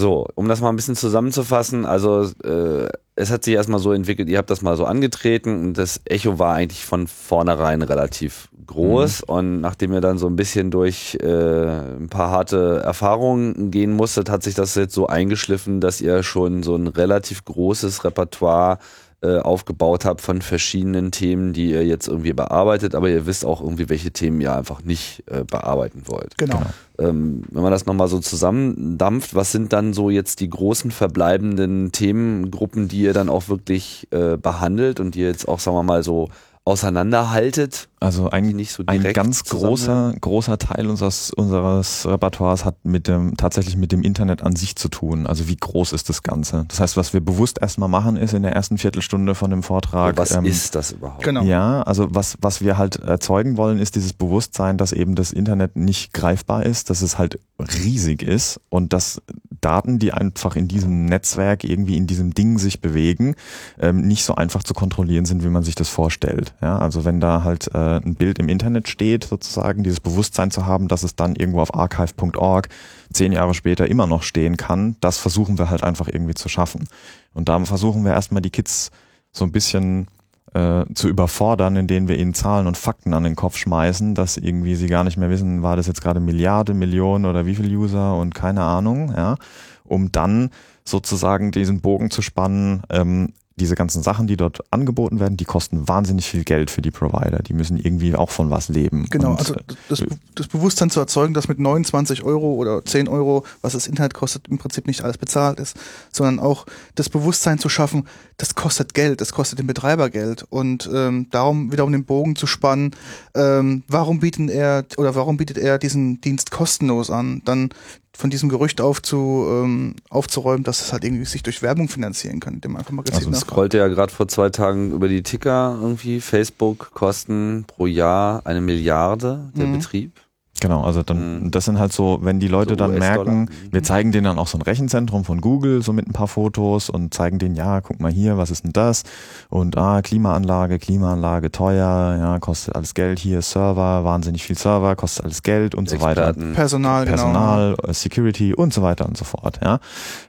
So, 0.00 0.28
um 0.36 0.46
das 0.46 0.60
mal 0.60 0.68
ein 0.68 0.76
bisschen 0.76 0.94
zusammenzufassen, 0.94 1.84
also 1.84 2.22
äh, 2.44 2.88
es 3.16 3.32
hat 3.32 3.42
sich 3.42 3.54
erstmal 3.54 3.80
so 3.80 3.92
entwickelt, 3.92 4.28
ihr 4.28 4.38
habt 4.38 4.48
das 4.48 4.62
mal 4.62 4.76
so 4.76 4.84
angetreten 4.84 5.58
und 5.58 5.74
das 5.76 6.00
Echo 6.04 6.38
war 6.38 6.54
eigentlich 6.54 6.84
von 6.84 7.08
vornherein 7.08 7.82
relativ 7.82 8.48
groß 8.64 9.22
und 9.22 9.60
nachdem 9.60 9.92
ihr 9.92 10.00
dann 10.00 10.16
so 10.16 10.28
ein 10.28 10.36
bisschen 10.36 10.70
durch 10.70 11.18
äh, 11.20 11.26
ein 11.26 12.08
paar 12.08 12.30
harte 12.30 12.80
Erfahrungen 12.84 13.72
gehen 13.72 13.90
musstet, 13.90 14.30
hat 14.30 14.44
sich 14.44 14.54
das 14.54 14.76
jetzt 14.76 14.94
so 14.94 15.08
eingeschliffen, 15.08 15.80
dass 15.80 16.00
ihr 16.00 16.22
schon 16.22 16.62
so 16.62 16.76
ein 16.76 16.86
relativ 16.86 17.44
großes 17.44 18.04
Repertoire 18.04 18.78
äh, 19.20 19.38
aufgebaut 19.38 20.04
habt 20.04 20.20
von 20.20 20.42
verschiedenen 20.42 21.10
Themen, 21.10 21.52
die 21.52 21.70
ihr 21.70 21.84
jetzt 21.84 22.06
irgendwie 22.06 22.32
bearbeitet, 22.32 22.94
aber 22.94 23.08
ihr 23.08 23.26
wisst 23.26 23.44
auch 23.44 23.60
irgendwie, 23.60 23.88
welche 23.88 24.12
Themen 24.12 24.40
ihr 24.40 24.54
einfach 24.54 24.84
nicht 24.84 25.24
äh, 25.26 25.42
bearbeiten 25.42 26.02
wollt. 26.06 26.38
Genau. 26.38 26.62
Ähm, 26.98 27.42
wenn 27.50 27.62
man 27.62 27.72
das 27.72 27.84
nochmal 27.84 28.06
so 28.06 28.20
zusammendampft, 28.20 29.34
was 29.34 29.50
sind 29.50 29.72
dann 29.72 29.92
so 29.92 30.08
jetzt 30.08 30.38
die 30.38 30.48
großen 30.48 30.92
verbleibenden 30.92 31.90
Themengruppen, 31.90 32.86
die 32.86 33.00
ihr 33.00 33.12
dann 33.12 33.28
auch 33.28 33.48
wirklich 33.48 34.06
äh, 34.10 34.36
behandelt 34.36 35.00
und 35.00 35.16
die 35.16 35.22
ihr 35.22 35.28
jetzt 35.28 35.48
auch, 35.48 35.58
sagen 35.58 35.76
wir 35.76 35.82
mal, 35.82 36.04
so 36.04 36.28
auseinanderhaltet? 36.64 37.87
Also 38.00 38.30
ein, 38.30 38.46
nicht 38.48 38.72
so 38.72 38.84
ein 38.86 39.02
ganz 39.12 39.44
großer, 39.44 40.14
großer 40.20 40.58
Teil 40.58 40.88
unseres, 40.88 41.30
unseres 41.30 42.06
Repertoires 42.06 42.64
hat 42.64 42.84
mit 42.84 43.08
dem, 43.08 43.36
tatsächlich 43.36 43.76
mit 43.76 43.90
dem 43.90 44.02
Internet 44.02 44.42
an 44.42 44.54
sich 44.54 44.76
zu 44.76 44.88
tun. 44.88 45.26
Also 45.26 45.48
wie 45.48 45.56
groß 45.56 45.92
ist 45.92 46.08
das 46.08 46.22
Ganze? 46.22 46.64
Das 46.68 46.78
heißt, 46.78 46.96
was 46.96 47.12
wir 47.12 47.20
bewusst 47.20 47.58
erstmal 47.60 47.88
machen, 47.88 48.16
ist 48.16 48.34
in 48.34 48.42
der 48.42 48.52
ersten 48.52 48.78
Viertelstunde 48.78 49.34
von 49.34 49.50
dem 49.50 49.62
Vortrag. 49.62 50.16
Was 50.16 50.32
ähm, 50.32 50.44
ist 50.44 50.76
das 50.76 50.92
überhaupt? 50.92 51.24
Genau. 51.24 51.42
Ja, 51.42 51.82
also 51.82 52.06
was, 52.10 52.38
was 52.40 52.60
wir 52.60 52.78
halt 52.78 52.96
erzeugen 52.96 53.56
wollen, 53.56 53.78
ist 53.78 53.96
dieses 53.96 54.12
Bewusstsein, 54.12 54.78
dass 54.78 54.92
eben 54.92 55.16
das 55.16 55.32
Internet 55.32 55.74
nicht 55.74 56.12
greifbar 56.12 56.64
ist, 56.64 56.90
dass 56.90 57.02
es 57.02 57.18
halt 57.18 57.40
riesig 57.58 58.22
ist 58.22 58.60
und 58.68 58.92
dass 58.92 59.20
Daten, 59.60 59.98
die 59.98 60.12
einfach 60.12 60.54
in 60.54 60.68
diesem 60.68 61.06
Netzwerk 61.06 61.64
irgendwie 61.64 61.96
in 61.96 62.06
diesem 62.06 62.32
Ding 62.32 62.58
sich 62.58 62.80
bewegen, 62.80 63.34
ähm, 63.80 64.02
nicht 64.02 64.24
so 64.24 64.36
einfach 64.36 64.62
zu 64.62 64.74
kontrollieren 64.74 65.24
sind, 65.24 65.42
wie 65.42 65.48
man 65.48 65.64
sich 65.64 65.74
das 65.74 65.88
vorstellt. 65.88 66.54
Ja, 66.62 66.78
also 66.78 67.04
wenn 67.04 67.20
da 67.20 67.42
halt 67.42 67.68
äh, 67.74 67.87
ein 67.96 68.14
Bild 68.14 68.38
im 68.38 68.48
Internet 68.48 68.88
steht, 68.88 69.24
sozusagen, 69.24 69.82
dieses 69.82 70.00
Bewusstsein 70.00 70.50
zu 70.50 70.66
haben, 70.66 70.88
dass 70.88 71.02
es 71.02 71.16
dann 71.16 71.34
irgendwo 71.34 71.60
auf 71.60 71.74
archive.org 71.74 72.68
zehn 73.12 73.32
Jahre 73.32 73.54
später 73.54 73.88
immer 73.88 74.06
noch 74.06 74.22
stehen 74.22 74.56
kann, 74.56 74.96
das 75.00 75.18
versuchen 75.18 75.58
wir 75.58 75.70
halt 75.70 75.82
einfach 75.82 76.08
irgendwie 76.08 76.34
zu 76.34 76.48
schaffen. 76.48 76.88
Und 77.34 77.48
da 77.48 77.58
versuchen 77.64 78.04
wir 78.04 78.12
erstmal 78.12 78.42
die 78.42 78.50
Kids 78.50 78.90
so 79.32 79.44
ein 79.44 79.52
bisschen 79.52 80.06
äh, 80.54 80.84
zu 80.94 81.08
überfordern, 81.08 81.76
indem 81.76 82.08
wir 82.08 82.18
ihnen 82.18 82.34
Zahlen 82.34 82.66
und 82.66 82.76
Fakten 82.76 83.14
an 83.14 83.24
den 83.24 83.36
Kopf 83.36 83.56
schmeißen, 83.56 84.14
dass 84.14 84.36
irgendwie 84.36 84.74
sie 84.74 84.86
gar 84.86 85.04
nicht 85.04 85.16
mehr 85.16 85.30
wissen, 85.30 85.62
war 85.62 85.76
das 85.76 85.86
jetzt 85.86 86.02
gerade 86.02 86.20
Milliarde, 86.20 86.74
Millionen 86.74 87.26
oder 87.26 87.46
wie 87.46 87.54
viel 87.54 87.74
User 87.76 88.16
und 88.16 88.34
keine 88.34 88.62
Ahnung, 88.62 89.12
ja, 89.16 89.36
um 89.84 90.12
dann 90.12 90.50
sozusagen 90.84 91.50
diesen 91.50 91.80
Bogen 91.80 92.10
zu 92.10 92.22
spannen, 92.22 92.82
ähm, 92.90 93.32
diese 93.58 93.74
ganzen 93.74 94.02
Sachen, 94.02 94.26
die 94.26 94.36
dort 94.36 94.60
angeboten 94.72 95.20
werden, 95.20 95.36
die 95.36 95.44
kosten 95.44 95.86
wahnsinnig 95.86 96.26
viel 96.26 96.44
Geld 96.44 96.70
für 96.70 96.80
die 96.80 96.90
Provider. 96.90 97.40
Die 97.42 97.52
müssen 97.52 97.76
irgendwie 97.76 98.14
auch 98.14 98.30
von 98.30 98.50
was 98.50 98.68
leben. 98.68 99.06
Genau, 99.10 99.32
Und, 99.32 99.38
also 99.40 99.54
äh, 99.54 99.62
das, 99.88 100.02
das 100.34 100.48
Bewusstsein 100.48 100.90
zu 100.90 101.00
erzeugen, 101.00 101.34
dass 101.34 101.48
mit 101.48 101.58
29 101.58 102.22
Euro 102.22 102.54
oder 102.54 102.84
10 102.84 103.08
Euro, 103.08 103.44
was 103.60 103.74
das 103.74 103.86
Internet 103.86 104.14
kostet, 104.14 104.48
im 104.48 104.58
Prinzip 104.58 104.86
nicht 104.86 105.02
alles 105.02 105.18
bezahlt 105.18 105.60
ist, 105.60 105.76
sondern 106.12 106.38
auch 106.38 106.64
das 106.94 107.08
Bewusstsein 107.08 107.58
zu 107.58 107.68
schaffen, 107.68 108.06
das 108.38 108.54
kostet 108.54 108.94
Geld, 108.94 109.20
das 109.20 109.32
kostet 109.32 109.58
den 109.58 109.66
Betreiber 109.66 110.10
Geld 110.10 110.46
und 110.48 110.88
ähm, 110.92 111.26
darum 111.30 111.72
wieder 111.72 111.84
um 111.84 111.92
den 111.92 112.04
Bogen 112.04 112.36
zu 112.36 112.46
spannen, 112.46 112.92
ähm, 113.34 113.82
warum 113.88 114.20
bieten 114.20 114.48
er 114.48 114.84
oder 114.96 115.14
warum 115.14 115.36
bietet 115.36 115.58
er 115.58 115.78
diesen 115.78 116.20
Dienst 116.20 116.50
kostenlos 116.50 117.10
an, 117.10 117.42
dann 117.44 117.70
von 118.16 118.30
diesem 118.30 118.48
Gerücht 118.48 118.80
aufzu, 118.80 119.46
ähm, 119.48 119.94
aufzuräumen, 120.10 120.64
dass 120.64 120.80
es 120.82 120.92
halt 120.92 121.04
irgendwie 121.04 121.24
sich 121.24 121.42
durch 121.42 121.62
Werbung 121.62 121.88
finanzieren 121.88 122.40
kann, 122.40 122.60
man 122.72 122.80
einfach 122.80 122.92
mal 122.92 123.02
gezielt 123.02 123.18
Also 123.20 123.30
nachfragt. 123.30 123.50
scrollte 123.50 123.78
ja 123.78 123.88
gerade 123.88 124.12
vor 124.12 124.26
zwei 124.28 124.50
Tagen 124.50 124.90
über 124.92 125.08
die 125.08 125.22
Ticker 125.22 125.78
irgendwie. 125.80 126.20
Facebook 126.20 126.90
kosten 126.94 127.64
pro 127.66 127.86
Jahr 127.86 128.42
eine 128.44 128.60
Milliarde 128.60 129.50
der 129.56 129.66
Mhm. 129.66 129.78
Betrieb. 129.78 130.12
Genau, 130.60 130.82
also 130.82 131.02
dann, 131.02 131.44
Mhm. 131.44 131.50
das 131.50 131.64
sind 131.66 131.78
halt 131.78 131.92
so, 131.92 132.18
wenn 132.22 132.40
die 132.40 132.48
Leute 132.48 132.70
So 132.70 132.76
dann 132.76 132.98
merken, 132.98 133.42
Mhm. 133.42 133.48
wir 133.72 133.82
zeigen 133.82 134.10
denen 134.12 134.24
dann 134.24 134.38
auch 134.38 134.48
so 134.48 134.58
ein 134.58 134.62
Rechenzentrum 134.62 135.24
von 135.24 135.40
Google, 135.40 135.82
so 135.82 135.92
mit 135.92 136.08
ein 136.08 136.12
paar 136.12 136.26
Fotos 136.28 136.90
und 136.90 137.14
zeigen 137.14 137.38
denen, 137.38 137.54
ja, 137.54 137.80
guck 137.80 138.00
mal 138.00 138.10
hier, 138.10 138.38
was 138.38 138.50
ist 138.50 138.64
denn 138.64 138.72
das? 138.72 139.04
Und 139.50 139.76
ah, 139.78 140.02
Klimaanlage, 140.02 140.78
Klimaanlage 140.78 141.52
teuer, 141.52 142.16
ja, 142.18 142.38
kostet 142.40 142.74
alles 142.74 142.94
Geld, 142.94 143.18
hier 143.20 143.40
Server, 143.42 144.04
wahnsinnig 144.04 144.42
viel 144.42 144.58
Server, 144.58 144.96
kostet 144.96 145.24
alles 145.24 145.42
Geld 145.42 145.74
und 145.74 145.88
so 145.88 146.00
weiter. 146.00 146.28
Experten. 146.28 146.54
Personal, 146.54 147.04
genau. 147.04 147.16
Personal, 147.16 147.76
äh, 147.84 147.92
Security 147.94 148.54
und 148.54 148.74
so 148.74 148.82
weiter 148.82 149.06
und 149.06 149.16
so 149.16 149.24
fort, 149.24 149.60
ja. 149.62 149.78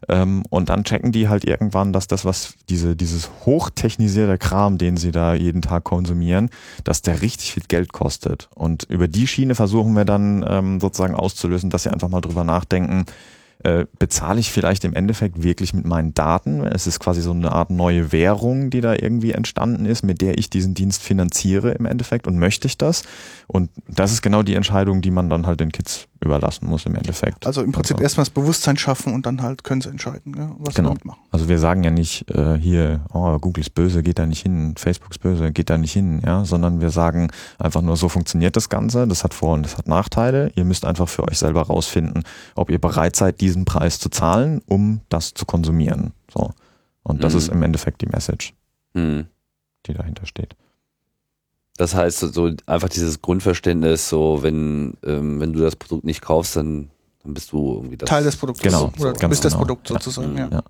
Ähm, 0.07 0.43
und 0.49 0.69
dann 0.69 0.84
checken 0.84 1.11
die 1.11 1.27
halt 1.27 1.45
irgendwann, 1.45 1.91
dass 1.93 2.07
das, 2.07 2.25
was 2.25 2.53
diese, 2.69 2.95
dieses 2.95 3.30
hochtechnisierte 3.45 4.38
Kram, 4.38 4.77
den 4.77 4.97
sie 4.97 5.11
da 5.11 5.34
jeden 5.34 5.61
Tag 5.61 5.84
konsumieren, 5.86 6.49
dass 6.84 7.01
der 7.01 7.21
richtig 7.21 7.53
viel 7.53 7.63
Geld 7.67 7.93
kostet. 7.93 8.49
Und 8.55 8.84
über 8.89 9.07
die 9.07 9.25
Schiene 9.27 9.55
versuchen 9.55 9.93
wir 9.95 10.05
dann 10.05 10.18
ähm, 10.47 10.80
sozusagen 10.80 11.15
auszulösen, 11.15 11.70
dass 11.70 11.84
sie 11.84 11.91
einfach 11.91 12.09
mal 12.09 12.22
drüber 12.22 12.43
nachdenken, 12.43 13.05
äh, 13.63 13.86
bezahle 13.97 14.39
ich 14.39 14.51
vielleicht 14.51 14.86
im 14.86 14.93
Endeffekt 14.93 15.43
wirklich 15.43 15.74
mit 15.74 15.86
meinen 15.86 16.13
Daten? 16.13 16.65
Es 16.65 16.88
ist 16.88 16.99
quasi 16.99 17.22
so 17.22 17.32
eine 17.32 17.51
Art 17.51 17.70
neue 17.70 18.11
Währung, 18.11 18.70
die 18.70 18.82
da 18.82 18.93
irgendwie 18.93 19.34
entstanden 19.34 19.86
ist, 19.86 20.03
mit 20.03 20.22
der 20.22 20.38
ich 20.38 20.49
diesen 20.49 20.74
Dienst 20.74 21.03
finanziere 21.03 21.72
im 21.72 21.86
Endeffekt 21.86 22.28
und 22.28 22.38
möchte 22.38 22.67
ich 22.67 22.78
das? 22.78 23.03
Und 23.47 23.70
das 23.88 24.11
ist 24.11 24.22
genau 24.22 24.43
die 24.43 24.55
Entscheidung, 24.55 25.01
die 25.01 25.11
man 25.11 25.30
dann 25.30 25.45
halt 25.45 25.59
den 25.59 25.72
Kids 25.72 26.07
überlassen 26.22 26.67
muss 26.67 26.86
im 26.86 26.95
Endeffekt. 26.95 27.45
Also 27.47 27.61
im 27.61 27.72
Prinzip 27.72 27.95
Also- 27.97 28.03
erstmal 28.03 28.24
das 28.26 28.30
Bewusstsein 28.32 28.76
schaffen 28.78 29.13
und 29.13 29.26
dann 29.26 29.41
halt 29.41 29.63
können 29.63 29.80
sie 29.82 29.89
entscheiden, 29.89 30.36
ja, 30.38 30.55
was 30.59 30.76
Genau. 30.76 30.89
sie 30.89 30.93
damit 30.95 31.05
machen. 31.05 31.20
Also 31.32 31.47
wir 31.47 31.59
sagen 31.59 31.84
ja 31.84 31.91
nicht 31.91 32.30
äh, 32.32 32.57
hier, 32.57 33.01
oh, 33.13 33.38
Google 33.39 33.61
ist 33.61 33.74
böse, 33.74 34.03
geht 34.03 34.20
da 34.20 34.26
nicht 34.26 34.41
hin, 34.41 34.74
Facebook 34.78 35.11
ist 35.11 35.20
böse, 35.20 35.51
geht 35.51 35.70
da 35.70 35.78
nicht 35.78 35.93
hin, 35.93 36.22
ja, 36.26 36.43
sondern 36.45 36.82
wir 36.82 36.89
sagen 36.89 37.32
einfach 37.57 37.82
nur, 37.82 37.95
so 37.95 38.09
funktioniert 38.09 38.55
das 38.55 38.67
Ganze, 38.70 39.07
das 39.07 39.24
hat 39.24 39.34
Vor- 39.34 39.53
und 39.53 39.63
das 39.63 39.78
hat 39.78 39.88
Nachteile. 39.88 40.51
Ihr 40.55 40.65
müsst 40.65 40.84
einfach 40.86 41.07
für 41.07 41.24
euch 41.28 41.38
selber 41.39 41.61
rausfinden, 41.63 42.24
ob 42.55 42.70
ihr 42.70 42.80
bereit 42.80 43.15
seid, 43.15 43.39
diesen 43.41 43.63
Preis 43.65 43.99
zu 43.99 44.09
zahlen, 44.09 44.61
um 44.65 45.01
das 45.09 45.34
zu 45.34 45.45
konsumieren. 45.45 46.11
So. 46.34 46.51
Und 47.03 47.24
das 47.24 47.34
Mhm. 47.34 47.39
ist 47.39 47.47
im 47.49 47.63
Endeffekt 47.63 48.01
die 48.01 48.07
Message, 48.07 48.53
Hm. 48.93 49.28
die 49.86 49.93
dahinter 49.93 50.26
steht. 50.26 50.55
Das 51.80 51.95
heißt, 51.95 52.19
so 52.34 52.51
einfach 52.65 52.89
dieses 52.89 53.21
Grundverständnis, 53.21 54.09
so 54.09 54.43
wenn, 54.43 54.95
ähm, 55.05 55.39
wenn 55.39 55.53
du 55.53 55.61
das 55.61 55.77
Produkt 55.77 56.03
nicht 56.03 56.21
kaufst, 56.21 56.57
dann, 56.57 56.89
dann 57.23 57.34
bist 57.34 57.53
du 57.53 57.75
irgendwie 57.75 57.95
das. 57.95 58.09
Teil 58.09 58.21
des 58.25 58.36
Produkts. 58.36 58.61
Genau, 58.61 58.91
Oder 58.99 59.13
du 59.13 59.30
bist 59.30 59.45
das 59.45 59.53
genau. 59.53 59.63
Produkt 59.63 59.89
Ja. 59.89 59.93
sozusagen, 59.93 60.38
ja. 60.38 60.49
Ja. 60.51 60.61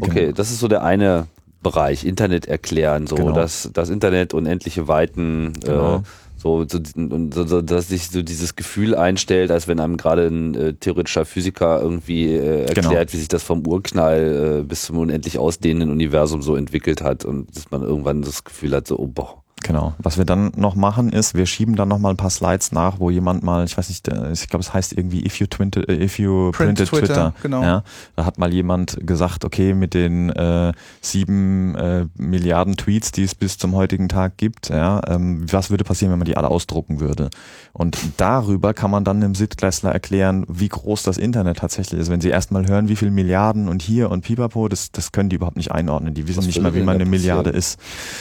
Okay, 0.00 0.20
Genau. 0.26 0.32
das 0.36 0.52
ist 0.52 0.60
so 0.60 0.68
der 0.68 0.84
eine 0.84 1.26
Bereich, 1.64 2.04
Internet 2.04 2.46
erklären, 2.46 3.08
so 3.08 3.16
Genau. 3.16 3.32
das, 3.32 3.68
das 3.72 3.88
Internet 3.90 4.34
unendliche 4.34 4.86
Weiten, 4.86 5.52
Genau. 5.64 5.96
äh, 5.96 6.00
so, 6.36 6.64
so, 6.68 6.78
und 6.96 7.34
so, 7.34 7.44
so, 7.44 7.60
dass 7.60 7.88
sich 7.88 8.08
so 8.08 8.22
dieses 8.22 8.54
Gefühl 8.54 8.94
einstellt, 8.94 9.50
als 9.50 9.66
wenn 9.66 9.80
einem 9.80 9.96
gerade 9.96 10.28
ein 10.28 10.54
äh, 10.54 10.74
theoretischer 10.74 11.24
Physiker 11.24 11.82
irgendwie 11.82 12.26
äh, 12.34 12.66
erklärt, 12.66 12.86
Genau. 12.86 13.12
wie 13.12 13.16
sich 13.16 13.28
das 13.28 13.42
vom 13.42 13.66
Urknall 13.66 14.60
äh, 14.60 14.62
bis 14.62 14.82
zum 14.82 14.96
unendlich 14.98 15.38
ausdehnenden 15.38 15.90
Universum 15.90 16.40
so 16.40 16.54
entwickelt 16.54 17.02
hat 17.02 17.24
und 17.24 17.54
dass 17.56 17.72
man 17.72 17.82
irgendwann 17.82 18.22
das 18.22 18.44
Gefühl 18.44 18.76
hat, 18.76 18.86
so, 18.86 18.96
oh 18.96 19.08
boah. 19.08 19.39
Genau. 19.62 19.94
Was 19.98 20.18
wir 20.18 20.24
dann 20.24 20.52
noch 20.56 20.74
machen 20.74 21.10
ist, 21.10 21.34
wir 21.34 21.46
schieben 21.46 21.76
dann 21.76 21.88
noch 21.88 21.98
mal 21.98 22.10
ein 22.10 22.16
paar 22.16 22.30
Slides 22.30 22.72
nach, 22.72 22.98
wo 22.98 23.10
jemand 23.10 23.42
mal, 23.42 23.64
ich 23.64 23.76
weiß 23.76 23.88
nicht, 23.88 24.08
ich 24.08 24.48
glaube, 24.48 24.62
es 24.62 24.72
heißt 24.72 24.92
irgendwie 24.96 25.24
if 25.24 25.38
you, 25.38 25.46
twinted, 25.46 25.88
äh, 25.88 26.02
if 26.02 26.18
you 26.18 26.50
Print 26.52 26.78
printed 26.78 26.88
Twitter, 26.88 27.06
Twitter. 27.06 27.34
genau. 27.42 27.62
Ja, 27.62 27.82
da 28.16 28.24
hat 28.24 28.38
mal 28.38 28.52
jemand 28.52 28.98
gesagt, 29.06 29.44
okay, 29.44 29.74
mit 29.74 29.94
den 29.94 30.30
äh, 30.30 30.72
sieben 31.00 31.74
äh, 31.74 32.06
Milliarden 32.16 32.76
Tweets, 32.76 33.12
die 33.12 33.24
es 33.24 33.34
bis 33.34 33.58
zum 33.58 33.74
heutigen 33.74 34.08
Tag 34.08 34.36
gibt, 34.38 34.70
ja, 34.70 35.00
ähm, 35.06 35.44
was 35.50 35.70
würde 35.70 35.84
passieren, 35.84 36.12
wenn 36.12 36.18
man 36.18 36.26
die 36.26 36.36
alle 36.36 36.48
ausdrucken 36.48 37.00
würde? 37.00 37.30
Und 37.72 37.98
darüber 38.16 38.74
kann 38.74 38.90
man 38.90 39.04
dann 39.04 39.20
dem 39.20 39.34
Sitklässler 39.34 39.92
erklären, 39.92 40.44
wie 40.48 40.68
groß 40.68 41.02
das 41.02 41.18
Internet 41.18 41.58
tatsächlich 41.58 42.00
ist. 42.00 42.10
Wenn 42.10 42.20
sie 42.20 42.30
erstmal 42.30 42.66
hören, 42.66 42.88
wie 42.88 42.96
viel 42.96 43.10
Milliarden 43.10 43.68
und 43.68 43.82
hier 43.82 44.10
und 44.10 44.22
pipapo, 44.22 44.68
das, 44.68 44.90
das 44.90 45.12
können 45.12 45.28
die 45.28 45.36
überhaupt 45.36 45.56
nicht 45.56 45.70
einordnen. 45.70 46.14
Die 46.14 46.26
wissen 46.26 46.38
Was 46.38 46.46
nicht 46.46 46.60
mal, 46.60 46.74
wie 46.74 46.82
man 46.82 46.96
eine 46.96 47.04
Milliarde 47.04 47.52
passieren? 47.52 47.58
ist. 47.58 47.80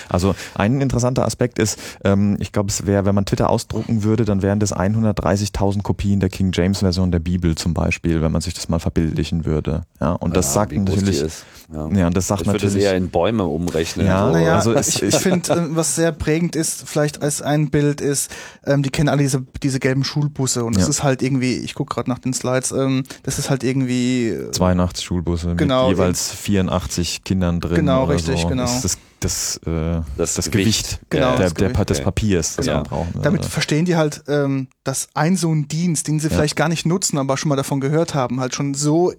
Also 0.10 0.36
ein 0.56 0.82
interessanter 0.82 1.26
Aspekt 1.30 1.60
ist, 1.60 1.78
ähm, 2.04 2.36
ich 2.40 2.52
glaube, 2.52 2.70
es 2.70 2.86
wäre, 2.86 3.06
wenn 3.06 3.16
man 3.16 3.26
Twitter 3.26 3.50
ausdrucken 3.50 4.04
würde, 4.04 4.26
dann 4.26 4.42
wären 4.42 4.60
das 4.60 4.74
130.000 4.76 5.82
Kopien 5.84 6.20
der 6.20 6.30
King 6.30 6.52
James 6.54 6.80
Version 6.80 7.12
der 7.12 7.20
Bibel 7.20 7.56
zum 7.56 7.74
Beispiel, 7.74 8.22
wenn 8.22 8.32
man 8.32 8.42
sich 8.42 8.54
das 8.54 8.70
mal 8.70 8.80
verbildlichen 8.80 9.46
würde. 9.46 9.84
Ja, 10.02 10.14
und 10.14 10.36
das 10.36 10.48
Ja, 10.48 10.52
sagt 10.54 10.72
natürlich, 10.74 11.22
ist. 11.22 11.46
Ja. 11.74 11.88
ja, 11.90 12.08
und 12.08 12.18
das 12.18 12.28
sagt 12.28 12.42
ich 12.42 12.48
würde 12.48 12.66
natürlich, 12.66 12.84
eher 12.84 12.96
in 12.96 13.10
Bäume 13.10 13.44
umrechnen. 13.46 14.08
Ja, 14.08 14.26
so. 14.28 14.34
Naja, 14.34 14.56
Also 14.56 14.72
ich, 14.74 14.78
es- 14.80 14.96
ich 15.02 15.04
ich- 15.04 15.16
finde, 15.18 15.52
äh, 15.54 15.76
was 15.76 15.96
sehr 15.96 16.12
prägend 16.12 16.56
ist, 16.56 16.84
vielleicht 16.90 17.22
als 17.22 17.42
ein 17.42 17.70
Bild 17.70 18.02
ist, 18.02 18.32
ähm, 18.66 18.82
die 18.84 18.90
kennen 18.90 19.10
alle 19.10 19.22
diese, 19.22 19.46
diese 19.62 19.80
gelben 19.80 20.04
Schulbusse 20.04 20.64
und 20.66 20.76
das 20.76 20.84
Ja. 20.84 20.90
ist 20.90 21.04
halt 21.04 21.22
irgendwie, 21.22 21.58
ich 21.58 21.76
gucke 21.76 21.94
gerade 21.94 22.10
nach 22.10 22.20
den 22.20 22.34
Slides, 22.34 22.72
ähm, 22.72 23.04
das 23.24 23.38
ist 23.38 23.50
halt 23.50 23.64
irgendwie 23.64 24.30
äh, 24.30 24.52
82 24.52 25.06
Schulbusse 25.06 25.56
Genau, 25.56 25.90
mit 25.90 25.98
jeweils 25.98 26.32
84 26.32 27.24
Kindern 27.24 27.60
drin. 27.60 27.76
Genau, 27.76 28.04
oder 28.06 28.16
richtig, 28.16 28.42
so. 28.42 28.48
genau. 28.48 28.64
Das 28.64 28.76
ist 28.76 28.84
das, 28.86 28.98
das, 29.20 29.58
äh, 29.66 30.02
Das 30.18 30.34
das, 30.36 30.52
Gewicht. 30.52 30.52
Gewicht, 30.52 31.00
Genau, 31.10 31.32
der, 31.32 31.40
das 31.46 31.54
der, 31.54 31.70
Gewicht. 31.70 31.90
des 31.90 31.98
Okay. 31.98 32.06
Papiers, 32.06 32.56
das 32.56 32.66
Ja. 32.66 32.76
man 32.76 32.84
brauchen 32.84 33.14
würde. 33.14 33.24
Damit 33.24 33.46
verstehen 33.46 33.86
die 33.86 33.96
halt, 33.96 34.24
ähm, 34.28 34.68
dass 34.84 35.10
ein 35.14 35.36
so 35.36 35.54
ein 35.54 35.68
Dienst, 35.68 36.08
den 36.08 36.20
sie 36.20 36.28
Ja. 36.28 36.36
vielleicht 36.36 36.56
gar 36.56 36.70
nicht 36.70 36.86
nutzen, 36.86 37.18
aber 37.18 37.38
schon 37.38 37.50
mal 37.50 37.56
davon 37.56 37.80
gehört 37.82 38.14
haben, 38.14 38.40
halt 38.40 38.56
schon 38.56 38.74
so 38.74 39.14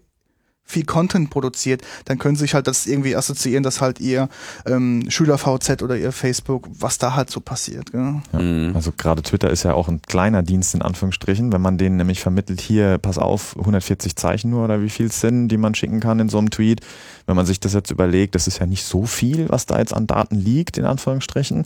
viel 0.71 0.85
Content 0.85 1.31
produziert, 1.31 1.83
dann 2.05 2.19
können 2.19 2.37
sie 2.37 2.43
sich 2.43 2.55
halt 2.55 2.67
das 2.67 2.87
irgendwie 2.87 3.17
assoziieren, 3.17 3.63
dass 3.63 3.81
halt 3.81 4.01
ihr 4.01 4.29
ähm, 4.67 5.05
Schüler-VZ 5.09 5.83
oder 5.83 5.97
ihr 5.97 6.13
Facebook, 6.13 6.69
was 6.79 6.99
da 6.99 7.15
halt 7.15 7.31
so 7.31 7.41
passiert. 7.41 7.93
Gell? 7.93 8.21
Ja. 8.33 8.39
Mhm. 8.39 8.73
Also 8.75 8.93
gerade 8.97 9.23
Twitter 9.23 9.51
ist 9.51 9.65
ja 9.65 9.75
auch 9.75 9.89
ein 9.89 10.01
kleiner 10.03 10.43
Dienst 10.43 10.75
in 10.75 10.83
Anführungsstrichen, 10.83 11.53
wenn 11.53 11.61
man 11.61 11.79
denen 11.79 11.97
nämlich 11.97 12.21
vermittelt, 12.21 12.61
hier, 12.61 12.99
pass 12.99 13.19
auf, 13.19 13.57
140 13.59 14.17
Zeichen 14.17 14.51
nur 14.51 14.65
oder 14.65 14.81
wie 14.83 14.91
viel 14.91 15.11
sind, 15.11 15.49
die 15.49 15.57
man 15.57 15.75
schicken 15.75 16.01
kann 16.01 16.21
in 16.21 16.29
so 16.29 16.39
einem 16.39 16.51
Tweet. 16.51 16.81
Wenn 17.27 17.37
man 17.37 17.47
sich 17.47 17.61
das 17.61 17.75
jetzt 17.75 17.91
überlegt, 17.91 18.35
das 18.35 18.47
ist 18.47 18.59
ja 18.59 18.67
nicht 18.67 18.85
so 18.85 19.05
viel, 19.05 19.49
was 19.49 19.67
da 19.67 19.79
jetzt 19.79 19.95
an 19.95 20.07
Daten 20.07 20.37
liegt, 20.37 20.79
in 20.79 20.85
Anführungsstrichen. 20.85 21.65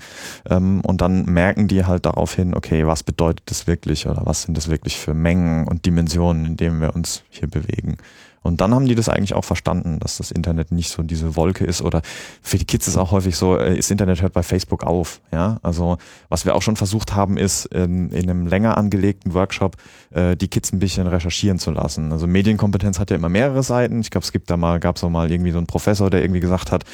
Ähm, 0.50 0.80
und 0.80 1.00
dann 1.00 1.24
merken 1.26 1.68
die 1.68 1.84
halt 1.84 2.06
daraufhin, 2.06 2.54
okay, 2.54 2.86
was 2.86 3.02
bedeutet 3.02 3.42
das 3.46 3.66
wirklich 3.66 4.06
oder 4.06 4.22
was 4.24 4.42
sind 4.42 4.56
das 4.56 4.68
wirklich 4.68 4.98
für 4.98 5.14
Mengen 5.14 5.66
und 5.66 5.86
Dimensionen, 5.86 6.44
in 6.46 6.56
denen 6.56 6.80
wir 6.80 6.94
uns 6.94 7.22
hier 7.30 7.48
bewegen. 7.48 7.96
Und 8.44 8.60
dann 8.60 8.74
haben 8.74 8.86
die 8.86 8.94
das 8.94 9.08
eigentlich 9.08 9.34
auch 9.34 9.44
verstanden, 9.44 9.98
dass 10.00 10.18
das 10.18 10.30
Internet 10.30 10.70
nicht 10.70 10.90
so 10.90 11.02
diese 11.02 11.34
Wolke 11.34 11.64
ist 11.64 11.80
oder 11.80 12.02
für 12.42 12.58
die 12.58 12.66
Kids 12.66 12.86
ist 12.86 12.98
auch 12.98 13.10
häufig 13.10 13.36
so, 13.36 13.56
äh, 13.56 13.74
das 13.74 13.90
Internet 13.90 14.20
hört 14.20 14.34
bei 14.34 14.42
Facebook 14.42 14.84
auf. 14.84 15.22
Ja, 15.32 15.58
also 15.62 15.96
was 16.28 16.44
wir 16.44 16.54
auch 16.54 16.60
schon 16.60 16.76
versucht 16.76 17.14
haben, 17.14 17.38
ist 17.38 17.64
in, 17.66 18.10
in 18.10 18.28
einem 18.28 18.46
länger 18.46 18.76
angelegten 18.76 19.32
Workshop 19.32 19.76
äh, 20.10 20.36
die 20.36 20.48
Kids 20.48 20.72
ein 20.72 20.78
bisschen 20.78 21.06
recherchieren 21.06 21.58
zu 21.58 21.70
lassen. 21.70 22.12
Also 22.12 22.26
Medienkompetenz 22.26 22.98
hat 22.98 23.10
ja 23.10 23.16
immer 23.16 23.30
mehrere 23.30 23.62
Seiten. 23.62 24.00
Ich 24.00 24.10
glaube, 24.10 24.24
es 24.24 24.32
gibt 24.32 24.50
da 24.50 24.58
mal, 24.58 24.78
gab 24.78 24.96
es 24.96 25.04
auch 25.04 25.10
mal 25.10 25.30
irgendwie 25.30 25.50
so 25.50 25.58
einen 25.58 25.66
Professor, 25.66 26.10
der 26.10 26.22
irgendwie 26.22 26.40
gesagt 26.40 26.70
hat, 26.70 26.84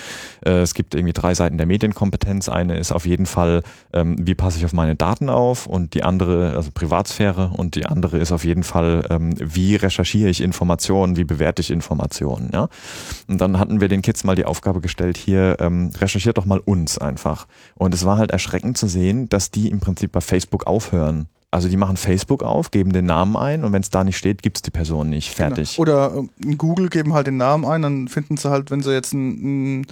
äh, 0.47 0.61
es 0.61 0.75
gibt 0.75 0.95
irgendwie 0.95 1.15
drei 1.15 1.35
Seiten 1.35 1.59
der 1.59 1.67
Medienkompetenz. 1.67 2.49
Eine 2.49 2.79
ist 2.79 2.93
auf 2.93 3.07
jeden 3.07 3.27
Fall, 3.27 3.65
ähm, 3.93 4.17
wie 4.21 4.37
passe 4.37 4.59
ich 4.59 4.65
auf 4.65 4.73
meine 4.73 4.95
Daten 4.95 5.29
auf 5.29 5.67
und 5.67 5.95
die 5.95 6.05
andere, 6.05 6.55
also 6.55 6.71
Privatsphäre 6.73 7.51
und 7.57 7.75
die 7.75 7.87
andere 7.87 8.19
ist 8.19 8.31
auf 8.31 8.45
jeden 8.45 8.63
Fall, 8.63 9.05
ähm, 9.11 9.35
wie 9.37 9.75
recherchiere 9.75 10.31
ich 10.31 10.41
Informationen, 10.41 11.17
wie 11.17 11.25
bewerte 11.41 11.63
ich 11.63 11.71
Informationen. 11.71 12.51
Ja? 12.53 12.69
Und 13.27 13.41
dann 13.41 13.59
hatten 13.59 13.81
wir 13.81 13.89
den 13.89 14.03
Kids 14.03 14.25
mal 14.25 14.37
die 14.37 14.45
Aufgabe 14.45 14.81
gestellt, 14.81 15.17
hier 15.17 15.57
ähm, 15.59 15.91
recherchiert 15.99 16.37
doch 16.37 16.45
mal 16.45 16.59
uns 16.59 16.99
einfach. 16.99 17.47
Und 17.75 17.95
es 17.95 18.05
war 18.05 18.19
halt 18.19 18.31
erschreckend 18.31 18.77
zu 18.77 18.87
sehen, 18.87 19.29
dass 19.29 19.51
die 19.51 19.71
im 19.71 19.81
Prinzip 19.81 20.13
bei 20.13 20.21
Facebook 20.21 20.67
aufhören 20.67 21.29
also 21.53 21.69
die 21.69 21.77
machen 21.77 21.97
Facebook 21.97 22.45
auf, 22.45 22.71
geben 22.71 22.93
den 22.93 23.07
Namen 23.07 23.37
ein 23.37 23.65
und 23.65 23.73
wenn 23.73 23.83
es 23.83 23.91
da 23.91 24.05
nicht 24.05 24.17
steht, 24.17 24.41
gibt 24.41 24.59
es 24.59 24.63
die 24.63 24.71
Person 24.71 25.11
nicht. 25.11 25.37
Genau. 25.37 25.49
Fertig. 25.49 25.77
Genau. 25.77 25.83
Oder 25.83 26.25
in 26.45 26.57
Google 26.57 26.89
geben 26.89 27.13
halt 27.13 27.27
den 27.27 27.39
Namen 27.39 27.65
ein, 27.65 27.83
dann 27.83 28.07
finden 28.07 28.37
sie 28.37 28.49
halt, 28.49 28.71
wenn 28.71 28.83
sie 28.83 28.93
jetzt 28.93 29.13
ein, 29.13 29.81
ein, 29.81 29.87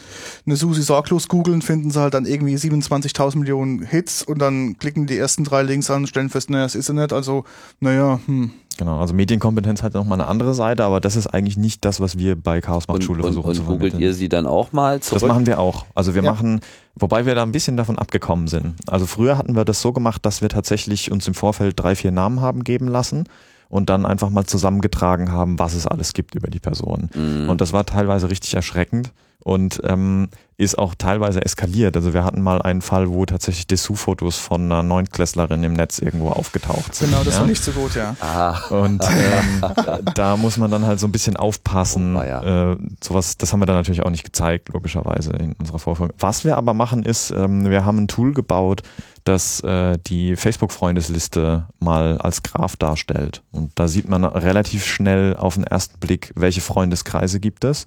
eine 0.46 0.55
Susi 0.55 0.82
sorglos 0.82 1.26
googeln, 1.26 1.61
finden 1.61 1.90
sie 1.90 2.01
halt 2.01 2.14
dann 2.14 2.26
irgendwie 2.26 2.55
27.000 2.55 3.38
Millionen 3.38 3.82
Hits 3.82 4.22
und 4.22 4.38
dann 4.38 4.78
klicken 4.78 5.09
die 5.09 5.18
ersten 5.18 5.42
drei 5.42 5.62
Links 5.62 5.90
an 5.90 6.03
und 6.03 6.07
stellen 6.07 6.30
fest, 6.30 6.49
naja, 6.49 6.62
das 6.62 6.76
ist 6.76 6.86
sie 6.86 6.94
nicht. 6.94 7.12
Also, 7.12 7.42
naja, 7.80 8.20
hm. 8.26 8.53
Genau, 8.79 9.01
also 9.01 9.12
Medienkompetenz 9.12 9.83
hat 9.83 9.95
nochmal 9.95 10.20
eine 10.20 10.31
andere 10.31 10.55
Seite, 10.55 10.85
aber 10.85 11.01
das 11.01 11.16
ist 11.16 11.26
eigentlich 11.26 11.57
nicht 11.57 11.85
das, 11.85 12.01
was 12.01 12.16
wir 12.16 12.37
bei 12.37 12.61
Chaos 12.61 12.87
macht 12.87 13.03
Schule 13.03 13.18
und, 13.18 13.24
versuchen 13.24 13.49
und, 13.49 13.55
zu 13.57 13.62
Und 13.62 13.66
googelt 13.66 13.95
ihr 13.99 14.14
sie 14.14 14.29
dann 14.29 14.47
auch 14.47 14.72
mal 14.72 15.01
zurück? 15.01 15.20
Das 15.20 15.29
machen 15.29 15.47
wir 15.47 15.59
auch. 15.59 15.85
Also 15.97 16.14
wir 16.14 16.22
ja. 16.22 16.31
machen, 16.31 16.61
wobei 16.95 17.26
wir 17.26 17.35
da 17.35 17.43
ein 17.43 17.51
bisschen 17.51 17.76
davon 17.76 17.99
abgekommen 17.99 18.47
sind. 18.47 18.76
Also 18.87 19.05
früher 19.07 19.37
hatten 19.37 19.57
wir 19.57 19.64
das 19.64 19.83
so 19.83 19.93
gemacht, 19.93 20.24
dass 20.24 20.43
wir 20.43 20.49
tatsächlich 20.49 21.11
uns 21.11 21.26
im 21.26 21.35
Vorfeld 21.35 21.74
drei, 21.76 21.97
vier 21.97 22.12
Namen 22.12 22.41
haben 22.41 22.62
geben 22.62 22.87
lassen 22.87 23.24
und 23.68 23.91
dann 23.91 24.07
einfach 24.07 24.31
mal 24.31 24.47
zusammengetragen 24.47 25.33
haben, 25.33 25.59
was 25.59 25.74
es 25.74 25.89
alles 25.89 26.12
gibt 26.12 26.37
über 26.37 26.49
die 26.49 26.61
Person. 26.61 27.11
Mhm. 27.14 27.49
Und 27.51 27.61
das 27.61 27.72
war 27.72 27.85
teilweise 27.85 28.31
richtig 28.31 28.55
erschreckend 28.55 29.11
und 29.45 29.80
ähm, 29.84 30.28
ist 30.59 30.76
auch 30.76 30.97
teilweise 30.97 31.45
eskaliert. 31.45 31.95
Also 31.95 32.12
wir 32.12 32.24
hatten 32.24 32.43
mal 32.43 32.61
einen 32.61 32.82
Fall, 32.82 33.09
wo 33.11 33.24
tatsächlich 33.24 33.68
Dessous-Fotos 33.68 34.39
von 34.39 34.62
einer 34.62 34.82
Neuntklässlerin 34.82 35.62
im 35.62 35.74
Netz 35.74 36.01
irgendwo 36.01 36.30
aufgetaucht 36.30 36.97
sind. 36.97 37.11
Genau, 37.11 37.22
das 37.22 37.34
ja? 37.34 37.41
war 37.41 37.47
nicht 37.47 37.62
so 37.62 37.70
gut, 37.70 37.95
ja. 37.95 38.16
Ah. 38.20 38.59
Und 38.70 39.05
ähm, 39.05 39.64
da 40.14 40.36
muss 40.36 40.57
man 40.57 40.68
dann 40.70 40.84
halt 40.84 40.99
so 40.99 41.07
ein 41.07 41.12
bisschen 41.12 41.36
aufpassen. 41.36 42.16
Oh, 42.16 42.22
ja. 42.22 42.72
äh, 42.72 42.76
sowas, 43.03 43.36
das 43.36 43.53
haben 43.53 43.61
wir 43.61 43.66
dann 43.66 43.76
natürlich 43.76 44.03
auch 44.03 44.11
nicht 44.11 44.24
gezeigt, 44.24 44.70
logischerweise 44.70 45.30
in 45.30 45.53
unserer 45.53 45.78
Vorführung. 45.78 46.12
Was 46.18 46.45
wir 46.45 46.57
aber 46.57 46.74
machen 46.74 47.05
ist, 47.05 47.30
ähm, 47.30 47.70
wir 47.70 47.84
haben 47.84 47.99
ein 47.99 48.09
Tool 48.09 48.34
gebaut, 48.34 48.82
das 49.22 49.61
äh, 49.61 49.97
die 50.09 50.34
Facebook-Freundesliste 50.34 51.68
mal 51.78 52.18
als 52.18 52.43
Graph 52.43 52.74
darstellt. 52.76 53.43
Und 53.53 53.70
da 53.76 53.86
sieht 53.86 54.09
man 54.09 54.24
relativ 54.24 54.84
schnell 54.84 55.36
auf 55.36 55.55
den 55.55 55.64
ersten 55.64 56.01
Blick, 56.01 56.32
welche 56.34 56.62
Freundeskreise 56.62 57.39
gibt 57.39 57.62
es 57.62 57.86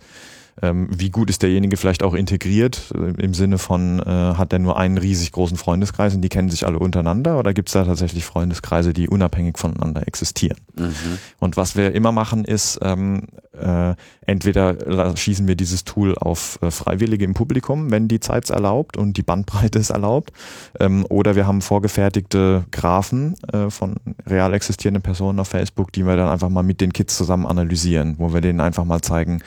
ähm, 0.61 0.87
wie 0.91 1.09
gut 1.09 1.29
ist 1.29 1.41
derjenige 1.41 1.77
vielleicht 1.77 2.03
auch 2.03 2.13
integriert, 2.13 2.91
äh, 2.95 3.21
im 3.21 3.33
Sinne 3.33 3.57
von, 3.57 3.99
äh, 3.99 4.05
hat 4.05 4.53
er 4.53 4.59
nur 4.59 4.77
einen 4.77 4.97
riesig 4.97 5.31
großen 5.31 5.57
Freundeskreis 5.57 6.13
und 6.13 6.21
die 6.21 6.29
kennen 6.29 6.49
sich 6.49 6.65
alle 6.65 6.79
untereinander 6.79 7.39
oder 7.39 7.53
gibt 7.53 7.69
es 7.69 7.73
da 7.73 7.83
tatsächlich 7.85 8.25
Freundeskreise, 8.25 8.93
die 8.93 9.09
unabhängig 9.09 9.57
voneinander 9.57 10.07
existieren? 10.07 10.57
Mhm. 10.77 11.17
Und 11.39 11.57
was 11.57 11.75
wir 11.75 11.93
immer 11.93 12.11
machen 12.11 12.45
ist, 12.45 12.79
ähm, 12.81 13.27
äh, 13.59 13.95
entweder 14.25 15.15
schießen 15.15 15.47
wir 15.47 15.55
dieses 15.55 15.83
Tool 15.83 16.15
auf 16.17 16.59
äh, 16.61 16.71
Freiwillige 16.71 17.25
im 17.25 17.33
Publikum, 17.33 17.91
wenn 17.91 18.07
die 18.07 18.19
Zeit 18.19 18.45
es 18.45 18.49
erlaubt 18.49 18.97
und 18.97 19.17
die 19.17 19.23
Bandbreite 19.23 19.79
es 19.79 19.89
erlaubt, 19.89 20.31
ähm, 20.79 21.05
oder 21.09 21.35
wir 21.35 21.47
haben 21.47 21.61
vorgefertigte 21.61 22.65
Graphen 22.71 23.35
äh, 23.51 23.69
von 23.69 23.95
real 24.27 24.53
existierenden 24.53 25.01
Personen 25.01 25.39
auf 25.39 25.49
Facebook, 25.49 25.91
die 25.91 26.05
wir 26.05 26.15
dann 26.15 26.29
einfach 26.29 26.49
mal 26.49 26.63
mit 26.63 26.81
den 26.81 26.93
Kids 26.93 27.17
zusammen 27.17 27.45
analysieren, 27.45 28.15
wo 28.17 28.33
wir 28.33 28.41
denen 28.41 28.59
einfach 28.59 28.85
mal 28.85 29.01
zeigen, 29.01 29.41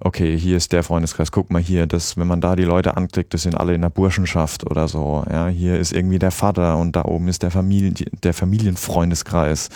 okay, 0.00 0.36
hier 0.38 0.56
ist 0.56 0.72
der 0.72 0.82
Freundeskreis, 0.82 1.32
guck 1.32 1.50
mal 1.50 1.62
hier, 1.62 1.86
das, 1.86 2.16
wenn 2.16 2.26
man 2.26 2.40
da 2.40 2.56
die 2.56 2.64
Leute 2.64 2.96
anklickt, 2.96 3.34
das 3.34 3.42
sind 3.42 3.54
alle 3.56 3.74
in 3.74 3.82
der 3.82 3.90
Burschenschaft 3.90 4.64
oder 4.68 4.88
so. 4.88 5.24
Ja, 5.30 5.48
hier 5.48 5.78
ist 5.78 5.92
irgendwie 5.92 6.18
der 6.18 6.30
Vater 6.30 6.76
und 6.76 6.94
da 6.96 7.04
oben 7.04 7.28
ist 7.28 7.42
der 7.42 7.50
Familie, 7.50 7.92
der 8.22 8.34
Familienfreundeskreis. 8.34 9.68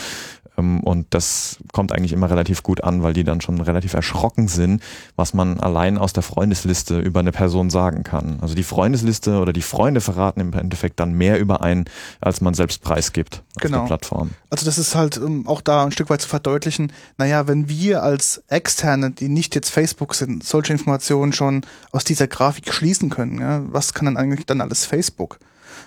Ähm, 0.59 0.81
und 0.81 1.07
das 1.11 1.59
kommt 1.73 1.93
eigentlich 1.93 2.13
immer 2.13 2.31
relativ 2.31 2.63
gut 2.63 2.85
an, 2.85 3.03
weil 3.03 3.13
die 3.13 3.25
dann 3.25 3.41
schon 3.41 3.61
relativ 3.61 3.95
erschrocken 3.95 4.49
sind, 4.49 4.83
was 5.17 5.35
man 5.35 5.61
allein 5.61 5.99
aus 5.99 6.13
der 6.13 6.23
Freundesliste 6.23 6.99
über 6.99 7.21
eine 7.21 7.33
Person 7.33 7.71
sagen 7.71 8.05
kann. 8.05 8.39
Also 8.41 8.55
die 8.55 8.63
Freundesliste 8.63 9.41
oder 9.41 9.53
die 9.53 9.63
Freunde 9.63 10.01
verraten 10.01 10.41
im 10.41 10.53
Endeffekt 10.53 11.01
dann 11.01 11.13
mehr 11.13 11.39
über 11.39 11.63
einen, 11.63 11.85
als 12.21 12.41
man 12.41 12.55
selbst 12.55 12.83
preisgibt 12.83 13.43
auf 13.57 13.63
genau. 13.63 13.79
der 13.81 13.87
Plattform. 13.87 14.31
Also 14.51 14.67
das 14.67 14.79
ist 14.79 14.95
halt 14.95 15.19
um, 15.19 15.47
auch 15.47 15.61
da 15.61 15.85
ein 15.85 15.93
Stück 15.93 16.11
weit 16.11 16.21
zu 16.21 16.29
verdeutlichen, 16.29 16.93
naja, 17.19 17.47
wenn 17.49 17.69
wir 17.69 18.03
als 18.03 18.43
Externe, 18.49 19.11
die 19.11 19.29
nicht 19.29 19.55
jetzt 19.55 19.71
Facebook 19.71 20.15
sind, 20.15 20.45
solche 20.45 20.73
Informationen 20.73 21.33
schon 21.33 21.63
aus 21.91 22.05
dieser 22.05 22.27
Grafik 22.27 22.73
schließen 22.73 23.11
können, 23.11 23.41
ja, 23.41 23.63
was 23.67 23.95
kann 23.95 24.07
dann 24.07 24.17
eigentlich 24.17 24.47
dann 24.47 24.61
alles 24.61 24.85
Facebook? 24.85 25.39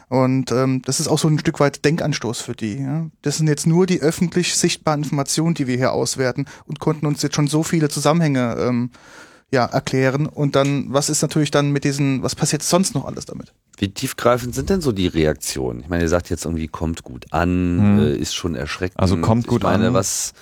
Und 0.08 0.51
ähm, 0.51 0.82
das 0.86 0.99
ist 0.99 1.08
auch 1.08 1.20
so 1.20 1.28
ein 1.28 1.39
Stück 1.39 1.60
weit 1.60 1.84
Denkanstoß 1.84 2.41
für 2.41 2.53
die. 2.53 2.80
Ja? 2.80 3.08
Das 3.22 3.38
sind 3.38 3.47
jetzt 3.47 3.66
nur 3.66 3.86
die 3.86 4.01
öffentlich 4.01 4.56
sichtbaren 4.56 5.03
Informationen, 5.03 5.56
die 5.56 5.68
wir 5.68 5.78
hier 5.78 5.93
auswerten 5.93 6.45
und 6.66 6.80
konnten 6.80 7.06
uns 7.06 7.22
jetzt 7.22 7.36
schon 7.36 7.47
so 7.47 7.64
viele 7.64 7.89
Zusammenhänge 7.89 8.56
ähm, 8.60 8.91
ja, 9.51 9.66
erklären. 9.66 10.28
Und 10.28 10.56
dann, 10.56 10.88
was 10.89 11.10
ist 11.10 11.22
natürlich 11.22 11.51
dann 11.51 11.72
mit 11.72 11.84
diesen, 11.84 12.24
was 12.24 12.36
passiert 12.36 12.64
sonst 12.64 12.93
noch 12.93 13.06
alles 13.06 13.26
damit? 13.26 13.53
Wie 13.78 13.89
tiefgreifend 13.89 14.56
sind 14.56 14.70
denn 14.70 14.82
so 14.82 14.91
die 14.91 15.08
Reaktionen? 15.08 15.82
Ich 15.82 15.89
meine, 15.89 16.03
ihr 16.03 16.10
sagt 16.10 16.30
jetzt 16.30 16.45
irgendwie, 16.45 16.68
kommt 16.68 17.03
gut 17.03 17.26
an, 17.32 17.49
hm. 17.49 17.99
äh, 17.99 18.16
ist 18.16 18.36
schon 18.36 18.56
erschreckend. 18.56 18.99
Also 18.99 19.18
kommt 19.18 19.47
gut 19.47 19.62
ich 19.62 19.64
meine, 19.64 19.88
an. 19.88 19.93
Was, 19.93 20.34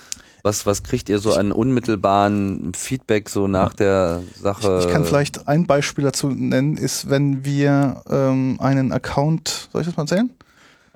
was, 0.44 0.66
was 0.66 0.82
kriegt 0.82 1.08
ihr 1.08 1.18
so 1.18 1.32
an 1.32 1.52
unmittelbaren 1.52 2.72
Feedback 2.76 3.30
so 3.30 3.48
nach 3.48 3.72
der 3.72 4.22
Sache? 4.38 4.78
Ich, 4.78 4.86
ich, 4.86 4.92
kann 4.92 5.06
vielleicht 5.06 5.48
ein 5.48 5.66
Beispiel 5.66 6.04
dazu 6.04 6.28
nennen, 6.28 6.76
ist, 6.76 7.08
wenn 7.08 7.46
wir 7.46 8.02
ähm, 8.10 8.58
einen 8.60 8.92
Account, 8.92 9.70
soll 9.72 9.80
ich 9.80 9.86
das 9.88 9.96
mal 9.96 10.02
erzählen? 10.02 10.30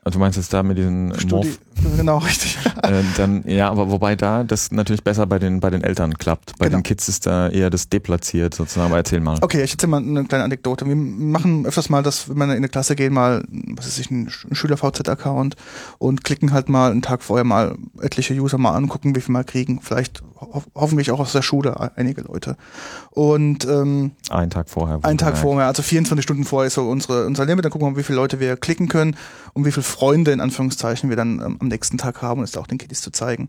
Also 0.09 0.19
du 0.19 0.21
meinst 0.21 0.39
jetzt 0.39 0.55
da 0.55 0.63
mit 0.63 0.79
diesen 0.79 1.13
Studi 1.21 1.59
Genau, 1.97 2.19
richtig. 2.19 2.57
Äh, 2.79 3.03
dann, 3.17 3.43
ja, 3.45 3.69
aber 3.69 3.91
wobei 3.91 4.15
da 4.15 4.45
das 4.45 4.71
natürlich 4.71 5.03
besser 5.03 5.27
bei 5.27 5.41
den, 5.41 5.59
bei 5.59 5.69
den 5.69 5.83
Eltern 5.83 6.15
klappt. 6.15 6.57
Bei 6.59 6.67
genau. 6.67 6.79
den 6.79 6.85
Kids 6.85 7.09
ist 7.09 7.27
da 7.27 7.49
eher 7.49 7.71
das 7.71 7.89
deplatziert 7.89 8.55
sozusagen. 8.55 8.87
Aber 8.87 8.97
erzähl 8.97 9.21
mal. 9.21 9.37
Okay, 9.43 9.65
ich 9.65 9.73
erzähl 9.73 9.91
mal 9.91 9.99
eine 9.99 10.25
kleine 10.25 10.45
Anekdote. 10.45 10.87
Wir 10.87 10.95
machen 10.95 11.67
öfters 11.67 11.91
mal, 11.91 12.03
dass 12.03 12.29
wenn 12.29 12.37
wir 12.37 12.45
in 12.45 12.51
eine 12.53 12.69
Klasse 12.69 12.95
gehen, 12.95 13.13
mal, 13.13 13.45
was 13.51 13.89
ist 13.89 13.99
ich, 13.99 14.11
ein 14.13 14.31
Schüler-VZ-Account 14.31 15.57
und 15.99 16.25
klicken 16.25 16.53
halt 16.53 16.69
mal 16.69 16.93
einen 16.93 17.03
Tag 17.03 17.23
vorher 17.23 17.45
mal 17.45 17.77
etliche 18.01 18.33
User 18.35 18.59
mal 18.59 18.75
an, 18.75 18.89
gucken, 18.89 19.17
wie 19.17 19.21
viel 19.21 19.33
mal 19.33 19.45
kriegen. 19.45 19.81
Vielleicht 19.83 20.23
ho 20.41 20.63
hoffentlich 20.75 21.11
auch 21.11 21.21
aus 21.21 21.33
der 21.33 21.43
Schule 21.43 21.93
einige 21.97 22.23
Leute. 22.23 22.57
Und 23.11 23.65
ähm, 23.67 24.13
einen 24.31 24.51
Tag 24.51 24.69
vorher. 24.69 25.01
Einen 25.03 25.19
Tag 25.19 25.37
vorher, 25.37 25.67
also 25.67 25.83
24 25.83 26.23
Stunden 26.23 26.45
vorher 26.45 26.67
ist 26.67 26.75
so 26.75 26.89
unsere, 26.89 27.27
unser 27.27 27.45
Limit. 27.45 27.65
Dann 27.65 27.73
gucken 27.73 27.87
wir 27.87 27.93
mal, 27.93 27.99
wie 27.99 28.05
viele 28.05 28.17
Leute 28.17 28.41
wir 28.41 28.57
klicken 28.57 28.89
können 28.89 29.17
und 29.53 29.65
wie 29.65 29.73
viele 29.73 29.85
Freunde 29.85 30.33
in 30.33 30.41
Anführungszeichen 30.41 31.09
wir 31.09 31.17
dann 31.17 31.41
ähm, 31.41 31.57
am 31.61 31.69
nächsten 31.69 31.99
Tag 31.99 32.23
haben 32.23 32.41
und 32.41 32.45
es 32.45 32.57
auch 32.57 32.67
den 32.67 32.79
Kiddies 32.79 33.01
zu 33.01 33.11
zeigen. 33.11 33.49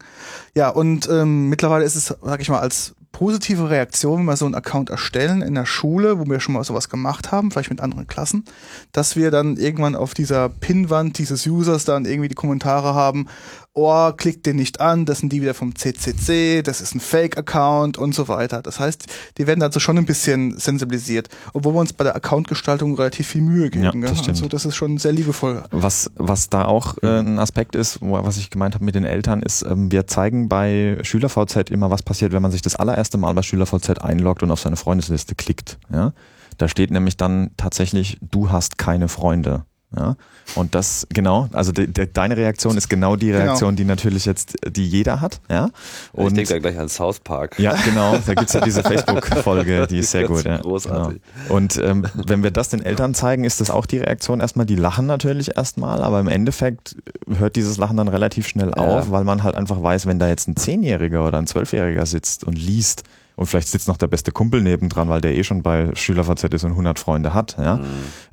Ja, 0.56 0.70
und 0.70 1.10
ähm, 1.10 1.50
mittlerweile 1.50 1.86
ist 1.86 1.96
es, 1.96 2.16
sag 2.22 2.42
ich 2.42 2.50
mal, 2.50 2.60
als 2.60 2.96
positive 3.12 3.70
Reaktion, 3.70 4.20
wenn 4.20 4.26
wir 4.26 4.38
so 4.38 4.46
einen 4.46 4.56
Account 4.56 4.90
erstellen 4.90 5.42
in 5.42 5.56
der 5.56 5.66
Schule, 5.66 6.20
wo 6.20 6.26
wir 6.26 6.40
schon 6.40 6.54
mal 6.54 6.64
sowas 6.64 6.90
gemacht 6.90 7.32
haben, 7.32 7.52
vielleicht 7.52 7.70
mit 7.70 7.82
anderen 7.82 8.08
Klassen, 8.08 8.46
dass 8.92 9.16
wir 9.16 9.32
dann 9.32 9.58
irgendwann 9.58 9.96
auf 9.96 10.14
dieser 10.14 10.50
Pinwand 10.50 11.18
dieses 11.18 11.46
Users 11.46 11.86
dann 11.86 12.06
irgendwie 12.06 12.30
die 12.30 12.36
Kommentare 12.36 12.94
haben, 12.94 13.28
oh, 13.74 14.12
klickt 14.12 14.46
den 14.46 14.56
nicht 14.56 14.82
an, 14.82 15.06
das 15.06 15.20
sind 15.20 15.32
die 15.32 15.42
wieder 15.42 15.54
vom 15.54 15.76
CCC, 15.76 16.62
das 16.64 16.82
ist 16.82 16.96
ein 16.96 17.00
Fake-Account 17.00 17.98
und 17.98 18.14
so 18.14 18.28
weiter. 18.28 18.62
Das 18.62 18.80
heißt, 18.80 19.06
die 19.38 19.48
werden 19.48 19.60
dazu 19.60 19.80
schon 19.80 19.98
ein 19.98 20.06
bisschen 20.06 20.58
sensibilisiert, 20.58 21.30
obwohl 21.54 21.74
wir 21.74 21.80
uns 21.80 21.94
bei 21.94 22.04
der 22.04 22.16
Accountgestaltung 22.16 22.96
relativ 22.96 23.28
viel 23.28 23.42
Mühe 23.42 23.70
geben. 23.70 23.86
Ja, 23.86 23.92
gell? 23.92 24.02
das 24.02 24.20
stimmt. 24.20 24.38
also 24.38 24.48
das 24.48 24.66
ist 24.66 24.76
schon 24.76 24.98
sehr 24.98 25.12
liebevoll. 25.12 25.64
Was, 25.72 26.12
was 26.16 26.50
da 26.50 26.66
auch 26.66 26.98
äh, 27.04 27.20
ein 27.20 27.40
Aspekt 27.40 27.76
ist, 27.76 28.02
wo, 28.02 28.14
was 28.14 28.38
ich 28.38 28.50
gemeint 28.50 28.76
habe 28.76 28.86
mit 28.86 28.96
den 28.96 29.06
Eltern, 29.06 29.42
ist, 29.42 29.62
ähm, 29.64 29.92
wir 29.92 30.08
zeigen 30.08 30.50
bei 30.50 30.98
SchülerVZ 31.02 31.70
immer, 31.70 31.90
was 31.90 32.04
passiert, 32.04 32.32
wenn 32.32 32.42
man 32.42 32.52
sich 32.52 32.62
das 32.62 32.76
allererste 32.76 33.18
Mal 33.18 33.34
bei 33.34 33.42
SchülerVZ 33.42 34.00
einloggt 34.00 34.44
und 34.44 34.52
auf 34.52 34.60
seine 34.60 34.76
Freundesliste 34.76 35.36
klickt. 35.36 35.78
Ja? 35.92 36.14
Da 36.58 36.68
steht 36.68 36.92
nämlich 36.92 37.18
dann 37.18 37.52
tatsächlich, 37.56 38.18
du 38.22 38.52
hast 38.52 38.78
keine 38.78 39.08
Freunde. 39.08 39.64
Ja, 39.98 40.18
und 40.54 40.76
das 40.76 41.08
genau, 41.12 41.50
also 41.52 41.72
de, 41.72 41.88
de, 41.88 42.08
deine 42.14 42.38
Reaktion 42.38 42.78
ist 42.78 42.90
genau 42.90 43.16
die 43.16 43.28
Genau. 43.32 43.40
Reaktion, 43.40 43.76
die 43.76 43.86
natürlich 43.86 44.26
jetzt, 44.26 44.56
die 44.70 44.88
jeder 44.88 45.20
hat, 45.20 45.42
ja. 45.50 45.70
ich 46.14 46.20
Und 46.20 46.38
denke 46.38 46.54
da 46.54 46.60
gleich 46.60 46.78
an 46.78 46.90
South 46.90 47.22
Park. 47.22 47.58
ja, 47.58 47.74
genau, 47.86 48.16
da 48.24 48.34
gibt's 48.36 48.54
ja 48.54 48.62
diese 48.62 48.84
Facebook-Folge, 48.84 49.88
die 49.88 49.98
ist 50.00 50.12
sehr 50.12 50.24
gut. 50.28 50.44
Ja. 50.46 50.58
großartig. 50.58 51.20
Genau. 51.44 51.56
Und 51.56 51.78
ähm, 51.78 52.06
wenn 52.14 52.44
wir 52.44 52.52
das 52.52 52.70
den 52.70 52.84
Eltern 52.86 53.16
zeigen, 53.16 53.46
ist 53.46 53.62
das 53.62 53.72
auch 53.72 53.88
die 53.88 53.98
Reaktion 53.98 54.42
erstmal, 54.42 54.68
die 54.68 54.76
lachen 54.76 55.08
natürlich 55.08 55.58
erstmal, 55.58 56.04
aber 56.04 56.20
im 56.20 56.28
Endeffekt 56.28 56.96
hört 57.28 57.56
dieses 57.56 57.78
Lachen 57.78 57.98
dann 57.98 58.10
relativ 58.10 58.48
schnell 58.48 58.72
auf, 58.76 59.10
weil 59.10 59.24
man 59.24 59.42
halt 59.42 59.56
einfach 59.56 59.82
weiß, 59.82 60.06
wenn 60.06 60.20
da 60.20 60.28
jetzt 60.28 60.48
ein 60.48 60.56
Zehnjähriger 60.56 61.26
oder 61.26 61.40
ein 61.40 61.48
Zwölfjähriger 61.48 62.06
sitzt 62.06 62.44
und 62.44 62.54
liest 62.60 63.04
und 63.40 63.46
vielleicht 63.46 63.70
sitzt 63.70 63.88
noch 63.88 63.96
der 63.96 64.08
beste 64.08 64.34
Kumpel 64.34 64.62
nebendran, 64.62 65.08
weil 65.08 65.22
der 65.22 65.34
eh 65.38 65.46
schon 65.46 65.64
bei 65.64 65.96
SchülerVZ 65.96 66.44
ist 66.54 66.66
und 66.66 66.72
100 66.72 67.00
Freunde 67.00 67.34
hat, 67.34 67.56
ja, 67.58 67.78
Mhm. 67.78 67.84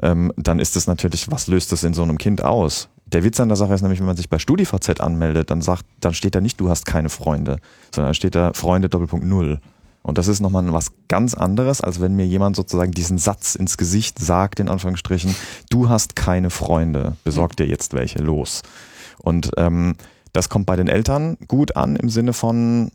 ähm, 0.03 0.33
dann 0.37 0.59
ist 0.59 0.75
das 0.75 0.89
natürlich, 0.89 1.31
was 1.31 1.47
löst 1.47 1.71
das 1.71 1.85
in 1.85 1.95
so 1.95 2.03
einem 2.03 2.19
Kind 2.19 2.43
aus? 2.43 2.89
Der 3.07 3.23
Witz 3.23 3.39
an 3.39 3.49
der 3.49 3.55
Sache 3.55 3.73
ist 3.73 3.83
nämlich, 3.83 4.01
wenn 4.01 4.07
man 4.07 4.17
sich 4.17 4.29
bei 4.29 4.41
StudiVZ 4.41 5.01
anmeldet, 5.01 5.53
dann 5.53 5.63
sagt, 5.63 5.85
dann 6.01 6.13
steht 6.13 6.35
da 6.35 6.41
nicht, 6.41 6.59
du 6.61 6.71
hast 6.71 6.87
keine 6.87 7.09
Freunde, 7.09 7.59
sondern 7.95 8.15
steht 8.15 8.35
da 8.35 8.53
Freunde 8.53 8.89
Doppelpunkt 8.89 9.25
Null. 9.25 9.61
Und 10.03 10.19
das 10.19 10.27
ist 10.27 10.41
nochmal 10.41 10.73
was 10.73 10.91
ganz 11.07 11.35
anderes, 11.35 11.81
als 11.81 12.01
wenn 12.01 12.17
mir 12.17 12.27
jemand 12.27 12.57
sozusagen 12.57 12.91
diesen 12.91 13.19
Satz 13.19 13.55
ins 13.55 13.77
Gesicht 13.77 14.19
sagt, 14.19 14.59
in 14.59 14.69
Anführungsstrichen, 14.69 15.37
du 15.71 15.89
hast 15.89 16.17
keine 16.17 16.51
Freunde, 16.51 17.15
besorg 17.23 17.57
dir 17.57 17.67
jetzt 17.67 17.95
welche, 17.95 18.19
los. 18.19 18.63
Und 19.19 19.53
ähm, 19.57 19.95
das 20.33 20.49
kommt 20.49 20.67
bei 20.67 20.75
den 20.75 20.89
Eltern 20.89 21.37
gut 21.47 21.77
an 21.77 21.95
im 21.95 22.09
Sinne 22.09 22.33
von, 22.33 22.91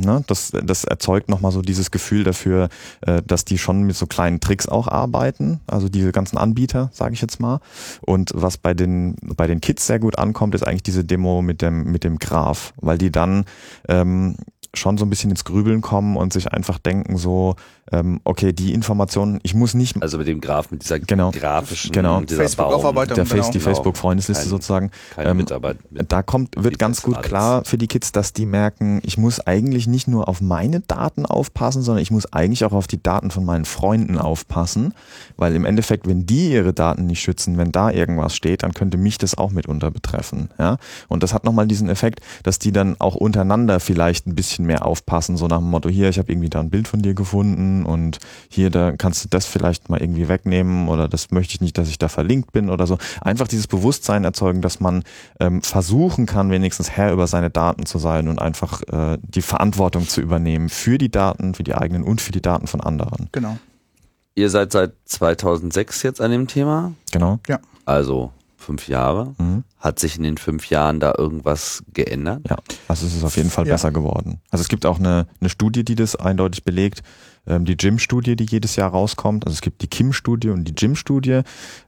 ne, 0.00 0.24
das, 0.26 0.50
das 0.50 0.84
erzeugt 0.84 1.28
nochmal 1.28 1.52
so 1.52 1.62
dieses 1.62 1.90
Gefühl 1.90 2.24
dafür, 2.24 2.68
äh, 3.02 3.22
dass 3.26 3.44
die 3.44 3.58
schon 3.58 3.82
mit 3.82 3.96
so 3.96 4.06
kleinen 4.06 4.40
Tricks 4.40 4.68
auch 4.68 4.88
arbeiten, 4.88 5.60
also 5.66 5.88
diese 5.88 6.12
ganzen 6.12 6.38
Anbieter, 6.38 6.90
sage 6.92 7.14
ich 7.14 7.20
jetzt 7.20 7.40
mal. 7.40 7.60
Und 8.00 8.32
was 8.34 8.56
bei 8.56 8.74
den, 8.74 9.16
bei 9.22 9.46
den 9.46 9.60
Kids 9.60 9.86
sehr 9.86 9.98
gut 9.98 10.18
ankommt, 10.18 10.54
ist 10.54 10.66
eigentlich 10.66 10.82
diese 10.82 11.04
Demo 11.04 11.42
mit 11.42 11.62
dem, 11.62 11.84
mit 11.84 12.04
dem 12.04 12.18
Graph, 12.18 12.72
weil 12.76 12.98
die 12.98 13.10
dann 13.10 13.44
ähm, 13.88 14.36
schon 14.74 14.98
so 14.98 15.04
ein 15.04 15.10
bisschen 15.10 15.30
ins 15.30 15.44
Grübeln 15.44 15.80
kommen 15.80 16.16
und 16.16 16.32
sich 16.32 16.52
einfach 16.52 16.78
denken 16.78 17.16
so, 17.16 17.56
ähm, 17.92 18.20
okay, 18.24 18.52
die 18.52 18.72
Informationen, 18.74 19.40
ich 19.42 19.54
muss 19.54 19.74
nicht 19.74 20.00
Also 20.02 20.18
mit 20.18 20.26
dem 20.28 20.40
Graph, 20.40 20.70
mit 20.70 20.82
dieser 20.82 20.98
Genau. 20.98 21.30
grafischen, 21.30 21.92
Genau. 21.92 22.20
dieser 22.20 22.42
Facebook-Aufarbeitung. 22.42 23.14
der 23.16 23.24
genau. 23.24 23.36
Face, 23.42 23.50
die 23.50 23.58
Genau. 23.58 23.64
Facebook-Freundesliste 23.70 24.44
Kein- 24.44 24.50
sozusagen. 24.50 24.90
keine 25.14 25.30
ähm, 25.30 25.36
Mitarbeit. 25.38 25.78
Mit. 25.90 26.10
Da 26.12 26.22
kommt, 26.22 26.54
wird 26.62 26.78
ganz 26.78 27.02
gut 27.02 27.16
alles. 27.16 27.26
klar 27.28 27.64
für 27.64 27.78
die 27.78 27.86
Kids, 27.86 28.12
dass 28.12 28.32
die 28.32 28.46
merken, 28.46 29.00
ich 29.04 29.18
muss 29.18 29.40
eigentlich 29.40 29.86
nicht 29.86 30.08
nur 30.08 30.28
auf 30.28 30.40
meine 30.40 30.80
Daten 30.80 31.26
aufpassen, 31.26 31.82
sondern 31.82 32.02
ich 32.02 32.10
muss 32.10 32.32
eigentlich 32.32 32.64
auch 32.64 32.72
auf 32.72 32.86
die 32.86 33.02
Daten 33.02 33.30
von 33.30 33.44
meinen 33.44 33.64
Freunden 33.64 34.18
aufpassen, 34.18 34.92
weil 35.36 35.54
im 35.54 35.64
Endeffekt, 35.64 36.06
wenn 36.06 36.26
die 36.26 36.52
ihre 36.52 36.72
Daten 36.72 37.06
nicht 37.06 37.20
schützen, 37.20 37.56
wenn 37.58 37.72
da 37.72 37.90
irgendwas 37.90 38.34
steht, 38.36 38.62
dann 38.62 38.74
könnte 38.74 38.96
mich 38.98 39.18
das 39.18 39.36
auch 39.38 39.50
mitunter 39.50 39.90
betreffen, 39.90 40.50
ja. 40.58 40.76
Und 41.08 41.22
das 41.22 41.32
hat 41.34 41.44
nochmal 41.44 41.66
diesen 41.66 41.88
Effekt, 41.88 42.20
dass 42.42 42.58
die 42.58 42.72
dann 42.72 42.96
auch 42.98 43.14
untereinander 43.14 43.80
vielleicht 43.80 44.26
ein 44.26 44.34
bisschen 44.34 44.66
mehr 44.66 44.84
aufpassen, 44.84 45.36
so 45.36 45.46
nach 45.46 45.58
dem 45.58 45.70
Motto, 45.70 45.88
hier, 45.88 46.08
ich 46.08 46.18
habe 46.18 46.30
irgendwie 46.30 46.48
da 46.50 46.60
ein 46.60 46.70
Bild 46.70 46.88
von 46.88 47.00
dir 47.02 47.14
gefunden 47.14 47.77
und 47.86 48.18
hier, 48.48 48.70
da 48.70 48.92
kannst 48.92 49.24
du 49.24 49.28
das 49.28 49.46
vielleicht 49.46 49.88
mal 49.88 50.00
irgendwie 50.00 50.28
wegnehmen 50.28 50.88
oder 50.88 51.08
das 51.08 51.30
möchte 51.30 51.54
ich 51.54 51.60
nicht, 51.60 51.76
dass 51.78 51.88
ich 51.88 51.98
da 51.98 52.08
verlinkt 52.08 52.52
bin 52.52 52.70
oder 52.70 52.86
so. 52.86 52.98
Einfach 53.20 53.48
dieses 53.48 53.66
Bewusstsein 53.66 54.24
erzeugen, 54.24 54.62
dass 54.62 54.80
man 54.80 55.02
ähm, 55.40 55.62
versuchen 55.62 56.26
kann, 56.26 56.50
wenigstens 56.50 56.90
Herr 56.90 57.12
über 57.12 57.26
seine 57.26 57.50
Daten 57.50 57.86
zu 57.86 57.98
sein 57.98 58.28
und 58.28 58.40
einfach 58.40 58.82
äh, 58.82 59.18
die 59.22 59.42
Verantwortung 59.42 60.06
zu 60.08 60.20
übernehmen 60.20 60.68
für 60.68 60.98
die 60.98 61.10
Daten, 61.10 61.54
für 61.54 61.64
die 61.64 61.74
eigenen 61.74 62.02
und 62.04 62.20
für 62.20 62.32
die 62.32 62.42
Daten 62.42 62.66
von 62.66 62.80
anderen. 62.80 63.28
Genau. 63.32 63.58
Ihr 64.34 64.50
seid 64.50 64.70
seit 64.72 64.92
2006 65.06 66.02
jetzt 66.04 66.20
an 66.20 66.30
dem 66.30 66.46
Thema, 66.46 66.92
Genau. 67.12 67.40
also 67.84 68.30
fünf 68.56 68.86
Jahre. 68.88 69.34
Mhm. 69.38 69.64
Hat 69.78 69.98
sich 69.98 70.16
in 70.16 70.22
den 70.24 70.36
fünf 70.36 70.68
Jahren 70.68 71.00
da 71.00 71.14
irgendwas 71.16 71.82
geändert? 71.94 72.42
Ja, 72.48 72.56
also 72.86 73.06
es 73.06 73.14
ist 73.16 73.24
auf 73.24 73.36
jeden 73.36 73.50
Fall 73.50 73.66
Ja. 73.66 73.74
besser 73.74 73.90
geworden. 73.92 74.40
Also 74.50 74.62
es 74.62 74.68
gibt 74.68 74.84
auch 74.84 74.98
eine, 74.98 75.26
eine 75.40 75.48
Studie, 75.48 75.84
die 75.84 75.94
das 75.94 76.16
eindeutig 76.16 76.64
belegt, 76.64 77.02
ähm, 77.48 77.64
die 77.64 77.76
Jim-Studie, 77.78 78.36
die 78.36 78.44
jedes 78.44 78.76
Jahr 78.76 78.90
rauskommt. 78.90 79.44
Also 79.46 79.54
es 79.54 79.60
gibt 79.60 79.82
die 79.82 79.88
Kim-Studie 79.88 80.50
und 80.50 80.64
die 80.64 80.74
Jim-Studie 80.76 81.40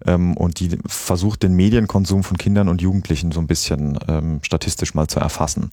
ähm, 0.07 0.37
und 0.37 0.59
die 0.61 0.77
versucht 0.87 1.43
den 1.43 1.55
Medienkonsum 1.55 2.25
von 2.25 2.37
Kindern 2.39 2.69
und 2.69 2.81
Jugendlichen 2.83 3.31
so 3.33 3.41
ein 3.41 3.47
bisschen 3.47 3.99
ähm, 4.09 4.41
statistisch 4.43 4.95
mal 4.95 5.07
zu 5.09 5.21
erfassen. 5.21 5.71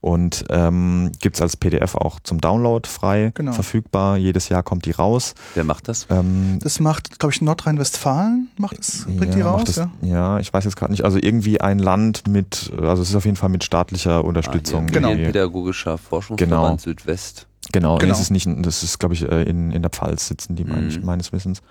Und 0.00 0.46
ähm, 0.50 1.12
gibt 1.20 1.40
als 1.40 1.56
PDF 1.56 1.94
auch 1.94 2.18
zum 2.24 2.40
Download 2.40 2.88
frei 2.88 3.30
Genau. 3.36 3.52
verfügbar. 3.52 4.16
Jedes 4.16 4.48
Jahr 4.48 4.64
kommt 4.64 4.84
die 4.84 4.90
raus. 4.90 5.34
Wer 5.54 5.62
macht 5.62 5.86
das? 5.86 6.08
Ähm, 6.10 6.58
Das 6.60 6.80
macht, 6.80 7.20
glaube 7.20 7.32
ich, 7.32 7.40
Nordrhein-Westfalen 7.40 8.48
macht 8.58 8.80
es, 8.80 9.04
bringt 9.16 9.34
die 9.34 9.38
ja, 9.38 9.44
macht 9.44 9.60
raus, 9.60 9.76
das, 9.76 9.76
ja. 9.76 9.90
ja, 10.02 10.38
ich 10.40 10.52
weiß 10.52 10.64
jetzt 10.64 10.74
gerade 10.74 10.90
nicht. 10.90 11.04
Also 11.04 11.18
irgendwie 11.22 11.60
ein 11.60 11.78
Land 11.78 12.26
mit, 12.26 12.72
also 12.82 13.00
es 13.00 13.10
ist 13.10 13.14
auf 13.14 13.26
jeden 13.26 13.36
Fall 13.36 13.48
mit 13.50 13.62
staatlicher 13.62 14.24
Unterstützung. 14.24 14.86
Ah, 14.88 14.92
Genau. 14.92 15.08
Medienpädagogischer 15.10 15.98
Forschungsverband 15.98 16.66
Genau. 16.66 16.76
Südwest. 16.78 17.46
Genau, 17.72 17.96
Genau. 17.98 18.12
Nee, 18.12 18.12
es 18.12 18.20
ist 18.20 18.30
nicht, 18.30 18.48
das 18.66 18.82
ist, 18.82 18.98
glaube 18.98 19.14
ich, 19.14 19.22
äh, 19.22 19.42
in, 19.42 19.70
in 19.72 19.82
der 19.82 19.90
Pfalz 19.90 20.28
sitzen 20.28 20.54
die, 20.56 20.64
mein, 20.64 20.88
Mhm. 20.88 21.04
meines 21.04 21.32
Wissens. 21.32 21.62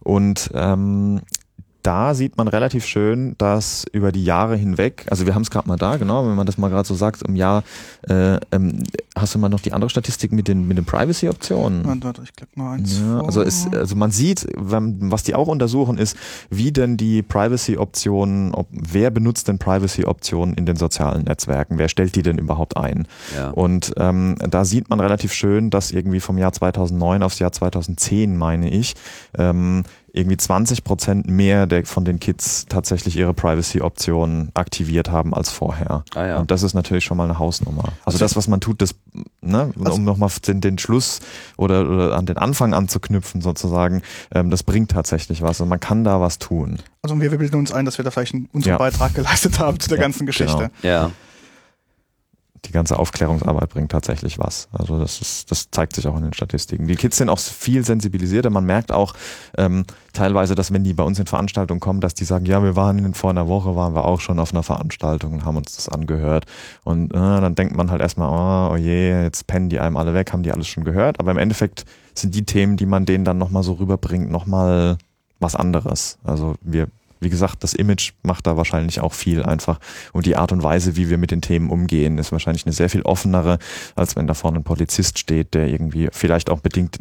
Und 0.00 0.50
ähm, 0.54 1.20
da 1.82 2.14
sieht 2.14 2.36
man 2.36 2.48
relativ 2.48 2.84
schön, 2.84 3.34
dass 3.38 3.84
über 3.92 4.12
die 4.12 4.24
Jahre 4.24 4.56
hinweg, 4.56 5.06
also 5.10 5.26
wir 5.26 5.34
haben 5.34 5.42
es 5.42 5.50
gerade 5.50 5.68
mal 5.68 5.76
da, 5.76 5.96
genau, 5.96 6.26
wenn 6.26 6.34
man 6.36 6.46
das 6.46 6.56
mal 6.58 6.68
gerade 6.68 6.86
so 6.86 6.94
sagt, 6.94 7.22
im 7.22 7.34
Jahr, 7.36 7.64
äh, 8.08 8.38
ähm, 8.52 8.84
hast 9.16 9.34
du 9.34 9.38
mal 9.38 9.48
noch 9.48 9.60
die 9.60 9.72
andere 9.72 9.90
Statistik 9.90 10.32
mit 10.32 10.48
den, 10.48 10.68
mit 10.68 10.78
den 10.78 10.84
Privacy-Optionen? 10.84 11.84
Warte, 11.84 12.04
warte, 12.04 12.22
ich 12.22 12.34
klick 12.34 12.56
mal 12.56 12.74
eins 12.74 12.98
Ja, 13.00 13.18
vor. 13.18 13.26
also, 13.26 13.42
es, 13.42 13.66
also 13.72 13.96
man 13.96 14.10
sieht, 14.10 14.46
wenn, 14.56 15.10
was 15.10 15.22
die 15.24 15.34
auch 15.34 15.48
untersuchen, 15.48 15.98
ist, 15.98 16.16
wie 16.50 16.72
denn 16.72 16.96
die 16.96 17.22
Privacy-Optionen, 17.22 18.54
ob, 18.54 18.68
wer 18.70 19.10
benutzt 19.10 19.48
denn 19.48 19.58
Privacy-Optionen 19.58 20.54
in 20.54 20.66
den 20.66 20.76
sozialen 20.76 21.24
Netzwerken? 21.24 21.78
Wer 21.78 21.88
stellt 21.88 22.14
die 22.14 22.22
denn 22.22 22.38
überhaupt 22.38 22.76
ein? 22.76 23.06
Ja. 23.36 23.50
Und 23.50 23.92
ähm, 23.96 24.36
da 24.38 24.64
sieht 24.64 24.88
man 24.88 25.00
relativ 25.00 25.32
schön, 25.32 25.70
dass 25.70 25.90
irgendwie 25.90 26.20
vom 26.20 26.38
Jahr 26.38 26.52
2009 26.52 27.22
aufs 27.22 27.38
Jahr 27.38 27.52
2010, 27.52 28.36
meine 28.36 28.70
ich, 28.70 28.94
ähm, 29.36 29.82
irgendwie 30.14 30.36
20 30.36 30.84
Prozent 30.84 31.26
mehr 31.26 31.66
der, 31.66 31.86
von 31.86 32.04
den 32.04 32.20
Kids 32.20 32.66
tatsächlich 32.68 33.16
ihre 33.16 33.32
Privacy-Optionen 33.32 34.50
aktiviert 34.54 35.10
haben 35.10 35.32
als 35.34 35.50
vorher. 35.50 36.04
Ah 36.14 36.26
ja. 36.26 36.38
Und 36.38 36.50
das 36.50 36.62
ist 36.62 36.74
natürlich 36.74 37.04
schon 37.04 37.16
mal 37.16 37.24
eine 37.24 37.38
Hausnummer. 37.38 37.84
Also 38.04 38.18
das, 38.18 38.36
was 38.36 38.46
man 38.46 38.60
tut, 38.60 38.82
das, 38.82 38.94
ne, 39.40 39.72
Also- 39.78 39.94
um 39.94 40.04
nochmal 40.04 40.30
den, 40.46 40.60
den 40.60 40.78
Schluss 40.78 41.20
oder, 41.56 41.88
oder 41.88 42.16
an 42.16 42.26
den 42.26 42.36
Anfang 42.36 42.74
anzuknüpfen 42.74 43.40
sozusagen, 43.40 44.02
ähm, 44.34 44.50
das 44.50 44.62
bringt 44.62 44.90
tatsächlich 44.90 45.40
was 45.42 45.60
und 45.62 45.68
man 45.68 45.80
kann 45.80 46.04
da 46.04 46.20
was 46.20 46.38
tun. 46.38 46.78
Also 47.02 47.18
wir, 47.20 47.30
wir 47.30 47.38
bilden 47.38 47.56
uns 47.56 47.72
ein, 47.72 47.84
dass 47.86 47.98
wir 47.98 48.04
da 48.04 48.10
vielleicht 48.10 48.34
einen, 48.34 48.48
unseren 48.52 48.72
Ja. 48.72 48.78
Beitrag 48.78 49.14
geleistet 49.14 49.58
haben 49.58 49.80
zu 49.80 49.88
der 49.88 49.98
Ja, 49.98 50.02
ganzen 50.02 50.26
Geschichte. 50.26 50.70
genau. 50.82 50.94
Ja. 50.94 51.10
Die 52.64 52.72
ganze 52.72 52.98
Aufklärungsarbeit 52.98 53.70
bringt 53.70 53.90
tatsächlich 53.90 54.38
was. 54.38 54.68
Also 54.72 54.98
das 54.98 55.20
ist, 55.20 55.50
das 55.50 55.70
zeigt 55.70 55.96
sich 55.96 56.06
auch 56.06 56.16
in 56.16 56.22
den 56.22 56.32
Statistiken. 56.32 56.86
Die 56.86 56.94
Kids 56.94 57.16
sind 57.16 57.28
auch 57.28 57.38
viel 57.38 57.84
sensibilisierter. 57.84 58.50
Man 58.50 58.64
merkt 58.64 58.92
auch 58.92 59.14
ähm, 59.58 59.84
teilweise, 60.12 60.54
dass 60.54 60.72
wenn 60.72 60.84
die 60.84 60.92
bei 60.92 61.02
uns 61.02 61.18
in 61.18 61.26
Veranstaltungen 61.26 61.80
kommen, 61.80 62.00
dass 62.00 62.14
die 62.14 62.24
sagen, 62.24 62.46
ja, 62.46 62.62
wir 62.62 62.76
waren 62.76 63.14
vor 63.14 63.30
einer 63.30 63.48
Woche, 63.48 63.74
waren 63.74 63.94
wir 63.94 64.04
auch 64.04 64.20
schon 64.20 64.38
auf 64.38 64.52
einer 64.52 64.62
Veranstaltung 64.62 65.32
und 65.32 65.44
haben 65.44 65.56
uns 65.56 65.74
das 65.74 65.88
angehört. 65.88 66.46
Und 66.84 67.12
äh, 67.12 67.16
dann 67.16 67.56
denkt 67.56 67.74
man 67.76 67.90
halt 67.90 68.00
erstmal, 68.00 68.28
oh, 68.28 68.74
oh 68.74 68.76
je, 68.76 69.22
jetzt 69.22 69.48
pennen 69.48 69.68
die 69.68 69.80
einem 69.80 69.96
alle 69.96 70.14
weg, 70.14 70.32
haben 70.32 70.44
die 70.44 70.52
alles 70.52 70.68
schon 70.68 70.84
gehört. 70.84 71.18
Aber 71.18 71.32
im 71.32 71.38
Endeffekt 71.38 71.84
sind 72.14 72.34
die 72.34 72.44
Themen, 72.44 72.76
die 72.76 72.86
man 72.86 73.06
denen 73.06 73.24
dann 73.24 73.38
nochmal 73.38 73.64
so 73.64 73.72
rüberbringt, 73.72 74.30
nochmal 74.30 74.98
was 75.40 75.56
anderes. 75.56 76.18
Also 76.22 76.54
wir 76.60 76.86
wie 77.22 77.30
gesagt, 77.30 77.62
das 77.62 77.74
Image 77.74 78.12
macht 78.22 78.46
da 78.46 78.56
wahrscheinlich 78.56 79.00
auch 79.00 79.12
viel 79.12 79.42
einfach. 79.42 79.78
Und 80.12 80.26
die 80.26 80.36
Art 80.36 80.52
und 80.52 80.62
Weise, 80.62 80.96
wie 80.96 81.08
wir 81.08 81.18
mit 81.18 81.30
den 81.30 81.40
Themen 81.40 81.70
umgehen, 81.70 82.18
ist 82.18 82.32
wahrscheinlich 82.32 82.66
eine 82.66 82.72
sehr 82.72 82.90
viel 82.90 83.02
offenere, 83.02 83.58
als 83.94 84.16
wenn 84.16 84.26
da 84.26 84.34
vorne 84.34 84.58
ein 84.58 84.64
Polizist 84.64 85.18
steht, 85.18 85.54
der 85.54 85.68
irgendwie 85.68 86.08
vielleicht 86.12 86.50
auch 86.50 86.60
bedingt 86.60 86.98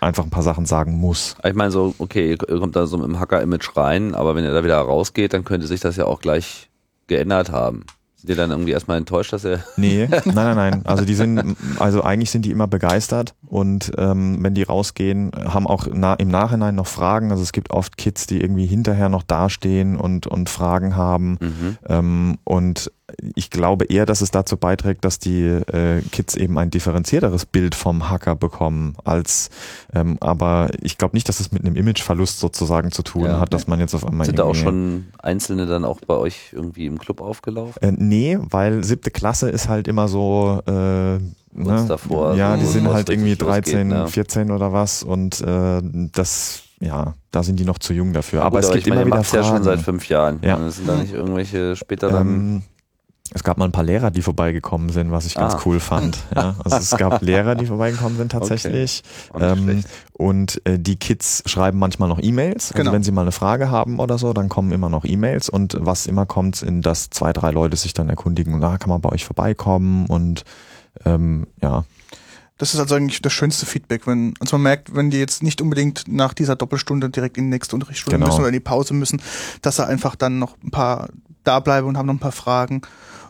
einfach 0.00 0.24
ein 0.24 0.30
paar 0.30 0.42
Sachen 0.42 0.66
sagen 0.66 0.98
muss. 0.98 1.36
Ich 1.44 1.54
meine 1.54 1.70
so, 1.70 1.94
okay, 1.98 2.30
ihr 2.30 2.58
kommt 2.58 2.76
da 2.76 2.86
so 2.86 3.02
im 3.02 3.18
Hacker-Image 3.18 3.76
rein, 3.76 4.14
aber 4.14 4.34
wenn 4.34 4.44
ihr 4.44 4.52
da 4.52 4.64
wieder 4.64 4.78
rausgeht, 4.78 5.32
dann 5.32 5.44
könnte 5.44 5.66
sich 5.66 5.80
das 5.80 5.96
ja 5.96 6.06
auch 6.06 6.20
gleich 6.20 6.68
geändert 7.06 7.50
haben. 7.50 7.84
Sind 8.26 8.38
dann 8.38 8.50
irgendwie 8.50 8.72
erstmal 8.72 8.96
enttäuscht, 8.96 9.32
dass 9.32 9.44
er 9.44 9.60
Nee, 9.76 10.08
nein, 10.24 10.34
nein, 10.34 10.56
nein. 10.56 10.80
Also 10.84 11.04
die 11.04 11.14
sind, 11.14 11.56
also 11.78 12.02
eigentlich 12.02 12.30
sind 12.30 12.44
die 12.44 12.50
immer 12.50 12.66
begeistert 12.66 13.34
und 13.46 13.92
ähm, 13.98 14.38
wenn 14.40 14.54
die 14.54 14.62
rausgehen, 14.62 15.30
haben 15.34 15.66
auch 15.66 15.86
na, 15.92 16.14
im 16.14 16.28
Nachhinein 16.28 16.74
noch 16.74 16.86
Fragen. 16.86 17.30
Also 17.30 17.42
es 17.42 17.52
gibt 17.52 17.70
oft 17.70 17.96
Kids, 17.96 18.26
die 18.26 18.40
irgendwie 18.40 18.66
hinterher 18.66 19.08
noch 19.08 19.22
dastehen 19.22 19.96
und, 19.96 20.26
und 20.26 20.48
Fragen 20.48 20.96
haben. 20.96 21.38
Mhm. 21.40 21.78
Ähm, 21.86 22.38
und 22.44 22.90
ich 23.34 23.50
glaube 23.50 23.84
eher, 23.84 24.06
dass 24.06 24.22
es 24.22 24.30
dazu 24.30 24.56
beiträgt, 24.56 25.04
dass 25.04 25.18
die 25.18 25.42
äh, 25.44 26.00
Kids 26.10 26.36
eben 26.36 26.56
ein 26.58 26.70
differenzierteres 26.70 27.44
Bild 27.44 27.74
vom 27.74 28.08
Hacker 28.08 28.34
bekommen, 28.34 28.96
als 29.04 29.50
ähm, 29.92 30.16
aber 30.20 30.68
ich 30.80 30.96
glaube 30.96 31.14
nicht, 31.14 31.28
dass 31.28 31.38
es 31.38 31.52
mit 31.52 31.64
einem 31.64 31.76
Imageverlust 31.76 32.40
sozusagen 32.40 32.92
zu 32.92 33.02
tun 33.02 33.24
Ja. 33.26 33.40
hat, 33.40 33.52
dass 33.52 33.66
man 33.66 33.78
jetzt 33.78 33.94
auf 33.94 34.06
einmal 34.06 34.24
Sind 34.26 34.38
da 34.38 34.44
auch 34.44 34.54
schon 34.54 35.08
Einzelne 35.18 35.66
dann 35.66 35.84
auch 35.84 36.00
bei 36.06 36.14
euch 36.16 36.50
irgendwie 36.52 36.86
im 36.86 36.98
Club 36.98 37.20
aufgelaufen? 37.20 37.74
Äh, 37.82 37.92
nee, 37.92 38.38
weil 38.40 38.82
siebte 38.84 39.10
Klasse 39.10 39.50
ist 39.50 39.68
halt 39.68 39.86
immer 39.86 40.08
so 40.08 40.62
äh, 40.66 40.72
ne? 40.72 41.20
davor, 41.86 42.34
Ja, 42.36 42.56
die 42.56 42.64
sind 42.64 42.86
es 42.86 42.92
halt 42.92 43.10
irgendwie 43.10 43.32
richtig 43.32 43.46
losgeht, 43.46 43.74
13, 43.74 43.88
ne? 43.88 44.08
14 44.08 44.50
oder 44.50 44.72
was 44.72 45.02
und 45.02 45.42
äh, 45.42 45.82
das, 46.12 46.62
ja, 46.80 47.12
da 47.30 47.42
sind 47.42 47.60
die 47.60 47.64
noch 47.66 47.78
zu 47.78 47.92
jung 47.92 48.14
dafür. 48.14 48.42
aber 48.44 48.60
Gut, 48.60 48.64
es 48.64 48.72
gibt 48.72 48.86
ich 48.86 48.88
meine, 48.88 49.02
immer 49.02 49.06
wieder 49.08 49.16
macht's 49.18 49.32
ja 49.32 49.42
schon 49.42 49.50
Fragen. 49.52 49.64
seit 49.64 49.80
fünf 49.82 50.08
Jahren. 50.08 50.38
Ja. 50.42 50.56
Und 50.56 50.70
Sind 50.70 50.88
da 50.88 50.96
nicht 50.96 51.12
irgendwelche 51.12 51.76
später 51.76 52.08
dann. 52.10 52.26
Ähm, 52.28 52.62
es 53.36 53.42
gab 53.42 53.58
mal 53.58 53.64
ein 53.66 53.72
paar 53.72 53.84
Lehrer, 53.84 54.10
die 54.10 54.22
vorbeigekommen 54.22 54.88
sind, 54.90 55.10
was 55.10 55.26
ich 55.26 55.34
ganz 55.34 55.54
Ah. 55.54 55.60
cool 55.66 55.80
fand. 55.80 56.16
Ja, 56.34 56.54
also 56.64 56.76
es 56.76 56.90
gab 56.96 57.20
Lehrer, 57.20 57.56
die 57.56 57.66
vorbeigekommen 57.66 58.16
sind 58.16 58.30
tatsächlich. 58.32 59.02
Nicht 59.34 59.42
Ähm, 59.42 59.84
und 60.12 60.62
äh, 60.64 60.78
die 60.78 60.96
Kids 60.96 61.42
schreiben 61.46 61.78
manchmal 61.78 62.08
noch 62.08 62.20
E-Mails. 62.22 62.66
Also 62.70 62.74
Genau. 62.78 62.92
wenn 62.92 63.02
sie 63.02 63.10
mal 63.12 63.22
eine 63.22 63.32
Frage 63.32 63.70
haben 63.70 63.98
oder 63.98 64.16
so, 64.18 64.32
dann 64.32 64.48
kommen 64.48 64.70
immer 64.72 64.88
noch 64.88 65.04
E-Mails. 65.04 65.48
Und 65.48 65.76
was 65.80 66.06
immer 66.06 66.24
kommt, 66.26 66.56
sind, 66.56 66.82
dass 66.86 67.10
zwei, 67.10 67.32
drei 67.32 67.50
Leute 67.50 67.76
sich 67.76 67.92
dann 67.92 68.08
erkundigen, 68.08 68.60
da 68.60 68.78
kann 68.78 68.88
man 68.88 69.00
bei 69.00 69.10
euch 69.10 69.24
vorbeikommen 69.24 70.06
und 70.06 70.44
ähm, 71.04 71.48
ja, 71.60 71.84
Das 72.58 72.72
ist 72.72 72.78
also 72.78 72.94
eigentlich 72.94 73.20
das 73.20 73.32
schönste 73.32 73.66
Feedback, 73.66 74.06
wenn, 74.06 74.34
also 74.38 74.54
man 74.56 74.62
merkt, 74.62 74.94
wenn 74.94 75.10
die 75.10 75.18
jetzt 75.18 75.42
nicht 75.42 75.60
unbedingt 75.60 76.04
nach 76.06 76.34
dieser 76.34 76.54
Doppelstunde 76.54 77.10
direkt 77.10 77.36
in 77.36 77.44
die 77.44 77.50
nächste 77.50 77.74
Unterrichtsstunde 77.74 78.16
Genau. 78.18 78.26
müssen 78.28 78.38
oder 78.38 78.48
in 78.48 78.52
die 78.54 78.60
Pause 78.60 78.94
müssen, 78.94 79.20
dass 79.60 79.74
sie 79.76 79.84
einfach 79.86 80.14
dann 80.14 80.38
noch 80.38 80.56
ein 80.62 80.70
paar 80.70 81.08
da 81.42 81.58
bleiben 81.58 81.88
und 81.88 81.98
haben 81.98 82.06
noch 82.06 82.14
ein 82.14 82.20
paar 82.20 82.30
Fragen 82.32 82.82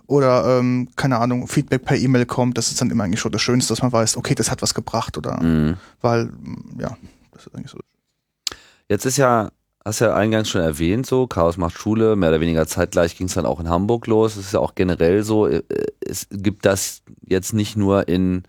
oder 0.06 0.59
ähm, 0.59 0.89
keine 0.97 1.18
Ahnung, 1.18 1.48
Feedback 1.48 1.85
per 1.85 1.97
E-Mail 1.97 2.26
kommt, 2.26 2.59
das 2.59 2.70
ist 2.70 2.81
dann 2.81 2.90
immer 2.90 3.05
eigentlich 3.05 3.20
schon 3.20 3.32
das 3.32 3.43
Schönste, 3.43 3.72
dass 3.72 3.82
man 3.82 3.93
weiß, 3.93 4.16
okay, 4.16 4.35
das 4.35 4.51
hat 4.51 4.62
was 4.62 4.74
gebracht 4.74 5.16
oder 5.16 5.43
Mhm. 5.43 5.76
weil, 6.01 6.26
mm, 6.26 6.81
ja, 6.81 6.97
das 7.32 7.47
ist 7.47 7.55
eigentlich 7.55 7.70
so. 7.70 7.78
Jetzt 8.89 9.06
ist 9.06 9.16
ja, 9.16 9.51
hast 9.85 10.01
ja 10.01 10.14
eingangs 10.14 10.51
schon 10.51 10.60
erwähnt, 10.60 11.06
so, 11.06 11.26
Chaos 11.26 11.56
macht 11.56 11.78
Schule, 11.78 12.16
mehr 12.16 12.28
oder 12.31 12.40
weniger 12.40 12.66
zeitgleich 12.66 13.16
ging 13.16 13.28
es 13.28 13.35
dann 13.35 13.47
auch 13.47 13.60
in 13.60 13.68
Hamburg 13.68 14.06
los. 14.06 14.36
Es 14.36 14.47
ist 14.47 14.52
ja 14.52 14.60
auch 14.60 14.74
generell 14.74 15.22
so, 15.22 15.47
äh, 15.47 15.62
es 16.01 16.26
gibt 16.31 16.66
das 16.66 17.02
jetzt 17.26 17.55
nicht 17.55 17.76
nur 17.76 18.09
in 18.09 18.43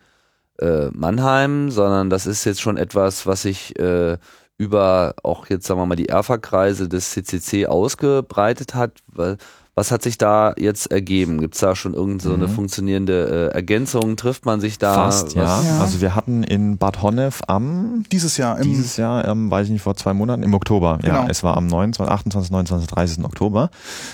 äh, 0.59 0.87
Mannheim, 0.91 1.71
sondern 1.71 2.09
das 2.09 2.25
ist 2.25 2.45
jetzt 2.45 2.61
schon 2.61 2.77
etwas, 2.77 3.25
was 3.25 3.43
sich 3.43 3.77
äh, 3.79 4.17
über 4.57 5.15
auch 5.23 5.47
jetzt, 5.47 5.67
sagen 5.67 5.79
wir 5.79 5.85
mal, 5.85 5.95
die 5.95 6.07
Erfa-Kreise 6.09 6.87
des 6.87 7.11
CCC 7.11 7.67
ausgebreitet 7.67 8.73
hat. 8.73 8.99
Weil, 9.07 9.37
was 9.77 9.91
hat 9.91 10.01
sich 10.03 10.17
da 10.17 10.53
jetzt 10.57 10.89
ergeben? 10.89 11.41
Gibt 11.41 11.55
es 11.55 11.59
da 11.59 11.75
schon 11.75 11.93
irgendeine 11.93 12.29
so 12.29 12.33
eine 12.33 12.47
Mhm. 12.47 12.55
funktionierende 12.55 13.49
äh, 13.51 13.55
Ergänzung? 13.55 14.15
Trifft 14.15 14.45
man 14.45 14.61
sich 14.61 14.77
da? 14.77 14.93
fast, 14.93 15.35
ja. 15.35 15.61
Ja. 15.61 15.79
Also 15.81 15.99
wir 15.99 16.15
hatten 16.15 16.43
in 16.43 16.77
Bad 16.77 17.01
Honnef 17.01 17.41
am 17.47 18.03
Dieses 18.11 18.37
Jahr 18.37 18.57
im, 18.57 18.63
dieses 18.63 18.95
Jahr, 18.95 19.27
ähm, 19.27 19.51
weiß 19.51 19.65
ich 19.67 19.73
nicht, 19.73 19.81
vor 19.81 19.95
zwei 19.97 20.13
Monaten, 20.13 20.43
im 20.43 20.53
Oktober. 20.53 20.99
Ja, 21.03 21.17
Genau. 21.21 21.27
es 21.29 21.43
war 21.43 21.57
am 21.57 21.67
29, 21.67 22.09
28, 22.11 22.51
29, 22.51 22.87
30. 22.87 23.25
Oktober. 23.25 23.69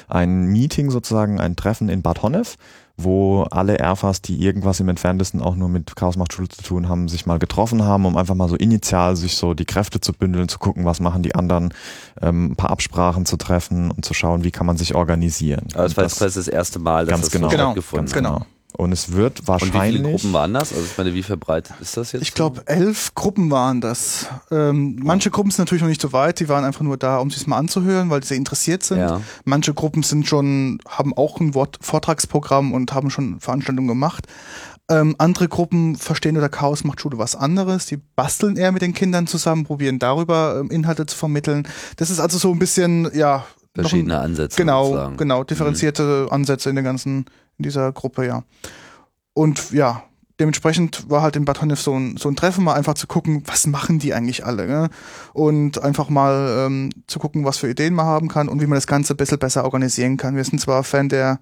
Ein 0.07 0.45
Meeting 0.47 0.89
sozusagen, 0.89 1.39
ein 1.39 1.55
Treffen 1.55 1.89
in 1.89 2.01
Bad 2.01 2.23
Honnef, 2.23 2.55
wo 3.03 3.43
alle 3.51 3.77
Erfas, 3.79 4.21
die 4.21 4.41
irgendwas 4.43 4.79
im 4.79 4.89
Entferntesten 4.89 5.41
auch 5.41 5.55
nur 5.55 5.69
mit 5.69 5.95
Chaos 5.95 6.17
macht 6.17 6.33
Schule 6.33 6.49
zu 6.49 6.61
tun 6.63 6.89
haben, 6.89 7.07
sich 7.07 7.25
mal 7.25 7.39
getroffen 7.39 7.83
haben, 7.83 8.05
um 8.05 8.17
einfach 8.17 8.35
mal 8.35 8.49
so 8.49 8.55
initial 8.55 9.15
sich 9.15 9.35
so 9.35 9.53
die 9.53 9.65
Kräfte 9.65 9.99
zu 10.01 10.13
bündeln, 10.13 10.47
zu 10.47 10.59
gucken, 10.59 10.85
was 10.85 10.99
machen 10.99 11.23
die 11.23 11.35
anderen, 11.35 11.73
ähm, 12.21 12.51
ein 12.51 12.55
paar 12.55 12.69
Absprachen 12.71 13.25
zu 13.25 13.37
treffen 13.37 13.91
und 13.91 14.05
zu 14.05 14.13
schauen, 14.13 14.43
wie 14.43 14.51
kann 14.51 14.65
man 14.65 14.77
sich 14.77 14.95
organisieren. 14.95 15.67
Aber 15.73 15.83
das 15.83 15.95
war 15.97 16.03
jetzt 16.05 16.21
das 16.21 16.47
erste 16.47 16.79
Mal, 16.79 17.05
dass 17.05 17.11
Ganz 17.11 17.21
das 17.25 17.31
genau. 17.31 17.47
so 17.49 17.51
Genau, 17.51 17.63
stattgefunden 17.71 18.05
ganz 18.05 18.15
hat. 18.15 18.23
genau. 18.23 18.45
Und 18.81 18.93
es 18.93 19.11
wird 19.11 19.41
Und 19.41 19.45
wie 19.45 19.47
wahrscheinlich. 19.47 20.01
viele 20.01 20.09
Gruppen 20.09 20.33
waren 20.33 20.55
das? 20.55 20.73
Also 20.73 20.83
ich 20.83 20.97
meine, 20.97 21.13
wie 21.13 21.21
verbreitet 21.21 21.75
ist 21.81 21.97
das 21.97 22.13
jetzt? 22.13 22.23
Ich 22.23 22.33
glaube, 22.33 22.63
elf 22.65 23.13
Gruppen 23.13 23.51
waren 23.51 23.79
das. 23.79 24.25
Ähm, 24.49 24.99
manche 25.03 25.29
Gruppen 25.29 25.51
sind 25.51 25.59
natürlich 25.59 25.83
noch 25.83 25.87
nicht 25.87 26.01
so 26.01 26.13
weit, 26.13 26.39
die 26.39 26.49
waren 26.49 26.63
einfach 26.63 26.81
nur 26.81 26.97
da, 26.97 27.19
um 27.19 27.29
sich 27.29 27.45
mal 27.45 27.59
anzuhören, 27.59 28.09
weil 28.09 28.23
sie 28.23 28.35
interessiert 28.35 28.81
sind. 28.81 28.97
Ja. 28.97 29.21
Manche 29.45 29.75
Gruppen 29.75 30.01
sind 30.01 30.25
schon, 30.27 30.79
haben 30.89 31.15
auch 31.15 31.39
ein 31.39 31.53
Wort 31.53 31.77
Vortragsprogramm 31.79 32.73
und 32.73 32.91
haben 32.91 33.11
schon 33.11 33.39
Veranstaltungen 33.39 33.87
gemacht. 33.87 34.25
Ähm, 34.89 35.13
andere 35.19 35.47
Gruppen 35.47 35.95
verstehen 35.95 36.35
oder 36.35 36.49
Chaos 36.49 36.83
macht 36.83 37.01
Schule 37.01 37.19
was 37.19 37.35
anderes. 37.35 37.85
Die 37.85 37.97
basteln 37.97 38.57
eher 38.57 38.71
mit 38.71 38.81
den 38.81 38.95
Kindern 38.95 39.27
zusammen, 39.27 39.63
probieren 39.63 39.99
darüber 39.99 40.57
ähm, 40.59 40.71
Inhalte 40.71 41.05
zu 41.05 41.15
vermitteln. 41.15 41.67
Das 41.97 42.09
ist 42.09 42.19
also 42.19 42.39
so 42.39 42.51
ein 42.51 42.57
bisschen, 42.57 43.11
ja. 43.13 43.45
Verschiedene 43.75 44.17
ein, 44.17 44.25
Ansätze. 44.31 44.57
Genau, 44.57 44.85
sozusagen. 44.85 45.17
genau, 45.17 45.43
differenzierte 45.43 46.27
Ansätze 46.31 46.69
in 46.69 46.75
der 46.75 46.83
ganzen, 46.83 47.25
in 47.61 47.63
dieser 47.63 47.91
Gruppe, 47.91 48.25
ja. 48.25 48.43
Und 49.33 49.71
ja, 49.71 50.03
dementsprechend 50.39 51.09
war 51.09 51.21
halt 51.21 51.35
in 51.35 51.45
Bad 51.45 51.61
Honnef 51.61 51.79
so 51.79 51.93
ein, 51.93 52.17
so 52.17 52.27
ein 52.27 52.35
Treffen, 52.35 52.63
mal 52.63 52.73
einfach 52.73 52.95
zu 52.95 53.07
gucken, 53.07 53.43
was 53.45 53.67
machen 53.67 53.99
die 53.99 54.13
eigentlich 54.13 54.45
alle, 54.45 54.67
ne? 54.67 54.89
Und 55.33 55.81
einfach 55.81 56.09
mal 56.09 56.65
ähm, 56.65 56.89
zu 57.07 57.19
gucken, 57.19 57.45
was 57.45 57.57
für 57.57 57.69
Ideen 57.69 57.93
man 57.93 58.07
haben 58.07 58.27
kann 58.27 58.49
und 58.49 58.61
wie 58.61 58.67
man 58.67 58.75
das 58.75 58.87
Ganze 58.87 59.13
ein 59.13 59.17
bisschen 59.17 59.39
besser 59.39 59.63
organisieren 59.63 60.17
kann. 60.17 60.35
Wir 60.35 60.43
sind 60.43 60.59
zwar 60.59 60.83
Fan 60.83 61.09
der 61.09 61.39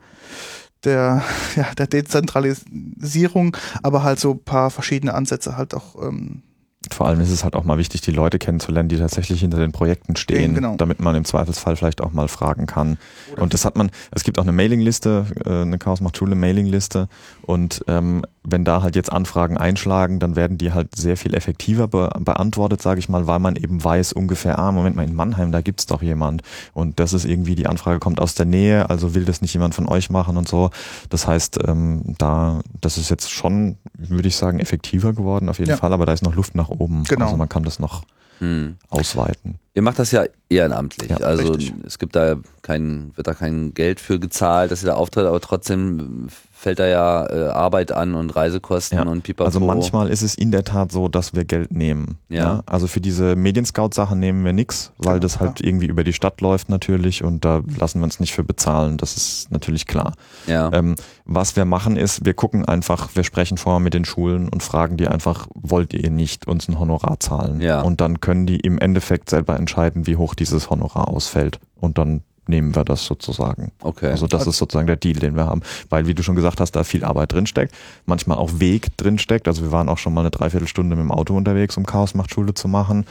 der, 0.84 1.24
ja, 1.56 1.74
der 1.78 1.88
Dezentralisierung, 1.88 3.56
aber 3.82 4.04
halt 4.04 4.20
so 4.20 4.32
ein 4.32 4.44
paar 4.44 4.70
verschiedene 4.70 5.14
Ansätze 5.14 5.58
halt 5.58 5.74
auch 5.74 6.02
ähm, 6.02 6.44
Vor 6.92 7.08
allem 7.08 7.20
ist 7.20 7.30
es 7.30 7.44
halt 7.44 7.56
auch 7.56 7.66
mal 7.66 7.78
wichtig, 7.78 8.00
die 8.02 8.12
Leute 8.12 8.40
kennenzulernen, 8.40 8.88
die 8.88 8.98
tatsächlich 8.98 9.42
hinter 9.42 9.58
den 9.58 9.74
Projekten 9.74 10.16
stehen, 10.16 10.56
genau. 10.56 10.76
damit 10.78 11.02
man 11.02 11.14
im 11.16 11.26
Zweifelsfall 11.26 11.76
vielleicht 11.76 12.00
auch 12.00 12.14
mal 12.14 12.30
fragen 12.30 12.68
kann. 12.68 12.98
und 13.36 13.54
das 13.54 13.66
hat 13.66 13.76
man, 13.76 13.92
es 14.12 14.24
gibt 14.24 14.40
auch 14.40 14.44
eine 14.44 14.54
Mailingliste, 14.54 15.26
äh, 15.46 15.62
eine 15.64 15.78
Chaos 15.78 16.00
macht 16.00 16.16
Schule 16.16 16.36
Mailingliste 16.36 17.10
und 17.42 17.84
ähm, 17.88 18.24
wenn 18.52 18.66
da 18.66 18.82
halt 18.82 18.96
jetzt 18.96 19.12
Anfragen 19.12 19.58
einschlagen, 19.58 20.20
dann 20.20 20.36
werden 20.36 20.58
die 20.58 20.72
halt 20.74 20.96
sehr 20.96 21.18
viel 21.18 21.34
effektiver 21.34 21.88
be 21.88 22.10
beantwortet, 22.20 22.82
sage 22.82 23.00
ich 23.00 23.10
mal, 23.10 23.28
weil 23.28 23.40
man 23.40 23.56
eben 23.56 23.84
weiß 23.84 24.14
ungefähr, 24.14 24.60
ah, 24.60 24.72
Moment 24.72 24.96
mal, 24.96 25.04
in 25.08 25.16
Mannheim, 25.16 25.52
da 25.52 25.62
gibt's 25.62 25.86
doch 25.86 26.02
jemand 26.02 26.42
und 26.74 27.00
das 27.00 27.14
ist 27.14 27.26
irgendwie, 27.26 27.56
die 27.56 27.68
Anfrage 27.68 28.00
kommt 28.00 28.20
aus 28.20 28.36
der 28.36 28.46
Nähe, 28.46 28.90
also 28.90 29.16
will 29.16 29.26
das 29.26 29.42
nicht 29.42 29.54
jemand 29.54 29.76
von 29.76 29.88
euch 29.88 30.10
machen 30.10 30.38
und 30.38 30.48
so. 30.48 30.70
Das 31.10 31.28
heißt, 31.28 31.60
ähm, 31.68 32.16
da, 32.18 32.62
das 32.82 32.98
ist 32.98 33.10
jetzt 33.10 33.32
schon, 33.32 33.78
würde 33.98 34.28
ich 34.28 34.36
sagen, 34.36 34.60
effektiver 34.60 35.14
geworden 35.14 35.50
auf 35.50 35.60
jeden 35.60 35.72
Ja. 35.72 35.78
Fall, 35.78 35.94
aber 35.94 36.06
da 36.06 36.14
ist 36.14 36.24
noch 36.24 36.36
Luft 36.36 36.56
nach 36.56 36.70
oben. 36.70 37.04
Genau. 37.06 37.26
Also 37.26 37.38
man 37.38 37.50
kann 37.50 37.64
das 37.64 37.80
noch 37.80 38.04
Hm. 38.40 38.78
ausweiten. 38.90 39.60
Ihr 39.74 39.82
macht 39.82 40.00
das 40.00 40.12
ja 40.12 40.24
ehrenamtlich. 40.48 41.10
Ja, 41.10 41.18
also 41.18 41.52
richtig. 41.52 41.74
es 41.86 42.00
gibt 42.00 42.16
da 42.16 42.38
kein, 42.70 43.12
wird 43.16 43.26
da 43.26 43.34
kein 43.34 43.74
Geld 43.74 44.00
für 44.00 44.20
gezahlt, 44.20 44.70
dass 44.70 44.84
ihr 44.84 44.88
da 44.88 44.94
auftritt, 44.94 45.26
aber 45.26 45.40
trotzdem 45.42 46.28
fällt 46.52 46.78
da 46.78 46.86
ja 46.86 47.26
äh, 47.26 47.50
Arbeit 47.50 47.92
an 47.92 48.14
und 48.14 48.36
Reisekosten 48.36 48.98
Ja, 48.98 49.06
und 49.06 49.24
Pipapo. 49.24 49.46
Also 49.46 49.60
manchmal 49.60 50.10
ist 50.10 50.22
es 50.22 50.36
in 50.36 50.52
der 50.52 50.66
Tat 50.66 50.92
so, 50.92 51.08
dass 51.08 51.34
wir 51.34 51.46
Geld 51.46 51.72
nehmen. 51.72 52.18
Ja. 52.28 52.62
Also 52.66 52.86
für 52.88 53.02
diese 53.02 53.36
Medienscout-Sache 53.36 54.16
nehmen 54.16 54.44
wir 54.46 54.54
nix, 54.54 54.92
weil 54.98 55.14
Genau, 55.14 55.22
das 55.22 55.40
halt 55.40 55.62
irgendwie 55.62 55.88
über 55.88 56.04
die 56.04 56.14
Stadt 56.14 56.42
läuft 56.42 56.70
natürlich 56.70 57.24
und 57.24 57.44
da 57.44 57.62
lassen 57.80 58.02
wir 58.02 58.04
uns 58.04 58.20
nicht 58.20 58.34
für 58.34 58.44
bezahlen. 58.44 58.98
Das 58.98 59.18
ist 59.18 59.52
natürlich 59.52 59.88
klar. 59.88 60.14
Ja. 60.46 60.70
Ähm, 60.74 60.96
was 61.26 61.56
wir 61.56 61.66
machen 61.66 61.96
ist, 61.96 62.26
wir 62.26 62.34
gucken 62.34 62.66
einfach, 62.66 63.16
wir 63.16 63.24
sprechen 63.24 63.58
vorher 63.58 63.80
mit 63.80 63.94
den 63.96 64.06
Schulen 64.06 64.50
und 64.50 64.62
fragen 64.62 64.98
die 64.98 65.08
einfach, 65.08 65.48
wollt 65.56 65.94
ihr 65.94 66.12
nicht 66.12 66.46
uns 66.46 66.68
ein 66.68 66.78
Honorar 66.78 67.20
zahlen? 67.20 67.62
Ja. 67.62 67.82
Und 67.82 68.02
dann 68.02 68.20
können 68.20 68.46
die 68.46 68.58
im 68.58 68.78
Endeffekt 68.78 69.30
selber 69.30 69.56
entscheiden, 69.56 70.06
wie 70.06 70.18
hoch 70.18 70.36
dieses 70.36 70.70
Honorar 70.70 71.08
ausfällt. 71.08 71.60
Und 71.80 71.98
dann 71.98 72.22
nehmen 72.50 72.76
wir 72.76 72.84
das 72.84 73.06
sozusagen. 73.06 73.72
okay. 73.82 74.08
Also 74.08 74.28
das 74.28 74.48
ist 74.48 74.58
sozusagen 74.58 74.88
der 74.88 74.98
Deal, 74.98 75.20
den 75.20 75.36
wir 75.36 75.46
haben. 75.46 75.62
Weil, 75.90 76.08
wie 76.08 76.14
du 76.14 76.24
schon 76.24 76.36
gesagt 76.36 76.60
hast, 76.60 76.72
da 76.72 76.84
viel 76.84 77.06
Arbeit 77.06 77.32
drinsteckt, 77.32 77.74
manchmal 78.06 78.38
auch 78.38 78.60
Weg 78.60 78.98
drinsteckt. 78.98 79.48
Also 79.48 79.62
wir 79.62 79.72
waren 79.72 79.88
auch 79.88 79.98
schon 79.98 80.14
mal 80.14 80.22
eine 80.22 80.32
Dreiviertelstunde 80.32 80.96
mit 80.96 81.04
dem 81.04 81.12
Auto 81.12 81.36
unterwegs, 81.36 81.78
um 81.78 81.86
Chaos 81.86 82.16
macht 82.16 82.34
Schule 82.34 82.54
zu 82.54 82.68
machen. 82.68 83.06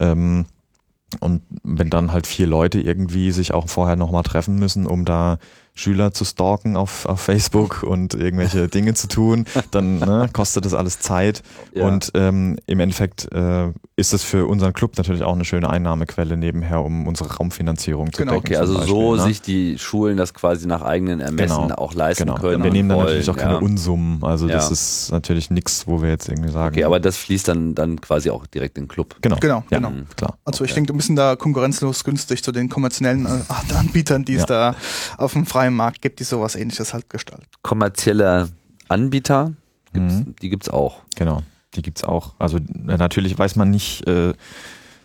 Ähm, 0.00 0.46
und 1.20 1.42
wenn 1.62 1.90
dann 1.90 2.12
halt 2.12 2.26
vier 2.26 2.46
Leute 2.46 2.80
irgendwie 2.80 3.30
sich 3.30 3.52
auch 3.52 3.68
vorher 3.68 3.96
nochmal 3.96 4.22
treffen 4.22 4.56
müssen, 4.56 4.86
um 4.86 5.04
da 5.04 5.38
Schüler 5.76 6.12
zu 6.12 6.24
stalken 6.24 6.76
auf, 6.76 7.06
auf 7.06 7.20
Facebook 7.20 7.82
und 7.84 8.14
irgendwelche 8.14 8.66
Dinge 8.76 8.94
zu 8.94 9.06
tun, 9.08 9.44
dann 9.70 9.98
ne, 9.98 10.28
kostet 10.32 10.64
das 10.64 10.74
alles 10.74 10.98
Zeit. 11.00 11.42
Ja. 11.74 11.86
Und 11.86 12.10
ähm, 12.14 12.56
im 12.66 12.80
Endeffekt 12.80 13.30
äh, 13.32 13.68
ist 13.94 14.12
es 14.14 14.24
für 14.24 14.46
unseren 14.46 14.72
Club 14.72 14.96
natürlich 14.96 15.22
auch 15.22 15.34
eine 15.34 15.44
schöne 15.44 15.68
Einnahmequelle 15.70 16.36
nebenher, 16.36 16.82
um 16.82 17.06
unsere 17.06 17.36
Raumfinanzierung 17.36 18.12
zu 18.12 18.22
Genau. 18.22 18.32
decken. 18.32 18.46
okay, 18.46 18.56
also 18.56 18.74
Beispiel, 18.74 18.88
so 18.94 19.16
ne? 19.16 19.22
sich 19.22 19.42
die 19.42 19.78
Schulen 19.78 20.16
das 20.16 20.32
quasi 20.34 20.66
nach 20.66 20.82
eigenen 20.82 21.20
Ermessen 21.20 21.62
Genau. 21.62 21.74
auch 21.76 21.94
leisten 21.94 22.24
Genau. 22.24 22.38
können. 22.38 22.64
wir 22.64 22.70
nehmen 22.72 22.88
dann 22.88 22.98
natürlich 22.98 23.28
auch 23.30 23.36
keine 23.36 23.52
ja. 23.54 23.58
Unsummen. 23.58 24.24
Also 24.24 24.48
das 24.48 24.66
Ja. 24.66 24.72
ist 24.72 25.12
natürlich 25.12 25.50
nichts, 25.50 25.86
wo 25.86 26.00
wir 26.02 26.08
jetzt 26.08 26.28
irgendwie 26.28 26.50
sagen. 26.50 26.74
Okay, 26.74 26.84
aber 26.84 27.00
das 27.00 27.16
fließt 27.18 27.48
dann, 27.48 27.74
dann 27.74 28.00
quasi 28.00 28.30
auch 28.30 28.46
direkt 28.46 28.78
in 28.78 28.84
den 28.84 28.88
Club. 28.88 29.16
genau. 29.20 29.36
Genau, 29.40 29.62
ja, 29.70 29.76
genau. 29.78 29.92
Klar. 30.16 30.38
Also 30.46 30.64
ich 30.64 30.72
denke, 30.72 30.94
wir 30.94 31.02
sind 31.02 31.16
da 31.16 31.36
konkurrenzlos 31.36 32.02
günstig 32.02 32.42
zu 32.42 32.50
den 32.52 32.70
kommerziellen 32.70 33.26
äh, 33.26 33.74
Anbietern, 33.74 34.24
die 34.24 34.34
es 34.34 34.40
Ja. 34.42 34.46
da 34.72 34.74
auf 35.18 35.34
dem 35.34 35.44
freien 35.46 35.65
Markt 35.74 36.02
gibt, 36.02 36.20
die 36.20 36.24
sowas 36.24 36.54
ähnliches 36.56 36.94
halt 36.94 37.08
gestalten. 37.10 37.46
Kommerzielle 37.62 38.48
Anbieter, 38.88 39.52
gibt's, 39.92 40.14
Mhm. 40.14 40.34
die 40.42 40.48
gibt's 40.50 40.68
auch. 40.68 41.02
Genau. 41.16 41.42
Die 41.74 41.82
gibt's 41.82 42.04
auch. 42.04 42.34
Also 42.38 42.58
natürlich 42.72 43.38
weiß 43.38 43.56
man 43.56 43.70
nicht 43.70 44.06
äh, 44.06 44.32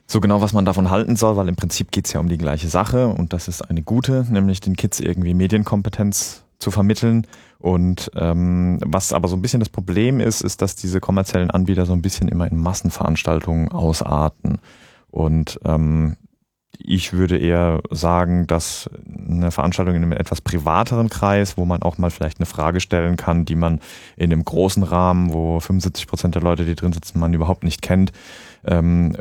so 0.08 0.20
genau, 0.22 0.42
was 0.42 0.54
man 0.54 0.66
davon 0.66 0.90
halten 0.90 1.16
soll, 1.16 1.36
weil 1.38 1.48
im 1.50 1.56
Prinzip 1.56 1.92
geht's 1.92 2.14
ja 2.14 2.20
um 2.20 2.30
die 2.30 2.38
gleiche 2.38 2.68
Sache 2.68 3.08
und 3.08 3.34
das 3.34 3.48
ist 3.48 3.62
eine 3.70 3.82
gute, 3.82 4.26
nämlich 4.30 4.60
den 4.60 4.76
Kids 4.76 5.00
irgendwie 5.00 5.34
Medienkompetenz 5.34 6.44
zu 6.60 6.70
vermitteln. 6.72 7.26
Und 7.60 8.12
ähm, 8.16 8.80
was 8.86 9.14
aber 9.14 9.28
so 9.28 9.36
ein 9.36 9.42
bisschen 9.42 9.60
das 9.60 9.70
Problem 9.70 10.20
ist, 10.20 10.42
ist, 10.42 10.62
dass 10.62 10.76
diese 10.76 11.00
kommerziellen 11.00 11.52
Anbieter 11.52 11.86
so 11.86 11.94
ein 11.94 12.02
bisschen 12.02 12.28
immer 12.28 12.50
in 12.50 12.58
Massenveranstaltungen 12.58 13.70
ausarten. 13.72 14.60
Und 15.10 15.60
ähm, 15.66 16.16
ich 16.86 17.14
würde 17.14 17.38
eher 17.38 17.82
sagen, 17.90 18.48
dass 18.48 18.90
eine 19.28 19.52
Veranstaltung 19.52 19.96
in 19.96 20.04
einem 20.04 20.12
etwas 20.12 20.42
privateren 20.42 21.10
Kreis, 21.10 21.58
wo 21.58 21.66
man 21.66 21.82
auch 21.82 21.98
mal 21.98 22.12
vielleicht 22.12 22.40
eine 22.40 22.46
Frage 22.46 22.80
stellen 22.80 23.18
kann, 23.18 23.46
die 23.46 23.56
man 23.56 23.80
in 24.18 24.32
einem 24.32 24.44
großen 24.44 24.84
Rahmen, 24.84 25.34
wo 25.34 25.60
75 25.60 26.08
Prozent 26.08 26.36
der 26.36 26.42
Leute, 26.42 26.66
die 26.66 26.76
drin 26.76 26.94
sitzen, 26.94 27.20
man 27.20 27.34
überhaupt 27.34 27.64
nicht 27.64 27.82
kennt, 27.82 28.12
ähm, 28.66 29.16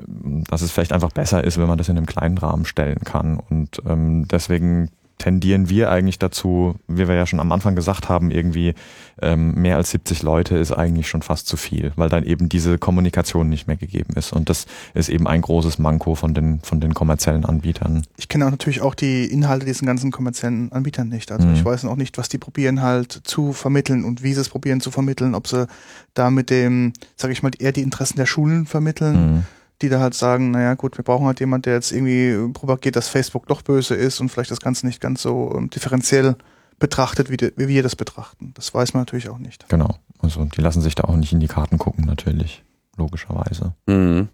dass 0.48 0.62
es 0.62 0.70
vielleicht 0.70 0.92
einfach 0.92 1.12
besser 1.12 1.44
ist, 1.44 1.58
wenn 1.58 1.68
man 1.68 1.78
das 1.78 1.88
in 1.88 1.96
einem 1.96 2.06
kleinen 2.06 2.38
Rahmen 2.38 2.64
stellen 2.64 3.00
kann. 3.04 3.38
Und 3.38 3.80
ähm, 3.86 4.26
deswegen 4.28 4.90
tendieren 5.20 5.68
wir 5.68 5.90
eigentlich 5.90 6.18
dazu, 6.18 6.74
wie 6.88 7.06
wir 7.06 7.14
ja 7.14 7.26
schon 7.26 7.40
am 7.40 7.52
Anfang 7.52 7.76
gesagt 7.76 8.08
haben, 8.08 8.30
irgendwie 8.30 8.74
ähm, 9.20 9.52
mehr 9.54 9.76
als 9.76 9.90
70 9.90 10.22
Leute 10.22 10.56
ist 10.56 10.72
eigentlich 10.72 11.08
schon 11.08 11.20
fast 11.20 11.46
zu 11.46 11.58
viel, 11.58 11.92
weil 11.96 12.08
dann 12.08 12.24
eben 12.24 12.48
diese 12.48 12.78
Kommunikation 12.78 13.48
nicht 13.48 13.66
mehr 13.66 13.76
gegeben 13.76 14.14
ist. 14.16 14.32
Und 14.32 14.48
das 14.48 14.66
ist 14.94 15.10
eben 15.10 15.28
ein 15.28 15.42
großes 15.42 15.78
Manko 15.78 16.14
von 16.14 16.32
den, 16.32 16.60
von 16.60 16.80
den 16.80 16.94
kommerziellen 16.94 17.44
Anbietern. 17.44 18.02
Ich 18.16 18.28
kenne 18.28 18.46
auch 18.46 18.50
natürlich 18.50 18.80
auch 18.80 18.94
die 18.94 19.26
Inhalte 19.26 19.66
diesen 19.66 19.86
ganzen 19.86 20.10
kommerziellen 20.10 20.72
Anbietern 20.72 21.08
nicht. 21.08 21.30
Also 21.30 21.46
mhm. 21.46 21.54
ich 21.54 21.64
weiß 21.64 21.84
auch 21.84 21.96
nicht, 21.96 22.16
was 22.16 22.30
die 22.30 22.38
probieren 22.38 22.80
halt 22.80 23.12
zu 23.12 23.52
vermitteln 23.52 24.04
und 24.04 24.22
wie 24.22 24.32
sie 24.32 24.40
es 24.40 24.48
probieren 24.48 24.80
zu 24.80 24.90
vermitteln, 24.90 25.34
ob 25.34 25.46
sie 25.46 25.66
da 26.14 26.30
mit 26.30 26.48
dem, 26.48 26.94
sage 27.14 27.34
ich 27.34 27.42
mal, 27.42 27.50
eher 27.58 27.72
die 27.72 27.82
Interessen 27.82 28.16
der 28.16 28.26
Schulen 28.26 28.64
vermitteln. 28.64 29.34
Mhm 29.34 29.44
die 29.82 29.88
da 29.88 30.00
halt 30.00 30.14
sagen, 30.14 30.50
naja 30.50 30.74
gut, 30.74 30.98
wir 30.98 31.04
brauchen 31.04 31.26
halt 31.26 31.40
jemand, 31.40 31.66
der 31.66 31.74
jetzt 31.74 31.92
irgendwie 31.92 32.52
propagiert, 32.52 32.96
dass 32.96 33.08
Facebook 33.08 33.46
doch 33.46 33.62
böse 33.62 33.94
ist 33.94 34.20
und 34.20 34.28
vielleicht 34.28 34.50
das 34.50 34.60
Ganze 34.60 34.86
nicht 34.86 35.00
ganz 35.00 35.22
so 35.22 35.54
ähm, 35.56 35.70
differenziell 35.70 36.36
betrachtet, 36.78 37.30
wie, 37.30 37.36
die, 37.36 37.52
wie 37.56 37.68
wir 37.68 37.82
das 37.82 37.96
betrachten. 37.96 38.52
Das 38.54 38.74
weiß 38.74 38.94
man 38.94 39.02
natürlich 39.02 39.28
auch 39.28 39.38
nicht. 39.38 39.68
Genau. 39.68 39.96
Also 40.18 40.44
die 40.44 40.60
lassen 40.60 40.80
sich 40.80 40.94
da 40.94 41.04
auch 41.04 41.16
nicht 41.16 41.32
in 41.32 41.40
die 41.40 41.48
Karten 41.48 41.78
gucken, 41.78 42.04
natürlich. 42.04 42.64
Logischerweise. 42.96 43.74
Mhm. 43.86 44.28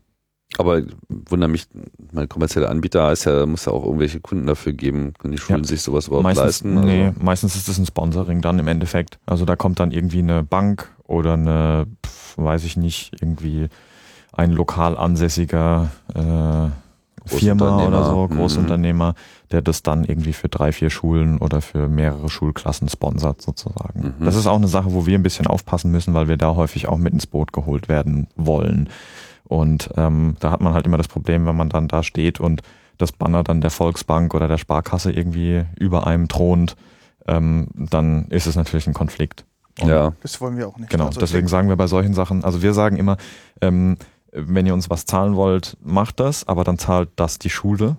Aber 0.59 0.83
wundert 1.09 1.51
mich, 1.51 1.67
mein 2.13 2.29
kommerzieller 2.29 2.71
Anbieter 2.71 3.11
ist 3.13 3.25
ja, 3.25 3.47
muss 3.47 3.65
ja 3.65 3.73
auch 3.73 3.85
irgendwelche 3.85 4.21
Kunden 4.21 4.47
dafür 4.47 4.73
geben. 4.73 5.13
Können 5.19 5.33
die 5.33 5.39
Schulen 5.39 5.63
ja. 5.63 5.69
sich 5.69 5.83
sowas 5.83 6.07
überhaupt 6.07 6.23
meistens, 6.23 6.45
leisten? 6.45 6.77
Also? 6.79 6.89
Nee, 6.89 7.13
meistens 7.19 7.57
ist 7.57 7.69
es 7.69 7.79
ein 7.79 7.87
Sponsoring 7.87 8.41
dann 8.43 8.59
im 8.59 8.69
Endeffekt. 8.69 9.19
Also 9.27 9.45
da 9.45 9.57
kommt 9.57 9.81
dann 9.81 9.91
irgendwie 9.91 10.21
eine 10.21 10.45
Bank 10.45 10.89
oder 11.05 11.35
eine, 11.35 11.87
weiß 12.37 12.65
ich 12.65 12.77
nicht, 12.77 13.13
irgendwie 13.21 13.69
ein 14.37 14.53
lokal 14.53 14.97
ansässiger 14.97 15.91
äh, 16.15 16.71
Firma 17.27 17.85
oder 17.87 18.05
so. 18.05 18.29
Großunternehmer, 18.29 19.13
mhm. 19.13 19.49
der 19.51 19.63
das 19.63 19.83
dann 19.83 20.05
irgendwie 20.05 20.33
für 20.33 20.49
drei, 20.49 20.73
vier 20.73 20.91
Schulen 20.91 21.39
oder 21.39 21.61
für 21.61 21.89
mehrere 21.89 22.29
Schulklassen 22.29 22.89
sponsert 22.89 23.43
sozusagen. 23.43 24.15
Mhm. 24.19 24.25
Das 24.25 24.37
ist 24.37 24.47
auch 24.47 24.57
eine 24.57 24.69
Sache, 24.69 24.93
wo 24.93 25.07
wir 25.07 25.19
ein 25.19 25.23
bisschen 25.23 25.47
aufpassen 25.47 25.91
müssen, 25.91 26.15
weil 26.15 26.29
wir 26.29 26.37
da 26.37 26.55
häufig 26.55 26.89
auch 26.89 26.99
mit 26.99 27.13
ins 27.13 27.27
Boot 27.27 27.53
geholt 27.53 27.89
werden 27.89 28.29
wollen. 28.37 28.89
Und 29.45 29.91
ähm, 29.97 30.37
da 30.41 30.51
hat 30.51 30.61
man 30.61 30.75
halt 30.75 30.87
immer 30.87 30.99
das 30.99 31.09
Problem, 31.09 31.47
wenn 31.47 31.57
man 31.57 31.69
dann 31.69 31.89
da 31.89 32.03
steht 32.03 32.41
und 32.41 32.63
das 32.99 33.13
Banner 33.13 33.43
dann 33.43 33.61
der 33.61 33.71
Volksbank 33.71 34.35
oder 34.35 34.49
der 34.49 34.59
Sparkasse 34.59 35.13
irgendwie 35.13 35.65
über 35.79 36.07
einem 36.07 36.29
thront, 36.29 36.77
ähm, 37.27 37.69
dann 37.75 38.27
ist 38.29 38.47
es 38.47 38.57
natürlich 38.57 38.87
ein 38.87 38.95
Konflikt. 38.95 39.45
Und 39.81 39.89
ja. 39.89 40.13
Das 40.23 40.41
wollen 40.41 40.57
wir 40.57 40.69
auch 40.69 40.79
nicht. 40.79 40.91
Genau, 40.91 41.07
also 41.07 41.21
deswegen 41.21 41.49
sagen 41.49 41.69
wir 41.69 41.77
bei 41.77 41.87
solchen 41.87 42.15
Sachen, 42.15 42.45
also 42.45 42.63
wir 42.63 42.73
sagen 42.73 42.97
immer, 42.97 43.19
ähm, 43.61 43.99
wenn 44.33 44.67
ihr 44.67 44.75
uns 44.75 44.91
was 44.91 45.07
zahlen 45.07 45.37
wollt, 45.37 45.77
macht 45.83 46.21
das, 46.21 46.47
aber 46.47 46.65
dann 46.65 46.79
zahlt 46.79 47.11
das 47.17 47.39
die 47.39 47.51
Schule 47.51 47.97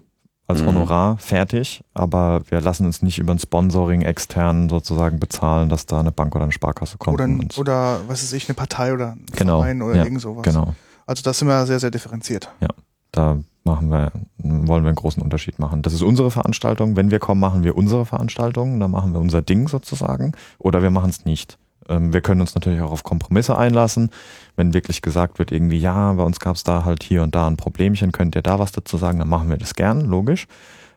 als 0.47 0.61
mhm. 0.61 0.67
Honorar 0.67 1.13
mhm. 1.13 1.17
fertig, 1.17 1.83
aber 1.93 2.41
wir 2.49 2.61
lassen 2.61 2.85
uns 2.85 3.01
nicht 3.01 3.19
über 3.19 3.33
ein 3.33 3.39
Sponsoring 3.39 4.01
extern 4.01 4.69
sozusagen 4.69 5.19
bezahlen, 5.19 5.69
dass 5.69 5.85
da 5.85 5.99
eine 5.99 6.11
Bank 6.11 6.35
oder 6.35 6.45
eine 6.45 6.53
Sparkasse 6.53 6.97
kommt. 6.97 7.19
Oder, 7.19 7.27
oder 7.57 7.99
was 8.07 8.23
weiß 8.23 8.33
ich, 8.33 8.47
eine 8.47 8.55
Partei 8.55 8.93
oder 8.93 9.13
ein 9.13 9.25
genau. 9.35 9.59
Verein 9.59 9.81
oder 9.81 9.97
ja, 9.97 10.03
irgend 10.05 10.21
sowas. 10.21 10.43
Genau. 10.43 10.73
Also 11.05 11.21
das 11.23 11.39
sind 11.39 11.47
wir 11.47 11.65
sehr, 11.65 11.79
sehr 11.79 11.91
differenziert. 11.91 12.49
Ja, 12.61 12.69
da 13.11 13.39
machen 13.63 13.89
wir, 13.89 14.11
wollen 14.37 14.83
wir 14.83 14.89
einen 14.89 14.95
großen 14.95 15.21
Unterschied 15.21 15.59
machen. 15.59 15.81
Das 15.81 15.93
ist 15.93 16.01
unsere 16.01 16.31
Veranstaltung. 16.31 16.95
Wenn 16.95 17.11
wir 17.11 17.19
kommen, 17.19 17.41
machen 17.41 17.63
wir 17.63 17.77
unsere 17.77 18.05
Veranstaltung, 18.05 18.79
dann 18.79 18.91
machen 18.91 19.13
wir 19.13 19.19
unser 19.19 19.41
Ding 19.41 19.67
sozusagen. 19.67 20.31
Oder 20.57 20.81
wir 20.81 20.89
machen 20.89 21.09
es 21.09 21.25
nicht. 21.25 21.57
Ähm, 21.89 22.13
wir 22.13 22.21
können 22.21 22.41
uns 22.41 22.55
natürlich 22.55 22.81
auch 22.81 22.91
auf 22.91 23.03
Kompromisse 23.03 23.57
einlassen. 23.57 24.09
Wenn 24.55 24.73
wirklich 24.73 25.01
gesagt 25.01 25.39
wird, 25.39 25.51
irgendwie, 25.51 25.77
ja, 25.77 26.13
bei 26.13 26.23
uns 26.23 26.39
gab 26.39 26.55
es 26.55 26.63
da 26.63 26.85
halt 26.85 27.03
hier 27.03 27.23
und 27.23 27.35
da 27.35 27.47
ein 27.47 27.57
Problemchen, 27.57 28.11
könnt 28.11 28.35
ihr 28.35 28.41
da 28.41 28.59
was 28.59 28.71
dazu 28.71 28.97
sagen, 28.97 29.19
dann 29.19 29.29
machen 29.29 29.49
wir 29.49 29.57
das 29.57 29.75
gern, 29.75 30.01
logisch. 30.01 30.47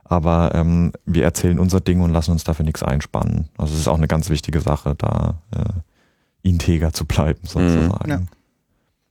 Aber 0.05 0.53
ähm, 0.55 0.93
wir 1.07 1.23
erzählen 1.25 1.59
unser 1.59 1.81
Ding 1.81 2.01
und 2.01 2.13
lassen 2.13 2.33
uns 2.33 2.43
dafür 2.43 2.65
nichts 2.65 2.83
einspannen. 2.83 3.49
Also 3.57 3.75
es 3.75 3.81
ist 3.81 3.89
auch 3.89 3.97
eine 3.97 4.09
ganz 4.09 4.29
wichtige 4.29 4.61
Sache, 4.61 4.95
da 4.97 5.35
äh, 5.55 6.49
integer 6.49 6.93
zu 6.93 7.05
bleiben, 7.05 7.41
sozusagen. 7.45 8.29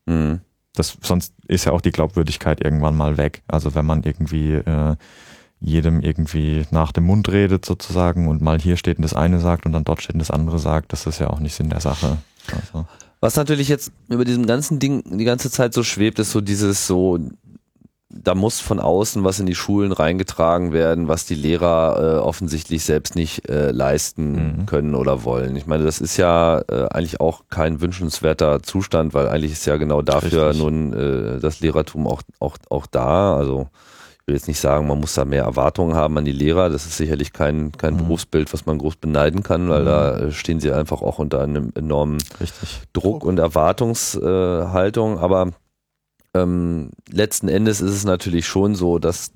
Ja. 0.07 0.13
Mhm. 0.13 0.41
Das, 0.73 0.97
sonst 1.01 1.33
ist 1.47 1.65
ja 1.65 1.71
auch 1.71 1.81
die 1.81 1.91
Glaubwürdigkeit 1.91 2.61
irgendwann 2.63 2.97
mal 2.97 3.17
weg. 3.17 3.43
Also 3.47 3.75
wenn 3.75 3.85
man 3.85 4.03
irgendwie 4.03 4.53
äh, 4.53 4.95
jedem 5.61 6.01
irgendwie 6.01 6.65
nach 6.71 6.91
dem 6.91 7.05
Mund 7.05 7.29
redet 7.29 7.65
sozusagen 7.65 8.27
und 8.27 8.41
mal 8.41 8.59
hier 8.59 8.77
steht 8.77 8.97
und 8.97 9.03
das 9.03 9.13
eine 9.13 9.39
sagt 9.39 9.65
und 9.65 9.73
dann 9.73 9.83
dort 9.83 10.01
steht 10.01 10.13
und 10.13 10.19
das 10.19 10.31
andere 10.31 10.59
sagt, 10.59 10.93
das 10.93 11.05
ist 11.05 11.19
ja 11.19 11.29
auch 11.29 11.39
nicht 11.39 11.55
Sinn 11.55 11.69
der 11.69 11.81
Sache. 11.81 12.17
Also. 12.51 12.85
Was 13.19 13.35
natürlich 13.35 13.67
jetzt 13.67 13.91
über 14.07 14.23
diesem 14.23 14.45
ganzen 14.45 14.79
Ding 14.79 15.03
die 15.17 15.25
ganze 15.25 15.51
Zeit 15.51 15.73
so 15.73 15.83
schwebt, 15.83 16.19
ist 16.19 16.31
so 16.31 16.39
dieses 16.39 16.87
so, 16.87 17.19
da 18.09 18.33
muss 18.33 18.61
von 18.61 18.79
außen 18.79 19.25
was 19.25 19.41
in 19.41 19.45
die 19.45 19.55
Schulen 19.55 19.91
reingetragen 19.91 20.71
werden, 20.71 21.09
was 21.09 21.25
die 21.25 21.35
Lehrer 21.35 21.99
äh, 21.99 22.19
offensichtlich 22.19 22.85
selbst 22.85 23.17
nicht 23.17 23.49
äh, 23.49 23.71
leisten 23.71 24.59
mhm. 24.59 24.65
können 24.65 24.95
oder 24.95 25.25
wollen. 25.25 25.57
Ich 25.57 25.67
meine, 25.67 25.83
das 25.83 25.99
ist 25.99 26.15
ja 26.15 26.61
äh, 26.69 26.87
eigentlich 26.91 27.19
auch 27.19 27.43
kein 27.49 27.81
wünschenswerter 27.81 28.63
Zustand, 28.63 29.13
weil 29.13 29.27
eigentlich 29.27 29.51
ist 29.51 29.65
ja 29.65 29.75
genau 29.75 30.01
dafür 30.01 30.49
Richtig. 30.49 30.63
nun 30.63 30.93
äh, 30.93 31.39
das 31.39 31.59
Lehrertum 31.59 32.07
auch, 32.07 32.21
auch, 32.39 32.55
auch 32.69 32.85
da. 32.87 33.35
Also 33.35 33.67
will 34.29 34.35
jetzt 34.35 34.47
nicht 34.47 34.59
sagen, 34.59 34.87
man 34.87 34.99
muss 34.99 35.15
da 35.15 35.25
mehr 35.25 35.43
Erwartungen 35.43 35.95
haben 35.95 36.17
an 36.17 36.23
die 36.23 36.31
Lehrer. 36.31 36.69
Das 36.69 36.85
ist 36.85 36.97
sicherlich 36.97 37.33
kein, 37.33 37.71
kein 37.73 37.95
mhm. 37.95 37.97
Berufsbild, 37.97 38.53
was 38.53 38.67
man 38.67 38.77
groß 38.77 38.95
beneiden 38.97 39.41
kann, 39.43 39.67
weil 39.69 39.81
mhm. 39.81 39.85
da 39.85 40.19
äh, 40.19 40.31
stehen 40.31 40.59
sie 40.59 40.71
einfach 40.71 41.01
auch 41.01 41.19
unter 41.19 41.41
einem 41.41 41.71
enormen 41.75 42.19
Richtig. 42.39 42.81
Druck 42.93 43.25
und 43.25 43.39
Erwartungshaltung. 43.39 45.17
Aber 45.17 45.51
ähm, 46.35 46.91
letzten 47.09 47.49
Endes 47.49 47.81
ist 47.81 47.91
es 47.91 48.05
natürlich 48.05 48.45
schon 48.45 48.75
so, 48.75 48.99
dass 48.99 49.31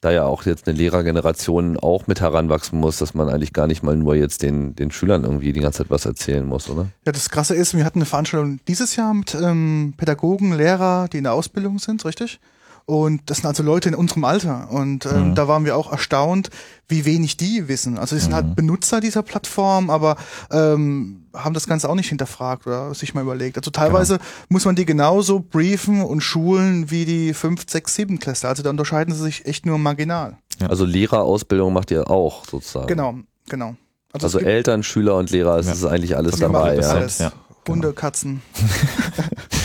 da 0.00 0.10
ja 0.10 0.24
auch 0.24 0.44
jetzt 0.44 0.66
eine 0.66 0.76
Lehrergeneration 0.76 1.76
auch 1.78 2.06
mit 2.06 2.20
heranwachsen 2.20 2.78
muss, 2.78 2.98
dass 2.98 3.14
man 3.14 3.28
eigentlich 3.28 3.52
gar 3.52 3.66
nicht 3.68 3.82
mal 3.82 3.96
nur 3.96 4.16
jetzt 4.16 4.42
den, 4.42 4.74
den 4.74 4.90
Schülern 4.90 5.24
irgendwie 5.24 5.52
die 5.52 5.60
ganze 5.60 5.78
Zeit 5.78 5.90
was 5.90 6.06
erzählen 6.06 6.44
muss, 6.44 6.68
oder? 6.68 6.88
Ja, 7.06 7.12
das 7.12 7.30
Krasse 7.30 7.54
ist, 7.54 7.76
wir 7.76 7.84
hatten 7.84 7.98
eine 7.98 8.06
Veranstaltung 8.06 8.58
dieses 8.66 8.96
Jahr 8.96 9.14
mit 9.14 9.34
ähm, 9.34 9.94
Pädagogen, 9.96 10.54
Lehrer, 10.54 11.08
die 11.12 11.18
in 11.18 11.24
der 11.24 11.34
Ausbildung 11.34 11.78
sind, 11.78 12.04
richtig? 12.04 12.40
Und 12.84 13.22
das 13.26 13.38
sind 13.38 13.46
also 13.46 13.62
Leute 13.62 13.88
in 13.88 13.94
unserem 13.94 14.24
Alter. 14.24 14.70
Und 14.70 15.06
ähm, 15.06 15.30
mhm. 15.30 15.34
da 15.34 15.48
waren 15.48 15.64
wir 15.64 15.76
auch 15.76 15.92
erstaunt, 15.92 16.50
wie 16.88 17.04
wenig 17.04 17.36
die 17.36 17.68
wissen. 17.68 17.96
Also 17.98 18.16
sie 18.16 18.22
sind 18.22 18.34
halt 18.34 18.44
mhm. 18.44 18.48
halt 18.48 18.56
Benutzer 18.56 19.00
dieser 19.00 19.22
Plattform, 19.22 19.88
aber 19.88 20.16
ähm, 20.50 21.26
haben 21.34 21.54
das 21.54 21.66
Ganze 21.66 21.88
auch 21.88 21.94
nicht 21.94 22.08
hinterfragt 22.08 22.66
oder 22.66 22.92
sich 22.94 23.14
mal 23.14 23.22
überlegt. 23.22 23.56
Also 23.56 23.70
teilweise 23.70 24.18
genau. 24.18 24.28
muss 24.48 24.64
man 24.64 24.76
die 24.76 24.84
genauso 24.84 25.40
briefen 25.40 26.02
und 26.02 26.20
schulen 26.20 26.90
wie 26.90 27.04
die 27.04 27.34
5, 27.34 27.64
6, 27.68 27.94
7 27.94 28.18
Klässler. 28.18 28.50
Also 28.50 28.62
da 28.62 28.70
unterscheiden 28.70 29.14
sie 29.14 29.22
sich 29.22 29.46
echt 29.46 29.64
nur 29.64 29.78
marginal. 29.78 30.36
Ja. 30.60 30.68
Also 30.68 30.84
Lehrerausbildung 30.84 31.72
macht 31.72 31.90
ihr 31.90 32.10
auch 32.10 32.44
sozusagen. 32.44 32.88
Genau, 32.88 33.14
genau. 33.48 33.76
Also, 34.12 34.26
also 34.26 34.40
Eltern, 34.40 34.82
Schüler 34.82 35.16
und 35.16 35.30
Lehrer, 35.30 35.58
es 35.58 35.66
ja. 35.66 35.72
ist 35.72 35.84
eigentlich 35.86 36.16
alles 36.16 36.36
dabei. 36.36 36.76
Ja. 36.76 36.90
Alles. 36.90 37.18
Ja. 37.18 37.32
Hunde, 37.66 37.88
genau. 37.88 38.00
Katzen. 38.00 38.42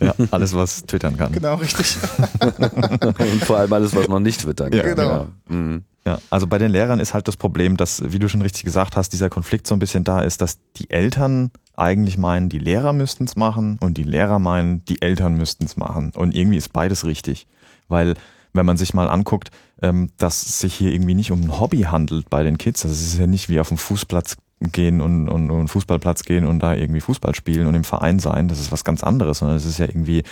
Ja, 0.00 0.14
alles, 0.30 0.54
was 0.54 0.84
twittern 0.86 1.16
kann. 1.16 1.32
Genau, 1.32 1.56
richtig. 1.56 1.96
Und 3.18 3.44
vor 3.44 3.58
allem 3.58 3.72
alles, 3.72 3.94
was 3.94 4.08
man 4.08 4.22
nicht 4.22 4.40
twittern 4.40 4.70
kann. 4.70 4.78
Ja, 4.78 4.94
genau. 4.94 5.08
Ja. 5.08 5.26
Mhm. 5.48 5.84
ja, 6.06 6.18
also 6.30 6.46
bei 6.46 6.58
den 6.58 6.70
Lehrern 6.70 7.00
ist 7.00 7.14
halt 7.14 7.28
das 7.28 7.36
Problem, 7.36 7.76
dass, 7.76 8.02
wie 8.04 8.18
du 8.18 8.28
schon 8.28 8.42
richtig 8.42 8.64
gesagt 8.64 8.96
hast, 8.96 9.12
dieser 9.12 9.30
Konflikt 9.30 9.66
so 9.66 9.74
ein 9.74 9.78
bisschen 9.78 10.04
da 10.04 10.22
ist, 10.22 10.40
dass 10.40 10.58
die 10.76 10.90
Eltern 10.90 11.50
eigentlich 11.76 12.18
meinen, 12.18 12.48
die 12.48 12.58
Lehrer 12.58 12.92
müssten 12.92 13.24
es 13.24 13.36
machen 13.36 13.78
und 13.80 13.96
die 13.96 14.04
Lehrer 14.04 14.38
meinen, 14.38 14.84
die 14.84 15.02
Eltern 15.02 15.36
müssten 15.36 15.64
es 15.64 15.76
machen. 15.76 16.12
Und 16.14 16.34
irgendwie 16.34 16.58
ist 16.58 16.72
beides 16.72 17.04
richtig. 17.04 17.46
Weil 17.88 18.14
wenn 18.52 18.66
man 18.66 18.76
sich 18.76 18.94
mal 18.94 19.08
anguckt, 19.08 19.50
ähm, 19.82 20.10
dass 20.18 20.44
es 20.44 20.60
sich 20.60 20.74
hier 20.74 20.92
irgendwie 20.92 21.14
nicht 21.14 21.30
um 21.30 21.40
ein 21.40 21.58
Hobby 21.60 21.82
handelt 21.82 22.28
bei 22.30 22.42
den 22.42 22.58
Kids. 22.58 22.82
Das 22.82 22.92
ist 22.92 23.18
ja 23.18 23.26
nicht 23.26 23.48
wie 23.48 23.60
auf 23.60 23.68
dem 23.68 23.78
Fußplatz 23.78 24.36
gehen 24.60 25.00
und, 25.00 25.28
und, 25.28 25.50
und 25.50 25.68
Fußballplatz 25.68 26.24
gehen 26.24 26.46
und 26.46 26.60
da 26.60 26.74
irgendwie 26.74 27.00
Fußball 27.00 27.34
spielen 27.34 27.66
und 27.66 27.74
im 27.74 27.84
Verein 27.84 28.18
sein, 28.18 28.48
das 28.48 28.60
ist 28.60 28.72
was 28.72 28.84
ganz 28.84 29.02
anderes, 29.02 29.38
sondern 29.38 29.56
es 29.56 29.64
ist 29.64 29.78
ja 29.78 29.86
irgendwie 29.86 30.22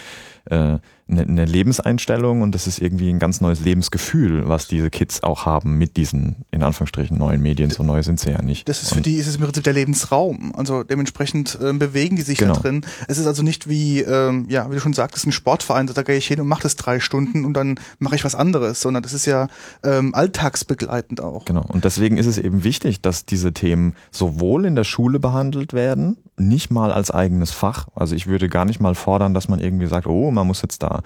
äh, 0.50 0.78
eine, 1.10 1.22
eine 1.22 1.44
Lebenseinstellung 1.44 2.43
und 2.43 2.55
das 2.55 2.66
ist 2.66 2.80
irgendwie 2.80 3.09
ein 3.09 3.18
ganz 3.18 3.40
neues 3.40 3.60
Lebensgefühl, 3.60 4.48
was 4.48 4.68
diese 4.68 4.90
Kids 4.90 5.22
auch 5.22 5.47
haben 5.47 5.78
mit 5.78 5.97
diesen, 5.97 6.44
in 6.51 6.62
Anführungsstrichen, 6.62 7.16
neuen 7.16 7.40
Medien. 7.40 7.70
So 7.70 7.82
neu 7.82 8.02
sind 8.02 8.20
sie 8.20 8.30
ja 8.30 8.43
nicht. 8.43 8.68
Das 8.68 8.82
ist 8.82 8.90
für 8.90 8.97
und 8.97 9.06
die 9.06 9.14
ist 9.16 9.26
es 9.26 9.36
im 9.36 9.43
Prinzip 9.43 9.64
der 9.64 9.72
Lebensraum. 9.72 10.55
Also 10.55 10.82
dementsprechend 10.82 11.59
äh, 11.62 11.72
bewegen 11.72 12.16
die 12.16 12.22
sich 12.22 12.39
genau. 12.39 12.55
da 12.55 12.60
drin. 12.60 12.85
Es 13.09 13.18
ist 13.18 13.26
also 13.26 13.43
nicht 13.43 13.68
wie, 13.68 14.01
ähm, 14.01 14.47
ja, 14.48 14.70
wie 14.70 14.74
du 14.74 14.80
schon 14.80 14.93
sagtest, 14.93 15.26
ein 15.26 15.32
Sportverein, 15.32 15.86
da 15.86 16.02
gehe 16.02 16.16
ich 16.16 16.26
hin 16.26 16.40
und 16.40 16.48
mache 16.48 16.62
das 16.62 16.76
drei 16.76 17.01
Stunden 17.01 17.44
und 17.44 17.55
dann 17.55 17.80
mache 17.98 18.14
ich 18.14 18.24
was 18.24 18.35
anderes, 18.35 18.80
sondern 18.80 19.02
das 19.02 19.14
ist 19.14 19.26
ja 19.26 19.48
ähm, 19.82 20.14
alltagsbegleitend 20.14 21.20
auch. 21.22 21.47
Genau. 21.47 21.64
Und 21.66 21.85
deswegen 21.85 22.18
ist 22.18 22.26
es 22.26 22.39
eben 22.39 22.64
wichtig, 22.64 23.01
dass 23.01 23.24
diese 23.24 23.52
Themen 23.52 23.94
sowohl 24.10 24.66
in 24.66 24.76
der 24.76 24.85
Schule 24.85 25.18
behandelt 25.18 25.72
werden, 25.72 26.18
nicht 26.36 26.70
mal 26.70 26.93
als 26.93 27.10
eigenes 27.10 27.51
Fach. 27.51 27.89
Also 27.94 28.14
ich 28.14 28.26
würde 28.26 28.48
gar 28.48 28.64
nicht 28.64 28.80
mal 28.80 28.94
fordern, 28.94 29.35
dass 29.35 29.48
man 29.48 29.60
irgendwie 29.60 29.86
sagt, 29.86 30.06
oh, 30.06 30.30
man 30.30 30.47
muss 30.47 30.62
jetzt 30.62 30.82
da 30.82 30.97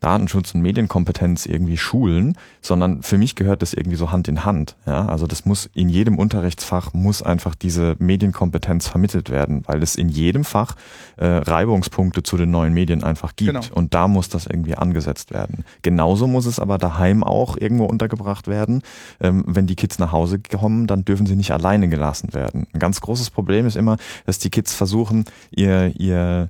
Datenschutz 0.00 0.54
und 0.54 0.62
Medienkompetenz 0.62 1.46
irgendwie 1.46 1.76
schulen, 1.76 2.36
sondern 2.62 3.02
für 3.02 3.18
mich 3.18 3.34
gehört 3.34 3.62
das 3.62 3.74
irgendwie 3.74 3.96
so 3.96 4.10
Hand 4.10 4.28
in 4.28 4.44
Hand. 4.44 4.76
Ja, 4.86 5.06
also 5.06 5.26
das 5.26 5.44
muss 5.44 5.68
in 5.74 5.88
jedem 5.90 6.18
Unterrichtsfach 6.18 6.94
muss 6.94 7.22
einfach 7.22 7.54
diese 7.54 7.96
Medienkompetenz 7.98 8.88
vermittelt 8.88 9.28
werden, 9.28 9.62
weil 9.66 9.82
es 9.82 9.96
in 9.96 10.08
jedem 10.08 10.44
Fach 10.44 10.74
äh, 11.18 11.26
Reibungspunkte 11.26 12.22
zu 12.22 12.38
den 12.38 12.50
neuen 12.50 12.72
Medien 12.72 13.04
einfach 13.04 13.36
gibt 13.36 13.52
genau. 13.52 13.74
und 13.74 13.92
da 13.94 14.08
muss 14.08 14.30
das 14.30 14.46
irgendwie 14.46 14.74
angesetzt 14.74 15.32
werden. 15.32 15.64
Genauso 15.82 16.26
muss 16.26 16.46
es 16.46 16.58
aber 16.58 16.78
daheim 16.78 17.22
auch 17.22 17.58
irgendwo 17.58 17.84
untergebracht 17.84 18.48
werden. 18.48 18.82
Ähm, 19.20 19.44
wenn 19.46 19.66
die 19.66 19.76
Kids 19.76 19.98
nach 19.98 20.12
Hause 20.12 20.40
kommen, 20.40 20.86
dann 20.86 21.04
dürfen 21.04 21.26
sie 21.26 21.36
nicht 21.36 21.52
alleine 21.52 21.88
gelassen 21.88 22.32
werden. 22.32 22.66
Ein 22.72 22.78
ganz 22.78 23.02
großes 23.02 23.30
Problem 23.30 23.66
ist 23.66 23.76
immer, 23.76 23.98
dass 24.24 24.38
die 24.38 24.50
Kids 24.50 24.74
versuchen, 24.74 25.26
ihr 25.50 25.92
ihr 25.98 26.48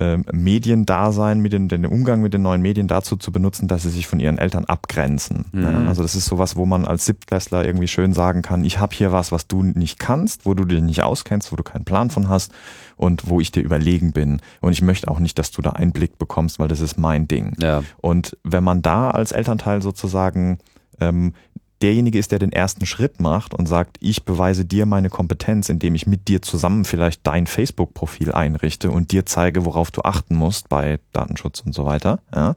ähm, 0.00 0.24
Mediendasein, 0.32 1.40
mit 1.40 1.52
den, 1.52 1.68
den 1.68 1.84
Umgang 1.84 2.22
mit 2.22 2.32
den 2.32 2.40
neuen 2.40 2.62
Medien 2.62 2.88
dazu 2.88 3.16
zu 3.16 3.32
benutzen, 3.32 3.68
dass 3.68 3.82
sie 3.82 3.90
sich 3.90 4.06
von 4.06 4.18
ihren 4.18 4.38
Eltern 4.38 4.64
abgrenzen. 4.64 5.44
Mhm. 5.52 5.62
Ja, 5.62 5.84
also 5.86 6.02
das 6.02 6.14
ist 6.14 6.24
sowas, 6.24 6.56
wo 6.56 6.64
man 6.64 6.86
als 6.86 7.04
Siebtklässler 7.04 7.66
irgendwie 7.66 7.86
schön 7.86 8.14
sagen 8.14 8.40
kann, 8.40 8.64
ich 8.64 8.78
habe 8.78 8.94
hier 8.94 9.12
was, 9.12 9.30
was 9.30 9.46
du 9.46 9.62
nicht 9.62 9.98
kannst, 9.98 10.46
wo 10.46 10.54
du 10.54 10.64
dich 10.64 10.80
nicht 10.80 11.02
auskennst, 11.02 11.52
wo 11.52 11.56
du 11.56 11.62
keinen 11.62 11.84
Plan 11.84 12.08
von 12.08 12.30
hast 12.30 12.50
und 12.96 13.28
wo 13.28 13.40
ich 13.40 13.52
dir 13.52 13.62
überlegen 13.62 14.12
bin. 14.12 14.40
Und 14.60 14.72
ich 14.72 14.80
möchte 14.80 15.08
auch 15.08 15.18
nicht, 15.18 15.38
dass 15.38 15.50
du 15.50 15.60
da 15.60 15.70
Einblick 15.70 16.18
bekommst, 16.18 16.58
weil 16.58 16.68
das 16.68 16.80
ist 16.80 16.98
mein 16.98 17.28
Ding. 17.28 17.54
Ja. 17.60 17.82
Und 17.98 18.38
wenn 18.42 18.64
man 18.64 18.80
da 18.80 19.10
als 19.10 19.32
Elternteil 19.32 19.82
sozusagen 19.82 20.58
ähm, 21.00 21.34
derjenige 21.82 22.18
ist, 22.18 22.32
der 22.32 22.38
den 22.38 22.52
ersten 22.52 22.86
Schritt 22.86 23.20
macht 23.20 23.54
und 23.54 23.66
sagt, 23.66 23.96
ich 24.00 24.24
beweise 24.24 24.64
dir 24.64 24.86
meine 24.86 25.08
Kompetenz, 25.08 25.68
indem 25.68 25.94
ich 25.94 26.06
mit 26.06 26.28
dir 26.28 26.42
zusammen 26.42 26.84
vielleicht 26.84 27.26
dein 27.26 27.46
Facebook-Profil 27.46 28.32
einrichte 28.32 28.90
und 28.90 29.12
dir 29.12 29.26
zeige, 29.26 29.64
worauf 29.64 29.90
du 29.90 30.02
achten 30.02 30.34
musst 30.34 30.68
bei 30.68 31.00
Datenschutz 31.12 31.60
und 31.60 31.74
so 31.74 31.84
weiter, 31.84 32.20
ja, 32.34 32.54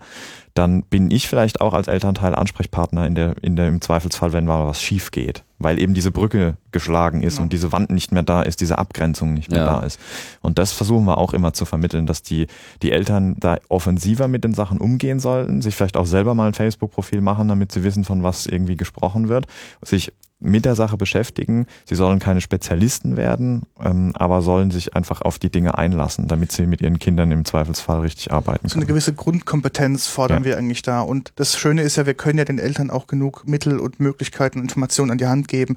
dann 0.53 0.83
bin 0.83 1.09
ich 1.09 1.27
vielleicht 1.27 1.61
auch 1.61 1.73
als 1.73 1.87
Elternteil 1.87 2.35
Ansprechpartner 2.35 3.07
in 3.07 3.15
der, 3.15 3.35
in 3.41 3.55
der, 3.55 3.67
im 3.67 3.81
Zweifelsfall, 3.81 4.33
wenn 4.33 4.45
mal 4.45 4.67
was 4.67 4.81
schief 4.81 5.09
geht, 5.09 5.43
weil 5.57 5.79
eben 5.79 5.95
diese 5.95 6.11
Brücke 6.11 6.57
geschlagen 6.71 7.23
ist 7.23 7.37
ja. 7.37 7.43
und 7.43 7.53
diese 7.53 7.71
Wand 7.71 7.89
nicht 7.89 8.11
mehr 8.11 8.21
da 8.21 8.43
ist, 8.43 8.61
diese 8.61 8.77
Abgrenzung 8.77 9.33
nicht 9.33 9.49
mehr 9.49 9.61
ja. 9.61 9.79
da 9.79 9.85
ist. 9.85 9.99
Und 10.41 10.59
das 10.59 10.71
versuchen 10.71 11.05
wir 11.05 11.17
auch 11.17 11.33
immer 11.33 11.53
zu 11.53 11.65
vermitteln, 11.65 12.05
dass 12.05 12.21
die, 12.21 12.47
die 12.83 12.91
Eltern 12.91 13.35
da 13.39 13.57
offensiver 13.69 14.27
mit 14.27 14.43
den 14.43 14.53
Sachen 14.53 14.77
umgehen 14.77 15.19
sollten, 15.19 15.61
sich 15.61 15.75
vielleicht 15.75 15.97
auch 15.97 16.05
selber 16.05 16.35
mal 16.35 16.47
ein 16.47 16.53
Facebook-Profil 16.53 17.21
machen, 17.21 17.47
damit 17.47 17.71
sie 17.71 17.83
wissen, 17.83 18.03
von 18.03 18.21
was 18.21 18.45
irgendwie 18.45 18.77
gesprochen 18.77 19.29
wird, 19.29 19.47
sich 19.81 20.13
mit 20.43 20.65
der 20.65 20.75
Sache 20.75 20.97
beschäftigen. 20.97 21.65
Sie 21.85 21.95
sollen 21.95 22.19
keine 22.19 22.41
Spezialisten 22.41 23.17
werden, 23.17 23.63
ähm, 23.81 24.11
aber 24.15 24.41
sollen 24.41 24.71
sich 24.71 24.95
einfach 24.95 25.21
auf 25.21 25.39
die 25.39 25.49
Dinge 25.49 25.77
einlassen, 25.77 26.27
damit 26.27 26.51
sie 26.51 26.65
mit 26.65 26.81
ihren 26.81 26.99
Kindern 26.99 27.31
im 27.31 27.45
Zweifelsfall 27.45 28.01
richtig 28.01 28.31
arbeiten 28.31 28.59
können. 28.59 28.69
So 28.69 28.77
eine 28.77 28.85
gewisse 28.85 29.13
Grundkompetenz 29.13 30.07
fordern 30.07 30.43
ja. 30.43 30.49
wir 30.49 30.57
eigentlich 30.57 30.81
da. 30.81 31.01
Und 31.01 31.31
das 31.35 31.57
Schöne 31.57 31.81
ist 31.81 31.95
ja, 31.95 32.05
wir 32.05 32.13
können 32.13 32.37
ja 32.37 32.45
den 32.45 32.59
Eltern 32.59 32.89
auch 32.89 33.07
genug 33.07 33.47
Mittel 33.47 33.79
und 33.79 33.99
Möglichkeiten 33.99 34.59
und 34.59 34.65
Informationen 34.65 35.11
an 35.11 35.17
die 35.17 35.27
Hand 35.27 35.47
geben, 35.47 35.75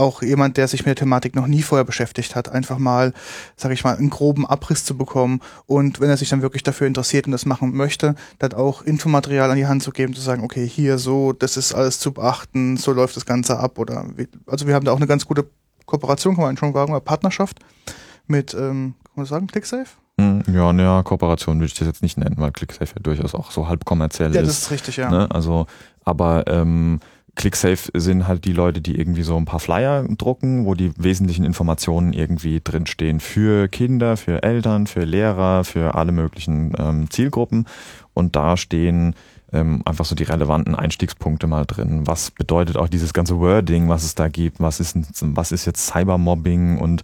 auch 0.00 0.22
jemand, 0.22 0.56
der 0.56 0.66
sich 0.66 0.80
mit 0.80 0.86
der 0.86 0.96
Thematik 0.96 1.36
noch 1.36 1.46
nie 1.46 1.62
vorher 1.62 1.84
beschäftigt 1.84 2.34
hat, 2.34 2.48
einfach 2.48 2.78
mal, 2.78 3.12
sage 3.56 3.74
ich 3.74 3.84
mal, 3.84 3.96
einen 3.96 4.10
groben 4.10 4.46
Abriss 4.46 4.84
zu 4.84 4.96
bekommen 4.96 5.40
und 5.66 6.00
wenn 6.00 6.08
er 6.08 6.16
sich 6.16 6.30
dann 6.30 6.42
wirklich 6.42 6.62
dafür 6.62 6.86
interessiert 6.86 7.26
und 7.26 7.32
das 7.32 7.46
machen 7.46 7.74
möchte, 7.74 8.14
dann 8.38 8.54
auch 8.54 8.82
Infomaterial 8.82 9.50
an 9.50 9.56
die 9.56 9.66
Hand 9.66 9.82
zu 9.82 9.92
geben, 9.92 10.14
zu 10.14 10.20
sagen, 10.20 10.42
okay, 10.42 10.66
hier 10.66 10.98
so, 10.98 11.32
das 11.32 11.56
ist 11.56 11.74
alles 11.74 12.00
zu 12.00 12.12
beachten, 12.12 12.76
so 12.76 12.92
läuft 12.92 13.16
das 13.16 13.26
Ganze 13.26 13.58
ab 13.58 13.78
oder 13.78 14.06
also 14.46 14.66
wir 14.66 14.74
haben 14.74 14.84
da 14.84 14.92
auch 14.92 14.96
eine 14.96 15.06
ganz 15.06 15.26
gute 15.26 15.46
Kooperation, 15.86 16.34
kann 16.34 16.44
man 16.44 16.56
schon 16.56 16.72
sagen, 16.72 16.92
oder 16.92 17.00
Partnerschaft 17.00 17.58
mit, 18.26 18.54
ähm, 18.54 18.94
kann 19.04 19.12
man 19.16 19.26
sagen, 19.26 19.46
ClickSafe? 19.46 19.90
Hm, 20.20 20.42
ja, 20.52 20.72
naja, 20.72 21.02
Kooperation 21.02 21.58
würde 21.58 21.66
ich 21.66 21.74
das 21.74 21.86
jetzt 21.86 22.02
nicht 22.02 22.18
nennen, 22.18 22.36
weil 22.38 22.52
ClickSafe 22.52 22.94
ja 22.96 23.02
durchaus 23.02 23.34
auch 23.34 23.50
so 23.50 23.68
halb 23.68 23.84
kommerziell 23.84 24.30
ist. 24.30 24.36
Ja, 24.36 24.42
das 24.42 24.58
ist 24.58 24.70
richtig, 24.70 24.96
ja. 24.96 25.10
Ne? 25.10 25.28
Also, 25.30 25.66
aber 26.04 26.44
ähm, 26.46 27.00
ClickSafe 27.36 27.90
sind 27.94 28.26
halt 28.26 28.44
die 28.44 28.52
Leute, 28.52 28.80
die 28.80 28.98
irgendwie 28.98 29.22
so 29.22 29.36
ein 29.36 29.44
paar 29.44 29.60
Flyer 29.60 30.04
drucken, 30.08 30.66
wo 30.66 30.74
die 30.74 30.92
wesentlichen 30.96 31.44
Informationen 31.44 32.12
irgendwie 32.12 32.60
drinstehen 32.62 33.20
für 33.20 33.68
Kinder, 33.68 34.16
für 34.16 34.42
Eltern, 34.42 34.86
für 34.86 35.04
Lehrer, 35.04 35.64
für 35.64 35.94
alle 35.94 36.12
möglichen 36.12 36.72
ähm, 36.78 37.10
Zielgruppen. 37.10 37.66
Und 38.14 38.36
da 38.36 38.56
stehen 38.56 39.14
ähm, 39.52 39.82
einfach 39.84 40.04
so 40.04 40.14
die 40.14 40.24
relevanten 40.24 40.74
Einstiegspunkte 40.74 41.46
mal 41.46 41.64
drin. 41.64 42.06
Was 42.06 42.30
bedeutet 42.30 42.76
auch 42.76 42.88
dieses 42.88 43.12
ganze 43.12 43.38
Wording, 43.38 43.88
was 43.88 44.04
es 44.04 44.14
da 44.14 44.28
gibt? 44.28 44.60
Was 44.60 44.80
ist, 44.80 44.96
was 45.20 45.52
ist 45.52 45.66
jetzt 45.66 45.86
Cybermobbing 45.86 46.78
und 46.78 47.02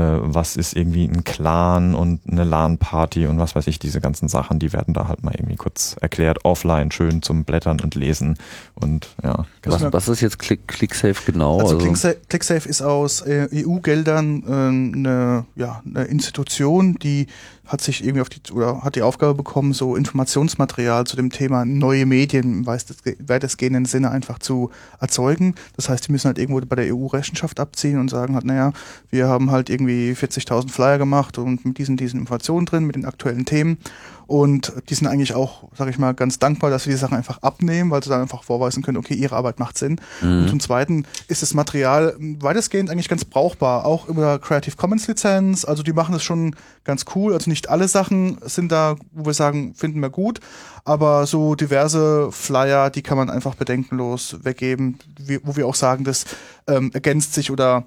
was 0.00 0.56
ist 0.56 0.76
irgendwie 0.76 1.04
ein 1.04 1.24
Clan 1.24 1.94
und 1.94 2.20
eine 2.30 2.44
LAN-Party 2.44 3.26
und 3.26 3.38
was 3.38 3.54
weiß 3.54 3.66
ich, 3.66 3.78
diese 3.78 4.00
ganzen 4.00 4.28
Sachen, 4.28 4.58
die 4.58 4.72
werden 4.72 4.92
da 4.92 5.08
halt 5.08 5.22
mal 5.22 5.34
irgendwie 5.34 5.56
kurz 5.56 5.96
erklärt, 6.00 6.44
offline, 6.44 6.90
schön 6.90 7.22
zum 7.22 7.44
Blättern 7.44 7.80
und 7.80 7.94
Lesen. 7.94 8.36
Und 8.74 9.08
ja, 9.22 9.46
genau. 9.62 9.76
was, 9.76 9.92
was 9.92 10.08
ist 10.08 10.20
jetzt 10.20 10.38
Click, 10.38 10.68
ClickSafe 10.68 11.32
genau? 11.32 11.60
Also, 11.60 11.74
also 11.74 11.78
ClickSafe, 11.78 12.18
ClickSafe 12.28 12.68
ist 12.68 12.82
aus 12.82 13.22
äh, 13.22 13.48
EU-Geldern 13.52 14.42
äh, 14.46 14.52
eine, 14.52 15.46
ja, 15.54 15.82
eine 15.86 16.04
Institution, 16.04 16.96
die 16.96 17.26
hat 17.66 17.80
sich 17.80 18.02
irgendwie 18.02 18.20
auf 18.20 18.28
die 18.28 18.40
oder 18.52 18.82
hat 18.82 18.94
die 18.94 19.02
Aufgabe 19.02 19.34
bekommen, 19.34 19.72
so 19.72 19.96
Informationsmaterial 19.96 21.04
zu 21.04 21.16
dem 21.16 21.30
Thema 21.30 21.64
neue 21.64 22.06
Medien 22.06 22.60
im 22.60 22.66
weitestgehenden 22.66 23.84
Sinne 23.86 24.10
einfach 24.10 24.38
zu 24.38 24.70
erzeugen. 25.00 25.54
Das 25.74 25.88
heißt, 25.88 26.06
die 26.06 26.12
müssen 26.12 26.26
halt 26.28 26.38
irgendwo 26.38 26.64
bei 26.64 26.76
der 26.76 26.94
EU-Rechenschaft 26.94 27.58
abziehen 27.58 27.98
und 27.98 28.08
sagen 28.08 28.34
halt, 28.34 28.44
naja, 28.44 28.72
wir 29.10 29.26
haben 29.26 29.50
halt 29.50 29.68
irgendwie 29.68 29.85
40.000 29.86 30.70
Flyer 30.70 30.98
gemacht 30.98 31.38
und 31.38 31.64
mit 31.64 31.78
diesen, 31.78 31.96
diesen 31.96 32.20
Informationen 32.20 32.66
drin, 32.66 32.84
mit 32.84 32.96
den 32.96 33.04
aktuellen 33.04 33.44
Themen. 33.44 33.78
Und 34.26 34.72
die 34.88 34.94
sind 34.94 35.06
eigentlich 35.06 35.34
auch, 35.34 35.68
sage 35.76 35.90
ich 35.90 35.98
mal, 35.98 36.12
ganz 36.12 36.40
dankbar, 36.40 36.70
dass 36.70 36.86
wir 36.86 36.92
die 36.92 36.98
Sachen 36.98 37.16
einfach 37.16 37.42
abnehmen, 37.42 37.92
weil 37.92 38.02
sie 38.02 38.10
dann 38.10 38.22
einfach 38.22 38.42
vorweisen 38.42 38.82
können, 38.82 38.96
okay, 38.98 39.14
ihre 39.14 39.36
Arbeit 39.36 39.60
macht 39.60 39.78
Sinn. 39.78 40.00
Mhm. 40.20 40.40
Und 40.40 40.48
zum 40.48 40.60
Zweiten 40.60 41.04
ist 41.28 41.42
das 41.42 41.54
Material 41.54 42.16
weitestgehend 42.18 42.90
eigentlich 42.90 43.08
ganz 43.08 43.24
brauchbar, 43.24 43.84
auch 43.84 44.08
über 44.08 44.40
Creative 44.40 44.74
Commons 44.74 45.06
Lizenz. 45.06 45.64
Also 45.64 45.84
die 45.84 45.92
machen 45.92 46.12
das 46.12 46.24
schon 46.24 46.56
ganz 46.82 47.04
cool. 47.14 47.34
Also 47.34 47.48
nicht 47.48 47.68
alle 47.70 47.86
Sachen 47.86 48.38
sind 48.42 48.72
da, 48.72 48.96
wo 49.12 49.26
wir 49.26 49.34
sagen, 49.34 49.74
finden 49.74 50.00
wir 50.00 50.10
gut, 50.10 50.40
aber 50.84 51.26
so 51.26 51.54
diverse 51.54 52.30
Flyer, 52.32 52.90
die 52.90 53.02
kann 53.02 53.18
man 53.18 53.30
einfach 53.30 53.54
bedenkenlos 53.54 54.38
weggeben, 54.42 54.98
wo 55.44 55.54
wir 55.54 55.68
auch 55.68 55.76
sagen, 55.76 56.02
das 56.02 56.24
ähm, 56.66 56.90
ergänzt 56.92 57.34
sich 57.34 57.52
oder 57.52 57.84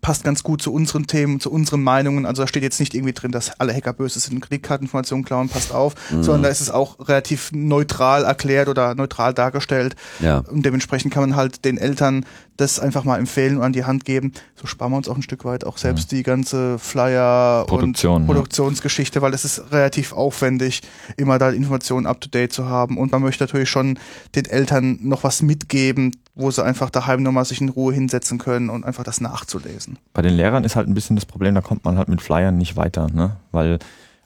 passt 0.00 0.24
ganz 0.24 0.42
gut 0.42 0.60
zu 0.60 0.72
unseren 0.72 1.06
Themen, 1.06 1.40
zu 1.40 1.50
unseren 1.50 1.82
Meinungen. 1.82 2.26
Also 2.26 2.42
da 2.42 2.48
steht 2.48 2.62
jetzt 2.62 2.78
nicht 2.80 2.94
irgendwie 2.94 3.12
drin, 3.12 3.32
dass 3.32 3.58
alle 3.58 3.74
Hacker 3.74 3.92
böse 3.92 4.20
sind, 4.20 4.40
Kreditkarteninformationen 4.40 5.24
klauen, 5.24 5.48
passt 5.48 5.72
auf, 5.72 5.94
mhm. 6.10 6.22
sondern 6.22 6.42
da 6.44 6.48
ist 6.48 6.60
es 6.60 6.70
auch 6.70 7.08
relativ 7.08 7.50
neutral 7.52 8.24
erklärt 8.24 8.68
oder 8.68 8.94
neutral 8.94 9.32
dargestellt. 9.34 9.96
Ja. 10.20 10.38
Und 10.38 10.64
dementsprechend 10.64 11.12
kann 11.12 11.22
man 11.22 11.36
halt 11.36 11.64
den 11.64 11.78
Eltern 11.78 12.26
das 12.58 12.80
einfach 12.80 13.04
mal 13.04 13.18
empfehlen 13.18 13.56
und 13.56 13.62
an 13.62 13.72
die 13.72 13.84
Hand 13.84 14.04
geben. 14.04 14.32
So 14.56 14.66
sparen 14.66 14.92
wir 14.92 14.96
uns 14.96 15.08
auch 15.08 15.16
ein 15.16 15.22
Stück 15.22 15.44
weit 15.44 15.64
auch 15.64 15.78
selbst 15.78 16.10
ja. 16.12 16.18
die 16.18 16.22
ganze 16.24 16.78
Flyer 16.78 17.64
Produktion, 17.66 18.22
und 18.22 18.26
Produktionsgeschichte, 18.26 19.22
weil 19.22 19.32
es 19.32 19.44
ist 19.44 19.70
relativ 19.70 20.12
aufwendig, 20.12 20.82
immer 21.16 21.38
da 21.38 21.50
Informationen 21.50 22.06
up 22.06 22.20
to 22.20 22.28
date 22.28 22.52
zu 22.52 22.66
haben. 22.66 22.98
Und 22.98 23.12
man 23.12 23.22
möchte 23.22 23.44
natürlich 23.44 23.70
schon 23.70 23.98
den 24.34 24.44
Eltern 24.44 24.98
noch 25.02 25.22
was 25.22 25.40
mitgeben, 25.40 26.16
wo 26.38 26.50
sie 26.50 26.64
einfach 26.64 26.88
daheim 26.88 27.22
nochmal 27.22 27.44
sich 27.44 27.60
in 27.60 27.68
Ruhe 27.68 27.92
hinsetzen 27.92 28.38
können 28.38 28.70
und 28.70 28.84
einfach 28.84 29.04
das 29.04 29.20
nachzulesen. 29.20 29.98
Bei 30.14 30.22
den 30.22 30.34
Lehrern 30.34 30.64
ist 30.64 30.76
halt 30.76 30.88
ein 30.88 30.94
bisschen 30.94 31.16
das 31.16 31.26
Problem, 31.26 31.54
da 31.54 31.60
kommt 31.60 31.84
man 31.84 31.98
halt 31.98 32.08
mit 32.08 32.22
Flyern 32.22 32.56
nicht 32.56 32.76
weiter, 32.76 33.08
ne? 33.12 33.36
Weil 33.52 33.78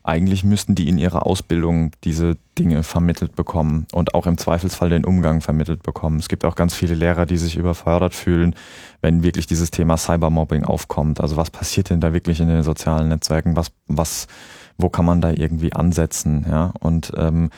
eigentlich 0.05 0.43
müssten 0.43 0.74
die 0.74 0.89
in 0.89 0.98
ihrer 0.98 1.26
Ausbildung 1.26 1.93
diese 2.02 2.36
Dinge 2.59 2.82
vermittelt 2.82 3.36
bekommen 3.36 3.86
und 3.93 4.14
auch 4.14 4.26
im 4.26 4.36
Zweifelsfall 4.36 4.90
den 4.90 5.05
Umgang 5.05 5.40
vermittelt 5.40 5.82
bekommen. 5.82 6.18
Es 6.18 6.28
gibt 6.28 6.44
auch 6.44 6.56
ganz 6.56 6.74
viele 6.74 6.94
Lehrer, 6.94 7.24
die 7.24 7.36
sich 7.36 7.56
überfordert 7.56 8.14
fühlen, 8.14 8.55
wenn 9.01 9.22
wirklich 9.22 9.47
dieses 9.47 9.70
Thema 9.70 9.97
Cybermobbing 9.97 10.64
aufkommt. 10.64 11.20
Also 11.20 11.36
was 11.36 11.51
passiert 11.51 11.90
denn 11.90 12.01
da 12.01 12.12
wirklich 12.12 12.40
in 12.40 12.48
den 12.48 12.64
sozialen 12.64 13.09
Netzwerken? 13.09 13.55
Was, 13.55 13.70
was, 13.86 14.26
wo 14.76 14.89
kann 14.89 15.05
man 15.05 15.20
da 15.20 15.30
irgendwie 15.30 15.72
ansetzen? 15.72 16.47
Ja, 16.48 16.72
und 16.80 17.12
ähm, 17.16 17.51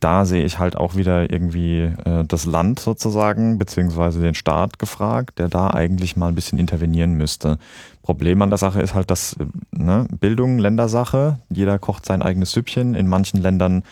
da 0.00 0.26
sehe 0.26 0.44
ich 0.44 0.58
halt 0.58 0.76
auch 0.76 0.96
wieder 0.96 1.30
irgendwie 1.30 1.90
äh, 2.04 2.24
das 2.26 2.44
Land 2.44 2.78
sozusagen, 2.78 3.58
beziehungsweise 3.58 4.20
den 4.20 4.34
Staat 4.34 4.78
gefragt, 4.78 5.38
der 5.38 5.48
da 5.48 5.70
eigentlich 5.70 6.16
mal 6.16 6.28
ein 6.28 6.34
bisschen 6.34 6.58
intervenieren 6.58 7.14
müsste. 7.14 7.58
Problem 8.02 8.42
an 8.42 8.50
der 8.50 8.58
Sache 8.58 8.82
ist 8.82 8.94
halt, 8.94 9.10
dass 9.10 9.34
äh, 9.34 9.46
ne, 9.72 10.06
Bildung 10.10 10.58
Ländersache, 10.58 11.38
jeder 11.50 11.78
kocht 11.78 12.04
sein 12.04 12.22
eigenes 12.22 12.52
Süppchen. 12.52 12.94
In 12.94 13.08
manchen 13.08 13.40
Ländern 13.40 13.82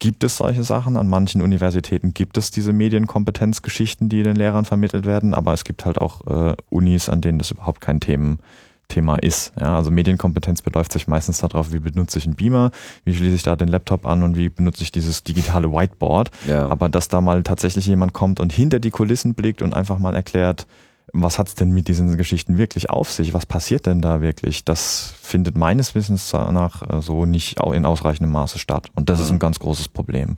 gibt 0.00 0.24
es 0.24 0.36
solche 0.36 0.64
Sachen. 0.64 0.96
An 0.96 1.08
manchen 1.08 1.40
Universitäten 1.40 2.14
gibt 2.14 2.36
es 2.36 2.50
diese 2.50 2.72
Medienkompetenzgeschichten, 2.72 4.08
die 4.08 4.24
den 4.24 4.36
Lehrern 4.36 4.64
vermittelt 4.64 5.06
werden, 5.06 5.34
aber 5.34 5.52
es 5.52 5.64
gibt 5.64 5.84
halt 5.86 5.98
auch 5.98 6.26
äh, 6.26 6.56
Unis, 6.68 7.08
an 7.08 7.20
denen 7.20 7.38
das 7.38 7.52
überhaupt 7.52 7.80
kein 7.80 8.00
Themen, 8.00 8.40
Thema 8.88 9.16
ist. 9.16 9.52
Ja, 9.58 9.76
also 9.76 9.90
Medienkompetenz 9.90 10.62
beläuft 10.62 10.92
sich 10.92 11.06
meistens 11.06 11.38
darauf, 11.38 11.72
wie 11.72 11.78
benutze 11.78 12.18
ich 12.18 12.26
einen 12.26 12.36
Beamer, 12.36 12.70
wie 13.04 13.14
schließe 13.14 13.34
ich 13.34 13.42
da 13.42 13.56
den 13.56 13.68
Laptop 13.68 14.06
an 14.06 14.22
und 14.22 14.36
wie 14.36 14.48
benutze 14.48 14.82
ich 14.82 14.92
dieses 14.92 15.22
digitale 15.24 15.70
Whiteboard. 15.70 16.30
Ja. 16.46 16.68
Aber 16.68 16.88
dass 16.88 17.08
da 17.08 17.20
mal 17.20 17.42
tatsächlich 17.42 17.86
jemand 17.86 18.12
kommt 18.12 18.40
und 18.40 18.52
hinter 18.52 18.80
die 18.80 18.90
Kulissen 18.90 19.34
blickt 19.34 19.62
und 19.62 19.74
einfach 19.74 19.98
mal 19.98 20.14
erklärt, 20.14 20.66
was 21.12 21.38
hat's 21.38 21.54
denn 21.54 21.70
mit 21.70 21.86
diesen 21.88 22.16
Geschichten 22.16 22.58
wirklich 22.58 22.90
auf 22.90 23.10
sich? 23.10 23.34
Was 23.34 23.46
passiert 23.46 23.86
denn 23.86 24.00
da 24.00 24.20
wirklich? 24.20 24.64
Das 24.64 25.14
findet 25.20 25.56
meines 25.56 25.94
Wissens 25.94 26.32
nach 26.32 26.82
äh, 26.82 27.00
so 27.02 27.24
nicht 27.24 27.60
in 27.60 27.86
ausreichendem 27.86 28.32
Maße 28.32 28.58
statt. 28.58 28.88
Und 28.94 29.08
das 29.08 29.20
ist 29.20 29.30
ein 29.30 29.38
ganz 29.38 29.60
großes 29.60 29.88
Problem. 29.88 30.36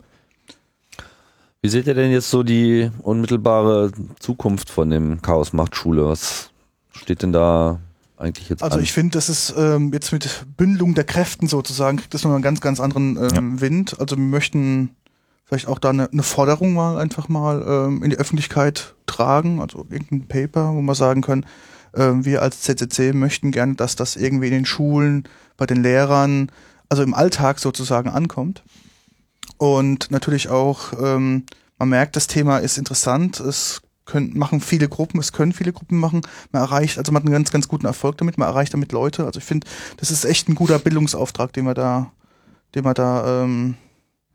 Wie 1.61 1.69
seht 1.69 1.87
ihr 1.87 1.95
denn 1.95 2.11
jetzt 2.11 2.29
so 2.29 2.43
die 2.43 2.91
unmittelbare 3.01 3.91
Zukunft 4.19 4.69
von 4.69 4.89
dem 4.89 5.21
Chaos 5.21 5.53
macht 5.53 5.75
Schule? 5.75 6.05
Was 6.05 6.51
steht 6.91 7.23
denn 7.23 7.33
da 7.33 7.79
eigentlich 8.17 8.49
jetzt 8.49 8.63
Also 8.63 8.77
an? 8.77 8.83
ich 8.83 8.93
finde, 8.93 9.13
das 9.13 9.29
ist 9.29 9.53
ähm, 9.57 9.91
jetzt 9.93 10.11
mit 10.11 10.45
Bündelung 10.57 10.93
der 10.93 11.03
Kräften 11.03 11.47
sozusagen, 11.47 11.97
kriegt 11.97 12.13
das 12.13 12.23
noch 12.23 12.33
einen 12.33 12.41
ganz, 12.41 12.61
ganz 12.61 12.79
anderen 12.79 13.17
ähm, 13.17 13.61
Wind. 13.61 13.99
Also 13.99 14.17
wir 14.17 14.23
möchten 14.23 14.95
vielleicht 15.45 15.67
auch 15.67 15.79
da 15.79 15.89
eine, 15.89 16.11
eine 16.11 16.23
Forderung 16.23 16.73
mal 16.73 16.97
einfach 16.97 17.29
mal 17.29 17.63
ähm, 17.67 18.03
in 18.03 18.09
die 18.09 18.17
Öffentlichkeit 18.17 18.95
tragen, 19.05 19.61
also 19.61 19.85
irgendein 19.89 20.27
Paper, 20.27 20.73
wo 20.73 20.81
wir 20.81 20.95
sagen 20.95 21.21
können, 21.21 21.45
ähm, 21.95 22.25
wir 22.25 22.41
als 22.41 22.61
CCC 22.61 23.13
möchten 23.13 23.51
gerne, 23.51 23.75
dass 23.75 23.95
das 23.95 24.15
irgendwie 24.15 24.47
in 24.47 24.53
den 24.53 24.65
Schulen, 24.65 25.23
bei 25.55 25.65
den 25.65 25.81
Lehrern, 25.81 26.51
also 26.89 27.03
im 27.03 27.13
Alltag 27.13 27.59
sozusagen 27.59 28.09
ankommt. 28.09 28.63
Und 29.57 30.11
natürlich 30.11 30.49
auch, 30.49 30.93
ähm, 31.01 31.45
man 31.79 31.89
merkt, 31.89 32.15
das 32.15 32.27
Thema 32.27 32.57
ist 32.57 32.77
interessant, 32.77 33.39
es 33.39 33.81
können, 34.07 34.35
machen 34.37 34.61
viele 34.61 34.89
Gruppen, 34.89 35.19
es 35.19 35.31
können 35.31 35.53
viele 35.53 35.73
Gruppen 35.73 35.99
machen. 35.99 36.21
Man 36.51 36.63
erreicht, 36.63 36.97
also 36.97 37.11
man 37.11 37.21
hat 37.21 37.27
einen 37.27 37.33
ganz, 37.33 37.51
ganz 37.51 37.67
guten 37.67 37.85
Erfolg 37.85 38.17
damit, 38.17 38.37
man 38.39 38.47
erreicht 38.47 38.73
damit 38.73 38.91
Leute. 38.91 39.25
Also 39.25 39.39
ich 39.39 39.45
finde, 39.45 39.67
das 39.97 40.09
ist 40.09 40.25
echt 40.25 40.49
ein 40.49 40.55
guter 40.55 40.79
Bildungsauftrag, 40.79 41.53
den 41.53 41.65
wir 41.65 41.75
da, 41.75 42.11
den 42.73 42.83
wir 42.85 42.95
da 42.95 43.43
ähm, 43.43 43.75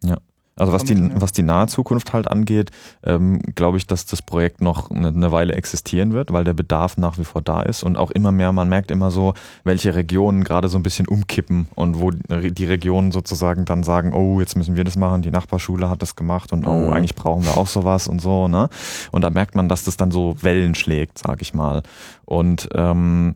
Ja. 0.05 0.19
Also 0.57 0.73
was 0.73 0.85
die, 0.85 0.95
ja. 0.95 1.11
was 1.15 1.33
die 1.33 1.43
nahe 1.43 1.67
Zukunft 1.67 2.13
halt 2.13 2.29
angeht, 2.29 2.71
ähm, 3.05 3.41
glaube 3.55 3.79
ich, 3.79 3.87
dass 3.87 4.05
das 4.05 4.21
Projekt 4.21 4.61
noch 4.61 4.91
eine, 4.91 5.09
eine 5.09 5.33
Weile 5.33 5.55
existieren 5.55 6.13
wird, 6.13 6.33
weil 6.33 6.45
der 6.45 6.53
Bedarf 6.53 6.99
nach 6.99 7.19
wie 7.19 7.25
vor 7.25 7.41
da 7.41 7.63
ist 7.63 7.83
und 7.83 7.97
auch 7.97 8.11
immer 8.11 8.33
mehr, 8.33 8.53
man 8.53 8.69
merkt 8.69 8.91
immer 8.91 9.11
so, 9.11 9.33
welche 9.65 9.95
Regionen 9.95 10.45
gerade 10.45 10.69
so 10.69 10.79
ein 10.79 10.83
bisschen 10.83 11.09
umkippen 11.09 11.69
und 11.75 12.01
wo 12.01 12.11
die 12.11 12.65
Regionen 12.67 13.13
sozusagen 13.13 13.65
dann 13.65 13.83
sagen, 13.83 14.13
oh, 14.13 14.41
jetzt 14.41 14.57
müssen 14.57 14.77
wir 14.77 14.85
das 14.85 14.97
machen, 14.97 15.23
die 15.23 15.31
Nachbarschule 15.31 15.89
hat 15.89 16.03
das 16.03 16.17
gemacht 16.17 16.53
und 16.53 16.67
oh, 16.67 16.89
Mhm. 16.89 16.93
eigentlich 16.93 17.15
brauchen 17.15 17.45
wir 17.45 17.57
auch 17.57 17.67
sowas 17.67 18.07
und 18.07 18.21
so, 18.21 18.47
ne? 18.49 18.69
Und 19.11 19.23
da 19.23 19.31
merkt 19.31 19.55
man, 19.55 19.69
dass 19.69 19.85
das 19.85 19.97
dann 19.97 20.11
so 20.11 20.37
Wellen 20.43 20.75
schlägt, 20.75 21.19
sag 21.19 21.41
ich 21.41 21.55
mal. 21.55 21.83
Und 22.25 22.69
ähm, 22.75 23.35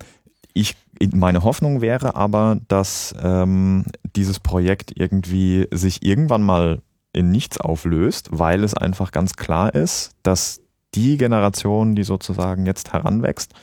ich 0.52 0.76
meine 1.12 1.42
Hoffnung 1.42 1.80
wäre 1.82 2.14
aber, 2.14 2.58
dass 2.68 3.14
ähm, 3.22 3.84
dieses 4.16 4.40
Projekt 4.40 4.92
irgendwie 4.96 5.66
sich 5.70 6.02
irgendwann 6.04 6.42
mal 6.42 6.80
in 7.16 7.30
nichts 7.30 7.58
auflöst, 7.58 8.28
weil 8.30 8.62
es 8.62 8.74
einfach 8.74 9.10
ganz 9.10 9.36
klar 9.36 9.74
ist, 9.74 10.10
dass 10.22 10.60
die 10.94 11.16
Generation, 11.16 11.94
die 11.94 12.04
sozusagen 12.04 12.66
jetzt 12.66 12.92
heranwächst, 12.92 13.54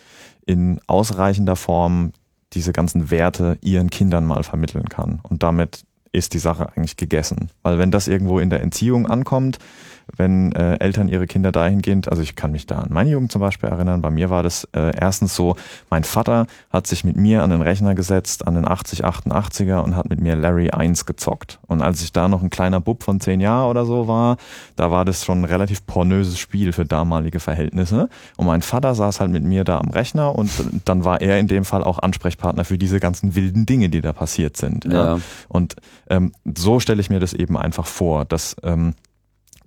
in 0.46 0.80
ausreichender 0.88 1.56
Form 1.56 2.14
diese 2.54 2.74
ganzen 2.74 3.12
Werte 3.12 3.58
ihren 3.62 3.90
Kindern 3.90 4.26
mal 4.26 4.44
vermitteln 4.44 4.90
kann. 4.90 5.20
Und 5.22 5.44
damit 5.44 5.86
ist 6.12 6.34
die 6.34 6.40
Sache 6.40 6.70
eigentlich 6.70 6.98
gegessen. 6.98 7.50
Weil 7.62 7.78
wenn 7.78 7.92
das 7.92 8.08
irgendwo 8.08 8.40
in 8.40 8.50
der 8.50 8.62
Entziehung 8.62 9.08
ankommt, 9.08 9.60
wenn 10.16 10.52
äh, 10.54 10.78
Eltern 10.80 11.08
ihre 11.08 11.28
Kinder 11.28 11.52
dahingehend, 11.52 12.10
also 12.10 12.22
ich 12.22 12.36
kann 12.36 12.52
mich 12.52 12.66
da 12.66 12.80
an 12.80 12.90
meine 12.92 13.10
Jugend 13.10 13.32
zum 13.32 13.42
Beispiel 13.42 13.70
erinnern, 13.70 14.02
bei 14.02 14.10
mir 14.10 14.30
war 14.30 14.44
das 14.44 14.68
äh, 14.76 14.92
erstens 15.00 15.36
so, 15.36 15.56
mein 15.90 16.04
Vater 16.04 16.48
hat 16.70 16.88
sich 16.88 17.04
mit 17.04 17.16
mir 17.16 17.44
an 17.44 17.50
den 17.50 17.62
Rechner 17.62 17.96
gesetzt, 17.96 18.48
an 18.48 18.56
den 18.56 18.66
8088er 18.66 19.80
und 19.80 19.96
hat 19.96 20.10
mit 20.10 20.20
mir 20.20 20.36
Larry 20.36 20.70
1 20.70 21.06
gezockt. 21.06 21.60
Und 21.68 21.82
als 21.82 22.04
ich 22.04 22.12
da 22.12 22.28
noch 22.28 22.44
ein 22.44 22.50
kleiner 22.50 22.80
Bub 22.80 23.04
von 23.04 23.20
zehn 23.20 23.40
Jahren 23.40 23.70
oder 23.70 23.86
so 23.86 24.08
war, 24.08 24.38
da 24.76 24.92
war 24.92 25.06
das 25.06 25.26
schon 25.26 25.42
ein 25.42 25.46
relativ 25.46 25.86
pornöses 25.86 26.40
Spiel 26.40 26.74
für 26.74 26.86
damalige 26.86 27.40
Verhältnisse. 27.40 28.10
Und 28.38 28.46
mein 28.46 28.62
Vater 28.62 28.96
saß 28.96 29.20
halt 29.20 29.32
mit 29.32 29.44
mir 29.44 29.64
da 29.64 29.80
am 29.80 29.90
Rechner 29.90 30.36
und 30.36 30.52
dann 30.86 31.06
war 31.06 31.22
er 31.22 31.40
in 31.40 31.48
dem 31.48 31.66
Fall 31.66 31.84
auch 31.84 32.00
Ansprechpartner 32.00 32.66
für 32.66 32.78
diese 32.78 33.00
ganzen 33.00 33.36
wilden 33.36 33.66
Dinge, 33.66 33.90
die 33.90 34.02
da 34.02 34.14
passiert 34.14 34.58
sind. 34.58 34.86
Ja. 34.86 35.20
Und 35.48 35.76
ähm, 36.10 36.34
so 36.58 36.80
stelle 36.80 37.02
ich 37.02 37.10
mir 37.10 37.20
das 37.20 37.34
eben 37.34 37.58
einfach 37.58 37.86
vor, 37.86 38.26
dass 38.26 38.56
ähm, 38.64 38.94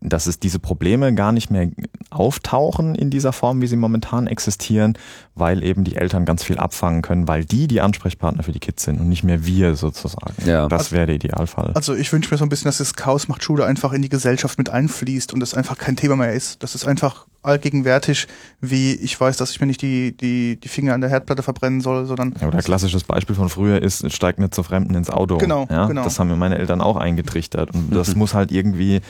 dass 0.01 0.27
es 0.27 0.39
diese 0.39 0.59
Probleme 0.59 1.15
gar 1.15 1.33
nicht 1.33 1.51
mehr 1.51 1.71
auftauchen 2.11 2.95
in 2.95 3.11
dieser 3.11 3.33
Form, 3.33 3.61
wie 3.61 3.67
sie 3.67 3.77
momentan 3.77 4.27
existieren, 4.27 4.97
weil 5.35 5.63
eben 5.63 5.85
die 5.85 5.97
Eltern 5.97 6.25
ganz 6.25 6.43
viel 6.45 6.59
abfangen 6.59 7.03
können, 7.03 7.29
weil 7.29 7.45
die 7.45 7.67
die 7.67 7.81
Ansprechpartner 7.81 8.43
für 8.43 8.53
die 8.53 8.61
Kids 8.61 8.85
sind 8.85 9.01
und 9.01 9.09
nicht 9.09 9.25
mehr 9.25 9.47
wir 9.47 9.75
sozusagen. 9.75 10.35
Ja. 10.47 10.69
Das 10.69 10.93
wäre 10.93 11.07
der 11.07 11.17
Idealfall. 11.17 11.73
Also 11.75 11.95
ich 11.95 12.13
wünsche 12.13 12.31
mir 12.31 12.39
so 12.39 12.45
ein 12.45 12.49
bisschen, 12.49 12.69
dass 12.69 12.79
das 12.79 12.95
Chaos 12.95 13.29
macht 13.29 13.43
Schule 13.43 13.65
einfach 13.65 13.93
in 13.93 14.03
die 14.03 14.09
Gesellschaft 14.09 14.59
mit 14.59 14.69
einfließt 14.69 15.33
und 15.33 15.41
das 15.41 15.55
einfach 15.55 15.79
kein 15.79 15.97
Thema 15.97 16.17
mehr 16.17 16.33
ist. 16.33 16.63
Das 16.63 16.75
ist 16.75 16.87
einfach 16.87 17.27
allgegenwärtig, 17.47 18.27
wie 18.61 18.93
ich 18.95 19.19
weiß, 19.21 19.37
dass 19.37 19.51
ich 19.51 19.61
mir 19.61 19.67
nicht 19.67 19.81
die, 19.83 20.17
die, 20.17 20.59
die 20.61 20.69
Finger 20.69 20.95
an 20.95 21.01
der 21.01 21.11
Herdplatte 21.11 21.43
verbrennen 21.43 21.81
soll, 21.81 22.07
sondern 22.07 22.35
Ja, 22.41 22.49
oder 22.49 22.59
klassisches 22.59 23.05
Beispiel 23.05 23.35
von 23.37 23.49
früher 23.49 23.81
ist, 23.81 24.13
steigt 24.13 24.39
nicht 24.39 24.55
zu 24.55 24.63
Fremden 24.63 24.95
ins 24.95 25.11
Auto. 25.11 25.39
Genau, 25.39 25.67
ja, 25.71 25.87
genau. 25.87 26.05
Das 26.05 26.19
haben 26.19 26.29
mir 26.29 26.37
meine 26.37 26.59
Eltern 26.59 26.81
auch 26.81 26.97
eingetrichtert. 26.97 27.75
Und 27.75 27.95
das 27.95 28.15
muss 28.15 28.35
halt 28.35 28.53
irgendwie 28.53 29.01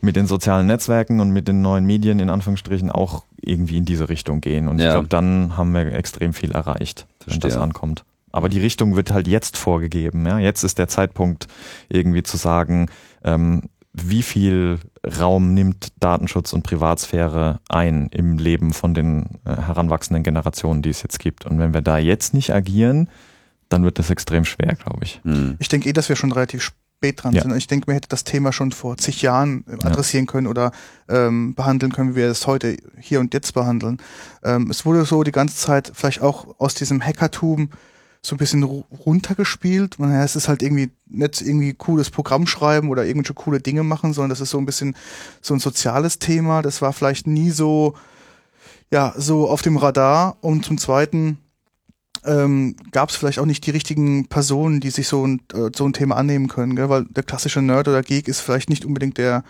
mit 0.00 0.16
den 0.16 0.26
sozialen 0.26 0.66
Netzwerken 0.66 1.20
und 1.20 1.30
mit 1.30 1.48
den 1.48 1.60
neuen 1.62 1.84
Medien 1.84 2.20
in 2.20 2.30
Anführungsstrichen 2.30 2.90
auch 2.90 3.24
irgendwie 3.40 3.76
in 3.78 3.84
diese 3.84 4.08
Richtung 4.08 4.40
gehen. 4.40 4.68
Und 4.68 4.78
Ja. 4.78 4.86
ich 4.86 4.92
glaube, 4.92 5.08
dann 5.08 5.56
haben 5.56 5.72
wir 5.74 5.92
extrem 5.92 6.32
viel 6.32 6.52
erreicht, 6.52 7.06
wenn 7.26 7.40
das 7.40 7.56
ankommt. 7.56 8.04
Aber 8.32 8.48
die 8.48 8.60
Richtung 8.60 8.94
wird 8.94 9.12
halt 9.12 9.26
jetzt 9.26 9.56
vorgegeben. 9.56 10.24
Ja? 10.26 10.38
Jetzt 10.38 10.62
ist 10.62 10.78
der 10.78 10.88
Zeitpunkt, 10.88 11.48
irgendwie 11.88 12.22
zu 12.22 12.36
sagen, 12.36 12.86
ähm, 13.24 13.62
wie 13.92 14.22
viel 14.22 14.78
Raum 15.18 15.54
nimmt 15.54 15.92
Datenschutz 16.00 16.52
und 16.52 16.62
Privatsphäre 16.62 17.60
ein 17.68 18.08
im 18.12 18.38
Leben 18.38 18.72
von 18.72 18.94
den 18.94 19.40
äh, 19.44 19.56
heranwachsenden 19.56 20.22
Generationen, 20.22 20.82
die 20.82 20.90
es 20.90 21.02
jetzt 21.02 21.18
gibt. 21.18 21.44
Und 21.46 21.58
wenn 21.58 21.74
wir 21.74 21.80
da 21.80 21.98
jetzt 21.98 22.32
nicht 22.34 22.52
agieren, 22.52 23.08
dann 23.68 23.82
wird 23.84 23.98
das 23.98 24.10
extrem 24.10 24.44
schwer, 24.44 24.74
glaube 24.74 25.04
ich. 25.04 25.20
Hm. 25.24 25.56
ich 25.58 25.68
denke 25.68 25.88
eh, 25.88 25.92
dass 25.92 26.08
wir 26.08 26.16
schon 26.16 26.32
relativ 26.32 26.62
spät 26.62 27.22
dran 27.22 27.32
Ja. 27.32 27.42
sind. 27.42 27.56
Ich 27.56 27.66
denke, 27.66 27.86
man 27.86 27.94
hätte 27.94 28.08
das 28.08 28.24
Thema 28.24 28.52
schon 28.52 28.72
vor 28.72 28.96
zig 28.96 29.22
Jahren 29.22 29.64
äh, 29.66 29.86
adressieren 29.86 30.26
können 30.26 30.46
oder 30.46 30.70
ähm, 31.08 31.54
behandeln 31.54 31.92
können, 31.92 32.10
wie 32.10 32.16
wir 32.16 32.28
es 32.28 32.46
heute 32.46 32.76
hier 32.98 33.20
und 33.20 33.32
jetzt 33.34 33.54
behandeln. 33.54 33.98
Ähm, 34.44 34.70
es 34.70 34.84
wurde 34.84 35.04
so 35.04 35.22
die 35.22 35.32
ganze 35.32 35.56
Zeit 35.56 35.90
vielleicht 35.94 36.20
auch 36.20 36.60
aus 36.60 36.74
diesem 36.74 37.00
Hackertum 37.04 37.70
so 38.22 38.34
ein 38.34 38.38
bisschen 38.38 38.64
ru- 38.64 38.84
runtergespielt. 39.06 39.98
Man, 39.98 40.12
ja, 40.12 40.22
es 40.22 40.36
ist 40.36 40.48
halt 40.48 40.62
irgendwie 40.62 40.90
nicht 41.06 41.40
irgendwie 41.40 41.72
cooles 41.72 42.10
Programm 42.10 42.46
schreiben 42.46 42.90
oder 42.90 43.04
irgendwelche 43.04 43.34
coole 43.34 43.60
Dinge 43.60 43.82
machen, 43.82 44.12
sondern 44.12 44.30
das 44.30 44.40
ist 44.40 44.50
so 44.50 44.58
ein 44.58 44.66
bisschen 44.66 44.94
so 45.40 45.54
ein 45.54 45.60
soziales 45.60 46.18
Thema. 46.18 46.62
Das 46.62 46.82
war 46.82 46.92
vielleicht 46.92 47.26
nie 47.26 47.50
so, 47.50 47.94
ja, 48.90 49.14
so 49.16 49.48
auf 49.48 49.62
dem 49.62 49.76
Radar. 49.78 50.36
Und 50.42 50.64
zum 50.66 50.76
Zweiten 50.76 51.38
ähm, 52.24 52.76
gab 52.92 53.08
es 53.08 53.16
vielleicht 53.16 53.38
auch 53.38 53.46
nicht 53.46 53.64
die 53.66 53.70
richtigen 53.70 54.26
Personen, 54.26 54.80
die 54.80 54.90
sich 54.90 55.08
so 55.08 55.26
ein, 55.26 55.40
äh, 55.54 55.70
so 55.74 55.86
ein 55.86 55.94
Thema 55.94 56.16
annehmen 56.16 56.48
können, 56.48 56.76
gell? 56.76 56.90
weil 56.90 57.06
der 57.06 57.22
klassische 57.22 57.62
Nerd 57.62 57.88
oder 57.88 58.02
Geek 58.02 58.28
ist 58.28 58.40
vielleicht 58.40 58.68
nicht 58.68 58.84
unbedingt 58.84 59.16
der 59.16 59.42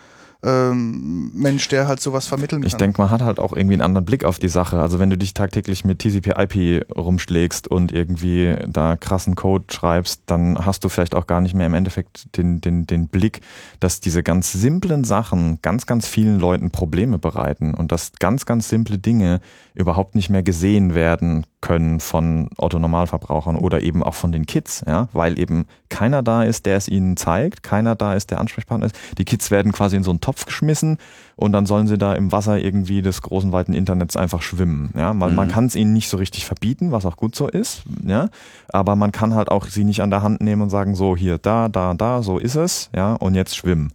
ähm, 0.43 1.31
Mensch, 1.35 1.67
der 1.67 1.87
halt 1.87 1.99
sowas 1.99 2.27
vermitteln 2.27 2.63
Ich 2.63 2.71
kann. 2.73 2.79
denke, 2.79 3.01
man 3.01 3.11
hat 3.11 3.21
halt 3.21 3.39
auch 3.39 3.53
irgendwie 3.53 3.75
einen 3.75 3.83
anderen 3.83 4.05
Blick 4.05 4.23
auf 4.23 4.39
die 4.39 4.47
Sache. 4.47 4.79
Also 4.79 4.97
wenn 4.97 5.09
du 5.09 5.17
dich 5.17 5.33
tagtäglich 5.33 5.85
mit 5.85 5.99
TCP/IP 5.99 6.85
rumschlägst 6.95 7.67
und 7.67 7.91
irgendwie 7.91 8.55
da 8.67 8.97
krassen 8.97 9.35
Code 9.35 9.65
schreibst, 9.71 10.23
dann 10.25 10.65
hast 10.65 10.83
du 10.83 10.89
vielleicht 10.89 11.13
auch 11.13 11.27
gar 11.27 11.41
nicht 11.41 11.53
mehr 11.53 11.67
im 11.67 11.75
Endeffekt 11.75 12.35
den, 12.37 12.59
den, 12.59 12.87
den 12.87 13.07
Blick, 13.07 13.41
dass 13.79 13.99
diese 13.99 14.23
ganz 14.23 14.51
simplen 14.51 15.03
Sachen 15.03 15.59
ganz, 15.61 15.85
ganz 15.85 16.07
vielen 16.07 16.39
Leuten 16.39 16.71
Probleme 16.71 17.19
bereiten 17.19 17.73
und 17.75 17.91
dass 17.91 18.13
ganz, 18.19 18.45
ganz 18.45 18.67
simple 18.67 18.97
Dinge 18.97 19.41
überhaupt 19.73 20.15
nicht 20.15 20.29
mehr 20.29 20.43
gesehen 20.43 20.95
werden 20.95 21.45
können 21.61 21.99
von 21.99 22.49
Otto-Normalverbrauchern 22.57 23.55
oder 23.55 23.81
eben 23.81 24.03
auch 24.03 24.15
von 24.15 24.31
den 24.31 24.45
Kids, 24.45 24.83
ja, 24.85 25.07
weil 25.13 25.39
eben 25.39 25.65
keiner 25.89 26.23
da 26.23 26.43
ist, 26.43 26.65
der 26.65 26.77
es 26.77 26.87
ihnen 26.87 27.15
zeigt, 27.15 27.63
keiner 27.63 27.95
da 27.95 28.13
ist, 28.13 28.31
der 28.31 28.39
Ansprechpartner 28.39 28.87
ist. 28.87 28.97
Die 29.17 29.25
Kids 29.25 29.51
werden 29.51 29.71
quasi 29.71 29.95
in 29.95 30.03
so 30.03 30.11
einen 30.11 30.21
Topf 30.21 30.45
geschmissen 30.45 30.97
und 31.35 31.53
dann 31.53 31.65
sollen 31.65 31.87
sie 31.87 31.97
da 31.97 32.13
im 32.13 32.31
Wasser 32.31 32.59
irgendwie 32.59 33.01
des 33.01 33.21
großen 33.21 33.51
weiten 33.51 33.73
Internets 33.73 34.17
einfach 34.17 34.41
schwimmen, 34.41 34.91
ja, 34.97 35.13
man, 35.13 35.35
man 35.35 35.47
kann 35.47 35.65
es 35.65 35.75
ihnen 35.75 35.93
nicht 35.93 36.09
so 36.09 36.17
richtig 36.17 36.45
verbieten, 36.45 36.91
was 36.91 37.05
auch 37.05 37.15
gut 37.15 37.35
so 37.35 37.47
ist, 37.47 37.83
ja, 38.05 38.29
aber 38.69 38.95
man 38.95 39.11
kann 39.11 39.35
halt 39.35 39.49
auch 39.49 39.67
sie 39.67 39.83
nicht 39.83 40.01
an 40.01 40.09
der 40.09 40.23
Hand 40.23 40.41
nehmen 40.41 40.63
und 40.63 40.69
sagen, 40.69 40.95
so 40.95 41.15
hier, 41.15 41.37
da, 41.37 41.69
da, 41.69 41.93
da, 41.93 42.23
so 42.23 42.37
ist 42.37 42.55
es, 42.55 42.89
ja, 42.95 43.13
und 43.13 43.35
jetzt 43.35 43.55
schwimmen. 43.55 43.93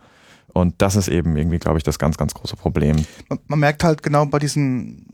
Und 0.57 0.77
das 0.79 0.97
ist 0.97 1.09
eben 1.09 1.37
irgendwie, 1.37 1.59
glaube 1.59 1.77
ich, 1.77 1.85
das 1.85 1.99
ganz, 1.99 2.17
ganz 2.17 2.33
große 2.33 2.57
Problem. 2.57 2.97
man, 3.29 3.39
man 3.47 3.59
merkt 3.59 3.85
halt 3.85 4.03
genau 4.03 4.25
bei 4.25 4.39
diesen 4.39 5.06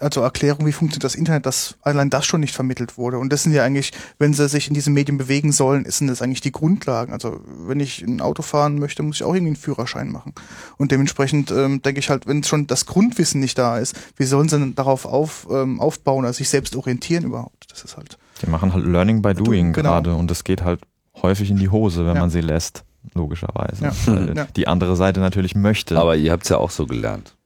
also 0.00 0.20
Erklärung, 0.20 0.66
wie 0.66 0.72
funktioniert 0.72 1.04
das 1.04 1.14
Internet, 1.14 1.46
dass 1.46 1.76
allein 1.82 2.10
das 2.10 2.26
schon 2.26 2.40
nicht 2.40 2.54
vermittelt 2.54 2.98
wurde. 2.98 3.18
Und 3.18 3.32
das 3.32 3.42
sind 3.44 3.52
ja 3.52 3.64
eigentlich, 3.64 3.92
wenn 4.18 4.34
sie 4.34 4.48
sich 4.48 4.68
in 4.68 4.74
diesen 4.74 4.92
Medien 4.92 5.16
bewegen 5.18 5.52
sollen, 5.52 5.84
sind 5.88 6.08
das 6.08 6.20
eigentlich 6.20 6.40
die 6.42 6.52
Grundlagen. 6.52 7.12
Also 7.12 7.40
wenn 7.66 7.80
ich 7.80 8.02
ein 8.02 8.20
Auto 8.20 8.42
fahren 8.42 8.78
möchte, 8.78 9.02
muss 9.02 9.16
ich 9.16 9.24
auch 9.24 9.34
irgendwie 9.34 9.48
einen 9.50 9.56
Führerschein 9.56 10.10
machen. 10.10 10.34
Und 10.76 10.92
dementsprechend 10.92 11.50
ähm, 11.50 11.80
denke 11.82 12.00
ich 12.00 12.10
halt, 12.10 12.26
wenn 12.26 12.44
schon 12.44 12.66
das 12.66 12.84
Grundwissen 12.86 13.40
nicht 13.40 13.56
da 13.58 13.78
ist, 13.78 13.94
wie 14.16 14.24
sollen 14.24 14.48
sie 14.48 14.58
denn 14.58 14.74
darauf 14.74 15.06
auf, 15.06 15.46
ähm, 15.50 15.80
aufbauen, 15.80 16.24
also 16.26 16.38
sich 16.38 16.48
selbst 16.48 16.76
orientieren 16.76 17.24
überhaupt? 17.24 17.70
Das 17.70 17.82
ist 17.84 17.96
halt. 17.96 18.18
Die 18.42 18.50
machen 18.50 18.74
halt 18.74 18.84
Learning 18.84 19.22
by 19.22 19.32
Doing 19.34 19.72
Genau. 19.72 19.88
gerade 19.90 20.14
und 20.14 20.30
das 20.30 20.44
geht 20.44 20.62
halt 20.62 20.80
häufig 21.22 21.50
in 21.50 21.56
die 21.56 21.68
Hose, 21.70 22.06
wenn 22.06 22.14
Ja. 22.16 22.20
man 22.20 22.30
sie 22.30 22.40
lässt, 22.40 22.84
logischerweise. 23.14 23.84
Ja. 23.84 23.92
Weil 24.06 24.36
Ja. 24.36 24.44
Die 24.56 24.66
andere 24.68 24.96
Seite 24.96 25.20
natürlich 25.20 25.54
möchte. 25.54 25.98
Aber 25.98 26.16
ihr 26.16 26.32
habt 26.32 26.42
es 26.44 26.48
ja 26.48 26.58
auch 26.58 26.70
so 26.70 26.86
gelernt. 26.86 27.36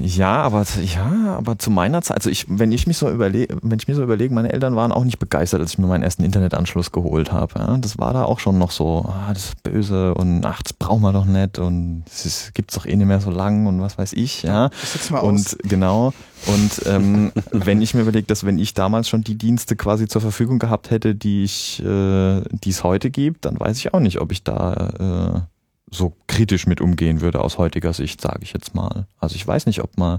Ja, 0.00 0.42
aber 0.42 0.64
ja, 0.82 1.36
aber 1.38 1.58
zu 1.58 1.70
meiner 1.70 2.02
Zeit, 2.02 2.16
also 2.16 2.30
ich, 2.30 2.46
wenn 2.48 2.72
ich 2.72 2.86
mich 2.86 2.98
so 2.98 3.08
überlege, 3.10 3.56
wenn 3.62 3.78
ich 3.78 3.86
mir 3.86 3.94
so 3.94 4.02
überlege, 4.02 4.34
meine 4.34 4.52
Eltern 4.52 4.74
waren 4.74 4.90
auch 4.92 5.04
nicht 5.04 5.18
begeistert, 5.18 5.60
als 5.60 5.72
ich 5.72 5.78
mir 5.78 5.86
meinen 5.86 6.02
ersten 6.02 6.24
Internetanschluss 6.24 6.90
geholt 6.90 7.32
habe. 7.32 7.58
Ja, 7.58 7.76
das 7.78 7.98
war 7.98 8.12
da 8.12 8.24
auch 8.24 8.40
schon 8.40 8.58
noch 8.58 8.70
so, 8.72 9.06
ah, 9.08 9.32
das 9.32 9.46
ist 9.46 9.62
böse 9.62 10.14
und 10.14 10.44
ach, 10.44 10.62
das 10.62 10.72
brauchen 10.72 11.02
wir 11.02 11.12
doch 11.12 11.26
nicht 11.26 11.58
und 11.58 12.04
es 12.06 12.26
ist, 12.26 12.54
gibt's 12.54 12.74
doch 12.74 12.86
eh 12.86 12.96
nicht 12.96 13.06
mehr 13.06 13.20
so 13.20 13.30
lang 13.30 13.66
und 13.66 13.80
was 13.80 13.96
weiß 13.96 14.14
ich, 14.14 14.42
ja. 14.42 14.68
Das 14.68 14.92
setzen 14.94 15.14
wir 15.14 15.22
Und 15.22 15.36
aus. 15.36 15.56
genau. 15.62 16.12
Und 16.46 16.82
ähm, 16.86 17.32
wenn 17.52 17.80
ich 17.80 17.94
mir 17.94 18.02
überlege, 18.02 18.26
dass 18.26 18.44
wenn 18.44 18.58
ich 18.58 18.74
damals 18.74 19.08
schon 19.08 19.22
die 19.22 19.36
Dienste 19.38 19.76
quasi 19.76 20.08
zur 20.08 20.20
Verfügung 20.20 20.58
gehabt 20.58 20.90
hätte, 20.90 21.14
die 21.14 21.44
ich, 21.44 21.80
äh, 21.84 22.40
die 22.50 22.70
es 22.70 22.82
heute 22.84 23.10
gibt, 23.10 23.44
dann 23.44 23.58
weiß 23.58 23.78
ich 23.78 23.94
auch 23.94 24.00
nicht, 24.00 24.20
ob 24.20 24.32
ich 24.32 24.42
da 24.42 25.44
äh, 25.44 25.53
so 25.90 26.16
kritisch 26.26 26.66
mit 26.66 26.80
umgehen 26.80 27.20
würde 27.20 27.40
aus 27.40 27.58
heutiger 27.58 27.92
Sicht, 27.92 28.20
sage 28.20 28.40
ich 28.42 28.52
jetzt 28.52 28.74
mal. 28.74 29.06
Also 29.18 29.36
ich 29.36 29.46
weiß 29.46 29.66
nicht, 29.66 29.82
ob 29.82 29.96
man, 29.98 30.18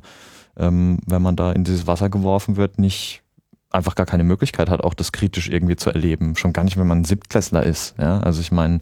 ähm, 0.58 1.00
wenn 1.06 1.22
man 1.22 1.36
da 1.36 1.52
in 1.52 1.64
dieses 1.64 1.88
Wasser 1.88 2.10
geworfen 2.10 2.56
wird, 2.56 2.80
nicht 2.80 3.24
einfach 3.72 3.96
gar 3.96 4.06
keine 4.06 4.24
Möglichkeit 4.24 4.70
hat, 4.70 4.82
auch 4.82 4.94
das 4.94 5.12
kritisch 5.12 5.50
irgendwie 5.50 5.76
zu 5.76 5.90
erleben. 5.90 6.36
Schon 6.36 6.54
gar 6.54 6.64
nicht, 6.64 6.78
wenn 6.78 6.88
man 6.88 7.02
ein 7.02 7.06
Siebtklässler 7.06 7.64
ist. 7.64 7.96
Ja? 8.00 8.20
Also 8.20 8.42
ich 8.42 8.52
meine, 8.52 8.82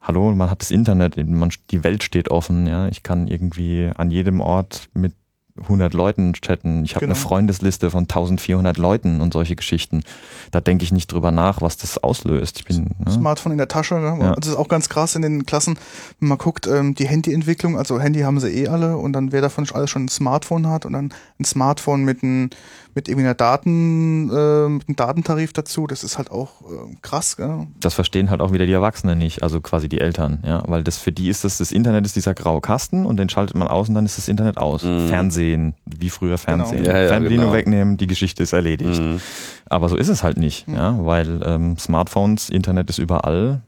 hallo, 0.00 0.32
man 0.32 0.50
hat 0.50 0.60
das 0.60 0.70
Internet, 0.70 1.16
man, 1.16 1.50
die 1.70 1.84
Welt 1.84 2.02
steht 2.02 2.30
offen. 2.30 2.66
Ja? 2.66 2.88
Ich 2.88 3.02
kann 3.02 3.28
irgendwie 3.28 3.90
an 3.94 4.10
jedem 4.10 4.40
Ort 4.40 4.88
mit 4.92 5.14
100 5.60 5.94
Leuten 5.94 6.32
chatten. 6.32 6.84
Ich 6.84 6.96
habe 6.96 7.06
Genau. 7.06 7.14
eine 7.14 7.20
Freundesliste 7.20 7.90
von 7.90 8.08
1400 8.08 8.76
Leuten 8.76 9.20
und 9.20 9.32
solche 9.32 9.54
Geschichten. 9.54 10.02
Da 10.50 10.60
denke 10.60 10.82
ich 10.82 10.90
nicht 10.90 11.12
drüber 11.12 11.30
nach, 11.30 11.62
was 11.62 11.76
das 11.76 11.96
auslöst. 12.02 12.58
Ich 12.58 12.64
bin, 12.64 12.90
ne? 12.98 13.12
Smartphone 13.12 13.52
in 13.52 13.58
der 13.58 13.68
Tasche. 13.68 13.94
Ne? 13.94 14.18
Ja. 14.20 14.34
Das 14.34 14.48
ist 14.48 14.56
auch 14.56 14.66
ganz 14.68 14.88
krass 14.88 15.14
in 15.14 15.22
den 15.22 15.46
Klassen, 15.46 15.78
wenn 16.18 16.28
man 16.28 16.38
guckt, 16.38 16.66
ähm, 16.66 16.96
die 16.96 17.06
Handyentwicklung, 17.06 17.78
also 17.78 18.00
Handy 18.00 18.20
haben 18.20 18.40
sie 18.40 18.48
eh 18.50 18.68
alle 18.68 18.96
und 18.96 19.12
dann 19.12 19.30
wer 19.30 19.40
davon 19.42 19.64
alles 19.72 19.90
schon 19.90 20.06
ein 20.06 20.08
Smartphone 20.08 20.66
hat 20.68 20.86
und 20.86 20.92
dann 20.92 21.14
ein 21.38 21.44
Smartphone 21.44 22.04
mit, 22.04 22.22
ein, 22.24 22.50
mit 22.94 23.08
irgendwie 23.08 23.26
einer 23.26 23.34
Daten, 23.34 24.30
äh, 24.30 24.68
mit 24.68 24.88
einem 24.88 24.96
Datentarif 24.96 25.52
dazu, 25.52 25.86
das 25.86 26.04
ist 26.04 26.18
halt 26.18 26.30
auch 26.30 26.62
äh, 26.62 26.96
krass. 27.02 27.36
Gell? 27.36 27.66
das 27.80 27.94
verstehen 27.94 28.30
halt 28.30 28.40
auch 28.40 28.52
wieder 28.52 28.66
die 28.66 28.72
Erwachsenen 28.72 29.18
nicht, 29.18 29.42
also 29.42 29.60
quasi 29.60 29.88
die 29.88 30.00
Eltern, 30.00 30.42
ja, 30.46 30.62
weil 30.66 30.84
das 30.84 30.98
für 30.98 31.12
die 31.12 31.28
ist 31.28 31.44
das, 31.44 31.58
das 31.58 31.72
Internet 31.72 32.06
ist 32.06 32.16
dieser 32.16 32.34
graue 32.34 32.60
Kasten 32.60 33.06
und 33.06 33.16
den 33.16 33.28
schaltet 33.28 33.56
man 33.56 33.68
aus 33.68 33.88
und 33.88 33.94
dann 33.94 34.04
ist 34.04 34.18
das 34.18 34.28
Internet 34.28 34.58
aus. 34.58 34.82
Mhm. 34.82 35.08
Fernsehen, 35.08 35.74
wie 35.84 36.10
früher 36.10 36.38
Fernsehen. 36.38 36.84
Ja, 36.84 36.98
ja, 36.98 37.08
Fernbedienung 37.08 37.46
genau. 37.46 37.56
wegnehmen, 37.56 37.96
die 37.96 38.06
Geschichte 38.06 38.42
ist 38.42 38.52
erledigt. 38.52 39.00
Mhm. 39.00 39.20
Aber 39.66 39.88
so 39.88 39.96
ist 39.96 40.08
es 40.08 40.22
halt 40.22 40.36
nicht, 40.36 40.68
ja, 40.68 40.96
weil 41.04 41.40
ähm, 41.44 41.78
Smartphones, 41.78 42.50
Internet 42.50 42.90
ist 42.90 42.98
überall. 42.98 43.62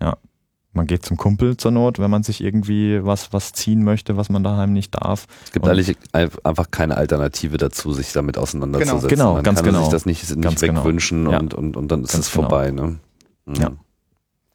Ja, 0.00 0.16
man 0.72 0.86
geht 0.86 1.04
zum 1.04 1.16
Kumpel 1.16 1.56
zur 1.56 1.72
Not, 1.72 1.98
wenn 1.98 2.10
man 2.10 2.22
sich 2.22 2.40
irgendwie 2.42 3.04
was 3.04 3.32
was 3.32 3.52
ziehen 3.52 3.82
möchte, 3.82 4.16
was 4.16 4.28
man 4.28 4.44
daheim 4.44 4.72
nicht 4.72 4.94
darf. 4.94 5.26
Es 5.44 5.50
gibt 5.52 5.64
Und- 5.66 5.72
eigentlich 5.72 5.96
einfach 6.44 6.70
keine 6.70 6.96
Alternative 6.96 7.56
dazu, 7.56 7.92
sich 7.92 8.12
damit 8.12 8.38
auseinanderzusetzen. 8.38 9.08
Genau, 9.08 9.34
Man 9.34 9.42
ganz 9.42 9.58
kann 9.58 9.66
genau. 9.66 9.80
sich 9.82 9.88
das 9.90 10.06
nicht, 10.06 10.22
nicht 10.30 10.42
Ganz 10.42 10.60
genau. 10.60 10.80
wegwünschen 10.80 11.28
Ja. 11.30 11.38
und, 11.40 11.54
und, 11.54 11.76
und 11.76 11.88
dann 11.90 12.04
ist 12.04 12.12
Ganz 12.12 12.26
es 12.28 12.32
genau. 12.32 12.48
vorbei. 12.48 12.70
Ne? 12.70 12.98
Mhm. 13.46 13.54
Ja. 13.54 13.70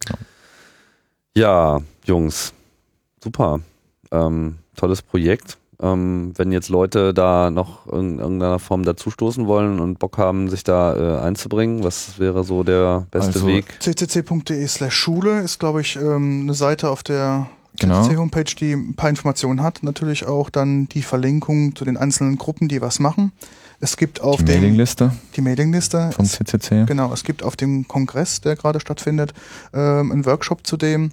Genau. 0.06 0.18
ja, 1.36 1.82
Jungs, 2.06 2.54
super. 3.24 3.60
Ähm, 4.12 4.58
tolles 4.76 5.02
Projekt. 5.02 5.58
Ähm, 5.82 6.32
wenn 6.36 6.52
jetzt 6.52 6.70
Leute 6.70 7.14
da 7.14 7.50
noch 7.50 7.88
in 7.92 8.20
irgendeiner 8.20 8.60
Form 8.60 8.84
dazustoßen 8.84 9.46
wollen 9.48 9.80
und 9.80 10.00
Bock 10.00 10.18
haben, 10.18 10.50
sich 10.50 10.64
da 10.64 10.96
äh, 10.96 11.22
einzubringen, 11.22 11.84
was 11.84 12.18
wäre 12.18 12.44
so 12.46 12.64
der 12.64 13.08
beste 13.12 13.34
Also, 13.40 13.48
Weg? 13.48 13.80
ccc.de 13.82 14.66
slash 14.68 14.96
Schule 14.96 15.42
ist, 15.42 15.60
glaube 15.60 15.82
ich, 15.82 15.98
ähm, 15.98 16.42
eine 16.44 16.54
Seite 16.54 16.90
auf 16.90 17.04
der 17.04 17.48
Genau. 17.78 18.04
CCC-Homepage, 18.04 18.56
die 18.58 18.72
ein 18.72 18.96
paar 18.96 19.10
Informationen 19.10 19.62
hat. 19.62 19.84
Natürlich 19.84 20.26
auch 20.26 20.50
dann 20.50 20.88
die 20.88 21.02
Verlinkung 21.02 21.76
zu 21.76 21.84
den 21.84 21.98
einzelnen 21.98 22.38
Gruppen, 22.38 22.70
die 22.70 22.80
was 22.82 23.00
machen. 23.00 23.34
Es 23.82 23.98
gibt 23.98 24.22
auf 24.22 24.38
Die 24.38 24.46
dem 24.46 24.62
Mailingliste 24.62 25.12
die 25.36 25.42
Mailingliste. 25.42 26.12
vom 26.16 26.24
Es- 26.24 26.32
CCC. 26.32 26.86
Genau, 26.86 27.12
es 27.12 27.26
gibt 27.26 27.44
auf 27.44 27.58
dem 27.58 27.86
Kongress, 27.86 28.40
der 28.40 28.56
gerade 28.56 28.80
stattfindet, 28.80 29.34
ähm, 29.74 30.14
einen 30.14 30.26
Workshop 30.26 30.66
zu 30.66 30.78
dem. 30.78 31.12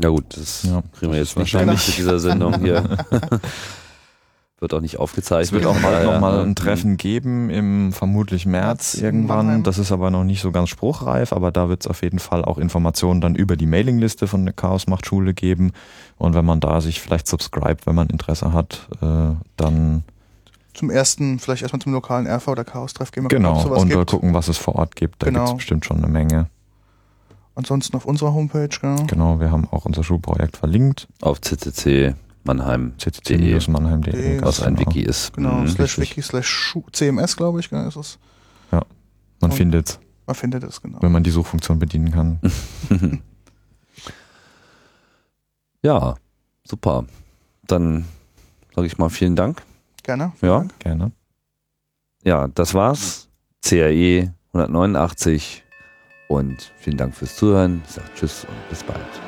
Ja 0.00 0.10
gut, 0.10 0.26
das 0.36 0.62
Ja, 0.62 0.80
kriegen 0.96 1.10
wir 1.10 1.18
jetzt 1.18 1.30
ist 1.30 1.36
wahrscheinlich 1.38 1.68
wahrscheinlich- 1.74 1.86
mit 1.88 1.98
dieser 1.98 2.20
Sendung 2.20 2.60
hier. 2.60 2.84
Wird 4.58 4.72
auch 4.72 4.80
nicht 4.80 4.98
aufgezeichnet. 4.98 5.44
Es 5.48 5.52
wird 5.52 5.66
auch 5.66 5.78
bald 5.82 5.96
daher, 5.96 6.12
nochmal 6.14 6.38
ne? 6.38 6.44
ein 6.44 6.54
Treffen 6.54 6.96
geben, 6.96 7.50
im 7.50 7.92
vermutlich 7.92 8.46
März 8.46 8.94
irgendwann. 8.94 9.62
Das 9.62 9.76
ist 9.76 9.92
aber 9.92 10.10
noch 10.10 10.24
nicht 10.24 10.40
so 10.40 10.50
ganz 10.50 10.70
spruchreif, 10.70 11.34
aber 11.34 11.50
da 11.52 11.68
wird 11.68 11.82
es 11.82 11.86
auf 11.86 12.02
jeden 12.02 12.18
Fall 12.18 12.42
auch 12.42 12.56
Informationen 12.56 13.20
dann 13.20 13.34
über 13.34 13.56
die 13.56 13.66
Mailingliste 13.66 14.26
von 14.26 14.46
der 14.46 14.54
Chaos 14.54 14.86
macht 14.86 15.04
Schule 15.04 15.34
geben. 15.34 15.72
Und 16.16 16.32
wenn 16.34 16.46
man 16.46 16.60
da 16.60 16.80
sich 16.80 17.02
vielleicht 17.02 17.28
subscribt, 17.28 17.86
wenn 17.86 17.94
man 17.94 18.08
Interesse 18.08 18.54
hat, 18.54 18.88
äh, 19.02 19.34
dann 19.58 20.04
Zum 20.72 20.88
ersten, 20.88 21.38
vielleicht 21.38 21.60
erstmal 21.60 21.80
zum 21.80 21.92
lokalen 21.92 22.26
RV 22.26 22.48
oder 22.48 22.64
Chaos-Treff 22.64 23.12
gehen 23.12 23.24
wir 23.24 23.28
genau 23.28 23.62
gucken, 23.62 23.76
und 23.78 23.88
gibt. 23.90 24.06
gucken, 24.10 24.32
was 24.32 24.48
es 24.48 24.56
vor 24.56 24.76
Ort 24.76 24.96
gibt. 24.96 25.22
Da 25.22 25.26
Genau. 25.26 25.40
gibt's 25.44 25.56
bestimmt 25.56 25.84
schon 25.84 25.98
eine 25.98 26.08
Menge. 26.08 26.48
Ansonsten 27.54 27.94
auf 27.96 28.06
unserer 28.06 28.32
Homepage, 28.32 28.68
genau. 28.68 29.04
Genau, 29.06 29.40
wir 29.40 29.50
haben 29.50 29.68
auch 29.70 29.84
unser 29.84 30.02
Schulprojekt 30.02 30.56
verlinkt. 30.56 31.08
Auf 31.20 31.42
ccc 31.42 32.14
Mannheim, 32.46 32.92
ccc-mannheim.de. 32.98 34.12
De, 34.12 34.42
was 34.42 34.62
ein. 34.62 34.78
Wiki 34.78 35.00
ist. 35.02 35.32
Genau, 35.34 35.54
Mhm. 35.60 35.68
slash 35.68 35.98
wiki 35.98 36.22
slash 36.22 36.74
CMS, 36.92 37.36
glaube 37.36 37.60
ich, 37.60 37.70
ist 37.72 37.96
es. 37.96 38.18
Man 38.70 39.50
Und- 39.50 39.54
findet 39.54 39.98
Man 40.26 40.34
findet 40.34 40.64
es, 40.64 40.80
genau. 40.80 40.98
wenn 41.02 41.12
man 41.12 41.22
die 41.22 41.30
Suchfunktion 41.30 41.78
bedienen 41.78 42.10
kann. 42.10 42.40
Ja, 45.82 46.14
super. 46.64 47.04
Dann 47.66 48.06
sage 48.74 48.86
ich 48.86 48.98
mal 48.98 49.08
vielen 49.10 49.36
Dank. 49.36 49.62
Gerne. 50.02 50.32
Ja. 50.40 50.64
Gerne. 50.80 51.12
Ja, 52.24 52.48
das 52.48 52.74
war's. 52.74 53.28
CRE 53.64 54.32
189 54.52 55.62
und 56.28 56.72
vielen 56.78 56.96
Dank 56.96 57.14
fürs 57.14 57.36
Zuhören. 57.36 57.82
Ich 57.86 57.92
sage 57.94 58.08
Tschüss 58.16 58.44
und 58.46 58.68
bis 58.68 58.82
bald. 58.82 59.25